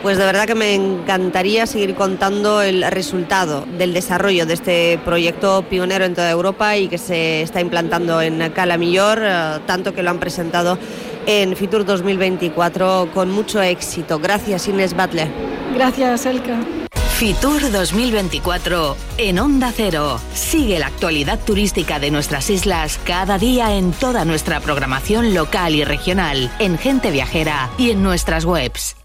Pues 0.02 0.20
de 0.20 0.26
verdad 0.26 0.46
que 0.46 0.54
me 0.54 0.76
encantaría 0.76 1.66
seguir 1.66 1.96
contando 1.96 2.62
el 2.62 2.84
resultado 2.92 3.66
del 3.78 3.92
desarrollo 3.92 4.46
de 4.46 4.54
este 4.54 5.00
proyecto 5.04 5.64
pionero 5.64 6.06
en 6.06 6.14
toda 6.14 6.30
Europa 6.30 6.78
y 6.78 6.88
que 6.88 7.00
se 7.00 7.42
está 7.42 7.60
implantando 7.60 8.22
en 8.22 8.52
Calamillor, 8.52 9.20
eh, 9.24 9.60
tanto 9.66 9.96
que 9.96 10.04
lo 10.04 10.12
han 10.12 10.20
presentado 10.20 10.78
en 11.26 11.56
Fitur 11.56 11.86
2024 11.86 13.10
con 13.16 13.32
mucho 13.32 13.62
éxito. 13.62 14.20
Gracias 14.20 14.68
Inés 14.68 14.96
Butler. 14.96 15.28
Gracias 15.74 16.28
Elka. 16.28 16.85
Fitur 17.18 17.72
2024 17.72 18.98
en 19.20 19.40
Onda 19.40 19.72
Cero. 19.74 20.20
Sigue 20.34 20.80
la 20.80 20.88
actualidad 20.88 21.40
turística 21.40 21.98
de 21.98 22.12
nuestras 22.12 22.50
islas 22.50 23.00
cada 23.06 23.38
día 23.38 23.78
en 23.78 23.94
toda 23.94 24.26
nuestra 24.26 24.60
programación 24.60 25.34
local 25.34 25.76
y 25.76 25.86
regional, 25.86 26.52
en 26.60 26.78
Gente 26.78 27.12
Viajera 27.12 27.70
y 27.78 27.92
en 27.92 28.04
nuestras 28.04 28.44
webs. 28.44 28.98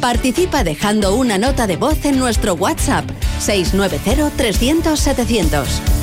Participa 0.00 0.64
dejando 0.64 1.14
una 1.14 1.36
nota 1.36 1.66
de 1.66 1.76
voz 1.76 2.02
en 2.06 2.18
nuestro 2.18 2.54
WhatsApp 2.54 3.04
690 3.40 4.30
300 4.38 4.98
700. 4.98 5.99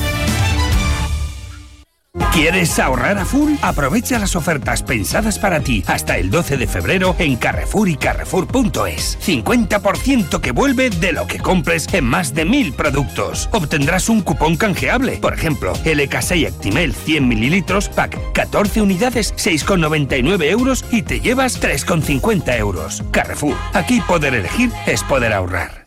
¿Quieres 2.37 2.77
ahorrar 2.77 3.17
a 3.17 3.25
full? 3.25 3.53
Aprovecha 3.61 4.19
las 4.19 4.35
ofertas 4.35 4.83
pensadas 4.83 5.39
para 5.39 5.59
ti 5.61 5.83
hasta 5.87 6.17
el 6.17 6.29
12 6.29 6.57
de 6.57 6.67
febrero 6.67 7.15
en 7.17 7.35
Carrefour 7.35 7.89
y 7.89 7.95
Carrefour.es. 7.95 9.17
50% 9.25 10.39
que 10.39 10.51
vuelve 10.51 10.89
de 10.91 11.13
lo 11.13 11.25
que 11.25 11.39
compres 11.39 11.91
en 11.93 12.05
más 12.05 12.35
de 12.35 12.45
mil 12.45 12.73
productos. 12.73 13.49
Obtendrás 13.51 14.07
un 14.09 14.21
cupón 14.21 14.55
canjeable. 14.55 15.17
Por 15.17 15.33
ejemplo, 15.33 15.73
LK6 15.83 16.47
Actimel 16.47 16.93
100 16.93 17.27
mililitros, 17.27 17.89
pack 17.89 18.17
14 18.33 18.81
unidades, 18.81 19.33
6,99 19.35 20.43
euros 20.43 20.85
y 20.91 21.01
te 21.01 21.19
llevas 21.19 21.59
3,50 21.59 22.57
euros. 22.57 23.03
Carrefour. 23.11 23.55
Aquí 23.73 23.99
poder 24.01 24.35
elegir 24.35 24.71
es 24.85 25.03
poder 25.03 25.33
ahorrar. 25.33 25.86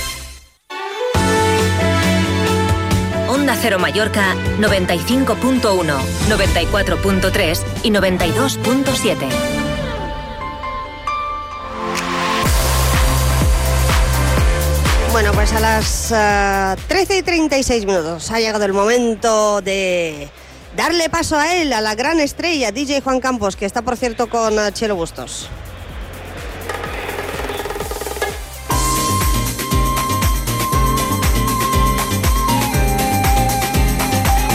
Onda 3.51 3.61
Cero 3.61 3.79
Mallorca 3.79 4.33
95.1, 4.59 5.59
94.3 5.59 7.63
y 7.83 7.91
92.7. 7.91 9.17
Bueno, 15.11 15.33
pues 15.33 15.51
a 15.51 15.59
las 15.59 16.13
ah, 16.13 16.77
13 16.87 17.17
y 17.17 17.23
36 17.23 17.85
minutos 17.85 18.31
ha 18.31 18.39
llegado 18.39 18.63
el 18.63 18.71
momento 18.71 19.59
de 19.59 20.29
darle 20.77 21.09
paso 21.09 21.37
a 21.37 21.53
él, 21.53 21.73
a 21.73 21.81
la 21.81 21.95
gran 21.95 22.21
estrella, 22.21 22.71
DJ 22.71 23.01
Juan 23.01 23.19
Campos, 23.19 23.57
que 23.57 23.65
está 23.65 23.81
por 23.81 23.97
cierto 23.97 24.29
con 24.29 24.57
ah, 24.59 24.71
Chelo 24.71 24.95
Bustos. 24.95 25.49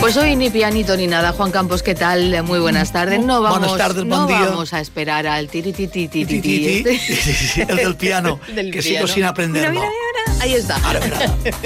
Pues 0.06 0.16
hoy 0.18 0.36
ni 0.36 0.50
pianito 0.50 0.96
ni 0.96 1.08
nada. 1.08 1.32
Juan 1.32 1.50
Campos, 1.50 1.82
¿qué 1.82 1.96
tal? 1.96 2.40
Muy 2.44 2.60
buenas 2.60 2.92
tardes. 2.92 3.18
No 3.18 3.42
vamos, 3.42 3.58
Buenas 3.58 3.76
tardes, 3.76 4.04
no 4.04 4.24
buen 4.24 4.28
día. 4.38 4.48
vamos 4.50 4.72
a 4.72 4.80
esperar 4.80 5.26
al 5.26 5.48
tirititititi. 5.48 6.84
El 7.68 7.76
del 7.76 7.96
piano, 7.98 8.38
Del 8.54 8.70
que 8.70 8.82
piano. 8.82 8.98
sigo 8.98 9.08
sin 9.08 9.24
aprenderlo. 9.24 9.68
Mira, 9.72 9.82
mira, 9.82 9.90
mira, 9.90 10.25
Ahí 10.40 10.54
está. 10.54 10.78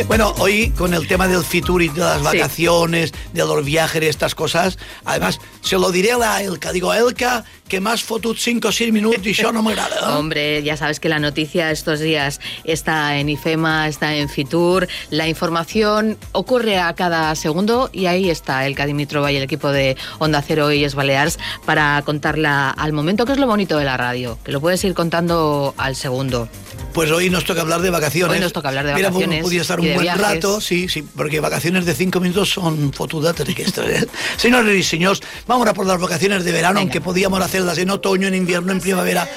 Bueno, 0.06 0.32
hoy 0.38 0.70
con 0.70 0.94
el 0.94 1.06
tema 1.06 1.28
del 1.28 1.44
Fitur 1.44 1.82
y 1.82 1.88
de 1.88 2.00
las 2.00 2.22
vacaciones, 2.22 3.12
de 3.32 3.44
los 3.44 3.64
viajes 3.64 4.02
y 4.02 4.06
estas 4.06 4.34
cosas, 4.34 4.78
además 5.04 5.40
se 5.60 5.76
lo 5.76 5.90
diré 5.90 6.12
a 6.12 6.18
la 6.18 6.42
Elka. 6.42 6.72
Digo, 6.72 6.94
Elka, 6.94 7.44
que 7.68 7.80
más 7.80 8.02
fotut 8.02 8.36
5 8.38 8.68
o 8.68 8.72
6 8.72 8.92
minutos 8.92 9.26
y 9.26 9.32
yo 9.32 9.52
no 9.52 9.62
me 9.62 9.72
agrada. 9.72 10.18
Hombre, 10.18 10.62
ya 10.62 10.76
sabes 10.76 11.00
que 11.00 11.08
la 11.08 11.18
noticia 11.18 11.70
estos 11.70 12.00
días 12.00 12.40
está 12.64 13.18
en 13.18 13.28
IFEMA, 13.28 13.88
está 13.88 14.14
en 14.14 14.28
Fitur. 14.28 14.88
La 15.10 15.28
información 15.28 16.16
ocurre 16.32 16.78
a 16.78 16.94
cada 16.94 17.34
segundo 17.34 17.90
y 17.92 18.06
ahí 18.06 18.30
está 18.30 18.66
el 18.66 18.74
Dimitrova 18.74 19.30
y 19.30 19.36
el 19.36 19.42
equipo 19.42 19.70
de 19.70 19.96
Onda 20.18 20.42
Cero 20.42 20.72
y 20.72 20.84
Es 20.84 20.94
Balears 20.94 21.38
para 21.66 22.02
contarla 22.04 22.70
al 22.70 22.92
momento, 22.92 23.26
que 23.26 23.32
es 23.32 23.38
lo 23.38 23.46
bonito 23.46 23.76
de 23.76 23.84
la 23.84 23.96
radio, 23.96 24.38
que 24.42 24.52
lo 24.52 24.60
puedes 24.60 24.82
ir 24.84 24.94
contando 24.94 25.74
al 25.76 25.96
segundo. 25.96 26.48
Pues 26.92 27.10
hoy 27.10 27.30
nos 27.30 27.44
toca 27.44 27.60
hablar 27.60 27.80
de 27.82 27.90
vacaciones. 27.90 28.36
Hoy 28.36 28.40
nos 28.42 28.52
toca 28.52 28.68
hablar 28.68 28.86
de 28.86 28.94
Mira, 28.94 29.08
vacaciones 29.10 29.42
podía 29.42 29.62
estar 29.62 29.78
un 29.80 29.86
buen 29.86 30.00
viajes. 30.02 30.20
rato, 30.22 30.60
sí, 30.60 30.88
sí, 30.88 31.02
porque 31.02 31.40
vacaciones 31.40 31.86
de 31.86 31.94
5 31.94 32.20
minutos 32.20 32.50
son 32.50 32.92
fotudates 32.92 33.46
de 33.46 33.62
esto, 33.62 33.82
¿eh? 33.82 34.06
Señores 34.36 34.76
y 34.76 34.82
señores, 34.82 35.20
vamos 35.46 35.68
a 35.68 35.74
por 35.74 35.86
las 35.86 36.00
vacaciones 36.00 36.44
de 36.44 36.52
verano, 36.52 36.80
aunque 36.80 37.00
podíamos 37.00 37.40
hacerlas 37.40 37.78
en 37.78 37.90
otoño, 37.90 38.26
en 38.26 38.34
invierno, 38.34 38.72
en 38.72 38.80
primavera. 38.80 39.28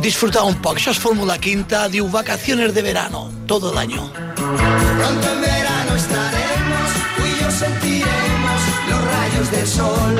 Disfrutar 0.00 0.44
un 0.44 0.60
poco. 0.62 0.76
Eso 0.76 0.90
es 0.90 0.98
Fórmula 0.98 1.38
Quinta, 1.38 1.88
diu 1.88 2.08
vacaciones 2.08 2.74
de 2.74 2.82
verano, 2.82 3.32
todo 3.46 3.72
el 3.72 3.78
año. 3.78 4.12
Pronto 4.12 5.32
en 5.32 5.40
verano 5.40 5.96
estaremos, 5.96 6.90
tú 7.16 7.22
y 7.24 7.42
yo 7.42 7.50
sentiremos 7.50 8.60
los 8.90 9.04
rayos 9.04 9.50
del 9.50 9.66
sol. 9.66 10.14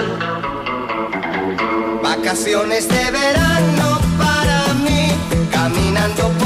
Vacaciones 2.03 2.89
de 2.89 3.11
verano 3.11 3.86
caminando 5.97 6.28
por 6.39 6.45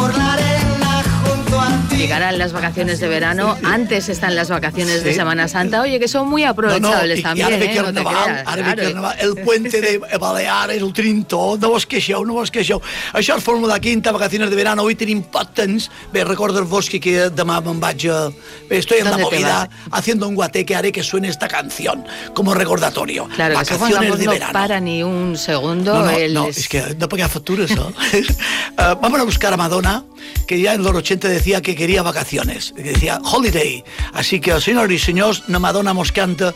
llegarán 2.01 2.39
las 2.39 2.53
vacaciones 2.53 2.99
de 2.99 3.09
verano, 3.09 3.57
antes 3.63 4.09
están 4.09 4.35
las 4.35 4.49
vacaciones 4.49 5.05
de 5.05 5.13
Semana 5.13 5.49
Santa, 5.49 5.83
oye, 5.83 6.01
que 6.01 6.09
son 6.09 6.29
muy 6.29 6.45
aprovechables 6.45 7.23
no, 7.23 7.35
no, 7.35 7.41
también. 7.41 7.49
I 7.49 7.53
ara 7.53 7.57
ve 7.59 7.65
eh, 7.67 7.77
no 7.77 7.85
Carnaval, 7.85 8.43
ara 8.47 8.57
ve 8.57 8.63
claro. 8.63 8.83
Carnaval, 8.83 9.17
el 9.21 9.35
puente 9.45 9.81
de 9.81 9.99
Baleares, 10.19 10.83
el 10.83 10.93
Trintó, 10.93 11.59
no 11.61 11.71
vos 11.71 11.85
queixeu, 11.87 12.25
no 12.25 12.33
vos 12.35 12.51
queixeu. 12.51 12.81
Això 13.13 13.37
és 13.37 13.45
Fórmula 13.45 13.79
Quinta, 13.81 14.13
vacaciones 14.13 14.49
de 14.49 14.57
verano, 14.57 14.83
avui 14.83 14.97
tenim 14.97 15.21
poc 15.23 15.53
temps. 15.55 15.91
Bé, 16.13 16.25
recordar-vos 16.25 16.89
que, 16.89 17.01
que 17.01 17.29
demà 17.31 17.61
me'n 17.61 17.81
vaig 17.83 18.07
a... 18.09 18.31
Bé, 18.71 18.79
estoy 18.79 18.99
en 19.01 19.05
la 19.05 19.11
¿Dónde 19.13 19.25
te 19.25 19.37
movida 19.37 19.69
haciendo 19.93 20.29
un 20.29 20.35
guate 20.35 20.65
que 20.65 20.75
haré 20.75 20.93
que 20.93 21.03
suene 21.03 21.29
esta 21.29 21.49
canción 21.49 22.05
como 22.35 22.55
recordatorio. 22.55 23.29
Claro, 23.35 23.55
vacaciones 23.55 24.19
de 24.19 24.25
no 24.25 24.33
verano. 24.33 24.53
para 24.53 24.81
ni 24.81 25.03
un 25.03 25.37
segundo. 25.37 25.93
No, 25.95 26.05
no, 26.05 26.11
él 26.11 26.33
no, 26.33 26.47
es- 26.47 26.69
que 26.69 26.97
no 26.99 27.09
paga 27.09 27.29
facturas, 27.29 27.71
¿no? 27.77 27.93
Eh, 28.13 28.95
vamos 29.01 29.21
a 29.21 29.25
buscar 29.25 29.53
a 29.53 29.57
Madonna, 29.57 30.05
que 30.47 30.61
ya 30.61 30.75
en 30.75 30.83
los 30.83 30.95
80 30.95 31.29
decía 31.29 31.61
que 31.61 31.75
quería 31.75 31.90
vacaciones, 31.99 32.73
que 32.77 32.83
decía 32.83 33.21
holiday. 33.25 33.85
Así 34.13 34.41
que, 34.41 34.61
señores 34.61 35.03
y 35.03 35.05
señores, 35.05 35.49
na 35.49 35.59
Madonna 35.59 35.93
mos 35.93 36.13
canta 36.13 36.55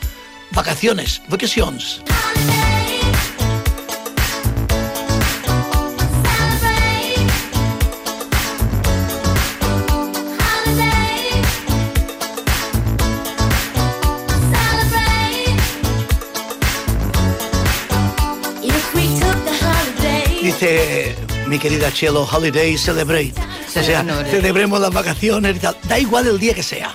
vacaciones, 0.53 1.21
vacaciones. 1.29 2.01
Dice 20.43 21.34
mi 21.55 21.61
querida 21.61 21.93
Chelo, 21.93 22.25
holiday, 22.25 22.77
celebrate. 22.77 23.33
O 23.69 23.71
sea, 23.71 24.05
celebremos 24.29 24.81
las 24.81 24.93
vacaciones 24.93 25.55
y 25.57 25.61
tal. 25.61 25.77
Da 25.85 26.01
igual 26.01 26.27
el 26.27 26.37
día 26.41 26.53
que 26.53 26.65
sea. 26.65 26.93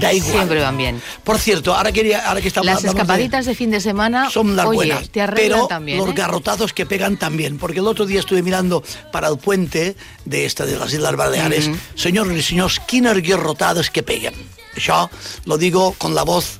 Da 0.00 0.10
igual. 0.10 0.32
Siempre 0.32 0.60
van 0.62 0.78
bien. 0.78 1.02
Por 1.22 1.38
cierto, 1.38 1.74
ahora, 1.74 1.92
quería, 1.92 2.26
ahora 2.26 2.40
que 2.40 2.48
estamos 2.48 2.64
Las 2.66 2.78
hablamos 2.78 2.94
de- 2.94 3.00
escapaditas 3.02 3.44
de 3.44 3.54
fin 3.54 3.70
de 3.70 3.80
semana, 3.82 4.30
son 4.30 4.56
las 4.56 4.64
oye, 4.64 4.76
buenas, 4.76 5.10
te 5.10 5.26
pero 5.28 5.66
también. 5.66 5.98
los 5.98 6.08
¿eh? 6.08 6.12
garrotazos 6.14 6.72
que 6.72 6.86
pegan 6.86 7.18
también, 7.18 7.58
porque 7.58 7.80
el 7.80 7.86
otro 7.86 8.06
día 8.06 8.20
estuve 8.20 8.42
mirando 8.42 8.82
para 9.12 9.28
el 9.28 9.36
puente 9.36 9.96
de 10.24 10.46
esta 10.46 10.64
de 10.64 10.78
las 10.78 10.90
Islas 10.94 11.14
Baleares, 11.16 11.68
Ujú. 11.68 11.76
señores 11.94 12.38
y 12.38 12.42
señores, 12.42 12.80
quines 12.86 13.20
garrotades 13.22 13.90
que 13.90 14.02
peguen. 14.02 14.32
Això 14.76 15.10
lo 15.44 15.58
digo 15.58 15.94
con 15.98 16.14
la 16.14 16.22
voz 16.24 16.58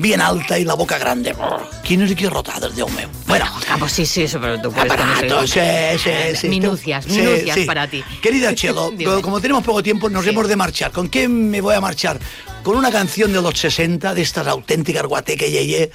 bien 0.00 0.20
alta 0.20 0.58
y 0.58 0.64
la 0.64 0.74
boca 0.74 0.98
grande. 0.98 1.34
Quines 1.82 2.14
garrotades, 2.14 2.74
Déu 2.74 2.88
meu. 2.90 3.08
Bueno, 3.26 3.46
Ah, 3.70 3.76
pues 3.78 3.92
sí, 3.92 4.06
sí, 4.06 4.22
eso, 4.22 4.40
pero 4.40 4.60
tú 4.60 4.72
puedes 4.72 4.92
con 4.92 5.00
eso. 5.00 5.12
Aparato, 5.12 5.46
sí, 5.46 5.60
sí, 6.02 6.10
sí. 6.36 6.48
Minucias, 6.48 7.04
Sí, 7.04 7.20
minucias 7.20 7.56
sí. 7.56 7.64
para 7.64 7.86
ti. 7.88 8.02
Querida 8.22 8.54
Chelo, 8.58 8.92
como 9.22 9.40
tenemos 9.40 9.64
poco 9.64 9.82
tiempo, 9.82 10.08
nos 10.08 10.26
hemos 10.26 10.48
de 10.48 10.56
marchar. 10.56 10.90
¿Con 10.92 11.08
qué 11.08 11.28
me 11.28 11.60
voy 11.60 11.74
a 11.74 11.80
marchar? 11.80 12.18
Con 12.62 12.76
una 12.76 12.90
canción 12.90 13.32
de 13.32 13.40
los 13.42 13.58
60, 13.58 14.14
de 14.14 14.22
estas 14.22 14.46
auténticas 14.46 15.04
guateque 15.04 15.50
yeye, 15.50 15.90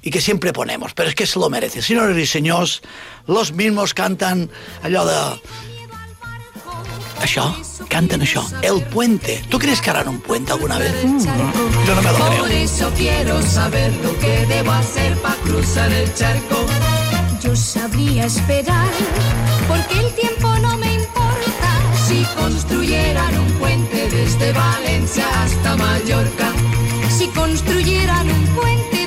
y 0.00 0.10
que 0.10 0.20
siempre 0.20 0.52
ponemos, 0.52 0.94
pero 0.94 1.08
es 1.08 1.14
que 1.14 1.26
se 1.26 1.38
lo 1.38 1.50
merece. 1.50 1.82
Señores 1.82 2.16
y 2.16 2.26
señores, 2.26 2.82
los 3.26 3.52
mismos 3.52 3.94
cantan 3.94 4.48
allò 4.82 5.04
de... 5.04 5.40
Això, 7.22 7.44
canten 7.88 8.22
això, 8.22 8.42
El 8.62 8.82
Puente. 8.92 9.42
¿Tú 9.48 9.58
crees 9.58 9.80
que 9.80 9.90
harán 9.90 10.08
un 10.08 10.20
puente 10.20 10.52
alguna 10.52 10.78
vez? 10.78 10.92
Mm. 11.04 11.18
Yo 11.86 11.94
no 11.94 12.02
me 12.02 12.12
lo 12.12 12.18
creo. 12.18 12.38
Por 12.42 12.50
eso 12.50 12.90
quiero 12.96 13.42
saber 13.42 13.92
lo 14.02 14.18
que 14.18 14.46
debo 14.46 14.72
hacer 14.72 15.16
para 15.18 15.34
cruzar 15.36 15.92
el 15.92 16.12
charco. 16.14 16.64
Yo 17.42 17.54
sabría 17.56 18.26
esperar, 18.26 18.88
porque 19.68 19.98
el 19.98 20.14
tiempo 20.14 20.48
no 20.58 20.76
me 20.76 20.94
importa. 20.94 21.70
Si 22.06 22.24
construyeran 22.36 23.38
un 23.38 23.52
puente 23.52 24.08
desde 24.10 24.52
Valencia 24.52 25.26
hasta 25.42 25.76
Mallorca. 25.76 26.52
Si 27.16 27.26
construyeran 27.28 28.30
un 28.30 28.46
puente 28.54 28.97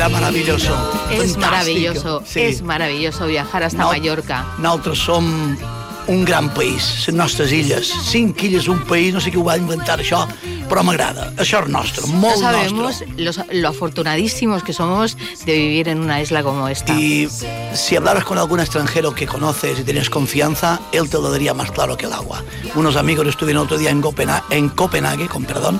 Será 0.00 0.08
maravilloso. 0.08 0.72
Es 1.10 1.32
Fantástico. 1.34 1.40
maravilloso, 1.40 2.22
Sí. 2.24 2.40
es 2.40 2.62
maravilloso 2.62 3.26
viajar 3.26 3.64
hasta 3.64 3.82
No- 3.82 3.88
Mallorca. 3.88 4.46
Nosaltres 4.56 4.98
som 4.98 5.58
un 6.06 6.24
gran 6.24 6.48
país, 6.54 7.04
les 7.06 7.14
nostres 7.14 7.52
illes. 7.52 7.92
Cinc 8.08 8.42
illes, 8.42 8.66
un 8.66 8.80
país, 8.86 9.12
no 9.12 9.20
sé 9.20 9.30
qui 9.30 9.36
ho 9.36 9.44
va 9.44 9.58
inventar 9.58 10.00
això, 10.00 10.26
però 10.70 10.82
m'agrada. 10.82 11.34
Això 11.36 11.60
és 11.62 11.68
nostre, 11.68 12.00
No 12.06 12.14
molt 12.14 12.38
sabemos 12.40 12.72
nostre. 12.72 13.08
los- 13.18 13.40
lo 13.52 13.68
afortunadísimos 13.68 14.62
que 14.62 14.72
somos 14.72 15.18
de 15.44 15.52
vivir 15.52 15.88
en 15.88 16.00
una 16.00 16.18
isla 16.22 16.42
como 16.42 16.66
esta. 16.66 16.94
Y 16.98 17.28
si 17.74 17.94
hablaras 17.94 18.24
con 18.24 18.38
algún 18.38 18.60
extranjero 18.60 19.14
que 19.14 19.26
conoces 19.26 19.80
y 19.80 19.82
tienes 19.84 20.08
confianza, 20.08 20.80
él 20.92 21.10
te 21.10 21.18
lo 21.18 21.30
daría 21.30 21.52
más 21.52 21.70
claro 21.72 21.98
que 21.98 22.06
el 22.06 22.14
agua. 22.14 22.42
Unos 22.74 22.96
amigos 22.96 23.26
estuvieron 23.28 23.64
otro 23.64 23.76
día 23.76 23.90
en, 23.90 24.00
Copena- 24.00 24.44
en 24.48 24.70
Copenhague, 24.70 25.28
con 25.28 25.44
perdón, 25.44 25.78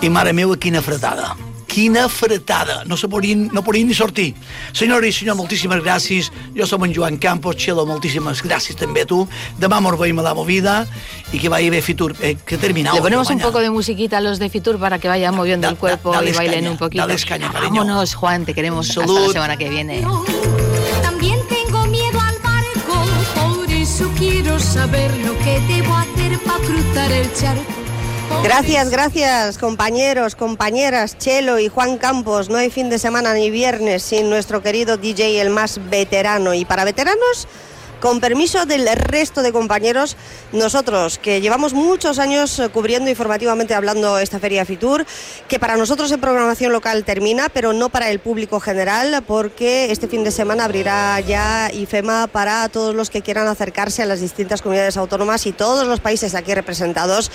i 0.00 0.08
mare 0.08 0.32
meva, 0.32 0.56
quina 0.56 0.80
fretada. 0.80 1.36
Quina 1.72 2.06
fretada. 2.08 2.84
No 2.84 2.98
se 2.98 3.08
podien, 3.08 3.48
no 3.50 3.62
podien 3.64 3.88
ni 3.88 3.94
sortir. 3.94 4.34
Senyores 4.76 5.14
i 5.16 5.18
senyors, 5.22 5.38
moltíssimes 5.38 5.80
gràcies. 5.80 6.28
Jo 6.52 6.66
som 6.68 6.84
en 6.84 6.92
Joan 6.92 7.16
Campos. 7.16 7.56
Xelo, 7.56 7.86
moltíssimes 7.88 8.42
gràcies 8.44 8.76
també 8.76 9.06
a 9.06 9.08
tu. 9.08 9.22
Demà 9.58 9.78
mos 9.80 9.96
veiem 9.98 10.18
a 10.20 10.26
la 10.26 10.34
movida 10.36 10.82
i 11.32 11.40
que 11.40 11.48
vagi 11.48 11.70
bé 11.72 11.80
Fitur. 11.80 12.12
Eh, 12.20 12.36
que 12.44 12.58
terminau. 12.60 12.94
Le 12.94 13.00
ponemos 13.00 13.30
un 13.30 13.40
poco 13.40 13.60
de 13.60 13.70
musiquita 13.70 14.18
a 14.18 14.20
los 14.20 14.38
de 14.38 14.50
Fitur 14.50 14.78
para 14.78 14.98
que 14.98 15.08
vayan 15.08 15.34
moviendo 15.34 15.66
el 15.68 15.76
cuerpo 15.78 16.12
y 16.12 16.16
dales 16.16 16.36
bailen 16.36 16.60
caña, 16.60 16.70
un 16.72 16.76
poquito. 16.76 17.02
dales 17.06 17.24
caña, 17.24 17.50
cariño. 17.50 17.80
Vámonos, 17.86 18.14
Juan, 18.14 18.44
te 18.44 18.52
queremos 18.52 18.90
hasta 18.90 19.00
Salud. 19.00 19.26
la 19.28 19.32
semana 19.32 19.56
que 19.56 19.70
viene. 19.70 20.04
También 21.02 21.38
tengo 21.48 21.86
miedo 21.86 22.20
al 22.20 22.36
barco, 22.42 23.06
por 23.34 23.70
eso 23.70 24.10
quiero 24.18 24.58
saber 24.58 25.10
lo 25.24 25.38
que 25.38 25.58
debo 25.72 25.94
hacer 25.96 26.38
para 26.40 26.58
cruzar 26.66 27.12
el 27.12 27.32
charco. 27.32 27.81
Gracias, 28.40 28.90
gracias, 28.90 29.58
compañeros, 29.58 30.34
compañeras, 30.34 31.16
Chelo 31.18 31.58
y 31.58 31.68
Juan 31.68 31.98
Campos. 31.98 32.48
No 32.48 32.56
hay 32.56 32.70
fin 32.70 32.90
de 32.90 32.98
semana 32.98 33.34
ni 33.34 33.50
viernes 33.50 34.02
sin 34.02 34.30
nuestro 34.30 34.62
querido 34.62 34.96
DJ, 34.96 35.40
el 35.40 35.50
más 35.50 35.80
veterano. 35.90 36.54
Y 36.54 36.64
para 36.64 36.84
veteranos, 36.84 37.46
con 38.02 38.18
permiso 38.18 38.66
del 38.66 38.88
resto 38.94 39.42
de 39.42 39.52
compañeros, 39.52 40.16
nosotros 40.50 41.18
que 41.18 41.40
llevamos 41.40 41.72
muchos 41.72 42.18
años 42.18 42.58
eh, 42.58 42.68
cubriendo 42.68 43.08
informativamente 43.08 43.74
hablando 43.74 44.18
esta 44.18 44.40
feria 44.40 44.64
Fitur, 44.64 45.06
que 45.46 45.60
para 45.60 45.76
nosotros 45.76 46.10
en 46.10 46.20
programación 46.20 46.72
local 46.72 47.04
termina, 47.04 47.48
pero 47.48 47.72
no 47.72 47.90
para 47.90 48.10
el 48.10 48.18
público 48.18 48.58
general, 48.58 49.22
porque 49.24 49.92
este 49.92 50.08
fin 50.08 50.24
de 50.24 50.32
semana 50.32 50.64
abrirá 50.64 51.20
ya 51.20 51.70
IFEMA 51.72 52.26
para 52.26 52.68
todos 52.70 52.92
los 52.92 53.08
que 53.08 53.22
quieran 53.22 53.46
acercarse 53.46 54.02
a 54.02 54.06
las 54.06 54.20
distintas 54.20 54.62
comunidades 54.62 54.96
autónomas 54.96 55.46
y 55.46 55.52
todos 55.52 55.86
los 55.86 56.00
países 56.00 56.34
aquí 56.34 56.52
representados, 56.54 57.30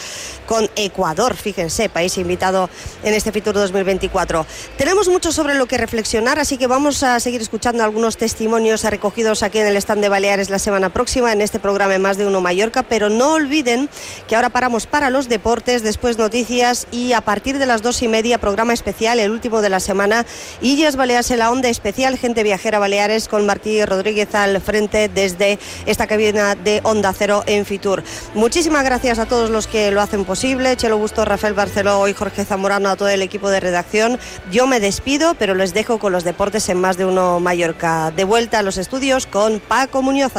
con 0.47 0.69
Ecuador, 0.75 1.37
fíjense, 1.37 1.87
país 1.87 2.17
invitado 2.17 2.69
en 3.03 3.13
este 3.13 3.31
Fitur 3.31 3.53
2024. 3.53 4.45
Tenemos 4.77 5.07
mucho 5.07 5.31
sobre 5.31 5.53
lo 5.53 5.65
que 5.65 5.77
reflexionar, 5.77 6.39
así 6.39 6.57
que 6.57 6.67
vamos 6.67 7.03
a 7.03 7.21
seguir 7.21 7.39
escuchando 7.39 7.85
algunos 7.85 8.17
testimonios 8.17 8.83
recogidos 8.83 9.43
aquí 9.43 9.59
en 9.59 9.67
el 9.67 9.77
stand 9.77 10.01
de 10.01 10.09
Baleares 10.09 10.49
la 10.57 10.63
semana 10.63 10.89
próxima 10.89 11.31
en 11.31 11.41
este 11.41 11.59
programa 11.59 11.93
en 11.93 12.01
Más 12.01 12.17
de 12.17 12.25
Uno 12.25 12.41
Mallorca, 12.41 12.81
pero 12.81 13.11
no 13.11 13.33
olviden 13.33 13.91
que 14.27 14.35
ahora 14.35 14.49
paramos 14.49 14.87
para 14.87 15.11
los 15.11 15.29
deportes, 15.29 15.83
después 15.83 16.17
noticias 16.17 16.87
y 16.91 17.13
a 17.13 17.21
partir 17.21 17.59
de 17.59 17.67
las 17.67 17.83
dos 17.83 18.01
y 18.01 18.07
media 18.07 18.39
programa 18.39 18.73
especial, 18.73 19.19
el 19.19 19.29
último 19.29 19.61
de 19.61 19.69
la 19.69 19.79
semana, 19.79 20.25
Illas 20.59 20.95
Baleares 20.95 21.29
en 21.29 21.37
la 21.37 21.51
Onda 21.51 21.69
especial, 21.69 22.17
gente 22.17 22.41
viajera 22.41 22.79
Baleares 22.79 23.27
con 23.27 23.45
Martí 23.45 23.85
Rodríguez 23.85 24.33
al 24.33 24.59
frente 24.59 25.09
desde 25.09 25.59
esta 25.85 26.07
cabina 26.07 26.55
de 26.55 26.79
Onda 26.81 27.13
Cero 27.13 27.43
en 27.45 27.63
Fitur. 27.63 28.01
Muchísimas 28.33 28.83
gracias 28.83 29.19
a 29.19 29.27
todos 29.27 29.51
los 29.51 29.67
que 29.67 29.91
lo 29.91 30.01
hacen 30.01 30.25
posible, 30.25 30.75
Chelo 30.75 30.97
Busto, 30.97 31.23
Rafael 31.23 31.53
Barceló 31.53 32.07
y 32.07 32.13
Jorge 32.13 32.45
Zamorano, 32.45 32.89
a 32.89 32.95
todo 32.95 33.09
el 33.09 33.21
equipo 33.21 33.51
de 33.51 33.59
redacción. 33.59 34.17
Yo 34.51 34.65
me 34.65 34.79
despido, 34.79 35.35
pero 35.35 35.53
les 35.53 35.75
dejo 35.75 35.99
con 35.99 36.13
los 36.13 36.23
deportes 36.23 36.67
en 36.69 36.81
Más 36.81 36.97
de 36.97 37.05
Uno 37.05 37.39
Mallorca. 37.39 38.09
De 38.09 38.23
vuelta 38.23 38.57
a 38.57 38.63
los 38.63 38.79
estudios 38.79 39.27
con 39.27 39.59
Paco 39.59 40.01
Muñoz. 40.01 40.31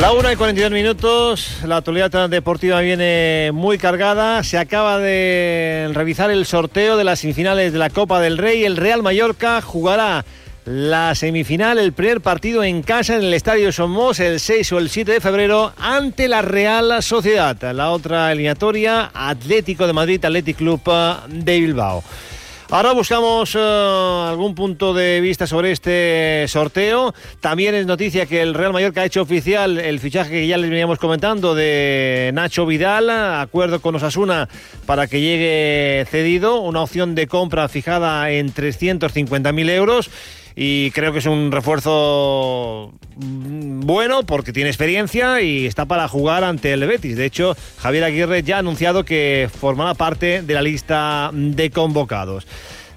La 0.00 0.12
una 0.12 0.32
y 0.32 0.36
42 0.36 0.72
minutos, 0.72 1.58
la 1.66 1.76
actualidad 1.76 2.30
deportiva 2.30 2.80
viene 2.80 3.50
muy 3.52 3.76
cargada. 3.76 4.42
Se 4.42 4.56
acaba 4.56 4.98
de 4.98 5.90
revisar 5.92 6.30
el 6.30 6.46
sorteo 6.46 6.96
de 6.96 7.04
las 7.04 7.20
semifinales 7.20 7.74
de 7.74 7.78
la 7.78 7.90
Copa 7.90 8.18
del 8.18 8.38
Rey. 8.38 8.64
El 8.64 8.78
Real 8.78 9.02
Mallorca 9.02 9.60
jugará 9.60 10.24
la 10.64 11.14
semifinal, 11.14 11.78
el 11.78 11.92
primer 11.92 12.22
partido 12.22 12.64
en 12.64 12.82
casa 12.82 13.16
en 13.16 13.22
el 13.24 13.34
Estadio 13.34 13.70
Somos 13.70 14.18
el 14.18 14.40
6 14.40 14.72
o 14.72 14.78
el 14.78 14.88
7 14.88 15.12
de 15.12 15.20
febrero 15.20 15.72
ante 15.76 16.26
la 16.26 16.40
Real 16.40 17.02
Sociedad. 17.02 17.56
La 17.74 17.90
otra 17.90 18.32
eliminatoria, 18.32 19.10
Atlético 19.12 19.86
de 19.86 19.92
Madrid, 19.92 20.24
Athletic 20.24 20.56
Club 20.56 20.80
de 21.28 21.60
Bilbao. 21.60 22.02
Ahora 22.72 22.92
buscamos 22.92 23.54
eh, 23.54 23.58
algún 23.60 24.54
punto 24.54 24.94
de 24.94 25.20
vista 25.20 25.46
sobre 25.46 25.72
este 25.72 26.46
sorteo. 26.48 27.12
También 27.38 27.74
es 27.74 27.84
noticia 27.84 28.24
que 28.24 28.40
el 28.40 28.54
Real 28.54 28.72
Mallorca 28.72 29.02
ha 29.02 29.04
hecho 29.04 29.20
oficial 29.20 29.78
el 29.78 30.00
fichaje 30.00 30.30
que 30.30 30.46
ya 30.46 30.56
les 30.56 30.70
veníamos 30.70 30.98
comentando 30.98 31.54
de 31.54 32.30
Nacho 32.32 32.64
Vidal, 32.64 33.10
acuerdo 33.10 33.82
con 33.82 33.96
Osasuna 33.96 34.48
para 34.86 35.06
que 35.06 35.20
llegue 35.20 36.06
cedido, 36.10 36.62
una 36.62 36.80
opción 36.80 37.14
de 37.14 37.26
compra 37.26 37.68
fijada 37.68 38.30
en 38.30 38.54
350.000 38.54 39.68
euros 39.68 40.10
y 40.54 40.90
creo 40.90 41.12
que 41.12 41.20
es 41.20 41.26
un 41.26 41.50
refuerzo 41.52 42.92
bueno 43.16 44.22
porque 44.24 44.52
tiene 44.52 44.70
experiencia 44.70 45.40
y 45.40 45.66
está 45.66 45.86
para 45.86 46.08
jugar 46.08 46.44
ante 46.44 46.72
el 46.72 46.86
Betis. 46.86 47.16
De 47.16 47.24
hecho, 47.24 47.56
Javier 47.78 48.04
Aguirre 48.04 48.42
ya 48.42 48.56
ha 48.56 48.58
anunciado 48.60 49.04
que 49.04 49.48
formará 49.60 49.94
parte 49.94 50.42
de 50.42 50.54
la 50.54 50.62
lista 50.62 51.30
de 51.32 51.70
convocados. 51.70 52.46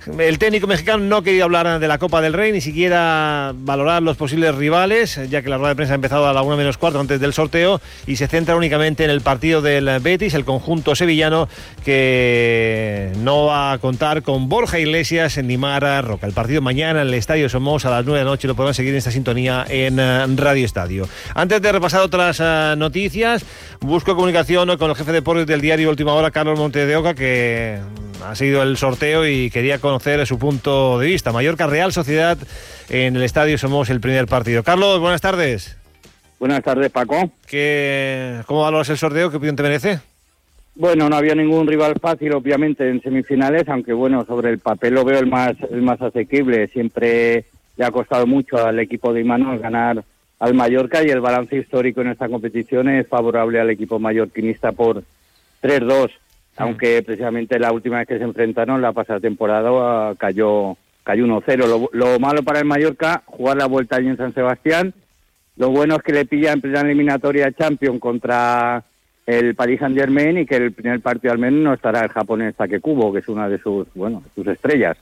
El 0.07 0.37
técnico 0.37 0.67
mexicano 0.67 1.03
no 1.03 1.23
quería 1.23 1.45
hablar 1.45 1.79
de 1.79 1.87
la 1.87 1.97
Copa 1.97 2.21
del 2.21 2.33
Rey, 2.33 2.51
ni 2.51 2.61
siquiera 2.61 3.53
valorar 3.55 4.03
los 4.03 4.17
posibles 4.17 4.53
rivales, 4.53 5.19
ya 5.29 5.41
que 5.41 5.49
la 5.49 5.57
rueda 5.57 5.69
de 5.69 5.75
prensa 5.75 5.93
ha 5.93 5.95
empezado 5.95 6.27
a 6.27 6.33
la 6.33 6.43
1 6.43 6.57
menos 6.57 6.77
cuarto 6.77 6.99
antes 6.99 7.19
del 7.19 7.33
sorteo 7.33 7.81
y 8.05 8.17
se 8.17 8.27
centra 8.27 8.55
únicamente 8.55 9.03
en 9.03 9.09
el 9.09 9.21
partido 9.21 9.63
del 9.63 9.99
Betis, 9.99 10.35
el 10.35 10.45
conjunto 10.45 10.93
sevillano, 10.95 11.49
que 11.83 13.11
no 13.17 13.45
va 13.45 13.73
a 13.73 13.77
contar 13.79 14.21
con 14.21 14.47
Borja 14.47 14.79
Iglesias 14.79 15.37
ni 15.43 15.57
Mara 15.57 16.01
Roca. 16.01 16.27
El 16.27 16.33
partido 16.33 16.61
mañana 16.61 17.01
en 17.01 17.07
el 17.07 17.13
Estadio 17.15 17.49
Somos 17.49 17.85
a 17.85 17.89
las 17.89 18.05
9 18.05 18.19
de 18.19 18.25
la 18.25 18.31
noche 18.31 18.47
lo 18.47 18.55
podrán 18.55 18.75
seguir 18.75 18.91
en 18.91 18.97
esta 18.97 19.11
sintonía 19.11 19.65
en 19.67 19.99
eh, 19.99 20.25
Radio 20.35 20.65
Estadio. 20.65 21.09
Antes 21.33 21.61
de 21.61 21.71
repasar 21.71 22.01
otras 22.01 22.39
eh, 22.39 22.75
noticias, 22.77 23.43
busco 23.79 24.15
comunicación 24.15 24.77
con 24.77 24.89
el 24.91 24.95
jefe 24.95 25.11
de 25.11 25.17
deportes 25.17 25.47
del 25.47 25.61
diario 25.61 25.89
Última 25.89 26.13
Hora, 26.13 26.29
Carlos 26.29 26.59
Monte 26.59 26.85
de 26.85 26.95
Oca, 26.95 27.15
que 27.15 27.79
ha 28.29 28.35
sido 28.35 28.63
el 28.63 28.77
sorteo 28.77 29.27
y 29.27 29.49
quería 29.49 29.79
conocer 29.79 30.25
su 30.25 30.39
punto 30.39 30.99
de 30.99 31.07
vista. 31.07 31.31
Mallorca 31.31 31.67
Real 31.67 31.91
Sociedad 31.91 32.37
en 32.89 33.15
el 33.15 33.23
estadio 33.23 33.57
Somos 33.57 33.89
el 33.89 34.01
primer 34.01 34.25
partido. 34.27 34.63
Carlos, 34.63 34.99
buenas 34.99 35.21
tardes. 35.21 35.77
Buenas 36.39 36.63
tardes, 36.63 36.91
Paco. 36.91 37.31
¿Qué, 37.47 38.41
¿Cómo 38.45 38.63
valoras 38.63 38.89
el 38.89 38.97
sorteo? 38.97 39.29
¿Qué 39.29 39.37
opinión 39.37 39.55
te 39.55 39.63
merece? 39.63 39.99
Bueno, 40.75 41.07
no 41.07 41.15
había 41.15 41.35
ningún 41.35 41.67
rival 41.67 41.95
fácil, 42.01 42.33
obviamente, 42.33 42.89
en 42.89 43.01
semifinales, 43.01 43.67
aunque 43.69 43.93
bueno, 43.93 44.25
sobre 44.25 44.49
el 44.49 44.59
papel 44.59 44.95
lo 44.95 45.05
veo 45.05 45.19
el 45.19 45.27
más, 45.27 45.55
el 45.71 45.81
más 45.81 46.01
asequible. 46.01 46.67
Siempre 46.67 47.45
le 47.77 47.85
ha 47.85 47.91
costado 47.91 48.27
mucho 48.27 48.57
al 48.65 48.79
equipo 48.79 49.13
de 49.13 49.21
Imanol 49.21 49.59
ganar 49.59 50.03
al 50.39 50.53
Mallorca 50.53 51.01
y 51.01 51.09
el 51.09 51.21
balance 51.21 51.55
histórico 51.55 52.01
en 52.01 52.09
esta 52.09 52.27
competición 52.27 52.89
es 52.89 53.07
favorable 53.07 53.59
al 53.59 53.69
equipo 53.69 53.99
mallorquinista 53.99 54.73
por 54.73 55.03
3-2 55.61 56.09
aunque 56.57 57.01
precisamente 57.03 57.59
la 57.59 57.71
última 57.71 57.99
vez 57.99 58.07
que 58.07 58.17
se 58.17 58.23
enfrentaron, 58.23 58.81
la 58.81 58.93
pasada 58.93 59.19
temporada, 59.19 59.69
ah, 59.71 60.15
cayó 60.17 60.77
cayó 61.05 61.25
1-0. 61.25 61.89
Lo, 61.93 62.19
malo 62.19 62.43
para 62.43 62.59
el 62.59 62.65
Mallorca, 62.65 63.23
jugar 63.25 63.57
la 63.57 63.67
vuelta 63.67 63.95
allí 63.95 64.07
en 64.07 64.17
San 64.17 64.33
Sebastián. 64.33 64.93
Lo 65.55 65.69
bueno 65.69 65.95
es 65.95 66.01
que 66.01 66.11
le 66.11 66.25
pilla 66.25 66.51
en 66.51 66.61
plena 66.61 66.81
eliminatoria 66.81 67.51
Champion 67.51 67.99
contra 67.99 68.83
el 69.25 69.55
Paris 69.55 69.79
Saint 69.79 69.97
Germain 69.97 70.37
y 70.39 70.45
que 70.45 70.55
el 70.57 70.71
primer 70.73 70.99
partido 71.01 71.31
al 71.31 71.39
menos 71.39 71.61
no 71.61 71.73
estará 71.73 72.01
el 72.01 72.09
japonés 72.09 72.55
Takekubo, 72.55 73.13
que 73.13 73.19
es 73.19 73.27
una 73.27 73.47
de 73.47 73.57
sus 73.59 73.87
bueno 73.95 74.21
sus 74.35 74.45
estrellas. 74.47 74.97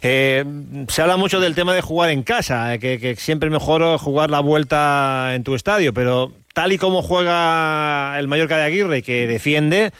Eh, 0.00 0.44
se 0.88 1.02
habla 1.02 1.16
mucho 1.16 1.40
del 1.40 1.54
tema 1.54 1.74
de 1.74 1.80
jugar 1.80 2.10
en 2.10 2.22
casa, 2.22 2.74
eh, 2.74 2.78
que, 2.78 2.98
que 2.98 3.14
siempre 3.16 3.48
es 3.48 3.52
mejor 3.52 3.98
jugar 3.98 4.30
la 4.30 4.40
vuelta 4.40 5.34
en 5.34 5.44
tu 5.44 5.54
estadio, 5.54 5.92
pero 5.92 6.32
tal 6.54 6.72
y 6.72 6.78
como 6.78 7.02
juega 7.02 8.18
el 8.18 8.28
Mallorca 8.28 8.56
de 8.56 8.64
Aguirre, 8.64 9.02
que 9.02 9.26
defiende, 9.26 9.92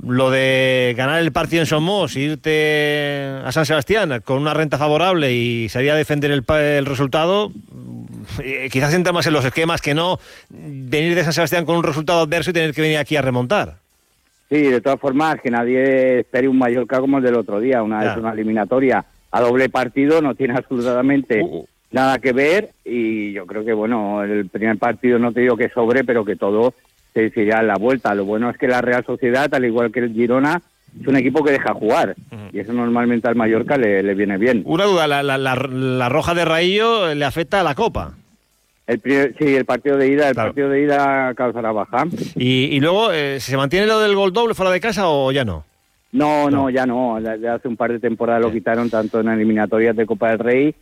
lo 0.00 0.30
de 0.30 0.94
ganar 0.96 1.20
el 1.20 1.32
partido 1.32 1.62
en 1.62 1.66
Somos, 1.66 2.16
irte 2.16 3.24
a 3.44 3.52
San 3.52 3.66
Sebastián 3.66 4.20
con 4.24 4.38
una 4.38 4.54
renta 4.54 4.78
favorable 4.78 5.32
y 5.32 5.68
salir 5.68 5.90
a 5.90 5.96
defender 5.96 6.30
el, 6.30 6.44
el 6.48 6.86
resultado, 6.86 7.52
eh, 8.42 8.68
quizás 8.70 8.94
entra 8.94 9.12
más 9.12 9.26
en 9.26 9.34
los 9.34 9.44
esquemas 9.44 9.80
que 9.80 9.94
no 9.94 10.18
venir 10.48 11.14
de 11.14 11.24
San 11.24 11.32
Sebastián 11.32 11.64
con 11.64 11.76
un 11.76 11.84
resultado 11.84 12.20
adverso 12.22 12.50
y 12.50 12.54
tener 12.54 12.74
que 12.74 12.82
venir 12.82 12.98
aquí 12.98 13.16
a 13.16 13.22
remontar. 13.22 13.76
Sí, 14.48 14.62
de 14.62 14.80
todas 14.80 15.00
formas, 15.00 15.40
que 15.40 15.50
nadie 15.50 16.20
espere 16.20 16.48
un 16.48 16.58
Mallorca 16.58 17.00
como 17.00 17.18
el 17.18 17.24
del 17.24 17.36
otro 17.36 17.58
día, 17.58 17.82
una, 17.82 18.16
una 18.18 18.32
eliminatoria 18.32 19.04
a 19.30 19.40
doble 19.40 19.68
partido, 19.70 20.20
no 20.20 20.34
tiene 20.34 20.54
absolutamente 20.54 21.40
uh, 21.40 21.60
uh. 21.60 21.66
nada 21.90 22.18
que 22.18 22.32
ver 22.32 22.70
y 22.84 23.32
yo 23.32 23.46
creo 23.46 23.64
que, 23.64 23.72
bueno, 23.72 24.22
el 24.22 24.48
primer 24.48 24.76
partido 24.76 25.18
no 25.18 25.32
te 25.32 25.40
digo 25.40 25.56
que 25.56 25.70
sobre, 25.70 26.04
pero 26.04 26.24
que 26.24 26.36
todo 26.36 26.74
se 27.12 27.22
decidirá 27.22 27.62
la 27.62 27.76
vuelta. 27.76 28.14
Lo 28.14 28.24
bueno 28.24 28.50
es 28.50 28.56
que 28.56 28.68
la 28.68 28.80
Real 28.80 29.04
Sociedad, 29.04 29.52
al 29.54 29.64
igual 29.64 29.92
que 29.92 30.00
el 30.00 30.12
Girona, 30.12 30.60
es 31.00 31.06
un 31.06 31.16
equipo 31.16 31.42
que 31.42 31.52
deja 31.52 31.72
jugar 31.72 32.14
y 32.52 32.58
eso 32.58 32.72
normalmente 32.72 33.26
al 33.26 33.34
Mallorca 33.34 33.76
le, 33.76 34.14
viene 34.14 34.36
bien. 34.36 34.62
Una 34.66 34.84
duda, 34.84 35.06
la, 35.06 35.22
la, 35.22 35.38
la, 35.38 36.08
roja 36.08 36.34
de 36.34 36.44
Raillo 36.44 37.14
le 37.14 37.24
afecta 37.24 37.60
a 37.60 37.62
la 37.62 37.74
Copa. 37.74 38.14
El 38.86 39.00
sí, 39.38 39.54
el 39.54 39.64
partido 39.64 39.96
de 39.96 40.08
ida, 40.08 40.28
el 40.28 40.34
partido 40.34 40.68
de 40.68 40.82
ida 40.82 41.32
causará 41.34 41.72
baja. 41.72 42.04
¿Y, 42.34 42.64
y 42.64 42.80
luego 42.80 43.12
eh, 43.12 43.40
se 43.40 43.56
mantiene 43.56 43.86
lo 43.86 44.00
del 44.00 44.14
gol 44.14 44.32
doble 44.32 44.54
fuera 44.54 44.72
de 44.72 44.80
casa 44.80 45.08
o 45.08 45.32
ya 45.32 45.44
no? 45.44 45.64
No, 46.10 46.50
no, 46.50 46.68
ya 46.68 46.84
no. 46.84 47.18
Ya 47.20 47.54
hace 47.54 47.68
un 47.68 47.76
par 47.76 47.92
de 47.92 47.98
temporadas 47.98 48.42
lo 48.42 48.52
quitaron 48.52 48.90
tanto 48.90 49.20
en 49.20 49.28
eliminatorias 49.28 49.96
de 49.96 50.04
Copa 50.04 50.30
del 50.30 50.38
Rey 50.40 50.74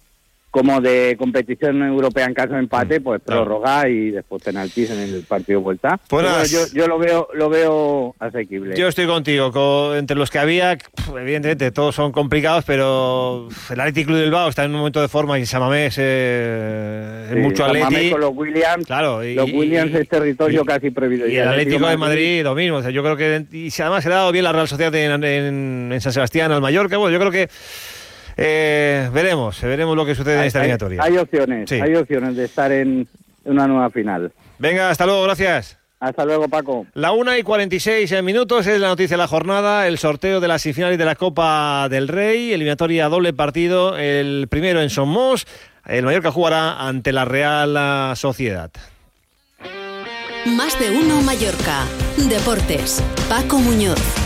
como 0.51 0.81
de 0.81 1.17
competición 1.19 1.83
europea 1.83 2.27
en 2.27 2.35
caso 2.35 2.55
de 2.55 2.61
empate, 2.61 2.99
mm, 2.99 3.03
pues 3.03 3.21
prórroga 3.25 3.89
y 3.89 4.11
después 4.11 4.43
penaltis 4.43 4.91
en 4.91 4.99
el 4.99 5.23
partido 5.23 5.61
vuelta. 5.61 6.01
Pues 6.09 6.51
yo, 6.51 6.61
yo, 6.75 6.89
lo 6.89 6.99
veo 6.99 7.29
lo 7.35 7.49
veo 7.49 8.15
asequible. 8.19 8.77
Yo 8.77 8.89
estoy 8.89 9.07
contigo. 9.07 9.95
entre 9.95 10.17
los 10.17 10.31
que 10.31 10.39
había, 10.39 10.77
evidentemente 11.17 11.71
todos 11.71 11.95
son 11.95 12.11
complicados, 12.11 12.65
pero 12.65 13.49
el 13.71 13.81
Athletic 13.81 14.07
Club 14.07 14.23
Bilbao 14.23 14.49
está 14.49 14.65
en 14.65 14.73
un 14.73 14.79
momento 14.79 15.01
de 15.01 15.09
forma 15.09 15.39
y 15.39 15.47
Samamés 15.47 15.97
eh, 15.99 17.29
es 17.31 17.37
mucho 17.37 17.65
Atleti. 17.65 18.11
con 18.11 18.21
los 18.21 18.33
Williams. 18.35 18.87
Claro, 18.87 19.25
y, 19.25 19.35
los 19.35 19.51
Williams 19.53 19.95
es 19.95 20.09
territorio 20.09 20.65
casi 20.65 20.91
prohibido. 20.91 21.29
Y, 21.29 21.37
el 21.37 21.49
Atlético, 21.49 21.87
de 21.87 21.97
Madrid, 21.97 22.43
lo 22.43 22.55
mismo. 22.55 22.81
yo 22.89 23.03
creo 23.03 23.17
que 23.17 23.47
y 23.53 23.71
además 23.81 24.03
se 24.03 24.11
ha 24.11 24.17
dado 24.17 24.33
bien 24.33 24.45
la 24.45 24.53
Real 24.53 24.67
Sociedad 24.67 24.95
en, 24.95 25.23
en 25.93 26.01
San 26.01 26.13
Sebastián 26.13 26.51
al 26.51 26.61
Mallorca. 26.61 26.97
Bueno, 26.97 27.13
yo 27.13 27.21
creo 27.21 27.31
que 27.31 27.49
eh, 28.43 29.11
veremos, 29.13 29.61
veremos 29.61 29.95
lo 29.95 30.07
que 30.07 30.15
sucede 30.15 30.39
en 30.39 30.45
esta 30.45 30.61
eliminatoria. 30.61 31.03
Hay 31.03 31.17
opciones, 31.19 31.71
hay 31.71 31.95
opciones 31.95 32.37
de 32.37 32.45
estar 32.45 32.73
en 32.73 33.07
una 33.45 33.67
nueva 33.67 33.91
final. 33.91 34.33
Venga, 34.59 34.91
hasta 34.91 35.05
luego, 35.05 35.23
gracias. 35.25 35.79
Hasta 36.01 36.25
luego, 36.25 36.49
Paco. 36.49 36.87
La 36.95 37.13
1 37.13 37.37
y 37.37 37.43
46 37.43 38.23
minutos 38.23 38.67
es 38.67 38.81
la 38.81 38.89
noticia 38.89 39.19
de 39.19 39.23
la 39.23 39.29
jornada, 39.29 39.87
el 39.87 39.99
sorteo 39.99 40.41
de 40.41 40.49
las 40.49 40.63
semifinales 40.63 40.97
de 40.97 41.05
la 41.05 41.15
Copa 41.15 41.89
del 41.91 42.09
Rey, 42.09 42.55
eliminatoria 42.55 43.11
doble 43.11 43.35
partido, 43.35 43.99
el 43.99 44.49
primero 44.49 44.81
en 44.81 44.89
Somos, 44.89 45.47
el 45.87 46.07
Mallorca 46.07 46.33
jugará 46.33 46.81
ante 46.87 47.13
la 47.13 47.27
Real 47.27 48.17
Sociedad. 48.17 48.71
Más 50.47 50.79
de 50.79 50.91
uno 50.91 51.21
Mallorca. 51.21 51.85
Deportes. 52.17 53.03
Paco 53.29 53.59
Muñoz. 53.59 54.20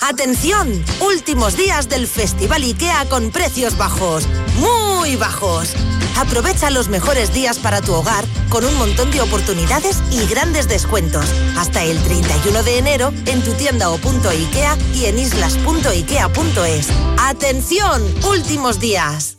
Atención, 0.00 0.84
últimos 1.00 1.56
días 1.56 1.88
del 1.88 2.06
Festival 2.06 2.62
IKEA 2.62 3.08
con 3.08 3.32
precios 3.32 3.76
bajos, 3.76 4.28
muy 4.56 5.16
bajos. 5.16 5.74
Aprovecha 6.16 6.70
los 6.70 6.88
mejores 6.88 7.34
días 7.34 7.58
para 7.58 7.80
tu 7.80 7.92
hogar 7.94 8.24
con 8.48 8.64
un 8.64 8.74
montón 8.76 9.10
de 9.10 9.20
oportunidades 9.20 10.00
y 10.12 10.24
grandes 10.26 10.68
descuentos. 10.68 11.26
Hasta 11.56 11.82
el 11.82 12.00
31 12.00 12.62
de 12.62 12.78
enero 12.78 13.12
en 13.26 13.42
tu 13.42 13.52
tienda 13.54 13.90
o 13.90 13.98
punto 13.98 14.28
IKEA 14.28 14.78
y 14.94 15.06
en 15.06 15.18
islas.ikea.es. 15.18 16.88
Atención, 17.18 18.02
últimos 18.24 18.78
días. 18.78 19.37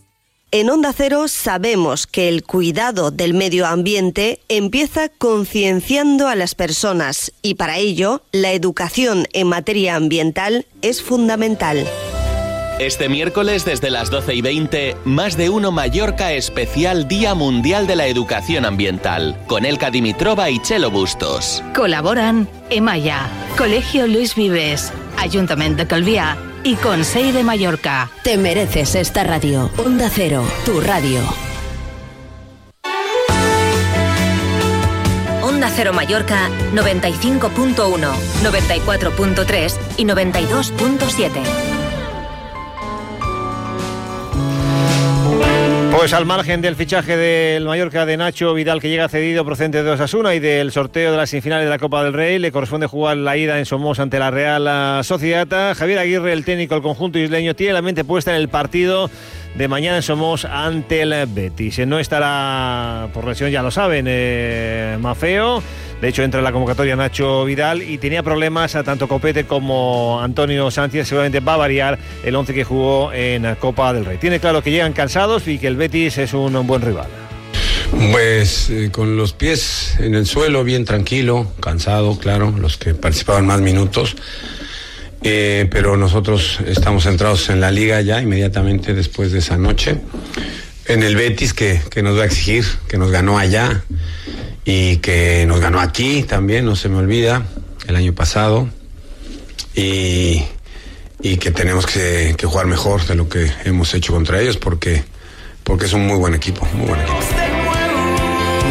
En 0.52 0.72
Onda 0.72 0.94
Cero 0.94 1.28
sabemos 1.28 2.08
que 2.08 2.28
el 2.28 2.44
cuidado 2.44 3.12
del 3.12 3.36
medio 3.36 3.68
ambiente 3.68 4.40
empieza 4.50 5.08
concienciando 5.10 6.28
a 6.28 6.34
las 6.34 6.56
personas 6.56 7.32
y 7.44 7.54
para 7.54 7.78
ello 7.78 8.24
la 8.32 8.52
educación 8.52 9.28
en 9.34 9.46
materia 9.46 9.96
ambiental 9.96 10.66
es 10.82 11.04
fundamental. 11.04 11.86
Este 12.80 13.10
miércoles 13.10 13.64
desde 13.64 13.92
las 13.92 14.10
12 14.10 14.34
y 14.34 14.42
20, 14.42 14.98
más 15.06 15.38
de 15.38 15.52
uno 15.52 15.72
Mallorca 15.72 16.34
especial 16.34 17.08
Día 17.08 17.36
Mundial 17.36 17.86
de 17.86 17.98
la 17.98 18.08
Educación 18.08 18.66
Ambiental, 18.66 19.38
con 19.46 19.66
Elka 19.66 19.92
Dimitrova 19.92 20.50
y 20.50 20.60
Chelo 20.64 20.90
Bustos. 20.90 21.62
Colaboran 21.76 22.50
Emaya, 22.72 23.30
Colegio 23.56 24.08
Luis 24.08 24.34
Vives, 24.34 24.92
Ayuntamiento 25.16 25.84
de 25.84 25.88
Calviá 25.88 26.49
y 26.64 26.76
Consell 26.76 27.34
de 27.34 27.44
Mallorca. 27.44 28.10
Te 28.24 28.38
mereces 28.38 28.96
esta 28.96 29.24
radio. 29.24 29.70
Onda 29.78 30.10
Cero, 30.10 30.44
tu 30.66 30.82
radio. 30.82 31.22
Onda 35.42 35.70
Cero 35.76 35.94
Mallorca 35.94 36.50
95.1, 36.74 37.76
94.3 38.44 39.78
y 39.98 40.06
92.7. 40.06 41.79
Pues 46.00 46.14
al 46.14 46.26
margen 46.26 46.62
del 46.62 46.78
fichaje 46.78 47.18
del 47.18 47.66
Mallorca 47.66 48.06
de 48.06 48.16
Nacho 48.16 48.54
Vidal 48.54 48.80
que 48.80 48.88
llega 48.88 49.10
cedido 49.10 49.44
procedente 49.44 49.84
de 49.84 49.92
Osasuna 49.92 50.34
y 50.34 50.40
del 50.40 50.72
sorteo 50.72 51.12
de 51.12 51.18
las 51.18 51.30
semifinales 51.30 51.66
de 51.66 51.70
la 51.70 51.78
Copa 51.78 52.06
del 52.06 52.14
Rey, 52.14 52.40
le 52.40 52.54
corresponde 52.54 52.88
jugar 52.88 53.18
la 53.18 53.36
ida 53.36 53.60
en 53.60 53.66
Somos 53.66 54.00
ante 54.00 54.18
la 54.18 54.32
Real 54.32 55.04
Sociedad. 55.04 55.76
Javier 55.76 56.00
Aguirre, 56.00 56.32
el 56.32 56.46
técnico 56.46 56.76
del 56.76 56.84
conjunto 56.84 57.20
isleño, 57.20 57.54
tiene 57.54 57.74
la 57.74 57.82
mente 57.82 58.06
puesta 58.06 58.32
en 58.32 58.38
el 58.38 58.48
partido 58.48 59.12
de 59.56 59.68
mañana 59.68 60.02
Somos 60.02 60.46
ante 60.46 61.02
el 61.02 61.14
Betis. 61.28 61.86
No 61.88 62.00
estará 62.00 63.10
por 63.14 63.28
lesión, 63.28 63.52
ya 63.52 63.62
lo 63.62 63.72
saben, 63.72 64.06
eh, 64.08 64.98
Mafeo. 65.00 65.62
De 66.02 66.08
hecho, 66.08 66.24
entra 66.24 66.40
en 66.40 66.46
la 66.46 66.54
convocatoria 66.54 66.96
Nacho 66.96 67.44
Vidal 67.44 67.82
y 67.82 67.98
tenía 67.98 68.24
problemas 68.24 68.76
a 68.76 68.84
tanto 68.84 69.08
Copete 69.08 69.46
como 69.46 70.22
Antonio 70.22 70.72
Sánchez. 70.72 71.08
Seguramente 71.08 71.42
va 71.42 71.56
a 71.56 71.58
variar 71.58 72.00
el 72.24 72.36
11 72.36 72.54
que 72.54 72.64
jugó 72.64 73.12
en 73.12 73.56
Copa 73.56 73.92
del 73.92 74.06
Rey. 74.06 74.18
Tiene 74.18 74.40
claro 74.40 74.64
que 74.64 74.72
llegan 74.72 74.94
cansados 74.94 75.48
y 75.48 75.58
que 75.58 75.68
el 75.68 75.76
Betis 75.76 76.18
es 76.18 76.34
un 76.34 76.66
buen 76.66 76.82
rival. 76.82 77.08
Pues 78.12 78.70
eh, 78.70 78.90
con 78.92 79.18
los 79.18 79.34
pies 79.34 79.96
en 80.00 80.14
el 80.14 80.26
suelo, 80.26 80.64
bien 80.64 80.86
tranquilo, 80.86 81.52
cansado, 81.60 82.18
claro, 82.18 82.54
los 82.58 82.78
que 82.78 82.94
participaban 82.94 83.46
más 83.46 83.62
minutos. 83.62 84.16
Eh, 85.22 85.68
pero 85.70 85.98
nosotros 85.98 86.60
estamos 86.66 87.04
centrados 87.04 87.50
en 87.50 87.60
la 87.60 87.72
liga 87.72 88.00
ya 88.02 88.22
inmediatamente 88.22 88.94
después 88.94 89.32
de 89.32 89.40
esa 89.40 89.58
noche. 89.58 89.98
En 90.86 91.04
el 91.04 91.16
Betis 91.16 91.54
que, 91.54 91.82
que 91.90 92.02
nos 92.02 92.18
va 92.18 92.24
a 92.24 92.26
exigir, 92.26 92.66
que 92.88 92.98
nos 92.98 93.12
ganó 93.12 93.38
allá 93.38 93.84
y 94.66 94.98
que 94.98 95.46
nos 95.48 95.60
ganó 95.60 95.80
aquí 95.80 96.24
también, 96.24 96.66
no 96.66 96.76
se 96.76 96.90
me 96.90 96.98
olvida, 96.98 97.46
el 97.88 97.96
año 97.96 98.14
pasado. 98.14 98.70
Y, 99.76 100.44
y 101.22 101.38
que 101.38 101.52
tenemos 101.52 101.86
que, 101.86 102.36
jugar 102.44 102.68
mejor 102.68 103.06
de 103.06 103.16
lo 103.16 103.28
que 103.28 103.52
hemos 103.66 103.94
hecho 103.94 104.14
contra 104.14 104.42
ellos 104.42 104.58
porque, 104.58 105.04
porque 105.64 105.86
es 105.86 105.94
un 105.94 106.08
muy 106.08 106.18
buen 106.18 106.34
equipo, 106.34 106.68
muy 106.74 106.88
buen 106.88 107.02
equipo. 107.02 107.49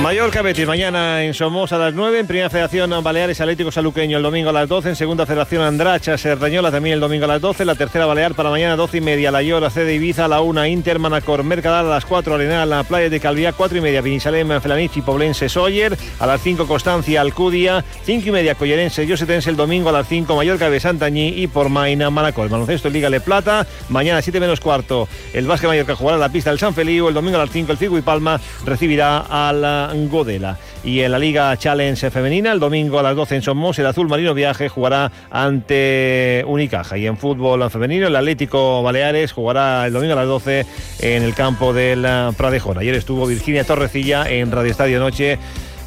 Mallorca 0.03 0.43
Betis 0.43 0.67
mañana 0.67 1.25
en 1.25 1.35
Somos 1.35 1.73
a 1.73 1.79
las 1.79 1.93
9, 1.93 2.21
en 2.21 2.27
Primera 2.29 2.49
Federación 2.49 2.91
Baleares 3.03 3.41
Atlético 3.41 3.73
Saluqueño 3.73 4.17
el 4.17 4.23
domingo 4.23 4.51
a 4.51 4.53
las 4.53 4.69
12, 4.69 4.91
en 4.91 4.97
Segunda 4.97 5.27
Federación 5.27 5.63
Andracha 5.63 6.17
Serrañola 6.17 6.71
también 6.71 6.95
el 6.95 7.01
domingo 7.01 7.25
a 7.25 7.29
las 7.29 7.41
12, 7.41 7.65
la 7.65 7.75
tercera 7.75 8.07
Balear 8.07 8.35
para 8.35 8.49
mañana 8.49 8.77
12 8.77 8.99
y 8.99 9.01
media, 9.01 9.33
La 9.33 9.43
Llora, 9.43 9.71
C 9.71 9.85
de 9.85 9.97
Ibiza 9.97 10.27
a 10.27 10.29
la 10.29 10.41
1, 10.41 10.67
Inter, 10.67 11.01
Manacor, 11.01 11.43
Mercadal 11.43 11.87
a 11.87 11.89
las 11.91 12.05
4, 12.07 12.37
Arenal, 12.37 12.71
la 12.71 12.85
Playa 12.85 13.11
de 13.11 13.19
Calviá 13.19 13.53
4 13.53 13.79
y 13.79 13.81
media, 13.81 14.01
Pinisalem, 14.01 14.61
Felanich 14.61 14.97
y 14.97 15.03
Poblense 15.03 15.49
Soller, 15.49 15.99
a 16.21 16.27
las 16.27 16.41
5 16.43 16.69
Constancia, 16.69 17.21
Alcudia, 17.21 17.85
5 18.05 18.29
y 18.29 18.31
media 18.31 18.55
Collerense, 18.55 19.05
Yosetense 19.05 19.51
el 19.51 19.57
domingo 19.57 19.89
a 19.89 19.93
las 19.93 20.07
5, 20.07 20.37
Mallorca 20.37 20.71
de 20.71 20.79
Santañí 20.79 21.43
y 21.43 21.49
por 21.49 21.71
Maina, 21.71 22.09
Manacor. 22.09 22.49
Baloncesto 22.49 22.89
Liga 22.89 23.11
Le 23.11 23.21
Plata, 23.21 23.67
mañana 23.89 24.23
7 24.23 24.39
menos 24.39 24.61
cuarto, 24.61 25.09
el 25.35 25.47
Básquet 25.47 25.69
Mallorca 25.69 25.97
jugará 25.97 26.19
la 26.19 26.29
pista 26.31 26.51
del 26.51 26.61
San 26.61 26.73
Feliu, 26.73 27.09
el 27.09 27.15
domingo 27.15 27.37
a 27.37 27.41
las 27.41 27.51
5 27.51 27.73
el 27.73 27.79
Figo 27.79 27.99
y 27.99 28.03
Palma 28.03 28.41
recibirá 28.65 29.25
a 29.29 29.53
la 29.53 29.88
Godela. 30.09 30.59
Y 30.85 31.01
en 31.01 31.13
la 31.13 31.19
Liga 31.19 31.57
Challenge 31.57 32.11
Femenina, 32.11 32.53
el 32.53 32.61
domingo 32.61 32.99
a 32.99 33.03
las 33.03 33.17
12 33.17 33.37
en 33.37 33.43
Somos, 33.43 33.79
el 33.79 33.87
Azul 33.87 34.09
Marino 34.09 34.35
Viaje 34.35 34.69
jugará 34.69 35.11
ante 35.31 36.45
Unicaja. 36.47 36.97
Y 36.97 37.07
en 37.07 37.17
fútbol 37.17 37.69
femenino, 37.71 38.07
el 38.07 38.17
Atlético 38.17 38.83
Baleares 38.83 39.33
jugará 39.33 39.87
el 39.87 39.93
domingo 39.93 40.15
a 40.15 40.17
las 40.17 40.27
12 40.27 40.67
en 41.01 41.23
el 41.23 41.35
campo 41.35 41.73
del 41.73 42.07
Pradejón. 42.37 42.79
Ayer 42.79 42.95
estuvo 42.95 43.27
Virginia 43.27 43.65
Torrecilla 43.65 44.29
en 44.29 44.51
Radio 44.51 44.71
Estadio 44.71 45.01
Noche 45.01 45.39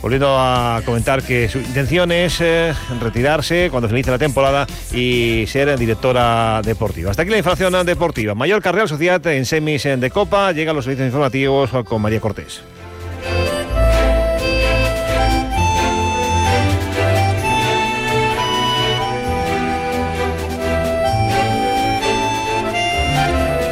volviendo 0.01 0.35
a 0.37 0.81
comentar 0.83 1.21
que 1.21 1.47
su 1.47 1.59
intención 1.59 2.11
es 2.11 2.41
eh, 2.41 2.73
retirarse 2.99 3.69
cuando 3.69 3.87
finalice 3.87 4.11
la 4.11 4.17
temporada 4.17 4.67
y 4.91 5.45
ser 5.47 5.77
directora 5.77 6.61
deportiva. 6.63 7.11
Hasta 7.11 7.21
aquí 7.21 7.31
la 7.31 7.37
información 7.37 7.85
deportiva. 7.85 8.35
Mallorca 8.35 8.71
Real 8.71 8.89
Sociedad 8.89 9.25
en 9.27 9.45
semis 9.45 9.83
de 9.83 10.09
Copa. 10.09 10.51
Llegan 10.51 10.75
los 10.75 10.85
servicios 10.85 11.07
informativos 11.07 11.69
con 11.85 12.01
María 12.01 12.19
Cortés. 12.19 12.61